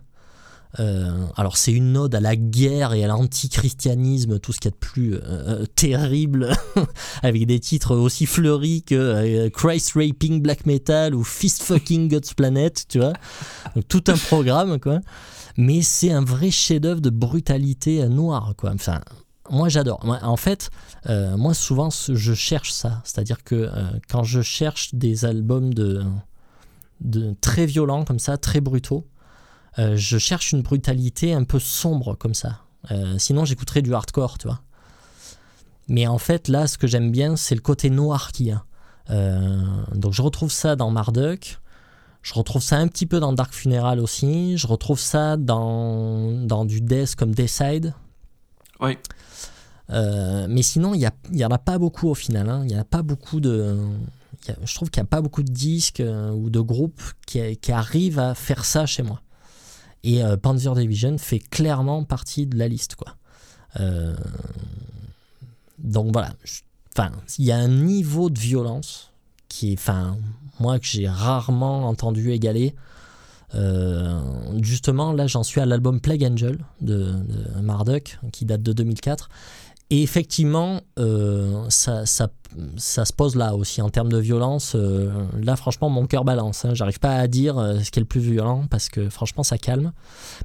Euh, 0.79 1.25
alors 1.35 1.57
c'est 1.57 1.73
une 1.73 1.97
ode 1.97 2.15
à 2.15 2.21
la 2.21 2.35
guerre 2.35 2.93
et 2.93 3.03
à 3.03 3.07
l'antichristianisme, 3.07 4.39
tout 4.39 4.53
ce 4.53 4.59
qu'il 4.59 4.69
y 4.69 4.73
a 4.73 4.75
de 4.75 4.77
plus 4.77 5.15
euh, 5.15 5.65
terrible, 5.75 6.51
avec 7.23 7.45
des 7.45 7.59
titres 7.59 7.95
aussi 7.95 8.25
fleuris 8.25 8.83
que 8.83 9.49
Christ 9.49 9.93
Raping 9.95 10.41
Black 10.41 10.65
Metal 10.65 11.13
ou 11.13 11.23
Fist 11.23 11.63
Fucking 11.63 12.09
God's 12.09 12.33
Planet, 12.33 12.85
tu 12.87 12.99
vois. 12.99 13.13
Donc, 13.75 13.87
tout 13.87 14.03
un 14.07 14.17
programme, 14.17 14.79
quoi. 14.79 14.99
Mais 15.57 15.81
c'est 15.81 16.11
un 16.11 16.23
vrai 16.23 16.49
chef-d'œuvre 16.49 17.01
de 17.01 17.09
brutalité 17.09 18.07
noire, 18.07 18.53
quoi. 18.57 18.71
Enfin, 18.73 19.01
moi 19.49 19.67
j'adore. 19.67 19.99
En 20.21 20.37
fait, 20.37 20.69
moi 21.09 21.53
souvent 21.53 21.89
je 21.91 22.33
cherche 22.33 22.71
ça. 22.71 23.01
C'est-à-dire 23.03 23.43
que 23.43 23.69
quand 24.07 24.23
je 24.23 24.41
cherche 24.41 24.95
des 24.95 25.25
albums 25.25 25.73
de, 25.73 26.03
de 27.01 27.35
très 27.41 27.65
violents 27.65 28.05
comme 28.05 28.19
ça, 28.19 28.37
très 28.37 28.61
brutaux, 28.61 29.05
euh, 29.79 29.95
je 29.95 30.17
cherche 30.17 30.51
une 30.51 30.61
brutalité 30.61 31.33
un 31.33 31.43
peu 31.43 31.59
sombre 31.59 32.15
comme 32.15 32.33
ça. 32.33 32.61
Euh, 32.91 33.17
sinon, 33.17 33.45
j'écouterais 33.45 33.81
du 33.81 33.93
hardcore, 33.93 34.37
tu 34.37 34.47
vois. 34.47 34.61
Mais 35.87 36.07
en 36.07 36.17
fait, 36.17 36.47
là, 36.47 36.67
ce 36.67 36.77
que 36.77 36.87
j'aime 36.87 37.11
bien, 37.11 37.35
c'est 37.35 37.55
le 37.55 37.61
côté 37.61 37.89
noir 37.89 38.31
qu'il 38.31 38.47
y 38.47 38.51
a. 38.51 38.63
Euh, 39.09 39.61
donc, 39.93 40.13
je 40.13 40.21
retrouve 40.21 40.51
ça 40.51 40.75
dans 40.75 40.91
Marduk. 40.91 41.59
Je 42.21 42.33
retrouve 42.33 42.61
ça 42.61 42.77
un 42.77 42.87
petit 42.87 43.05
peu 43.05 43.19
dans 43.19 43.33
Dark 43.33 43.53
Funeral 43.53 43.99
aussi. 43.99 44.57
Je 44.57 44.67
retrouve 44.67 44.99
ça 44.99 45.37
dans, 45.37 46.45
dans 46.45 46.65
du 46.65 46.81
death 46.81 47.15
comme 47.15 47.33
Deicide. 47.33 47.93
Oui. 48.79 48.97
mais 49.89 50.61
sinon, 50.61 50.93
il 50.93 51.09
n'y 51.31 51.45
en 51.45 51.49
a 51.49 51.57
pas 51.57 51.77
beaucoup 51.77 52.09
au 52.09 52.15
final. 52.15 52.49
Hein. 52.49 52.61
Il 52.63 52.67
n'y 52.67 52.79
a 52.79 52.83
pas 52.83 53.01
beaucoup 53.01 53.39
de. 53.39 53.75
je 54.63 54.75
trouve 54.75 54.89
qu'il 54.91 55.01
n'y 55.01 55.07
a 55.07 55.09
pas 55.09 55.21
beaucoup 55.21 55.43
de 55.43 55.51
disques 55.51 56.03
ou 56.05 56.49
de 56.49 56.59
groupes 56.59 57.01
qui, 57.25 57.57
qui, 57.57 57.71
arrivent 57.71 58.19
à 58.19 58.35
faire 58.35 58.65
ça 58.65 58.85
chez 58.85 59.01
moi. 59.01 59.21
Et 60.03 60.23
euh, 60.23 60.37
Panzer 60.37 60.73
Division 60.75 61.17
fait 61.17 61.39
clairement 61.39 62.03
partie 62.03 62.45
de 62.45 62.57
la 62.57 62.67
liste. 62.67 62.95
Quoi. 62.95 63.15
Euh, 63.79 64.15
donc 65.77 66.11
voilà. 66.13 66.33
Enfin, 66.93 67.11
il 67.37 67.45
y 67.45 67.51
a 67.51 67.57
un 67.57 67.67
niveau 67.67 68.29
de 68.29 68.39
violence 68.39 69.11
qui 69.47 69.73
enfin, 69.73 70.17
moi 70.59 70.79
que 70.79 70.85
j'ai 70.85 71.07
rarement 71.07 71.87
entendu 71.87 72.31
égaler. 72.31 72.75
Euh, 73.53 74.21
justement, 74.61 75.11
là, 75.11 75.27
j'en 75.27 75.43
suis 75.43 75.59
à 75.59 75.65
l'album 75.65 75.99
Plague 75.99 76.23
Angel 76.23 76.57
de, 76.79 77.11
de, 77.13 77.61
Marduk, 77.61 78.17
qui 78.31 78.45
date 78.45 78.63
de 78.63 78.71
2004. 78.71 79.29
Et 79.91 80.01
effectivement, 80.03 80.79
euh, 80.99 81.65
ça, 81.67 82.05
ça, 82.05 82.29
ça, 82.77 83.03
se 83.03 83.11
pose 83.11 83.35
là 83.35 83.55
aussi 83.57 83.81
en 83.81 83.89
termes 83.89 84.09
de 84.09 84.19
violence. 84.19 84.71
Euh, 84.73 85.11
là, 85.43 85.57
franchement, 85.57 85.89
mon 85.89 86.07
cœur 86.07 86.23
balance. 86.23 86.63
Hein. 86.63 86.73
J'arrive 86.73 86.99
pas 86.99 87.15
à 87.15 87.27
dire 87.27 87.57
euh, 87.57 87.79
ce 87.81 87.91
qui 87.91 87.99
est 87.99 88.01
le 88.01 88.07
plus 88.07 88.21
violent 88.21 88.67
parce 88.69 88.87
que 88.87 89.09
franchement, 89.09 89.43
ça 89.43 89.57
calme. 89.57 89.91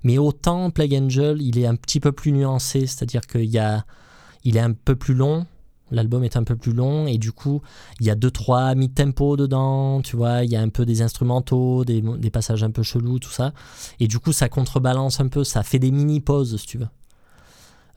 Mais 0.02 0.18
autant 0.18 0.70
Plague 0.70 0.94
Angel, 0.94 1.40
il 1.40 1.60
est 1.60 1.66
un 1.66 1.76
petit 1.76 2.00
peu 2.00 2.10
plus 2.10 2.32
nuancé, 2.32 2.88
c'est-à-dire 2.88 3.20
qu'il 3.20 3.56
a, 3.56 3.84
il 4.42 4.56
est 4.56 4.60
un 4.60 4.72
peu 4.72 4.96
plus 4.96 5.14
long. 5.14 5.46
L'album 5.92 6.24
est 6.24 6.36
un 6.36 6.42
peu 6.42 6.56
plus 6.56 6.72
long 6.72 7.06
et 7.06 7.16
du 7.16 7.30
coup, 7.30 7.62
il 8.00 8.06
y 8.06 8.10
a 8.10 8.16
deux 8.16 8.32
trois 8.32 8.74
mid-tempo 8.74 9.36
dedans, 9.36 10.02
tu 10.02 10.16
vois, 10.16 10.42
il 10.42 10.50
y 10.50 10.56
a 10.56 10.60
un 10.60 10.70
peu 10.70 10.84
des 10.84 11.02
instrumentaux, 11.02 11.84
des, 11.84 12.00
des 12.00 12.30
passages 12.30 12.64
un 12.64 12.72
peu 12.72 12.82
chelous, 12.82 13.20
tout 13.20 13.30
ça. 13.30 13.52
Et 14.00 14.08
du 14.08 14.18
coup, 14.18 14.32
ça 14.32 14.48
contrebalance 14.48 15.20
un 15.20 15.28
peu, 15.28 15.44
ça 15.44 15.62
fait 15.62 15.78
des 15.78 15.92
mini-pauses, 15.92 16.56
si 16.56 16.66
tu 16.66 16.78
veux. 16.78 16.88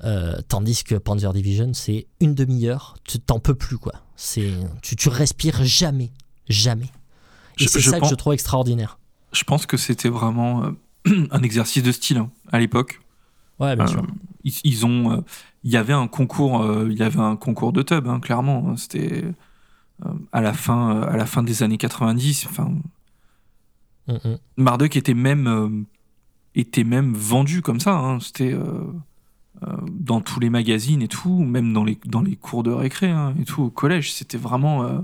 Euh, 0.04 0.39
tandis 0.47 0.84
que 0.84 0.95
Panzer 0.95 1.34
Division, 1.34 1.74
c'est 1.74 2.08
une 2.22 2.34
demi-heure, 2.34 2.95
tu 3.04 3.20
t'en 3.20 3.39
peux 3.39 3.56
plus, 3.56 3.78
quoi. 3.78 3.93
C'est, 4.16 4.54
tu, 4.82 4.95
tu 4.95 5.10
respires 5.10 5.64
jamais, 5.64 6.12
jamais. 6.47 6.89
Et 7.60 7.68
c'est 7.68 7.82
ça 7.82 8.00
que 8.00 8.08
je 8.08 8.16
trouve 8.16 8.34
extraordinaire. 8.34 8.97
Je 9.34 9.43
pense 9.43 9.66
que 9.66 9.76
c'était 9.76 10.10
vraiment 10.10 10.64
euh, 10.64 11.28
un 11.32 11.43
exercice 11.43 11.84
de 11.84 11.91
style 11.91 12.18
hein, 12.18 12.32
à 12.52 12.60
l'époque. 12.60 13.02
Ouais, 13.60 13.76
bien 13.76 13.86
euh, 13.86 13.88
sûr. 13.88 14.08
Ils, 14.64 14.86
ont, 14.86 15.24
il 15.64 15.72
y 15.72 15.76
avait 15.76 15.93
un 15.93 16.08
concours, 16.08 16.66
il 16.89 16.97
y 16.97 17.04
avait 17.04 17.20
un 17.20 17.36
concours 17.36 17.74
de 17.74 17.82
tub, 17.82 18.08
hein, 18.08 18.22
clairement. 18.22 18.78
C'était 18.78 19.26
à 20.32 20.39
la 20.39 20.54
fin, 20.54 21.02
à 21.02 21.18
la 21.18 21.26
fin 21.26 21.43
des 21.43 21.62
années 21.62 21.78
90. 21.78 22.47
Enfin, 22.50 22.72
mm, 24.08 24.14
mm. 24.14 24.38
Marduk 24.56 24.95
était 24.95 25.14
même, 25.14 25.86
était 26.56 26.86
même 26.86 27.14
vendu 27.14 27.62
comme 27.62 27.82
ça. 27.82 27.91
Hein. 27.91 28.22
C'était 28.22 28.56
dans 29.91 30.22
tous 30.22 30.39
les 30.39 30.49
magazines 30.49 31.01
et 31.01 31.07
tout, 31.07 31.43
même 31.43 31.74
dans 31.74 31.84
les, 31.84 31.99
dans 32.05 32.22
les 32.22 32.36
cours 32.36 32.64
de 32.64 32.72
récré 32.72 33.10
hein, 33.10 33.34
et 33.39 33.43
tout 33.43 33.64
au 33.64 33.70
collège. 33.70 34.14
C'était 34.14 34.38
vraiment. 34.38 34.84
Euh, 34.84 34.99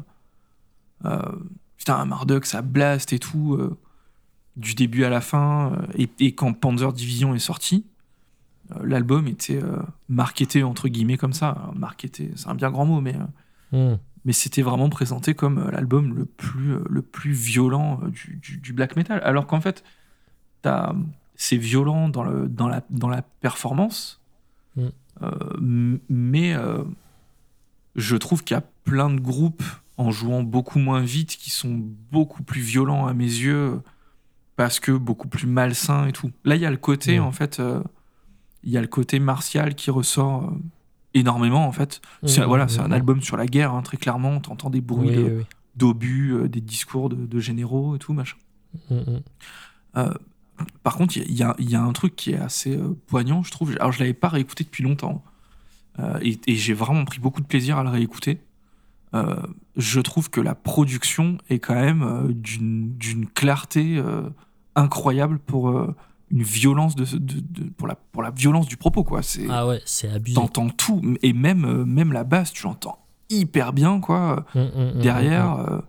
euh, 1.05 1.31
putain, 1.77 1.95
un 1.95 2.05
Marduk, 2.05 2.45
ça 2.45 2.61
blast 2.61 3.13
et 3.13 3.19
tout, 3.19 3.59
du 4.55 4.73
début 4.75 5.03
à 5.03 5.09
la 5.09 5.21
fin. 5.21 5.73
Et, 5.95 6.33
quand 6.33 6.53
Panzer 6.53 6.93
Division 6.93 7.35
est 7.35 7.39
sorti, 7.39 7.85
l'album 8.81 9.27
était 9.27 9.61
marketé 10.07 10.63
entre 10.63 10.87
guillemets 10.87 11.17
comme 11.17 11.33
ça. 11.33 11.71
Marketé, 11.75 12.31
c'est 12.35 12.47
un 12.47 12.55
bien 12.55 12.71
grand 12.71 12.85
mot, 12.85 13.01
mais. 13.01 13.15
Hmm. 13.71 13.97
Mais 14.23 14.33
c'était 14.33 14.63
vraiment 14.63 14.89
présenté 14.89 15.35
comme 15.35 15.69
l'album 15.69 16.15
le 16.15 16.25
plus, 16.25 16.77
le 16.89 17.03
plus 17.03 17.33
violent 17.33 17.99
du, 18.07 18.39
du, 18.57 18.73
black 18.73 18.95
metal. 18.95 19.21
Alors 19.23 19.45
qu'en 19.45 19.61
fait, 19.61 19.83
c'est 21.35 21.57
violent 21.57 22.09
dans, 22.09 22.23
le, 22.23 22.47
dans, 22.47 22.67
la, 22.67 22.81
dans 22.89 23.09
la 23.09 23.21
performance. 23.21 24.21
Euh, 24.23 24.24
mais 26.09 26.53
euh, 26.53 26.83
je 27.95 28.15
trouve 28.15 28.43
qu'il 28.43 28.55
y 28.55 28.57
a 28.57 28.63
plein 28.83 29.09
de 29.09 29.19
groupes 29.19 29.63
en 29.97 30.11
jouant 30.11 30.43
beaucoup 30.43 30.79
moins 30.79 31.01
vite 31.01 31.37
qui 31.37 31.49
sont 31.49 31.81
beaucoup 32.11 32.43
plus 32.43 32.61
violents 32.61 33.07
à 33.07 33.13
mes 33.13 33.23
yeux 33.23 33.79
parce 34.55 34.79
que 34.79 34.91
beaucoup 34.91 35.27
plus 35.27 35.47
malsains 35.47 36.07
et 36.07 36.11
tout. 36.11 36.31
Là, 36.43 36.55
il 36.55 36.61
y 36.61 36.65
a 36.65 36.71
le 36.71 36.77
côté, 36.77 37.19
mm. 37.19 37.23
en 37.23 37.31
fait, 37.31 37.59
euh, 37.59 37.81
il 38.63 38.71
y 38.71 38.77
a 38.77 38.81
le 38.81 38.87
côté 38.87 39.19
martial 39.19 39.75
qui 39.75 39.91
ressort 39.91 40.53
énormément, 41.13 41.65
en 41.65 41.71
fait. 41.71 42.01
Mm, 42.23 42.27
c'est, 42.27 42.45
voilà, 42.45 42.67
c'est 42.67 42.79
un 42.79 42.91
album 42.91 43.21
sur 43.21 43.37
la 43.37 43.45
guerre, 43.45 43.73
hein, 43.73 43.81
très 43.81 43.97
clairement. 43.97 44.39
T'entends 44.39 44.69
des 44.69 44.81
bruits 44.81 45.25
d'obus, 45.75 46.47
des 46.47 46.61
discours 46.61 47.09
de, 47.09 47.39
généraux 47.39 47.95
et 47.95 47.99
tout, 47.99 48.13
machin. 48.13 48.37
Par 50.83 50.95
contre, 50.95 51.17
il 51.17 51.35
y, 51.35 51.43
a, 51.43 51.81
un 51.81 51.93
truc 51.93 52.15
qui 52.15 52.31
est 52.31 52.37
assez 52.37 52.75
euh, 52.75 52.95
poignant, 53.07 53.43
je 53.43 53.51
trouve. 53.51 53.71
Alors, 53.79 53.91
je 53.91 53.99
l'avais 53.99 54.13
pas 54.13 54.29
réécouté 54.29 54.63
depuis 54.63 54.83
longtemps. 54.83 55.23
Euh, 55.99 56.19
et, 56.21 56.55
j'ai 56.55 56.73
vraiment 56.73 57.05
pris 57.05 57.19
beaucoup 57.19 57.41
de 57.41 57.47
plaisir 57.47 57.77
à 57.77 57.83
le 57.83 57.89
réécouter. 57.89 58.39
Euh, 59.13 59.35
je 59.77 59.99
trouve 59.99 60.29
que 60.29 60.41
la 60.41 60.55
production 60.55 61.37
est 61.49 61.59
quand 61.59 61.75
même 61.75 62.33
d'une 62.33 63.27
clarté 63.33 64.01
incroyable 64.75 65.39
pour 65.39 65.69
une 66.31 66.43
violence 66.43 66.95
de, 66.95 67.05
pour 67.77 67.87
la 67.87 67.95
pour 67.95 68.23
la 68.23 68.31
violence 68.31 68.67
du 68.67 68.77
propos 68.77 69.03
quoi 69.03 69.21
c'est 69.21 69.45
ah 69.49 69.67
ouais 69.67 69.79
c'est 69.85 70.09
abusé 70.09 70.35
t'entends 70.35 70.69
tout 70.69 71.01
et 71.21 71.33
même 71.33 71.83
même 71.83 72.11
la 72.11 72.23
basse 72.23 72.51
tu 72.51 72.63
l'entends 72.63 72.97
hyper 73.29 73.73
bien 73.73 73.99
quoi 73.99 74.45
hum, 74.55 74.71
hum, 74.75 74.87
hum, 74.95 75.01
derrière 75.01 75.81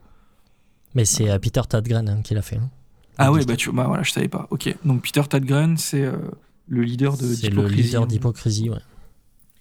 mais 0.95 1.05
c'est 1.05 1.37
Peter 1.39 1.63
Tadgren 1.69 2.09
hein, 2.09 2.21
qui 2.23 2.35
l'a 2.35 2.43
fait 2.43 2.57
hein. 2.57 2.71
Ah 3.19 3.33
ouais, 3.33 3.45
bah, 3.45 3.57
tu, 3.57 3.73
bah 3.73 3.85
voilà, 3.87 4.03
je 4.03 4.13
savais 4.13 4.29
pas. 4.29 4.47
Ok, 4.51 4.75
donc 4.85 5.03
Peter 5.03 5.23
Tadgren, 5.29 5.77
c'est 5.77 6.05
euh, 6.05 6.17
le 6.69 6.83
leader 6.83 7.17
de 7.17 7.35
C'est 7.35 7.51
le 7.51 7.67
leader 7.67 8.07
d'Hypocrisie, 8.07 8.71
ouais. 8.71 8.79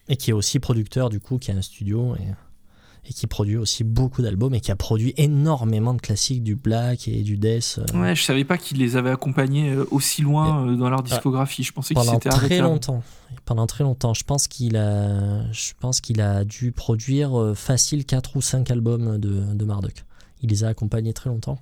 Et 0.07 0.17
qui 0.17 0.29
est 0.29 0.33
aussi 0.33 0.59
producteur, 0.59 1.09
du 1.09 1.19
coup, 1.19 1.37
qui 1.37 1.51
a 1.51 1.55
un 1.55 1.61
studio 1.61 2.15
et, 2.15 3.09
et 3.09 3.13
qui 3.13 3.25
produit 3.27 3.57
aussi 3.57 3.83
beaucoup 3.83 4.21
d'albums 4.21 4.53
et 4.53 4.59
qui 4.59 4.71
a 4.71 4.75
produit 4.75 5.13
énormément 5.17 5.93
de 5.93 6.01
classiques 6.01 6.43
du 6.43 6.55
black 6.55 7.07
et 7.07 7.23
du 7.23 7.37
death. 7.37 7.79
Euh. 7.79 7.99
Ouais, 7.99 8.15
je 8.15 8.21
savais 8.21 8.43
pas 8.43 8.57
qu'il 8.57 8.77
les 8.77 8.97
avait 8.97 9.09
accompagnés 9.09 9.71
euh, 9.71 9.87
aussi 9.89 10.21
loin 10.21 10.75
dans 10.75 10.89
leur 10.89 11.01
discographie. 11.01 11.63
Je 11.63 11.71
pensais 11.71 11.95
qu'ils 11.95 12.03
s'étaient 12.03 12.29
très 12.29 12.59
longtemps. 12.59 13.03
Pendant 13.45 13.65
très 13.67 13.83
longtemps. 13.83 14.13
Je 14.13 14.23
pense 14.23 14.47
qu'il 14.47 14.75
a, 14.77 15.51
je 15.51 15.71
pense 15.79 16.01
qu'il 16.01 16.21
a 16.21 16.43
dû 16.43 16.71
produire 16.71 17.53
facile 17.55 18.05
4 18.05 18.35
ou 18.35 18.41
5 18.41 18.69
albums 18.69 19.17
de, 19.17 19.53
de 19.53 19.65
Marduk. 19.65 20.05
Il 20.41 20.49
les 20.49 20.63
a 20.63 20.67
accompagnés 20.67 21.13
très 21.13 21.29
longtemps. 21.29 21.59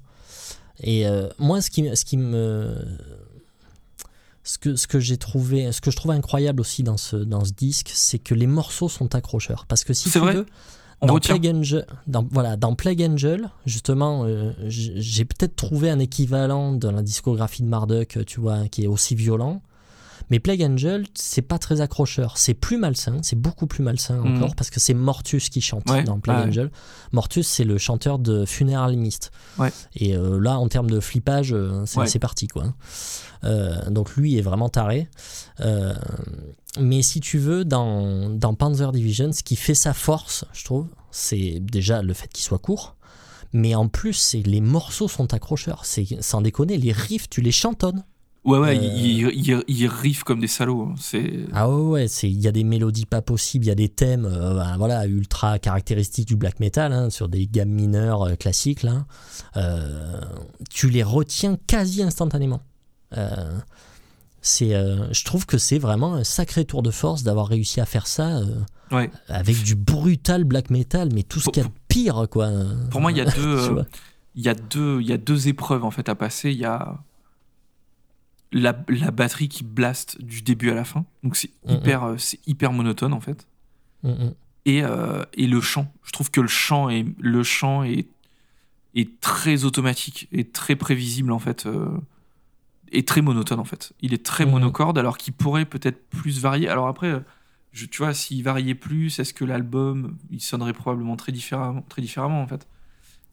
Et 0.80 1.08
euh, 1.08 1.30
moi, 1.40 1.62
ce 1.62 1.70
qui, 1.70 1.96
ce 1.96 2.06
qui 2.06 2.18
me. 2.18 2.76
Ce 4.46 4.58
que, 4.58 4.76
ce 4.76 4.88
que 4.88 5.00
j'ai 5.00 5.16
trouvé, 5.16 5.72
ce 5.72 5.80
que 5.80 5.90
je 5.90 5.96
trouve 5.96 6.12
incroyable 6.12 6.60
aussi 6.60 6.84
dans 6.84 6.98
ce, 6.98 7.16
dans 7.16 7.46
ce 7.46 7.54
disque, 7.54 7.92
c'est 7.94 8.20
que 8.20 8.34
les 8.34 8.46
morceaux 8.46 8.90
sont 8.90 9.16
accrocheurs. 9.16 9.66
Parce 9.70 9.86
que 9.86 9.94
si 9.94 10.12
tu 10.12 10.20
veux, 10.20 10.46
dans 11.02 11.20
Plague, 11.20 11.48
Angel, 11.48 11.86
dans, 12.08 12.28
voilà, 12.30 12.58
dans 12.58 12.76
Plague 12.76 13.02
Angel, 13.02 13.50
justement, 13.66 14.26
euh, 14.26 14.52
j'ai 14.68 15.26
peut-être 15.26 15.56
trouvé 15.56 15.90
un 15.90 16.00
équivalent 16.00 16.74
dans 16.74 16.92
la 16.92 17.02
discographie 17.02 17.64
de 17.64 17.68
Marduk, 17.68 18.20
tu 18.26 18.42
vois, 18.42 18.68
qui 18.68 18.84
est 18.84 18.88
aussi 18.88 19.16
violent. 19.16 19.62
Mais 20.30 20.40
Plague 20.40 20.64
Angel, 20.64 21.06
c'est 21.14 21.42
pas 21.42 21.58
très 21.58 21.82
accrocheur. 21.82 22.38
C'est 22.38 22.54
plus 22.54 22.78
malsain, 22.78 23.18
c'est 23.22 23.40
beaucoup 23.40 23.68
plus 23.68 23.84
malsain 23.84 24.18
mhm. 24.18 24.36
encore, 24.36 24.56
parce 24.56 24.70
que 24.70 24.80
c'est 24.80 24.94
Mortus 24.94 25.50
qui 25.50 25.62
chante 25.62 25.86
dans 26.06 26.20
Plague 26.20 26.48
Angel. 26.50 26.72
Mortus, 27.12 27.48
c'est 27.48 27.64
le 27.64 27.78
chanteur 27.78 28.20
de 28.20 28.46
Funeral 28.46 28.96
Mist. 28.98 29.32
Et 29.96 30.16
euh, 30.16 30.40
là, 30.40 30.58
en 30.58 30.68
termes 30.68 30.90
de 30.90 31.00
flippage, 31.00 31.54
euh, 31.54 31.86
c'est 31.86 32.20
parti, 32.20 32.48
quoi. 32.48 32.74
Euh, 33.44 33.90
donc 33.90 34.16
lui 34.16 34.38
est 34.38 34.42
vraiment 34.42 34.70
taré. 34.70 35.10
mais 36.80 37.02
si 37.02 37.20
tu 37.20 37.38
veux, 37.38 37.66
dans, 37.66 38.30
dans 38.30 38.54
Panzer 38.54 38.92
Division, 38.92 39.32
ce 39.32 39.44
qui 39.44 39.56
fait 39.56 39.76
sa 39.76 39.94
force, 39.94 40.46
je 40.54 40.64
trouve, 40.64 40.88
c'est 41.12 41.60
déjà 41.60 42.02
le 42.02 42.14
fait 42.14 42.28
qu'il 42.28 42.44
soit 42.44 42.60
court. 42.60 42.96
Mais 43.54 43.76
en 43.76 43.88
plus, 43.88 44.36
les 44.46 44.62
morceaux 44.62 45.08
sont 45.08 45.34
accrocheurs. 45.34 45.86
C'est 45.86 46.22
sans 46.22 46.42
déconner, 46.42 46.78
les 46.78 46.92
riffs, 46.92 47.30
tu 47.30 47.42
les 47.42 47.52
chantonnes. 47.52 48.04
Ouais, 48.46 48.58
ouais, 48.60 48.70
Euh, 48.72 48.74
ils, 48.74 49.30
ils, 49.48 49.64
ils 49.70 49.88
riffent 49.88 50.24
comme 50.26 50.42
des 50.42 50.48
salauds. 50.48 50.90
hein. 50.92 50.96
C'est. 51.00 51.46
Ah 51.54 51.70
ouais, 51.70 52.08
il 52.24 52.42
y 52.42 52.48
a 52.48 52.52
des 52.52 52.66
mélodies 52.66 53.06
pas 53.06 53.22
possibles, 53.22 53.66
il 53.66 53.70
y 53.70 53.72
a 53.72 53.76
des 53.76 53.88
thèmes, 53.90 54.26
euh, 54.26 54.56
ben, 54.56 54.76
voilà, 54.78 55.06
ultra 55.08 55.60
caractéristiques 55.60 56.28
du 56.28 56.36
black 56.36 56.60
metal, 56.60 56.92
hein, 56.92 57.10
sur 57.10 57.30
des 57.30 57.48
gammes 57.48 57.70
mineures 57.70 58.24
euh, 58.24 58.36
classiques 58.36 58.84
là. 58.84 59.06
Tu 60.70 60.90
les 60.90 61.04
retiens 61.04 61.58
quasi 61.68 62.04
instantanément. 62.04 62.62
C'est, 64.42 64.72
je 64.72 65.24
trouve 65.24 65.46
que 65.46 65.58
c'est 65.58 65.80
vraiment 65.80 66.16
un 66.16 66.26
sacré 66.26 66.66
tour 66.66 66.84
de 66.84 66.92
force 66.92 67.24
d'avoir 67.24 67.48
réussi 67.48 67.80
à 67.80 67.86
faire 67.86 68.08
ça 68.08 68.42
Ouais. 68.92 69.10
avec 69.30 69.64
du 69.64 69.74
brutal 69.76 70.44
black 70.44 70.70
metal, 70.70 71.10
mais 71.14 71.24
tout 71.24 71.40
ce 71.40 71.50
qu'il 71.50 71.64
y 71.64 71.66
a 71.66 71.70
de 71.70 71.74
pire, 71.88 72.28
quoi. 72.30 72.52
Pour 72.92 73.00
moi, 73.02 73.12
il 73.12 73.18
y 73.18 73.22
a 73.22 73.26
deux. 73.36 73.86
Il 74.36 74.44
y 74.44 74.50
a 74.50 74.54
deux 74.56 75.00
il 75.00 75.08
y 75.08 75.14
a 75.14 75.18
deux 75.18 75.48
épreuves 75.48 75.84
en 75.86 75.92
fait 75.92 76.10
à 76.10 76.16
passer 76.16 76.52
il 76.52 76.58
y 76.58 76.66
a 76.66 76.98
la, 78.54 78.74
la 78.88 79.12
batterie 79.12 79.50
qui 79.50 79.64
blaste 79.64 80.22
du 80.22 80.42
début 80.42 80.70
à 80.70 80.76
la 80.76 80.86
fin. 80.86 81.06
Donc 81.24 81.36
c'est 81.36 81.50
hyper 81.68 82.04
euh, 82.04 82.18
c'est 82.18 82.40
hyper 82.48 82.72
monotone 82.72 83.14
en 83.14 83.20
fait. 83.20 83.48
Et, 84.66 84.84
euh, 84.84 85.24
et 85.34 85.48
le 85.48 85.60
chant. 85.60 85.92
Je 86.04 86.12
trouve 86.12 86.32
que 86.32 86.40
le 86.40 86.48
chant 86.48 86.90
est 86.90 87.06
le 87.20 87.44
chant 87.44 87.84
est 87.84 88.08
est 88.96 89.20
très 89.22 89.66
automatique 89.66 90.28
et 90.32 90.46
très 90.48 90.76
prévisible 90.76 91.32
en 91.32 91.40
fait 91.40 91.66
euh, 91.66 91.88
et 92.92 93.04
très 93.04 93.22
monotone 93.22 93.60
en 93.60 93.66
fait. 93.66 93.92
Il 94.02 94.14
est 94.14 94.24
très 94.26 94.46
Mhm. 94.46 94.52
monocorde 94.52 94.98
alors 94.98 95.18
qu'il 95.18 95.34
pourrait 95.34 95.66
peut-être 95.66 96.08
plus 96.10 96.40
varier. 96.40 96.70
Alors 96.70 96.88
après 96.88 97.08
euh, 97.12 97.20
je, 97.72 97.86
tu 97.88 97.98
vois 98.04 98.14
s'il 98.14 98.44
variait 98.44 98.76
plus 98.76 99.18
est-ce 99.20 99.34
que 99.34 99.44
l'album 99.46 100.18
il 100.30 100.40
sonnerait 100.42 100.74
probablement 100.74 101.16
très 101.16 101.32
différemment 101.32 101.84
très 101.90 102.02
différemment 102.02 102.42
en 102.42 102.48
fait. 102.48 102.68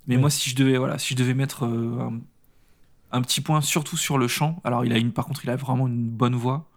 Mais 0.07 0.17
moi, 0.17 0.31
si 0.31 0.51
je 0.51 0.57
devais, 0.57 0.77
voilà, 0.79 0.99
si 0.99 1.15
je 1.15 1.19
devais 1.19 1.35
mettre 1.35 1.67
euh, 1.67 2.01
un, 2.01 2.21
un 3.13 3.23
petit 3.23 3.41
point, 3.41 3.61
surtout 3.61 3.97
sur 3.97 4.19
le 4.19 4.29
chant, 4.29 4.61
alors 4.65 4.85
il 4.85 4.93
a 4.93 4.99
une, 4.99 5.13
par 5.13 5.27
contre, 5.27 5.45
il 5.45 5.51
a 5.51 5.57
vraiment 5.57 5.87
une 5.89 6.09
bonne 6.11 6.35
voix, 6.37 6.69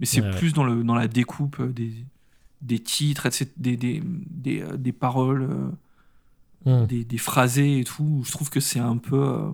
mais 0.00 0.06
c'est 0.06 0.20
Ouais, 0.20 0.28
ouais. 0.30 0.36
plus 0.36 0.52
dans 0.52 0.64
le 0.64 0.82
dans 0.84 0.94
la 0.94 1.08
découpe 1.08 1.60
euh, 1.60 1.72
des 1.72 1.92
des 2.62 2.78
titres, 2.78 3.26
etc., 3.26 3.50
des 3.56 3.76
des 3.76 4.02
des, 4.04 4.62
euh, 4.62 4.76
des 4.76 4.92
paroles, 4.92 5.42
euh, 5.42 5.70
Mm. 6.64 6.86
des, 6.86 7.04
des 7.04 7.18
phrasés 7.18 7.78
et 7.80 7.84
tout. 7.84 8.22
Je 8.24 8.32
trouve 8.32 8.50
que 8.50 8.58
c'est 8.60 8.80
un 8.80 8.96
peu 8.96 9.22
euh, 9.22 9.50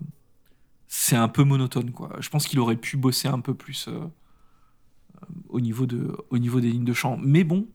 c'est 0.89 1.17
un 1.17 1.29
peu 1.29 1.45
monotone, 1.45 1.91
quoi. 1.91 2.11
Je 2.21 2.29
pense 2.31 2.47
qu'il 2.47 2.59
aurait 2.61 2.77
pu 2.77 2.97
bosser 2.97 3.29
un 3.29 3.41
peu 3.41 3.53
plus 3.55 3.89
euh, 3.89 4.07
au 5.51 5.61
niveau 5.61 5.85
de 5.87 6.17
au 6.31 6.39
niveau 6.39 6.61
des 6.61 6.71
lignes 6.71 6.85
de 6.87 6.93
chant, 6.95 7.19
mais 7.23 7.45
bon. 7.45 7.67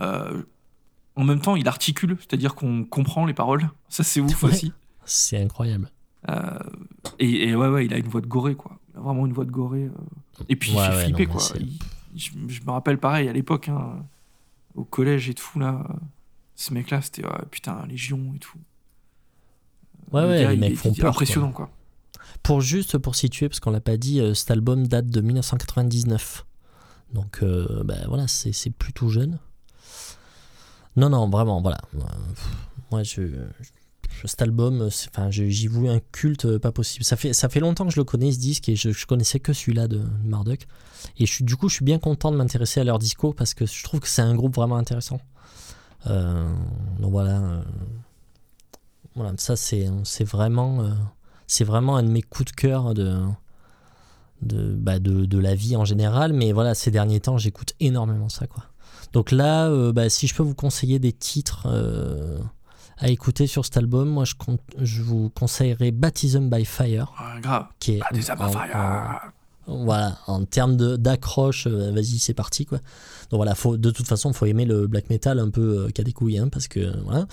en 0.00 1.24
même 1.24 1.40
temps, 1.40 1.56
il 1.56 1.66
articule, 1.66 2.16
c'est-à-dire 2.20 2.54
qu'on 2.54 2.84
comprend 2.84 3.26
les 3.26 3.34
paroles. 3.34 3.70
Ça, 3.88 4.04
c'est 4.04 4.20
ouf 4.20 4.42
Ouais. 4.42 4.50
aussi. 4.50 4.72
C'est 5.04 5.40
incroyable. 5.42 5.90
Et, 7.18 7.48
et 7.48 7.54
ouais, 7.56 7.68
ouais, 7.68 7.86
il 7.86 7.94
a 7.94 7.98
une 7.98 8.08
voix 8.08 8.20
de 8.20 8.26
goré, 8.26 8.54
quoi. 8.54 8.78
Il 8.94 8.98
a 8.98 9.02
vraiment 9.02 9.26
une 9.26 9.32
voix 9.32 9.44
de 9.44 9.50
goré. 9.50 9.84
euh. 9.84 10.42
Et 10.48 10.56
puis, 10.56 10.70
il 10.72 10.76
Ouais, 10.76 10.84
fait 10.90 10.96
ouais, 10.96 11.04
flipper, 11.04 11.26
non, 11.26 11.34
mais 11.34 11.40
quoi. 11.40 11.56
Il- 11.60 11.78
je, 12.16 12.30
je 12.48 12.62
me 12.62 12.70
rappelle 12.70 12.98
pareil 12.98 13.28
à 13.28 13.32
l'époque, 13.32 13.68
hein, 13.68 14.04
au 14.74 14.84
collège 14.84 15.28
et 15.28 15.34
tout, 15.34 15.58
là. 15.58 15.86
Ce 16.56 16.72
mec-là, 16.74 17.00
c'était 17.02 17.24
ouais, 17.24 17.44
putain, 17.50 17.84
Légion 17.86 18.32
et 18.34 18.38
tout. 18.38 18.58
Ouais, 20.12 20.22
Le 20.22 20.28
ouais, 20.28 20.40
gars, 20.42 20.48
les 20.48 20.54
il 20.54 20.60
mecs 20.60 20.76
font 20.76 20.90
il 20.92 21.00
peur. 21.00 21.10
impressionnant, 21.10 21.52
quoi. 21.52 21.70
Pour 22.42 22.60
juste 22.60 22.98
pour 22.98 23.14
situer, 23.14 23.48
parce 23.48 23.60
qu'on 23.60 23.70
l'a 23.70 23.80
pas 23.80 23.96
dit, 23.96 24.20
euh, 24.20 24.34
cet 24.34 24.50
album 24.50 24.86
date 24.86 25.06
de 25.06 25.20
1999. 25.20 26.44
Donc 27.14 27.38
euh, 27.42 27.82
ben 27.84 28.04
voilà, 28.08 28.26
c'est 28.28 28.52
tout 28.94 29.08
jeune. 29.10 29.38
Non, 30.96 31.08
non, 31.10 31.28
vraiment, 31.30 31.60
voilà. 31.62 31.78
Moi, 32.90 33.02
je, 33.02 33.22
je- 33.28 33.70
cet 34.26 34.42
album, 34.42 34.88
enfin, 35.12 35.30
j'y 35.30 35.66
voue 35.66 35.88
un 35.88 36.00
culte 36.12 36.46
euh, 36.46 36.58
pas 36.58 36.72
possible. 36.72 37.04
Ça 37.04 37.16
fait, 37.16 37.32
ça 37.32 37.48
fait 37.48 37.60
longtemps 37.60 37.86
que 37.86 37.92
je 37.92 38.00
le 38.00 38.04
connais, 38.04 38.32
ce 38.32 38.38
disque, 38.38 38.68
et 38.68 38.76
je, 38.76 38.90
je 38.90 39.06
connaissais 39.06 39.40
que 39.40 39.52
celui-là 39.52 39.88
de, 39.88 40.02
Marduk. 40.24 40.66
Et 41.18 41.26
je 41.26 41.44
du 41.44 41.56
coup, 41.56 41.68
je 41.68 41.74
suis 41.76 41.84
bien 41.84 41.98
content 41.98 42.32
de 42.32 42.36
m'intéresser 42.36 42.80
à 42.80 42.84
leur 42.84 42.98
disco, 42.98 43.32
parce 43.32 43.54
que 43.54 43.66
je 43.66 43.84
trouve 43.84 44.00
que 44.00 44.08
c'est 44.08 44.22
un 44.22 44.34
groupe 44.34 44.54
vraiment 44.54 44.76
intéressant. 44.76 45.20
Euh, 46.06 46.48
donc 46.98 47.10
voilà. 47.12 47.38
euh, 47.38 47.62
voilà, 49.14 49.32
ça, 49.36 49.56
c'est 49.56 49.88
vraiment. 50.24 50.84
vraiment 51.60 51.96
un 51.96 52.02
de 52.02 52.08
mes 52.08 52.22
coups 52.22 52.52
de 52.52 52.56
cœur 52.56 52.94
de, 52.94 53.18
de, 54.42 54.74
bah, 54.74 54.98
de, 54.98 55.24
de 55.24 55.38
la 55.38 55.54
vie 55.54 55.76
en 55.76 55.84
général. 55.84 56.32
Mais 56.32 56.52
voilà, 56.52 56.74
ces 56.74 56.90
derniers 56.90 57.20
temps, 57.20 57.38
j'écoute 57.38 57.74
énormément 57.80 58.28
ça. 58.28 58.46
Quoi. 58.46 58.64
Donc 59.12 59.32
là, 59.32 59.92
bah, 59.92 60.08
si 60.08 60.26
je 60.26 60.34
peux 60.34 60.42
vous 60.42 60.54
conseiller 60.54 60.98
des 60.98 61.12
titres 61.12 61.66
à 63.00 63.08
écouter 63.08 63.46
sur 63.46 63.64
cet 63.64 63.76
album, 63.76 64.08
moi 64.08 64.24
je, 64.24 64.34
con- 64.34 64.58
je 64.80 65.02
vous 65.02 65.30
conseillerais 65.30 65.90
Baptism 65.90 66.48
by 66.50 66.64
Fire, 66.64 67.12
Ouais, 67.20 67.40
grave. 67.40 67.66
qui 67.78 67.92
est 67.92 68.00
Ah, 68.02 68.12
des 68.14 68.30
en- 68.30 68.48
Fire. 68.50 68.76
en- 68.76 69.30
voilà, 69.84 70.16
en 70.26 70.44
termes 70.46 70.76
d'accroche, 70.96 71.66
euh, 71.66 71.92
vas-y, 71.92 72.18
c'est 72.18 72.32
parti 72.32 72.64
quoi. 72.64 72.78
Donc 73.30 73.36
voilà, 73.38 73.54
faut, 73.54 73.76
de 73.76 73.90
toute 73.90 74.08
façon, 74.08 74.32
faut 74.32 74.46
aimer 74.46 74.64
le 74.64 74.86
black 74.86 75.10
metal 75.10 75.38
un 75.38 75.50
peu 75.50 75.60
euh, 75.86 75.90
qui 75.90 76.00
a 76.00 76.04
des 76.04 76.14
couilles, 76.14 76.38
hein, 76.38 76.48
parce 76.50 76.68
que 76.68 76.96
voilà. 77.04 77.20
Mm. 77.24 77.26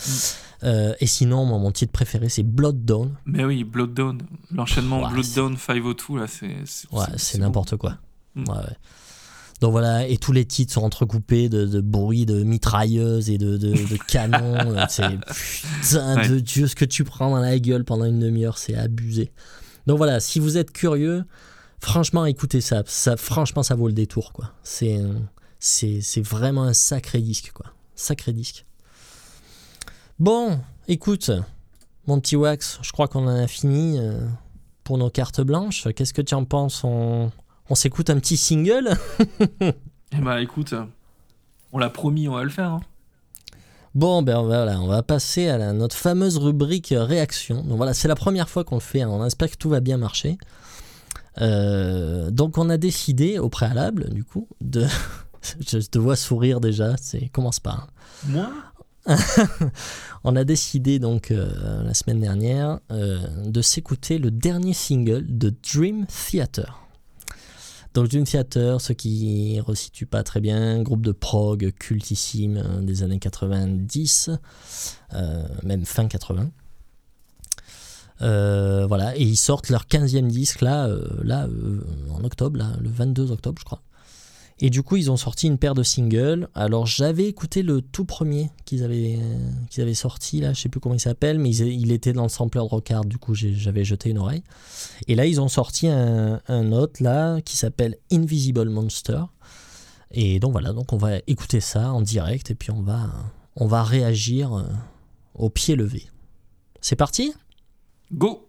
Euh, 0.63 0.93
et 0.99 1.07
sinon, 1.07 1.45
moi, 1.45 1.57
mon 1.59 1.71
titre 1.71 1.93
préféré, 1.93 2.27
c'est 2.27 2.43
Blood 2.43 2.83
Dawn. 2.83 3.15
Mais 3.25 3.45
oui, 3.45 3.63
Blooddown. 3.63 4.21
L'enchaînement 4.51 5.03
Ouais, 5.03 5.11
Blooddown 5.13 5.55
502, 5.57 6.17
là, 6.19 6.27
c'est. 6.27 6.47
Ouais, 6.91 7.05
c'est- 7.15 7.37
n'importe 7.37 7.77
quoi. 7.77 7.97
Mm. 8.35 8.43
Ouais, 8.49 8.57
ouais. 8.57 8.77
Donc 9.61 9.71
voilà, 9.71 10.07
et 10.07 10.17
tous 10.17 10.31
les 10.33 10.45
titres 10.45 10.73
sont 10.73 10.81
entrecoupés 10.83 11.47
de, 11.49 11.65
de 11.65 11.79
bruits 11.81 12.25
de 12.25 12.43
mitrailleuses 12.43 13.29
et 13.29 13.37
de, 13.37 13.57
de, 13.57 13.71
de 13.71 13.97
canons. 14.07 14.75
euh, 14.77 14.85
c'est 14.89 15.03
putain 15.81 16.15
Ouais. 16.17 16.27
de 16.27 16.39
Dieu, 16.39 16.67
ce 16.67 16.75
que 16.75 16.85
tu 16.85 17.03
prends 17.03 17.29
dans 17.31 17.39
la 17.39 17.57
gueule 17.59 17.85
pendant 17.85 18.05
une 18.05 18.19
demi-heure, 18.19 18.57
c'est 18.57 18.75
abusé. 18.75 19.31
Donc 19.87 19.97
voilà, 19.97 20.19
si 20.19 20.39
vous 20.39 20.57
êtes 20.57 20.71
curieux, 20.71 21.23
franchement, 21.79 22.25
écoutez 22.25 22.59
ça. 22.59 22.83
ça 22.85 23.15
franchement, 23.17 23.63
ça 23.63 23.75
vaut 23.75 23.87
le 23.87 23.93
détour, 23.93 24.33
quoi. 24.33 24.51
C'est, 24.63 24.99
c'est, 25.59 26.01
c'est 26.01 26.21
vraiment 26.21 26.63
un 26.63 26.73
sacré 26.73 27.21
disque, 27.21 27.51
quoi. 27.53 27.67
Sacré 27.95 28.33
disque. 28.33 28.65
Bon, 30.19 30.59
écoute, 30.87 31.31
mon 32.07 32.19
petit 32.19 32.35
Wax, 32.35 32.79
je 32.81 32.91
crois 32.91 33.07
qu'on 33.07 33.25
en 33.27 33.35
a 33.35 33.47
fini 33.47 33.99
euh, 33.99 34.19
pour 34.83 34.97
nos 34.97 35.09
cartes 35.09 35.41
blanches. 35.41 35.87
Qu'est-ce 35.95 36.13
que 36.13 36.21
tu 36.21 36.35
en 36.35 36.45
penses 36.45 36.83
on, 36.83 37.31
on 37.69 37.75
s'écoute 37.75 38.09
un 38.09 38.19
petit 38.19 38.37
single 38.37 38.95
Eh 39.61 40.21
bah, 40.21 40.41
écoute, 40.41 40.73
on 41.73 41.77
l'a 41.79 41.89
promis, 41.89 42.27
on 42.29 42.33
va 42.35 42.43
le 42.43 42.49
faire. 42.49 42.69
hein. 42.71 42.79
Bon, 43.95 44.21
ben 44.21 44.41
voilà, 44.41 44.79
on 44.81 44.87
va 44.87 45.03
passer 45.03 45.47
à 45.47 45.57
la- 45.57 45.71
notre 45.73 45.95
fameuse 45.95 46.37
rubrique 46.37 46.93
réaction. 46.95 47.63
Donc 47.63 47.77
voilà, 47.77 47.93
c'est 47.93 48.07
la 48.09 48.15
première 48.15 48.49
fois 48.49 48.63
qu'on 48.65 48.75
le 48.75 48.81
fait, 48.81 49.01
hein, 49.01 49.09
on 49.09 49.25
espère 49.25 49.49
que 49.49 49.55
tout 49.55 49.69
va 49.69 49.79
bien 49.79 49.97
marcher. 49.97 50.37
Euh, 51.41 52.31
donc 52.31 52.57
on 52.57 52.69
a 52.69 52.77
décidé 52.77 53.39
au 53.39 53.49
préalable, 53.49 54.09
du 54.13 54.23
coup, 54.23 54.47
de... 54.61 54.85
Je 55.67 55.77
te 55.79 55.99
vois 55.99 56.15
sourire 56.15 56.59
déjà, 56.59 56.95
c'est 56.99 57.27
commence 57.29 57.59
pas. 57.59 57.87
hein. 57.87 57.87
Moi? 58.27 58.49
On 60.23 60.35
a 60.35 60.43
décidé 60.43 60.97
donc 60.97 61.29
euh, 61.29 61.83
la 61.83 61.93
semaine 61.93 62.19
dernière 62.19 62.79
euh, 62.91 63.19
de 63.45 63.61
s'écouter 63.61 64.17
le 64.17 64.31
dernier 64.31 64.73
single 64.73 65.25
de 65.37 65.53
Dream 65.71 66.07
Theater. 66.07 66.81
Donc 67.95 68.09
Dream 68.09 68.25
Theater, 68.25 68.81
ceux 68.81 68.93
qui 68.93 69.55
ne 69.55 69.61
resituent 69.61 70.05
pas 70.05 70.21
très 70.21 70.41
bien, 70.41 70.81
groupe 70.81 71.01
de 71.01 71.13
prog 71.13 71.71
cultissime 71.79 72.57
euh, 72.57 72.81
des 72.81 73.03
années 73.03 73.19
90, 73.19 74.31
euh, 75.13 75.47
même 75.63 75.85
fin 75.85 76.05
80. 76.05 76.51
Euh, 78.21 78.85
voilà, 78.85 79.15
et 79.15 79.23
ils 79.23 79.37
sortent 79.37 79.69
leur 79.69 79.85
15e 79.85 80.27
disque 80.27 80.59
là, 80.59 80.87
euh, 80.87 81.79
en 82.11 82.21
octobre, 82.25 82.59
le 82.81 82.89
22 82.89 83.31
octobre 83.31 83.59
je 83.59 83.63
crois. 83.63 83.81
Et 84.59 84.69
du 84.69 84.83
coup, 84.83 84.95
ils 84.95 85.11
ont 85.11 85.17
sorti 85.17 85.47
une 85.47 85.57
paire 85.57 85.73
de 85.73 85.83
singles. 85.83 86.47
Alors, 86.55 86.85
j'avais 86.85 87.25
écouté 87.25 87.61
le 87.61 87.81
tout 87.81 88.05
premier 88.05 88.49
qu'ils 88.63 88.83
avaient, 88.83 89.19
qu'ils 89.69 89.83
avaient 89.83 89.93
sorti, 89.93 90.39
là, 90.39 90.53
je 90.53 90.61
sais 90.61 90.69
plus 90.69 90.79
comment 90.79 90.95
il 90.95 90.99
s'appelle, 90.99 91.39
mais 91.39 91.53
il, 91.53 91.91
était 91.91 92.13
dans 92.13 92.23
le 92.23 92.29
sampler 92.29 92.61
de 92.61 92.65
Rockard, 92.65 93.03
du 93.03 93.17
coup, 93.17 93.33
j'avais 93.35 93.83
jeté 93.83 94.09
une 94.09 94.17
oreille. 94.17 94.43
Et 95.07 95.15
là, 95.15 95.25
ils 95.25 95.41
ont 95.41 95.49
sorti 95.49 95.89
un, 95.89 96.39
un 96.47 96.71
autre, 96.71 97.03
là, 97.03 97.41
qui 97.41 97.57
s'appelle 97.57 97.97
Invisible 98.11 98.69
Monster. 98.69 99.23
Et 100.11 100.39
donc, 100.39 100.53
voilà, 100.53 100.71
donc 100.71 100.93
on 100.93 100.97
va 100.97 101.17
écouter 101.27 101.59
ça 101.59 101.91
en 101.91 102.01
direct, 102.01 102.49
et 102.49 102.55
puis 102.55 102.71
on 102.71 102.81
va, 102.81 103.11
on 103.57 103.67
va 103.67 103.83
réagir 103.83 104.53
euh, 104.53 104.63
au 105.33 105.49
pied 105.49 105.75
levé. 105.75 106.09
C'est 106.79 106.95
parti? 106.95 107.33
Go 108.13 108.44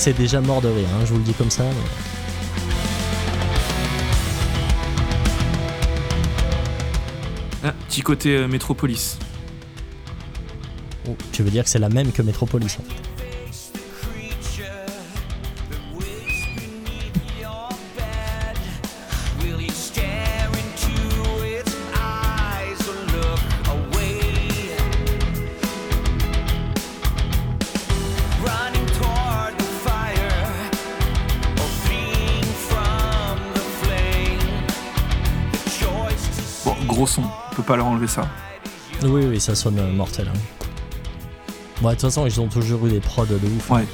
c'est 0.00 0.14
déjà 0.16 0.40
mort 0.40 0.62
de 0.62 0.68
rire, 0.68 0.88
hein, 0.94 1.04
je 1.04 1.12
vous 1.12 1.18
le 1.18 1.24
dis 1.24 1.34
comme 1.34 1.50
ça. 1.50 1.62
mais- 1.64 2.50
Ah, 7.62 7.74
petit 7.88 8.00
côté 8.00 8.36
euh, 8.36 8.48
Métropolis. 8.48 9.18
Oh, 11.08 11.16
tu 11.32 11.42
veux 11.42 11.50
dire 11.50 11.64
que 11.64 11.70
c'est 11.70 11.78
la 11.78 11.88
même 11.88 12.12
que 12.12 12.22
en 12.78 12.82
fait. 12.82 13.09
Pas 37.70 37.76
leur 37.76 37.86
enlever 37.86 38.08
ça. 38.08 38.28
Oui, 39.04 39.26
oui, 39.26 39.40
ça 39.40 39.54
sonne 39.54 39.78
euh, 39.78 39.92
mortel. 39.92 40.26
hein. 40.26 40.38
Bon, 41.80 41.90
de 41.90 41.94
toute 41.94 42.00
façon, 42.00 42.26
ils 42.26 42.40
ont 42.40 42.48
toujours 42.48 42.84
eu 42.88 42.90
des 42.90 42.98
prods 42.98 43.26
de 43.26 43.36
ouf. 43.36 43.70
Ouais. 43.70 43.86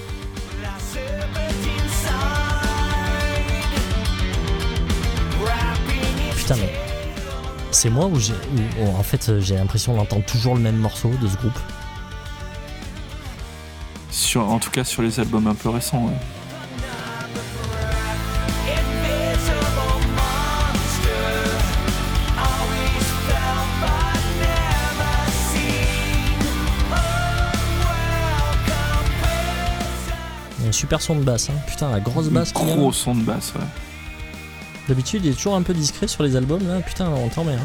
Putain, 6.37 6.57
mais 6.57 6.73
c'est 7.71 7.91
moi 7.91 8.07
où 8.07 8.19
j'ai. 8.19 8.33
en 8.97 9.03
fait, 9.03 9.29
euh, 9.29 9.41
j'ai 9.41 9.57
l'impression 9.57 9.95
d'entendre 9.95 10.25
toujours 10.25 10.55
le 10.55 10.63
même 10.63 10.77
morceau 10.79 11.11
de 11.21 11.29
ce 11.29 11.37
groupe. 11.37 11.59
Sur, 14.11 14.49
en 14.49 14.59
tout 14.59 14.71
cas 14.71 14.85
sur 14.85 15.03
les 15.03 15.21
albums 15.21 15.47
un 15.49 15.55
peu 15.55 15.69
récents. 15.69 16.07
ouais. 16.07 16.36
Super 30.77 31.01
son 31.01 31.17
de 31.17 31.25
basse. 31.25 31.49
Hein. 31.51 31.57
Putain, 31.67 31.91
la 31.91 32.01
grosse 32.01 32.29
basse. 32.29 32.53
a, 32.55 32.59
là. 32.59 32.75
Gros 32.75 32.93
son 32.93 33.15
de 33.15 33.23
basse, 33.23 33.55
ouais. 33.55 33.65
D'habitude, 34.89 35.25
il 35.25 35.33
est 35.33 35.35
toujours 35.35 35.57
un 35.57 35.63
peu 35.63 35.75
discret 35.75 36.07
sur 36.07 36.23
les 36.23 36.37
albums. 36.37 36.67
Là, 36.69 36.81
putain, 36.81 37.09
on 37.09 37.29
t'en 37.29 37.45
met. 37.45 37.55
Hein. 37.55 37.59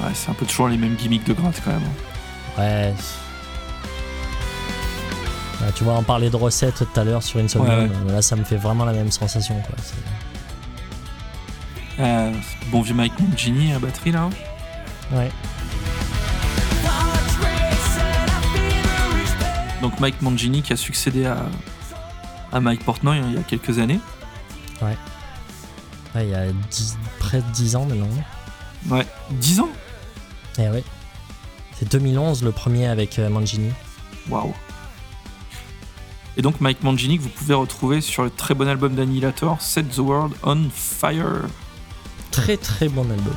Ouais, 0.00 0.12
c'est 0.14 0.30
un 0.30 0.34
peu 0.34 0.44
toujours 0.44 0.68
les 0.68 0.76
mêmes 0.76 0.96
gimmicks 0.96 1.24
de 1.24 1.32
gratte 1.32 1.60
quand 1.64 1.72
même. 1.72 1.82
Ouais. 2.58 2.94
Ouais, 5.60 5.72
tu 5.74 5.84
vois, 5.84 5.94
on 5.94 6.02
parlait 6.02 6.28
de 6.30 6.36
recettes 6.36 6.76
tout 6.92 7.00
à 7.00 7.04
l'heure 7.04 7.22
sur 7.22 7.40
une 7.40 7.48
seconde. 7.48 7.68
Ouais, 7.68 7.88
Là, 8.12 8.20
ça 8.22 8.36
me 8.36 8.44
fait 8.44 8.56
vraiment 8.56 8.84
la 8.84 8.92
même 8.92 9.10
sensation. 9.10 9.54
Quoi. 9.62 9.76
Euh, 11.98 12.30
bon 12.70 12.82
vieux 12.82 12.92
Mike 12.94 13.18
Mangini 13.20 13.72
à 13.72 13.78
batterie 13.78 14.12
là. 14.12 14.28
Ouais. 15.12 15.30
Feel 18.52 19.20
respect. 19.20 19.80
Donc 19.80 19.98
Mike 19.98 20.20
Mangini 20.20 20.60
qui 20.60 20.74
a 20.74 20.76
succédé 20.76 21.24
à, 21.24 21.38
à 22.52 22.60
Mike 22.60 22.84
Portnoy 22.84 23.16
hein, 23.16 23.24
il 23.30 23.34
y 23.36 23.38
a 23.38 23.42
quelques 23.42 23.78
années. 23.78 24.00
Ouais, 24.82 24.96
il 26.24 26.28
y 26.28 26.34
a 26.34 26.46
10 26.70 26.98
près 27.18 27.38
de 27.38 27.50
10 27.54 27.76
ans 27.76 27.86
maintenant. 27.86 28.08
Ouais, 28.90 29.06
10 29.30 29.60
ans? 29.60 29.68
Eh 30.58 30.68
ouais. 30.68 30.84
C'est 31.78 31.90
2011 31.90 32.42
le 32.42 32.52
premier 32.52 32.86
avec 32.88 33.18
euh, 33.18 33.28
Mangini. 33.30 33.70
Waouh. 34.28 34.52
Et 36.36 36.42
donc 36.42 36.60
Mike 36.60 36.82
Mangini 36.82 37.18
que 37.18 37.22
vous 37.22 37.28
pouvez 37.30 37.54
retrouver 37.54 38.00
sur 38.00 38.22
le 38.22 38.30
très 38.30 38.54
bon 38.54 38.68
album 38.68 38.94
d'Annihilator, 38.94 39.60
Set 39.60 39.88
the 39.90 39.98
World 39.98 40.34
on 40.42 40.68
Fire. 40.70 41.44
Très 42.30 42.56
très 42.56 42.88
bon 42.88 43.10
album. 43.10 43.34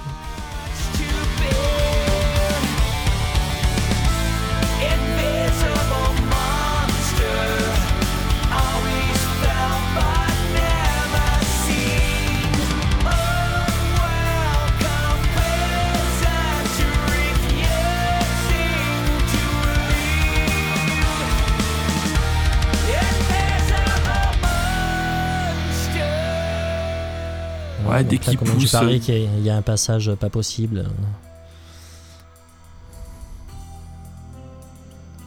Ouais, 28.00 28.04
dès 28.06 28.18
qu'il 28.18 28.38
pousse, 28.38 28.72
paries 28.72 28.96
euh, 28.96 29.00
qu'il 29.00 29.16
y 29.16 29.26
a- 29.28 29.38
il 29.38 29.44
y 29.44 29.50
a 29.50 29.56
un 29.56 29.62
passage 29.62 30.12
pas 30.16 30.30
possible. 30.30 30.86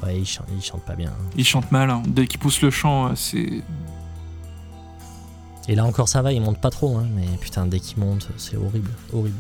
Ouais, 0.03 0.19
il 0.19 0.27
chante, 0.27 0.47
il 0.55 0.63
chante 0.63 0.83
pas 0.83 0.97
bien. 0.97 1.13
Il 1.37 1.45
chante 1.45 1.71
mal, 1.71 1.89
hein. 1.91 2.03
dès 2.07 2.27
qu'il 2.27 2.41
pousse 2.41 2.61
le 2.63 2.71
chant, 2.71 3.07
euh, 3.07 3.13
c'est. 3.15 3.63
Et 5.69 5.77
là 5.77 5.85
encore 5.85 6.09
ça 6.09 6.23
va, 6.23 6.33
il 6.33 6.41
monte 6.43 6.59
pas 6.59 6.71
trop, 6.71 6.97
hein, 6.99 7.07
mais 7.15 7.27
putain, 7.41 7.67
dès 7.67 7.79
qu'il 7.79 7.99
monte, 8.01 8.29
c'est 8.37 8.57
horrible, 8.57 8.91
horrible. 9.13 9.39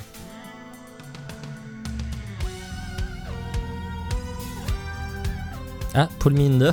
Ah, 5.95 6.09
Paul 6.19 6.33
Minder. 6.35 6.73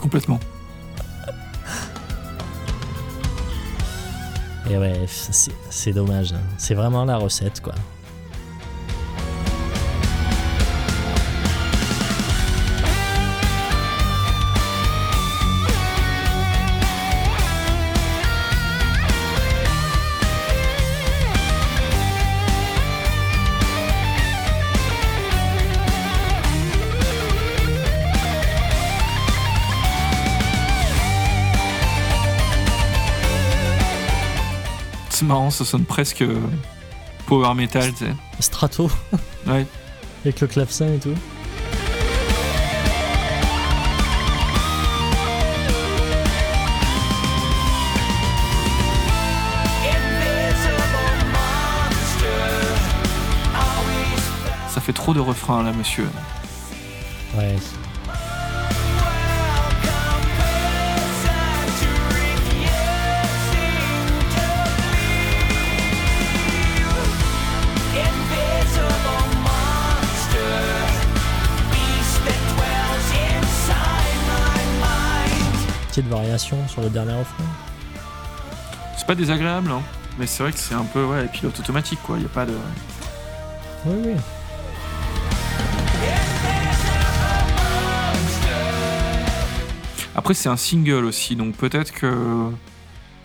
complètement. 0.00 0.40
Et 4.70 4.76
ouais, 4.76 5.06
c'est 5.70 5.92
dommage. 5.92 6.32
hein. 6.32 6.40
C'est 6.58 6.74
vraiment 6.74 7.04
la 7.04 7.16
recette, 7.18 7.60
quoi. 7.60 7.74
Marrant, 35.26 35.50
ça 35.50 35.64
sonne 35.64 35.84
presque 35.84 36.22
euh, 36.22 36.40
power 37.26 37.54
metal, 37.54 37.92
tu 37.92 38.04
sais. 38.06 38.12
Strato, 38.40 38.90
Ouais. 39.46 39.66
avec 40.24 40.40
le 40.40 40.46
clavecin 40.46 40.92
et 40.94 40.98
tout. 40.98 41.14
Ça 54.68 54.80
fait 54.80 54.92
trop 54.92 55.14
de 55.14 55.20
refrains 55.20 55.62
là, 55.62 55.72
monsieur. 55.72 56.08
Ouais. 57.36 57.56
Mind. 75.96 76.08
Petite 76.08 76.08
variation 76.08 76.56
sur 76.68 76.82
le 76.82 76.90
dernier 76.90 77.12
refrain. 77.12 77.44
C'est 78.96 79.06
pas 79.06 79.14
désagréable, 79.14 79.70
hein. 79.70 79.82
Mais 80.18 80.26
c'est 80.26 80.42
vrai 80.42 80.52
que 80.52 80.58
c'est 80.58 80.74
un 80.74 80.84
peu, 80.84 81.04
ouais, 81.04 81.26
pilote 81.26 81.58
automatique, 81.58 81.98
quoi. 82.02 82.16
Il 82.18 82.24
a 82.24 82.28
pas 82.28 82.46
de. 82.46 82.52
Oui, 83.86 83.94
oui. 84.06 84.14
Après, 90.14 90.32
c'est 90.34 90.48
un 90.48 90.56
single 90.56 91.04
aussi, 91.04 91.36
donc 91.36 91.54
peut-être 91.56 91.92
que. 91.92 92.50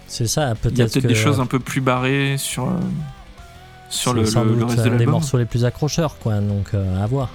C'est 0.08 0.28
ça, 0.28 0.42
Il 0.42 0.48
y 0.48 0.52
a 0.52 0.56
peut-être 0.56 0.76
peut-être 0.76 0.94
que 1.04 1.08
des 1.08 1.16
choses 1.16 1.40
un 1.40 1.46
peu 1.46 1.60
plus 1.60 1.80
barrées 1.82 2.36
sur. 2.38 2.66
euh, 2.66 2.74
sur 3.90 4.14
le, 4.14 4.24
le- 4.24 4.56
le 4.56 4.66
reste 4.66 4.78
de 4.78 4.82
un 4.82 4.84
des 4.86 4.90
l'album. 4.92 5.12
morceaux 5.12 5.38
les 5.38 5.46
plus 5.46 5.64
accrocheurs, 5.66 6.18
quoi. 6.20 6.40
Donc 6.40 6.74
euh, 6.74 7.02
à 7.04 7.08
voir. 7.08 7.30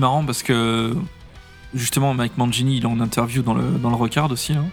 Marrant 0.00 0.24
parce 0.24 0.42
que 0.42 0.96
justement 1.74 2.12
Mike 2.14 2.36
Mangini 2.36 2.78
il 2.78 2.82
est 2.82 2.86
en 2.86 2.98
interview 3.00 3.42
dans 3.42 3.54
le, 3.54 3.62
dans 3.78 3.90
le 3.90 3.96
Recard 3.96 4.30
aussi. 4.30 4.54
hein. 4.54 4.64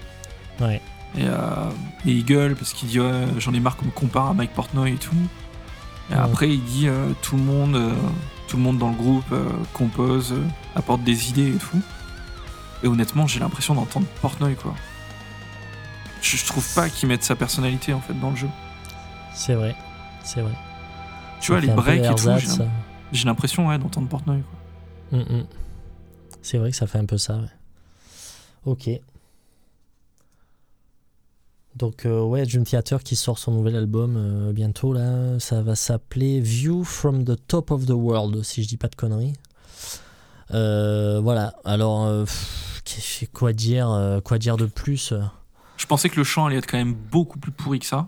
Ouais. 0.60 0.82
Et, 1.18 1.24
euh, 1.26 1.70
et 2.06 2.12
il 2.12 2.26
gueule 2.26 2.56
parce 2.56 2.74
qu'il 2.74 2.90
dit 2.90 2.99
ouais, 2.99 3.26
j'en 3.38 3.54
ai 3.54 3.60
marre 3.60 3.76
qu'on 3.78 3.86
me 3.86 3.91
compare 3.91 4.28
à 4.30 4.34
Mike 4.34 4.54
Portnoy 4.54 4.94
et 4.94 4.95
tout. 4.95 5.14
Et 6.10 6.14
Ouais. 6.14 6.20
après 6.20 6.49
il 6.49 6.64
dit 6.64 6.88
euh, 6.88 7.12
tout 7.22 7.36
le 7.38 7.44
monde 7.44 7.76
euh, 7.76 7.94
tout 8.48 8.58
le 8.58 8.64
monde 8.64 8.78
dans 8.78 8.90
le 8.90 8.95
groupe 8.95 9.34
compose, 9.74 10.34
apporte 10.76 11.04
des 11.04 11.30
idées 11.30 11.49
et 11.49 11.58
tout. 11.58 11.82
Et 12.84 12.88
honnêtement 12.88 13.28
j'ai 13.28 13.40
l'impression 13.40 13.76
d'entendre 13.76 14.06
Portnoy 14.22 14.56
quoi. 14.56 14.74
Je, 16.22 16.38
je 16.38 16.45
trouve 16.45 16.66
pas 16.74 16.90
qu'il 16.90 17.10
mette 17.10 17.24
sa 17.24 17.36
personnalité 17.36 17.94
en 17.94 17.99
fait 18.02 18.14
dans 18.20 18.32
le 18.32 18.36
jeu. 18.36 18.49
C'est 19.34 19.54
vrai. 19.54 19.76
C'est 20.24 20.41
vrai. 20.41 20.54
Tu 21.41 21.52
vois 21.52 21.62
les 21.62 21.68
breaks 21.68 22.04
et 22.06 22.10
tout, 22.16 22.18
j'ai 22.40 22.48
l'im- 22.48 22.70
j'ai 23.12 23.26
l'impression 23.26 23.68
ouais, 23.68 23.78
d'entendre 23.78 24.08
Portnoy 24.08 24.41
quoi. 24.41 24.57
Mm, 25.12 25.18
mm. 25.18 25.46
C'est 26.42 26.58
vrai 26.58 26.72
que 26.72 26.78
ça 26.78 26.88
fait 26.88 27.00
un 27.00 27.06
peu 27.06 27.18
ça, 27.18 27.38
ouais. 27.38 27.50
Ok. 28.66 28.90
Donc, 31.76 32.06
euh, 32.06 32.24
ouais, 32.24 32.46
Dream 32.46 32.64
Theater 32.64 33.04
qui 33.04 33.16
sort 33.16 33.38
son 33.38 33.52
nouvel 33.52 33.76
album 33.76 34.16
euh, 34.18 34.52
bientôt, 34.52 34.94
là. 34.94 35.40
Ça 35.40 35.62
va 35.62 35.76
s'appeler 35.76 36.42
View 36.42 36.84
from 36.84 37.24
the 37.24 37.36
Top 37.48 37.70
of 37.72 37.86
the 37.86 37.92
World, 37.92 38.44
si 38.44 38.64
je 38.64 38.68
dis 38.68 38.78
pas 38.78 38.88
de 38.88 38.96
conneries. 38.96 39.34
Euh, 40.54 41.20
voilà. 41.22 41.54
Alors, 41.66 42.06
euh, 42.06 42.24
pff, 42.24 43.26
quoi 43.32 43.54
dire, 43.54 44.22
quoi 44.24 44.40
dire 44.40 44.58
de 44.58 44.66
plus? 44.66 45.14
Je 45.78 45.86
pensais 45.86 46.10
que 46.10 46.16
le 46.16 46.24
chant 46.24 46.48
allait 46.48 46.58
être 46.58 46.68
quand 46.68 46.78
même 46.78 46.96
beaucoup 46.96 47.38
plus 47.38 47.52
pourri 47.52 47.80
que 47.80 47.86
ça. 47.86 48.08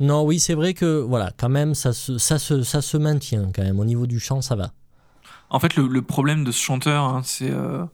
Non, 0.00 0.24
oui, 0.24 0.38
c'est 0.38 0.54
vrai 0.54 0.74
que, 0.74 1.00
voilà, 1.00 1.30
quand 1.36 1.48
même, 1.48 1.74
ça 1.74 1.92
se, 1.92 2.18
ça, 2.18 2.38
se, 2.38 2.62
ça 2.62 2.82
se 2.82 2.96
maintient, 2.96 3.50
quand 3.54 3.62
même. 3.62 3.80
Au 3.80 3.84
niveau 3.84 4.06
du 4.06 4.20
chant, 4.20 4.42
ça 4.42 4.56
va. 4.56 4.72
En 5.52 5.60
fait, 5.60 5.76
le, 5.76 5.86
le 5.86 6.02
problème 6.02 6.44
de 6.44 6.50
ce 6.50 6.60
chanteur, 6.60 7.04
hein, 7.04 7.22
c'est. 7.24 7.50
euh, 7.50 7.84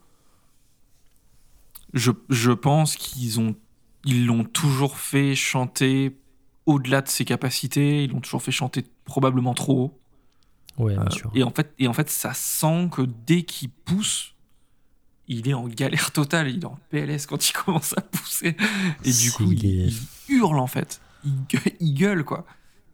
je, 1.94 2.10
je 2.30 2.52
pense 2.52 2.96
qu'ils 2.96 3.40
ont. 3.40 3.54
Ils 4.04 4.26
l'ont 4.26 4.44
toujours 4.44 4.98
fait 4.98 5.34
chanter 5.34 6.16
au-delà 6.66 7.02
de 7.02 7.08
ses 7.08 7.24
capacités. 7.24 8.04
Ils 8.04 8.10
l'ont 8.12 8.20
toujours 8.20 8.42
fait 8.42 8.52
chanter 8.52 8.84
probablement 9.04 9.54
trop 9.54 9.84
haut. 9.84 9.98
Ouais, 10.82 10.94
bien 10.94 11.04
Euh, 11.06 11.10
sûr. 11.10 11.30
et, 11.34 11.42
en 11.42 11.50
fait, 11.50 11.74
et 11.80 11.88
en 11.88 11.92
fait, 11.92 12.08
ça 12.08 12.32
sent 12.32 12.88
que 12.92 13.02
dès 13.26 13.42
qu'il 13.42 13.70
pousse, 13.70 14.34
il 15.26 15.48
est 15.48 15.54
en 15.54 15.66
galère 15.66 16.12
totale. 16.12 16.48
Il 16.48 16.62
est 16.62 16.66
en 16.66 16.78
PLS 16.90 17.26
quand 17.26 17.48
il 17.48 17.52
commence 17.64 17.92
à 17.98 18.02
pousser. 18.02 18.56
Et 19.04 19.12
du 19.12 19.32
coup, 19.32 19.50
il, 19.50 19.92
hurle 20.28 20.58
en 20.60 20.68
fait. 20.68 21.00
Il 21.24 21.34
gueule, 21.48 21.72
il 21.80 21.94
gueule, 21.94 22.24
quoi. 22.24 22.46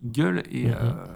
Il 0.03 0.11
gueule 0.13 0.43
et. 0.51 0.69
Mhm. 0.69 0.75
euh, 0.81 1.07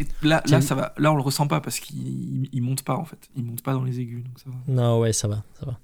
et 0.00 0.06
là, 0.22 0.42
là, 0.48 0.60
ça 0.60 0.74
va. 0.74 0.94
Là, 0.98 1.12
on 1.12 1.16
le 1.16 1.22
ressent 1.22 1.46
pas 1.46 1.60
parce 1.60 1.80
qu'il 1.80 2.48
il, 2.52 2.62
monte 2.62 2.82
pas 2.82 2.96
en 2.96 3.04
fait. 3.04 3.18
Il 3.36 3.44
monte 3.44 3.62
pas 3.62 3.72
dans 3.72 3.84
les 3.84 4.00
aigus, 4.00 4.22
donc 4.24 4.38
ça 4.38 4.50
va. 4.50 4.56
Non, 4.72 5.00
ouais, 5.00 5.12
ça 5.12 5.28
va, 5.28 5.42
ça 5.58 5.66
va. 5.66 5.78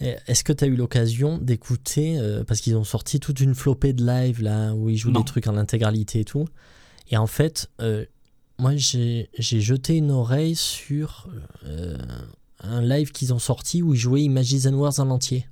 Est-ce 0.00 0.44
que 0.44 0.52
tu 0.54 0.64
as 0.64 0.66
eu 0.66 0.76
l'occasion 0.76 1.36
d'écouter, 1.36 2.18
euh, 2.18 2.42
parce 2.42 2.60
qu'ils 2.60 2.74
ont 2.76 2.84
sorti 2.84 3.20
toute 3.20 3.38
une 3.40 3.54
flopée 3.54 3.92
de 3.92 4.04
live 4.04 4.42
là, 4.42 4.72
où 4.74 4.88
ils 4.88 4.96
jouent 4.96 5.10
Non. 5.10 5.20
des 5.20 5.26
trucs 5.26 5.46
en 5.46 5.58
intégralité 5.58 6.20
et 6.20 6.24
tout. 6.24 6.48
Et 7.10 7.18
en 7.18 7.26
fait, 7.26 7.70
euh, 7.82 8.06
moi 8.58 8.76
j'ai 8.76 9.28
j'ai 9.38 9.60
jeté 9.60 9.96
une 9.96 10.10
oreille 10.10 10.56
sur 10.56 11.28
euh, 11.66 11.98
un 12.60 12.80
live 12.80 13.12
qu'ils 13.12 13.34
ont 13.34 13.38
sorti 13.38 13.82
où 13.82 13.92
ils 13.92 14.00
jouaient 14.00 14.22
Images 14.22 14.66
and 14.66 14.74
Wars 14.74 14.98
en 15.00 15.10
entier. 15.10 15.46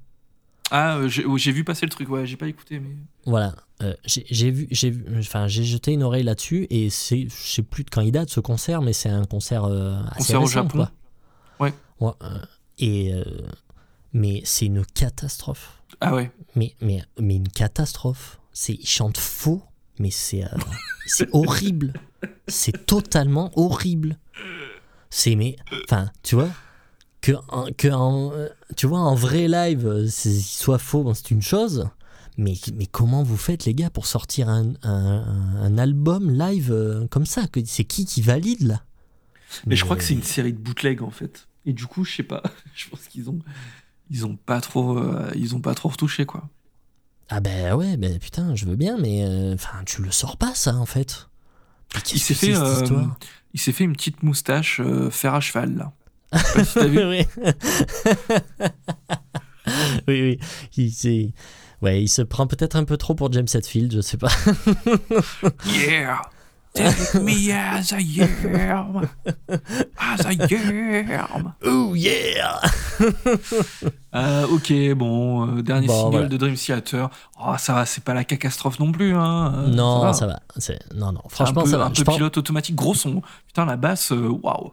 Ah, 0.70 0.96
euh, 0.96 1.08
j'ai 1.08 1.24
j'ai 1.36 1.52
vu 1.52 1.64
passer 1.64 1.86
le 1.86 1.90
truc, 1.90 2.08
ouais, 2.10 2.26
j'ai 2.26 2.36
pas 2.36 2.48
écouté, 2.48 2.78
mais. 2.80 2.94
Voilà, 3.24 3.54
euh, 3.82 3.94
j'ai 4.04 4.50
vu, 4.50 4.68
j'ai, 4.70 4.94
enfin 5.18 5.46
j'ai 5.46 5.64
jeté 5.64 5.92
une 5.92 6.02
oreille 6.02 6.24
là-dessus 6.24 6.66
et 6.70 6.90
c'est, 6.90 7.28
je 7.28 7.34
sais 7.52 7.62
plus 7.62 7.84
de 7.84 7.90
quand 7.90 8.00
il 8.00 8.12
date 8.12 8.28
ce 8.28 8.40
concert, 8.40 8.82
mais 8.82 8.92
c'est 8.92 9.08
un 9.08 9.24
concert 9.24 9.64
euh, 9.64 10.00
assez 10.10 10.34
Concert 10.34 10.42
au 10.42 10.46
Japon. 10.46 10.68
quoi. 10.68 10.92
Ouais. 11.60 11.72
Ouais, 12.00 12.12
euh, 12.22 12.38
et 12.78 13.12
mais 14.12 14.40
c'est 14.44 14.66
une 14.66 14.84
catastrophe. 14.84 15.82
Ah 16.00 16.14
ouais. 16.14 16.30
Mais, 16.54 16.74
mais, 16.80 17.02
mais 17.18 17.36
une 17.36 17.48
catastrophe. 17.48 18.40
C'est, 18.52 18.74
ils 18.74 18.86
chantent 18.88 19.18
faux, 19.18 19.62
mais 19.98 20.10
c'est, 20.10 20.44
c'est 21.06 21.28
horrible. 21.32 21.92
C'est 22.48 22.86
totalement 22.86 23.50
horrible. 23.56 24.18
C'est, 25.10 25.36
mais, 25.36 25.56
enfin, 25.84 26.10
tu 26.22 26.34
vois, 26.34 26.48
que, 27.20 27.32
en- 27.48 27.66
que 27.76 27.88
euh, 27.88 28.48
tu 28.76 28.86
vois, 28.86 29.00
en 29.00 29.14
vrai 29.14 29.48
live, 29.48 29.86
euh, 29.86 30.06
soit 30.08 30.78
faux, 30.78 31.02
bon, 31.02 31.14
c'est 31.14 31.30
une 31.30 31.42
chose. 31.42 31.88
Mais, 32.36 32.54
mais 32.76 32.86
comment 32.86 33.24
vous 33.24 33.36
faites, 33.36 33.64
les 33.64 33.74
gars, 33.74 33.90
pour 33.90 34.06
sortir 34.06 34.48
un, 34.48 34.74
un, 34.84 35.24
un 35.60 35.76
album 35.78 36.30
live 36.30 36.70
euh, 36.70 37.06
comme 37.08 37.26
ça? 37.26 37.42
C'est 37.64 37.84
qui 37.84 38.04
qui 38.04 38.22
valide, 38.22 38.62
là? 38.62 38.84
Mais 39.66 39.74
je 39.76 39.84
crois 39.84 39.96
que 39.96 40.04
c'est 40.04 40.14
une 40.14 40.22
série 40.22 40.52
de 40.52 40.58
bootleg 40.58 41.02
en 41.02 41.10
fait. 41.10 41.48
Et 41.66 41.72
du 41.72 41.86
coup, 41.86 42.04
je 42.04 42.14
sais 42.16 42.22
pas. 42.22 42.42
je 42.74 42.88
pense 42.88 43.06
qu'ils 43.08 43.28
ont. 43.30 43.40
Ils 44.10 44.24
ont 44.24 44.36
pas 44.36 44.60
trop. 44.60 44.98
euh, 44.98 45.30
ils 45.34 45.54
ont 45.56 45.60
pas 45.60 45.74
trop 45.74 45.88
retouché, 45.88 46.26
quoi. 46.26 46.48
Ah 47.28 47.40
ben 47.40 47.74
ouais, 47.74 47.96
ben 47.96 48.18
putain, 48.18 48.54
je 48.54 48.64
veux 48.66 48.76
bien, 48.76 48.96
mais 48.98 49.24
euh, 49.24 49.56
tu 49.84 50.02
le 50.02 50.10
sors 50.10 50.36
pas, 50.36 50.54
ça, 50.54 50.76
en 50.76 50.86
fait. 50.86 51.28
Il 52.12 52.20
s'est 52.20 52.34
fait. 52.34 52.54
euh, 52.54 53.04
il 53.52 53.60
s'est 53.60 53.72
fait 53.72 53.84
une 53.84 53.92
petite 53.94 54.22
moustache 54.22 54.80
euh, 54.80 55.10
fer 55.10 55.34
à 55.34 55.40
cheval, 55.40 55.74
là. 55.76 55.92
Je 56.32 56.38
sais 56.38 56.52
pas 56.54 56.64
si 56.64 56.74
t'as 56.74 56.86
vu. 56.86 57.04
oui. 57.08 57.26
oui, 60.08 60.38
oui. 60.76 60.92
Il, 61.04 61.32
ouais, 61.82 62.02
il 62.02 62.08
se 62.08 62.22
prend 62.22 62.46
peut-être 62.46 62.76
un 62.76 62.84
peu 62.84 62.96
trop 62.96 63.14
pour 63.14 63.32
James 63.32 63.46
Hetfield, 63.52 63.92
je 63.92 64.00
sais 64.00 64.16
pas. 64.16 64.28
Yeah! 65.66 66.20
Take 66.74 67.18
me 67.22 67.50
as 67.52 67.90
I 67.92 68.22
am! 68.22 69.08
As 69.98 70.22
I 70.30 70.38
am! 71.12 71.54
Oh 71.64 71.94
yeah 71.96 72.60
Euh, 74.14 74.46
ok, 74.48 74.72
bon, 74.96 75.58
euh, 75.58 75.62
dernier 75.62 75.86
Bon, 75.86 75.94
single 76.00 76.10
voilà. 76.12 76.28
de 76.28 76.36
Dream 76.36 76.54
Theater. 76.54 77.10
Oh, 77.40 77.52
ça 77.58 77.74
va, 77.74 77.84
c'est 77.86 78.02
pas 78.02 78.14
la 78.14 78.24
catastrophe 78.24 78.78
non 78.78 78.90
plus, 78.92 79.14
hein. 79.14 79.52
euh, 79.54 79.66
Non, 79.68 80.00
ça 80.02 80.12
ça 80.20 80.26
va. 80.26 80.40
C'est- 80.56 80.78
Non, 80.94 81.12
non, 81.12 81.20
C'est 81.28 81.34
franchement, 81.34 81.60
un 81.60 81.64
peu, 81.64 81.70
ça 81.70 81.78
va. 81.78 81.84
Un 81.86 81.88
Je 81.92 81.98
peu 82.00 82.04
pense- 82.04 82.16
pilote 82.16 82.36
automatique, 82.38 82.74
gros 82.74 82.94
son. 82.94 83.22
Putain, 83.46 83.64
la 83.66 83.76
basse, 83.76 84.10
waouh! 84.12 84.72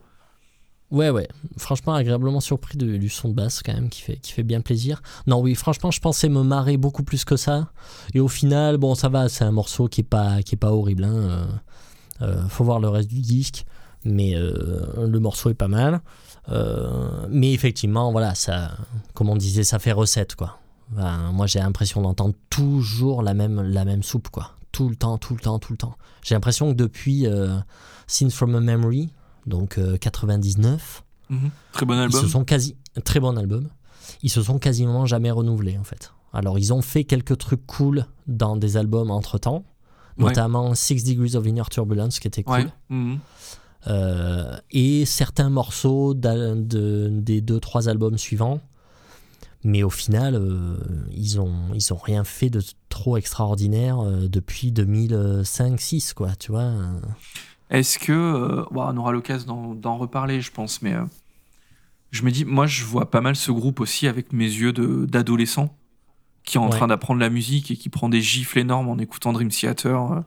Ouais, 0.95 1.09
ouais. 1.09 1.27
Franchement, 1.57 1.93
agréablement 1.93 2.39
surpris 2.39 2.77
de- 2.77 2.95
du 2.95 3.09
son 3.09 3.27
de 3.27 3.34
basse, 3.34 3.61
quand 3.61 3.73
même, 3.73 3.89
qui 3.89 4.01
fait, 4.01 4.15
qui 4.15 4.31
fait 4.31 4.43
bien 4.43 4.61
plaisir. 4.61 5.01
Non, 5.27 5.41
oui, 5.41 5.53
franchement, 5.53 5.91
je 5.91 5.99
pensais 5.99 6.30
me 6.30 6.41
marrer 6.41 6.77
beaucoup 6.77 7.03
plus 7.03 7.26
que 7.26 7.35
ça. 7.35 7.67
Et 8.13 8.22
au 8.22 8.30
final, 8.30 8.77
bon, 8.77 8.95
ça 8.95 9.09
va, 9.09 9.27
c'est 9.27 9.43
un 9.43 9.51
morceau 9.51 9.89
qui 9.89 10.01
est 10.01 10.05
pas, 10.05 10.41
qui 10.41 10.55
est 10.55 10.57
pas 10.57 10.72
horrible. 10.72 11.03
Hein. 11.03 11.15
Euh, 11.15 11.45
euh, 12.22 12.47
faut 12.47 12.63
voir 12.63 12.80
le 12.80 12.88
reste 12.88 13.09
du 13.09 13.19
disque. 13.19 13.65
Mais 14.05 14.35
euh, 14.35 15.05
le 15.05 15.19
morceau 15.19 15.49
est 15.49 15.53
pas 15.55 15.67
mal. 15.67 15.99
Mais 17.30 17.51
effectivement, 17.51 18.13
voilà, 18.13 18.34
ça, 18.34 18.72
comme 19.15 19.30
on 19.30 19.35
disait, 19.35 19.65
ça 19.65 19.80
fait 19.80 19.91
recette, 19.91 20.35
quoi. 20.35 20.59
Moi, 20.95 21.45
j'ai 21.47 21.59
l'impression 21.59 22.01
d'entendre 22.03 22.35
toujours 22.49 23.22
la 23.22 23.34
même, 23.34 23.61
la 23.61 23.84
même 23.84 24.03
soupe, 24.03 24.30
quoi. 24.30 24.51
Tout 24.72 24.88
le 24.88 24.95
temps, 24.95 25.17
tout 25.17 25.34
le 25.34 25.41
temps, 25.41 25.59
tout 25.59 25.73
le 25.73 25.77
temps. 25.77 25.95
J'ai 26.22 26.35
l'impression 26.35 26.69
que 26.72 26.77
depuis 26.77 27.26
Scenes 28.07 28.31
from 28.31 28.55
a 28.55 28.61
Memory, 28.61 29.09
donc 29.45 29.77
euh, 29.77 29.97
99, 29.97 31.03
Mhm. 31.30 31.49
Très 31.72 31.85
bon 31.88 31.93
ils 31.95 31.99
album. 32.01 32.22
se 32.22 32.27
sont 32.27 32.43
quasi 32.45 32.76
très 33.03 33.19
bon 33.19 33.35
album. 33.38 33.69
Ils 34.22 34.30
se 34.30 34.43
sont 34.43 34.59
quasiment 34.59 35.05
jamais 35.07 35.31
renouvelés 35.31 35.77
en 35.80 35.84
fait. 35.84 36.11
Alors 36.34 36.59
ils 36.59 36.72
ont 36.73 36.81
fait 36.84 37.03
quelques 37.03 37.38
trucs 37.38 37.65
cool 37.65 38.05
dans 38.27 38.55
des 38.57 38.77
albums 38.77 39.09
entre 39.09 39.38
temps, 39.39 39.63
Ouais. 40.17 40.26
notamment 40.26 40.76
Six 40.76 41.03
Degrees 41.03 41.35
of 41.35 41.45
Inner 41.47 41.63
Turbulence 41.72 42.19
qui 42.19 42.27
était 42.27 42.43
cool, 42.43 42.53
Ouais. 42.55 42.67
Mhm. 42.89 43.19
Euh, 43.88 44.57
et 44.72 45.05
certains 45.05 45.49
morceaux 45.49 46.13
de- 46.13 47.09
des 47.11 47.41
deux 47.41 47.59
trois 47.59 47.88
albums 47.89 48.17
suivants. 48.17 48.59
Mais 49.63 49.81
au 49.81 49.89
final, 49.89 50.35
euh, 50.35 50.77
ils 51.11 51.39
ont 51.39 51.73
ils 51.73 51.91
ont 51.91 51.97
rien 51.97 52.23
fait 52.23 52.51
de 52.51 52.61
trop 52.89 53.17
extraordinaire 53.17 53.99
euh, 53.99 54.27
depuis 54.27 54.72
2005-6 54.72 56.13
quoi, 56.13 56.35
tu 56.35 56.51
vois. 56.51 56.72
Est-ce 57.70 57.98
que. 58.00 58.12
euh, 58.12 58.64
on 58.72 58.98
aura 58.98 59.12
l'occasion 59.12 59.74
d'en- 59.76 59.98
reparler, 59.98 60.42
je 60.42 60.52
pense, 60.52 60.82
mais. 60.82 60.94
euh, 60.94 61.04
je 62.12 62.24
me 62.24 62.32
dis, 62.32 62.46
moi, 62.46 62.66
je 62.66 62.86
vois 62.86 63.12
pas 63.12 63.20
mal 63.22 63.36
ce 63.36 63.52
groupe 63.52 63.80
aussi 63.82 64.08
avec 64.08 64.32
mes 64.32 64.46
yeux 64.46 64.72
d'adolescent 64.72 65.76
qui 66.44 66.58
est 66.58 66.60
en 66.60 66.66
Ouais. 66.66 66.70
train 66.78 66.88
d'apprendre 66.88 67.20
la 67.20 67.30
musique 67.30 67.72
et 67.72 67.76
qui 67.76 67.90
prend 67.90 68.08
des 68.08 68.22
gifles 68.22 68.60
énormes 68.60 68.88
en 68.88 68.98
écoutant 69.00 69.34
Dream 69.34 69.50
Theater. 69.50 70.12
euh, 70.14 70.22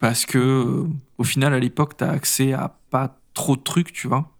parce 0.00 0.26
que, 0.26 0.84
au 1.16 1.24
final, 1.24 1.54
à 1.54 1.60
l'époque, 1.60 1.96
t'as 1.96 2.10
accès 2.10 2.52
à 2.52 2.76
pas 2.90 3.16
trop 3.34 3.54
de 3.56 3.62
trucs, 3.62 3.92
tu 3.92 4.08
vois. 4.08 4.32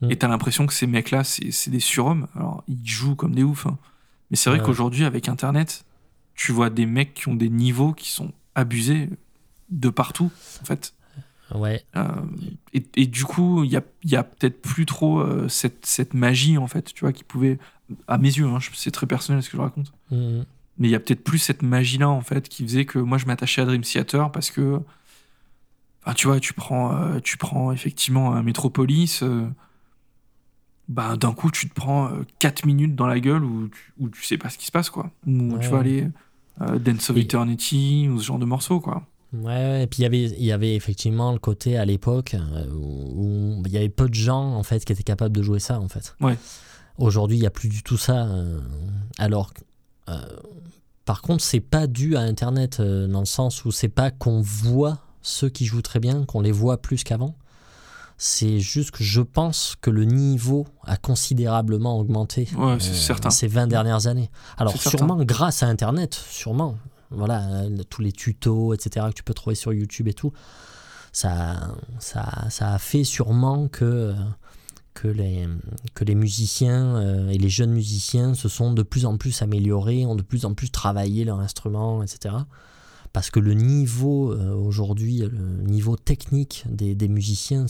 Mm. 0.00 0.10
Et 0.12 0.16
t'as 0.16 0.28
l'impression 0.28 0.66
que 0.66 0.72
ces 0.72 0.86
mecs-là, 0.86 1.24
c'est 1.24 1.50
c'est 1.50 1.70
des 1.70 1.80
surhommes. 1.80 2.28
Alors, 2.36 2.62
ils 2.68 2.86
jouent 2.86 3.16
comme 3.16 3.34
des 3.34 3.42
oufs. 3.42 3.66
hein. 3.66 3.76
Mais 4.30 4.36
c'est 4.36 4.48
vrai 4.50 4.60
Ouais. 4.60 4.64
qu'aujourd'hui, 4.64 5.04
avec 5.04 5.28
Internet, 5.28 5.84
tu 6.36 6.52
vois 6.52 6.70
des 6.70 6.86
mecs 6.86 7.12
qui 7.12 7.28
ont 7.28 7.34
des 7.34 7.48
niveaux 7.50 7.92
qui 7.92 8.08
sont 8.10 8.32
abusés 8.54 9.10
de 9.68 9.88
partout, 9.90 10.30
en 10.62 10.64
fait. 10.64 10.94
Ouais, 11.54 11.84
Euh, 11.96 12.08
et, 12.72 12.84
et 12.96 13.06
du 13.06 13.24
coup, 13.24 13.64
il 13.64 13.70
y 13.70 13.76
a, 13.76 13.82
il 14.04 14.10
y 14.10 14.16
a 14.16 14.22
peut-être 14.22 14.60
plus 14.62 14.86
trop 14.86 15.20
euh, 15.20 15.48
cette, 15.48 15.84
cette 15.86 16.14
magie, 16.14 16.58
en 16.58 16.66
fait, 16.66 16.92
tu 16.94 17.00
vois, 17.00 17.12
qui 17.12 17.24
pouvait, 17.24 17.58
à 18.06 18.18
mes 18.18 18.28
yeux, 18.28 18.46
hein, 18.46 18.58
c'est 18.74 18.90
très 18.92 19.06
personnel 19.06 19.42
ce 19.42 19.50
que 19.50 19.56
je 19.56 19.62
raconte, 19.62 19.92
Mhm. 20.10 20.44
mais 20.78 20.88
il 20.88 20.90
y 20.90 20.94
a 20.94 21.00
peut-être 21.00 21.24
plus 21.24 21.38
cette 21.38 21.62
magie-là, 21.62 22.08
en 22.08 22.20
fait, 22.20 22.48
qui 22.48 22.62
faisait 22.62 22.84
que 22.84 22.98
moi, 22.98 23.18
je 23.18 23.26
m'attachais 23.26 23.62
à 23.62 23.64
Dream 23.64 23.82
Theater 23.82 24.30
parce 24.32 24.50
que 24.50 24.80
Enfin, 26.02 26.14
tu 26.14 26.28
vois, 26.28 26.40
tu 26.40 26.54
prends, 26.54 26.94
euh, 26.96 27.20
tu 27.20 27.36
prends 27.36 27.72
effectivement 27.72 28.32
un 28.32 28.42
Metropolis. 28.42 29.22
bah, 30.88 31.16
d'un 31.16 31.32
coup, 31.32 31.50
tu 31.50 31.68
te 31.68 31.74
prends 31.74 32.10
4 32.38 32.64
minutes 32.66 32.96
dans 32.96 33.06
la 33.06 33.20
gueule 33.20 33.44
où 33.44 33.68
tu, 33.68 33.92
où 33.98 34.08
tu 34.08 34.24
sais 34.24 34.38
pas 34.38 34.48
ce 34.48 34.58
qui 34.58 34.66
se 34.66 34.72
passe, 34.72 34.90
quoi. 34.90 35.10
Ou 35.26 35.52
Ouais. 35.54 35.60
tu 35.60 35.68
vas 35.68 35.78
aller 35.80 36.08
Dance 36.80 37.10
of 37.10 37.16
Et- 37.16 37.20
Eternity 37.20 38.08
ou 38.10 38.18
ce 38.18 38.24
genre 38.26 38.38
de 38.38 38.44
morceaux, 38.44 38.80
quoi. 38.80 39.06
Ouais, 39.32 39.84
et 39.84 39.86
puis 39.86 40.00
il 40.00 40.02
y 40.02 40.06
avait, 40.06 40.22
il 40.24 40.44
y 40.44 40.52
avait 40.52 40.74
effectivement 40.74 41.32
le 41.32 41.38
côté 41.38 41.76
à 41.78 41.84
l'époque 41.84 42.34
euh, 42.34 42.66
où, 42.74 43.58
où 43.58 43.62
il 43.66 43.72
y 43.72 43.76
avait 43.76 43.88
peu 43.88 44.08
de 44.08 44.14
gens 44.14 44.54
en 44.54 44.62
fait 44.64 44.84
qui 44.84 44.92
étaient 44.92 45.02
capables 45.04 45.34
de 45.36 45.42
jouer 45.42 45.60
ça 45.60 45.78
en 45.80 45.88
fait. 45.88 46.14
Ouais. 46.20 46.36
Aujourd'hui, 46.98 47.36
il 47.36 47.40
n'y 47.40 47.46
a 47.46 47.50
plus 47.50 47.68
du 47.68 47.82
tout 47.82 47.96
ça. 47.96 48.26
euh, 48.26 48.60
alors, 49.18 49.52
euh, 50.08 50.20
par 51.04 51.22
contre, 51.22 51.42
c'est 51.44 51.60
pas 51.60 51.86
dû 51.86 52.16
à 52.16 52.20
Internet 52.20 52.80
euh, 52.80 53.06
dans 53.06 53.20
le 53.20 53.26
sens 53.26 53.64
où 53.64 53.70
c'est 53.72 53.88
pas 53.88 54.10
qu'on 54.10 54.40
voit 54.42 54.98
ceux 55.22 55.48
qui 55.48 55.64
jouent 55.64 55.82
très 55.82 56.00
bien, 56.00 56.24
qu'on 56.24 56.40
les 56.40 56.52
voit 56.52 56.78
plus 56.82 57.04
qu'avant. 57.04 57.36
C'est 58.18 58.60
juste 58.60 58.90
que 58.90 59.02
je 59.02 59.22
pense 59.22 59.76
que 59.80 59.88
le 59.90 60.04
niveau 60.04 60.66
a 60.84 60.98
considérablement 60.98 61.98
augmenté 61.98 62.48
Ouais, 62.58 62.76
ces 63.30 63.46
20 63.46 63.66
dernières 63.66 64.06
années. 64.08 64.30
Alors, 64.58 64.74
certain. 64.76 64.98
sûrement 64.98 65.24
grâce 65.24 65.62
à 65.62 65.68
Internet, 65.68 66.14
sûrement. 66.30 66.76
Voilà, 67.10 67.64
tous 67.88 68.02
les 68.02 68.12
tutos, 68.12 68.74
etc., 68.74 69.06
que 69.08 69.14
tu 69.14 69.22
peux 69.22 69.34
trouver 69.34 69.56
sur 69.56 69.72
YouTube 69.72 70.08
et 70.08 70.14
tout. 70.14 70.32
Ça, 71.12 71.74
ça, 71.98 72.48
ça 72.50 72.74
a 72.74 72.78
fait 72.78 73.02
sûrement 73.02 73.66
que, 73.66 74.14
que, 74.94 75.08
les, 75.08 75.48
que 75.94 76.04
les 76.04 76.14
musiciens 76.14 76.96
euh, 76.96 77.30
et 77.30 77.38
les 77.38 77.48
jeunes 77.48 77.72
musiciens 77.72 78.34
se 78.34 78.48
sont 78.48 78.72
de 78.72 78.82
plus 78.82 79.06
en 79.06 79.16
plus 79.16 79.42
améliorés, 79.42 80.06
ont 80.06 80.14
de 80.14 80.22
plus 80.22 80.44
en 80.44 80.54
plus 80.54 80.70
travaillé 80.70 81.24
leur 81.24 81.40
instrument, 81.40 82.02
etc. 82.02 82.36
Parce 83.12 83.30
que 83.30 83.40
le 83.40 83.54
niveau 83.54 84.32
euh, 84.32 84.54
aujourd'hui, 84.54 85.18
le 85.18 85.62
niveau 85.62 85.96
technique 85.96 86.64
des, 86.68 86.94
des 86.94 87.08
musiciens 87.08 87.66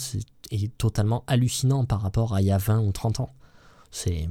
est 0.51 0.77
totalement 0.77 1.25
hallucinant 1.27 1.87
par 1.87 2.03
rapport 2.03 2.35
à 2.35 2.43
il 2.43 2.49
y 2.49 2.53
a 2.53 2.59
20 2.59 2.81
ou 2.81 2.93
30 2.93 3.21
ans. 3.21 3.31
C'est 3.91 4.29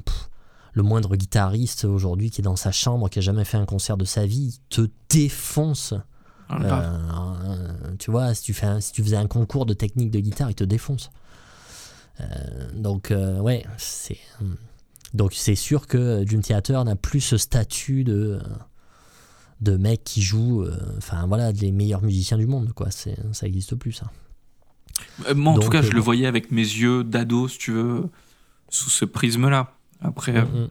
le 0.80 0.84
moindre 0.84 1.18
guitariste 1.18 1.84
aujourd'hui 1.84 2.32
qui 2.32 2.40
est 2.40 2.44
dans 2.44 2.56
sa 2.56 2.72
chambre, 2.72 3.10
qui 3.10 3.20
a 3.20 3.22
jamais 3.22 3.44
fait 3.44 3.58
un 3.58 3.66
concert 3.66 3.98
de 3.98 4.06
sa 4.06 4.26
vie, 4.26 4.54
il 4.58 4.60
te 4.70 4.90
défonce. 5.10 5.94
Ah. 6.48 6.58
Euh, 6.64 7.96
tu 8.00 8.12
vois, 8.12 8.34
si 8.34 8.44
tu, 8.44 8.54
fais 8.54 8.66
un- 8.66 8.80
si 8.80 8.94
tu 8.94 9.04
faisais 9.04 9.18
un 9.18 9.28
concours 9.28 9.66
de 9.66 9.74
technique 9.74 10.10
de 10.10 10.20
guitare, 10.22 10.50
il 10.50 10.56
te 10.56 10.64
défonce. 10.64 11.12
Euh, 12.22 12.26
donc, 12.74 13.12
euh, 13.12 13.40
ouais, 13.40 13.66
c'est. 13.78 14.18
Donc, 15.14 15.34
c'est 15.34 15.56
sûr 15.56 15.86
que 15.86 16.24
Dream 16.24 16.42
Theater 16.42 16.86
n'a 16.86 16.96
plus 16.96 17.20
ce 17.22 17.36
statut 17.38 18.04
de, 18.06 18.40
de 19.60 19.76
mec 19.76 20.04
qui 20.06 20.22
joue, 20.22 20.66
enfin 20.98 21.28
voilà, 21.28 21.52
les 21.52 21.72
meilleurs 21.74 22.04
musiciens 22.04 22.38
du 22.38 22.48
monde, 22.48 22.72
quoi. 22.74 22.90
C'est, 22.90 23.18
ça 23.34 23.46
n'existe 23.46 23.76
plus, 23.76 23.92
ça. 23.92 24.10
Moi, 25.36 25.52
en 25.52 25.56
Donc, 25.56 25.66
tout 25.66 25.70
cas, 25.70 25.82
je 25.82 25.92
le 25.92 26.00
voyais 26.00 26.26
avec 26.26 26.52
mes 26.52 26.62
yeux 26.62 27.04
d'ado, 27.04 27.48
si 27.50 27.58
tu 27.58 27.74
veux, 27.74 28.10
sous 28.70 28.90
ce 28.90 29.04
prisme-là. 29.06 29.74
Après, 30.02 30.36
euh, 30.38 30.46
Mm, 30.46 30.64
mm. 30.66 30.70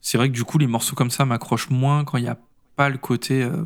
c'est 0.00 0.18
vrai 0.18 0.28
que 0.28 0.34
du 0.34 0.44
coup, 0.44 0.58
les 0.58 0.66
morceaux 0.66 0.96
comme 0.96 1.10
ça 1.10 1.24
m'accrochent 1.24 1.70
moins 1.70 2.04
quand 2.04 2.18
il 2.18 2.22
n'y 2.22 2.28
a 2.28 2.38
pas 2.76 2.88
le 2.88 2.98
côté, 2.98 3.42
euh, 3.42 3.64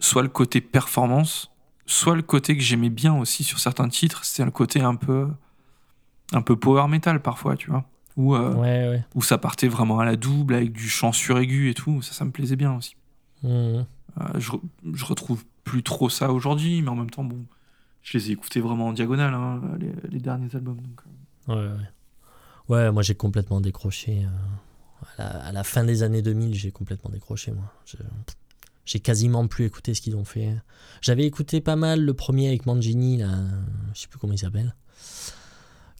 soit 0.00 0.22
le 0.22 0.28
côté 0.28 0.60
performance, 0.60 1.50
soit 1.86 2.16
le 2.16 2.22
côté 2.22 2.56
que 2.56 2.62
j'aimais 2.62 2.90
bien 2.90 3.14
aussi 3.16 3.44
sur 3.44 3.58
certains 3.58 3.88
titres, 3.88 4.24
c'est 4.24 4.44
le 4.44 4.50
côté 4.50 4.80
un 4.80 4.94
peu, 4.96 5.28
un 6.32 6.42
peu 6.42 6.56
power 6.56 6.88
metal 6.88 7.22
parfois, 7.22 7.56
tu 7.56 7.70
vois, 7.70 7.84
où, 8.16 8.34
euh, 8.34 8.52
Ouais, 8.54 8.88
ouais. 8.88 9.04
où 9.14 9.22
ça 9.22 9.38
partait 9.38 9.68
vraiment 9.68 9.98
à 10.00 10.04
la 10.04 10.16
double 10.16 10.54
avec 10.54 10.72
du 10.72 10.88
chant 10.88 11.12
suraigu 11.12 11.70
et 11.70 11.74
tout, 11.74 12.02
ça, 12.02 12.12
ça 12.12 12.24
me 12.24 12.30
plaisait 12.32 12.56
bien 12.56 12.74
aussi. 12.76 12.96
Mm, 13.42 13.48
mm. 13.48 13.86
Euh, 14.20 14.24
je, 14.38 14.50
je 14.94 15.04
retrouve 15.04 15.44
plus 15.64 15.82
trop 15.82 16.08
ça 16.08 16.32
aujourd'hui, 16.32 16.80
mais 16.82 16.88
en 16.88 16.96
même 16.96 17.10
temps, 17.10 17.24
bon, 17.24 17.44
je 18.02 18.16
les 18.18 18.30
ai 18.30 18.32
écoutés 18.32 18.60
vraiment 18.60 18.88
en 18.88 18.92
diagonale, 18.92 19.34
hein, 19.34 19.60
les, 19.78 19.92
les 20.10 20.20
derniers 20.20 20.54
albums. 20.54 20.80
Donc, 20.80 21.00
euh. 21.50 21.76
Ouais, 21.76 21.84
ouais. 22.68 22.90
Moi 22.92 23.02
j'ai 23.02 23.14
complètement 23.14 23.60
décroché. 23.60 24.24
euh, 24.24 24.28
à, 25.18 25.22
la, 25.22 25.28
à 25.46 25.52
la 25.52 25.64
fin 25.64 25.84
des 25.84 26.02
années 26.02 26.22
2000, 26.22 26.54
j'ai 26.54 26.70
complètement 26.70 27.10
décroché, 27.10 27.52
moi. 27.52 27.72
J'ai 28.84 29.00
quasiment 29.00 29.46
plus 29.46 29.64
écouté 29.64 29.94
ce 29.94 30.00
qu'ils 30.00 30.16
ont 30.16 30.24
fait. 30.24 30.54
J'avais 31.00 31.24
écouté 31.24 31.60
pas 31.60 31.76
mal 31.76 32.02
le 32.04 32.14
premier 32.14 32.48
avec 32.48 32.66
Mangini, 32.66 33.16
là, 33.18 33.28
je 33.94 34.00
sais 34.00 34.08
plus 34.08 34.18
comment 34.18 34.32
il 34.32 34.38
s'appelle, 34.38 34.74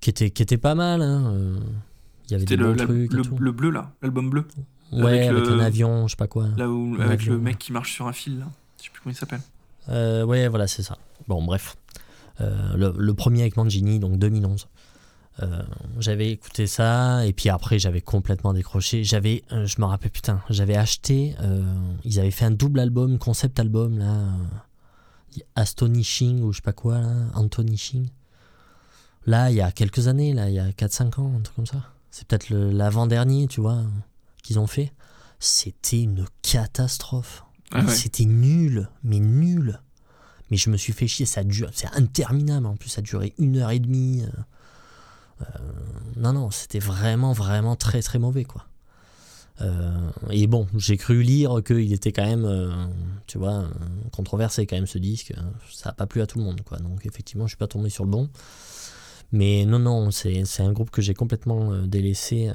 qui 0.01 0.10
était, 0.10 0.30
qui 0.30 0.43
était 0.43 0.56
pas 0.59 0.74
mal. 0.74 1.02
hein, 1.02 1.32
euh, 1.34 1.59
Il 2.26 2.32
y 2.32 2.34
avait 2.36 2.44
des 2.44 2.56
le, 2.56 2.64
bons 2.66 2.74
la- 2.74 2.84
trucs 2.84 3.12
le, 3.12 3.52
bleu, 3.52 3.70
là, 3.70 3.93
l'album 4.02 4.30
bleu. 4.30 4.47
ouais, 4.93 5.05
avec 5.18 5.28
avec, 5.30 5.47
le- 5.47 5.52
un 5.55 5.59
avion, 5.60 6.06
je 6.06 6.12
sais 6.12 6.16
pas 6.16 6.28
quoi. 6.28 6.48
Là 6.56 6.70
où, 6.70 6.94
avec 6.94 7.20
avion, 7.20 7.32
le 7.34 7.40
mec 7.40 7.59
qui 7.59 7.72
marche 7.72 7.93
sur 7.93 8.06
un 8.06 8.12
fil, 8.12 8.38
là. 8.38 8.47
Je 8.78 8.84
sais 8.84 8.90
plus 8.90 9.01
comment 9.02 9.12
il 9.12 9.16
s'appelle. 9.18 9.40
Euh, 9.88 10.24
ouais, 10.24 10.47
voilà, 10.48 10.66
c'est 10.66 10.82
ça. 10.82 10.97
Bon, 11.28 11.43
bref. 11.44 11.76
Euh, 12.40 12.76
le, 12.76 12.93
le 12.97 13.14
premier 13.14 13.40
avec 13.43 13.56
Mangini, 13.56 13.98
donc 13.98 14.18
2011. 14.18 14.68
Euh, 15.42 15.62
j'avais 15.98 16.30
écouté 16.30 16.66
ça, 16.66 17.26
et 17.26 17.32
puis 17.32 17.50
après, 17.50 17.78
j'avais 17.78 18.00
complètement 18.00 18.54
décroché. 18.54 19.04
J'avais, 19.04 19.42
euh, 19.52 19.66
je 19.66 19.80
me 19.80 19.86
rappelle, 19.86 20.10
putain, 20.10 20.40
j'avais 20.48 20.76
acheté, 20.76 21.34
euh, 21.42 21.62
ils 22.04 22.18
avaient 22.18 22.30
fait 22.30 22.46
un 22.46 22.50
double 22.50 22.80
album, 22.80 23.18
concept 23.18 23.60
album, 23.60 23.98
là, 23.98 24.28
Astonishing, 25.54 26.42
ou 26.42 26.52
je 26.52 26.58
sais 26.58 26.62
pas 26.62 26.72
quoi, 26.72 27.00
là, 27.00 27.12
Antonishing. 27.34 28.08
Là, 29.26 29.50
il 29.50 29.56
y 29.56 29.60
a 29.60 29.70
quelques 29.72 30.08
années, 30.08 30.32
là, 30.32 30.48
il 30.48 30.54
y 30.54 30.58
a 30.58 30.70
4-5 30.72 31.20
ans, 31.20 31.32
un 31.36 31.40
truc 31.40 31.56
comme 31.56 31.66
ça. 31.66 31.82
C'est 32.10 32.26
peut-être 32.26 32.48
l'avant-dernier, 32.50 33.46
tu 33.46 33.60
vois, 33.60 33.82
qu'ils 34.42 34.58
ont 34.58 34.66
fait. 34.66 34.92
C'était 35.38 36.00
une 36.00 36.24
catastrophe. 36.40 37.44
Ah 37.72 37.84
ouais. 37.84 37.92
C'était 37.92 38.24
nul, 38.24 38.88
mais 39.02 39.18
nul. 39.18 39.80
Mais 40.50 40.56
je 40.56 40.70
me 40.70 40.78
suis 40.78 40.94
fait 40.94 41.08
chier, 41.08 41.26
ça 41.26 41.44
dure, 41.44 41.68
c'est 41.74 41.92
interminable 41.94 42.66
en 42.66 42.76
plus, 42.76 42.88
ça 42.88 43.00
a 43.00 43.02
duré 43.02 43.34
une 43.36 43.58
heure 43.58 43.72
et 43.72 43.80
demie. 43.80 44.22
Euh, 45.42 45.44
non, 46.16 46.32
non, 46.32 46.50
c'était 46.50 46.78
vraiment, 46.78 47.32
vraiment 47.32 47.76
très, 47.76 48.02
très 48.02 48.18
mauvais, 48.18 48.44
quoi. 48.44 48.66
Euh, 49.62 50.10
et 50.30 50.46
bon, 50.46 50.66
j'ai 50.76 50.96
cru 50.96 51.22
lire 51.22 51.62
qu'il 51.64 51.92
était 51.92 52.12
quand 52.12 52.26
même, 52.26 52.44
euh, 52.44 52.70
tu 53.26 53.38
vois, 53.38 53.64
controversé 54.12 54.66
quand 54.66 54.76
même 54.76 54.86
ce 54.86 54.98
disque. 54.98 55.32
Ça 55.70 55.90
n'a 55.90 55.92
pas 55.94 56.06
plu 56.06 56.20
à 56.20 56.26
tout 56.26 56.38
le 56.38 56.44
monde, 56.44 56.60
quoi. 56.62 56.78
Donc 56.78 57.06
effectivement, 57.06 57.46
je 57.46 57.50
suis 57.50 57.56
pas 57.56 57.66
tombé 57.66 57.88
sur 57.88 58.04
le 58.04 58.10
bon. 58.10 58.28
Mais 59.32 59.64
non, 59.64 59.78
non, 59.78 60.10
c'est 60.10 60.60
un 60.60 60.72
groupe 60.72 60.90
que 60.90 61.02
j'ai 61.02 61.14
complètement 61.14 61.82
délaissé 61.86 62.52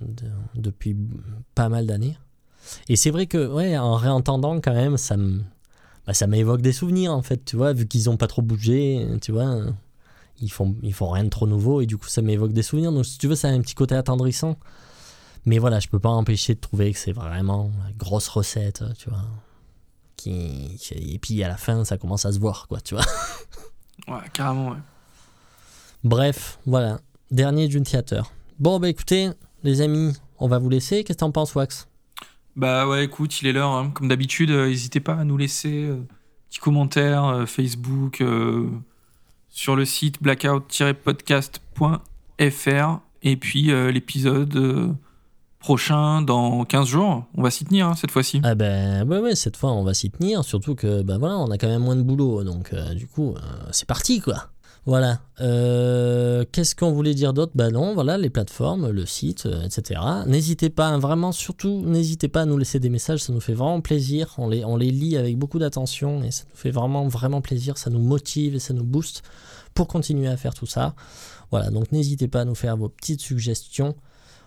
de- 0.00 0.30
depuis 0.54 0.96
pas 1.54 1.68
mal 1.68 1.86
d'années. 1.86 2.18
Et 2.88 2.96
c'est 2.96 3.10
vrai 3.10 3.26
que, 3.26 3.46
ouais, 3.46 3.78
en 3.78 3.94
réentendant 3.94 4.60
quand 4.60 4.72
même, 4.74 4.96
ça 4.96 5.16
bah, 5.16 6.26
m'évoque 6.26 6.62
des 6.62 6.72
souvenirs 6.72 7.12
en 7.12 7.22
fait, 7.22 7.44
tu 7.44 7.56
vois, 7.56 7.72
vu 7.72 7.86
qu'ils 7.86 8.10
ont 8.10 8.16
pas 8.16 8.26
trop 8.26 8.42
bougé, 8.42 9.06
tu 9.20 9.30
vois, 9.32 9.60
ils 10.40 10.50
font, 10.50 10.74
ils 10.82 10.92
font 10.94 11.10
rien 11.10 11.24
de 11.24 11.28
trop 11.30 11.46
nouveau 11.46 11.80
et 11.80 11.86
du 11.86 11.96
coup 11.96 12.08
ça 12.08 12.22
m'évoque 12.22 12.52
des 12.52 12.62
souvenirs. 12.62 12.92
Donc 12.92 13.04
si 13.06 13.18
tu 13.18 13.28
veux, 13.28 13.34
ça 13.36 13.48
a 13.48 13.50
un 13.52 13.60
petit 13.60 13.74
côté 13.74 13.94
attendrissant. 13.94 14.56
Mais 15.46 15.58
voilà, 15.58 15.78
je 15.78 15.88
peux 15.88 15.98
pas 15.98 16.08
empêcher 16.08 16.54
de 16.54 16.60
trouver 16.60 16.92
que 16.92 16.98
c'est 16.98 17.12
vraiment 17.12 17.70
la 17.84 17.92
grosse 17.92 18.28
recette, 18.28 18.82
tu 18.98 19.10
vois. 19.10 19.20
Qui, 20.16 20.76
qui- 20.80 21.14
et 21.14 21.18
puis 21.18 21.42
à 21.44 21.48
la 21.48 21.56
fin, 21.58 21.84
ça 21.84 21.98
commence 21.98 22.24
à 22.24 22.32
se 22.32 22.38
voir, 22.38 22.66
quoi, 22.68 22.80
tu 22.80 22.94
vois. 22.94 23.04
Ouais, 24.08 24.18
carrément, 24.32 24.70
ouais. 24.70 24.78
Bref, 26.02 26.58
voilà. 26.66 27.00
Dernier 27.30 27.68
Dune 27.68 27.84
Theater. 27.84 28.30
Bon, 28.58 28.78
bah 28.78 28.88
écoutez, 28.88 29.30
les 29.62 29.80
amis, 29.80 30.12
on 30.38 30.48
va 30.48 30.58
vous 30.58 30.68
laisser. 30.68 31.04
Qu'est-ce 31.04 31.16
que 31.18 31.20
t'en 31.20 31.30
penses, 31.32 31.54
Wax? 31.54 31.88
Bah 32.56 32.86
ouais, 32.86 33.04
écoute, 33.04 33.40
il 33.40 33.48
est 33.48 33.52
l'heure. 33.52 33.70
hein. 33.70 33.90
Comme 33.94 34.08
d'habitude, 34.08 34.50
euh, 34.50 34.66
n'hésitez 34.68 35.00
pas 35.00 35.14
à 35.14 35.24
nous 35.24 35.36
laisser 35.36 35.84
euh, 35.84 35.96
petits 36.50 36.60
commentaires 36.60 37.24
euh, 37.24 37.46
Facebook, 37.46 38.20
euh, 38.20 38.68
sur 39.54 39.74
le 39.76 39.86
site 39.86 40.20
blackout-podcast.fr. 40.20 42.98
Et 43.22 43.36
puis 43.36 43.70
euh, 43.70 43.92
l'épisode 43.92 44.56
euh, 44.56 44.88
prochain, 45.60 46.20
dans 46.20 46.64
15 46.64 46.88
jours, 46.88 47.24
on 47.34 47.42
va 47.42 47.50
s'y 47.50 47.64
tenir 47.64 47.86
hein, 47.86 47.94
cette 47.94 48.10
fois-ci. 48.10 48.40
Ah 48.42 48.56
ben 48.56 49.08
ouais, 49.08 49.36
cette 49.36 49.56
fois 49.56 49.70
on 49.72 49.84
va 49.84 49.94
s'y 49.94 50.10
tenir, 50.10 50.42
surtout 50.44 50.74
que 50.74 51.02
ben 51.02 51.18
voilà, 51.18 51.38
on 51.38 51.52
a 51.52 51.56
quand 51.56 51.68
même 51.68 51.84
moins 51.84 51.96
de 51.96 52.02
boulot, 52.02 52.44
donc 52.44 52.72
euh, 52.72 52.94
du 52.94 53.06
coup 53.06 53.36
c'est 53.70 53.86
parti 53.86 54.20
quoi. 54.20 54.48
Voilà. 54.86 55.20
Euh, 55.40 56.44
Qu'est-ce 56.52 56.74
qu'on 56.74 56.92
voulait 56.92 57.14
dire 57.14 57.32
d'autre? 57.32 57.52
Ben 57.54 57.70
non, 57.70 57.94
voilà 57.94 58.18
les 58.18 58.28
plateformes, 58.28 58.90
le 58.90 59.06
site, 59.06 59.46
euh, 59.46 59.62
etc. 59.62 60.00
N'hésitez 60.26 60.68
pas, 60.68 60.88
hein, 60.88 60.98
vraiment, 60.98 61.32
surtout 61.32 61.82
n'hésitez 61.86 62.28
pas 62.28 62.42
à 62.42 62.44
nous 62.44 62.58
laisser 62.58 62.80
des 62.80 62.90
messages, 62.90 63.20
ça 63.20 63.32
nous 63.32 63.40
fait 63.40 63.54
vraiment 63.54 63.80
plaisir. 63.80 64.34
On 64.38 64.48
les, 64.48 64.64
on 64.64 64.76
les 64.76 64.90
lit 64.90 65.16
avec 65.16 65.38
beaucoup 65.38 65.58
d'attention 65.58 66.22
et 66.22 66.30
ça 66.30 66.44
nous 66.50 66.56
fait 66.56 66.70
vraiment 66.70 67.08
vraiment 67.08 67.40
plaisir, 67.40 67.78
ça 67.78 67.90
nous 67.90 68.00
motive 68.00 68.54
et 68.54 68.60
ça 68.60 68.74
nous 68.74 68.84
booste 68.84 69.22
pour 69.72 69.88
continuer 69.88 70.28
à 70.28 70.36
faire 70.36 70.54
tout 70.54 70.66
ça. 70.66 70.94
Voilà, 71.50 71.70
donc 71.70 71.90
n'hésitez 71.90 72.28
pas 72.28 72.42
à 72.42 72.44
nous 72.44 72.54
faire 72.54 72.76
vos 72.76 72.88
petites 72.88 73.20
suggestions. 73.20 73.94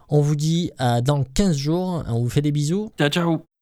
On 0.09 0.21
vous 0.21 0.35
dit 0.35 0.71
à 0.77 1.01
dans 1.01 1.23
15 1.23 1.57
jours, 1.57 2.03
on 2.07 2.19
vous 2.19 2.29
fait 2.29 2.41
des 2.41 2.51
bisous. 2.51 2.91
Ciao, 2.97 3.09
ciao 3.09 3.56